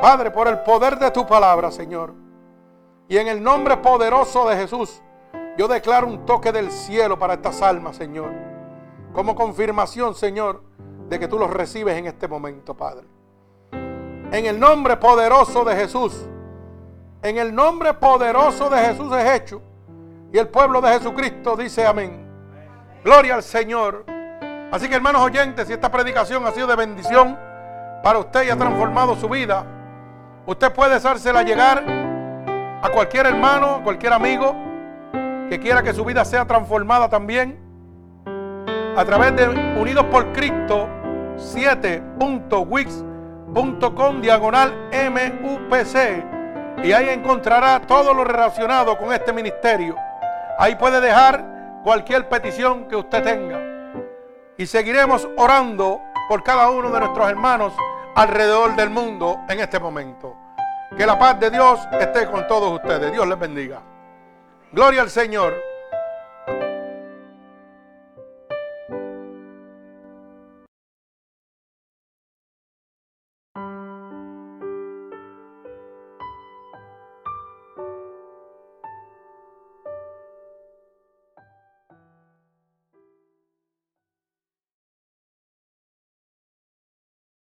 Padre, 0.00 0.30
por 0.30 0.48
el 0.48 0.60
poder 0.60 0.98
de 0.98 1.10
tu 1.10 1.26
palabra, 1.26 1.70
Señor, 1.70 2.14
y 3.08 3.18
en 3.18 3.28
el 3.28 3.42
nombre 3.42 3.76
poderoso 3.76 4.48
de 4.48 4.56
Jesús, 4.56 5.02
yo 5.56 5.68
declaro 5.68 6.06
un 6.06 6.26
toque 6.26 6.50
del 6.52 6.70
cielo 6.70 7.18
para 7.18 7.34
estas 7.34 7.62
almas, 7.62 7.96
Señor. 7.96 8.30
como 9.12 9.36
confirmación, 9.36 10.14
Señor, 10.14 10.62
de 11.08 11.20
que 11.20 11.28
tú 11.28 11.38
los 11.38 11.50
recibes 11.50 11.96
en 11.96 12.06
este 12.06 12.26
momento, 12.26 12.74
Padre. 12.74 13.06
En 14.34 14.46
el 14.46 14.58
nombre 14.58 14.96
poderoso 14.96 15.64
de 15.64 15.76
Jesús. 15.76 16.26
En 17.22 17.38
el 17.38 17.54
nombre 17.54 17.94
poderoso 17.94 18.68
de 18.68 18.78
Jesús 18.78 19.16
es 19.16 19.30
hecho. 19.30 19.62
Y 20.32 20.38
el 20.38 20.48
pueblo 20.48 20.80
de 20.80 20.88
Jesucristo 20.88 21.54
dice 21.54 21.86
amén. 21.86 22.26
Gloria 23.04 23.36
al 23.36 23.44
Señor. 23.44 24.04
Así 24.72 24.88
que 24.88 24.96
hermanos 24.96 25.22
oyentes, 25.22 25.68
si 25.68 25.72
esta 25.72 25.88
predicación 25.88 26.44
ha 26.44 26.50
sido 26.50 26.66
de 26.66 26.74
bendición 26.74 27.38
para 28.02 28.18
usted 28.18 28.42
y 28.42 28.50
ha 28.50 28.56
transformado 28.56 29.14
su 29.14 29.28
vida, 29.28 29.64
usted 30.46 30.72
puede 30.72 30.96
hacérsela 30.96 31.44
llegar 31.44 31.84
a 32.82 32.90
cualquier 32.92 33.26
hermano, 33.26 33.76
a 33.76 33.84
cualquier 33.84 34.14
amigo 34.14 34.52
que 35.48 35.60
quiera 35.60 35.80
que 35.80 35.94
su 35.94 36.04
vida 36.04 36.24
sea 36.24 36.44
transformada 36.44 37.08
también 37.08 37.56
a 38.96 39.04
través 39.04 39.36
de 39.36 39.46
Unidos 39.80 40.06
por 40.10 40.32
Cristo 40.32 40.88
7.wix.com 41.36 43.13
diagonal 44.20 44.88
MUPC 44.90 46.82
y 46.82 46.92
ahí 46.92 47.08
encontrará 47.08 47.80
todo 47.80 48.12
lo 48.12 48.24
relacionado 48.24 48.98
con 48.98 49.12
este 49.12 49.32
ministerio. 49.32 49.96
Ahí 50.58 50.74
puede 50.76 51.00
dejar 51.00 51.80
cualquier 51.82 52.28
petición 52.28 52.88
que 52.88 52.96
usted 52.96 53.22
tenga. 53.22 53.60
Y 54.56 54.66
seguiremos 54.66 55.28
orando 55.36 56.00
por 56.28 56.42
cada 56.42 56.70
uno 56.70 56.90
de 56.90 57.00
nuestros 57.00 57.28
hermanos 57.28 57.72
alrededor 58.14 58.76
del 58.76 58.90
mundo 58.90 59.40
en 59.48 59.60
este 59.60 59.78
momento. 59.78 60.36
Que 60.96 61.06
la 61.06 61.18
paz 61.18 61.38
de 61.40 61.50
Dios 61.50 61.80
esté 61.98 62.26
con 62.26 62.46
todos 62.46 62.72
ustedes. 62.72 63.12
Dios 63.12 63.26
les 63.26 63.38
bendiga. 63.38 63.80
Gloria 64.72 65.02
al 65.02 65.10
Señor. 65.10 65.73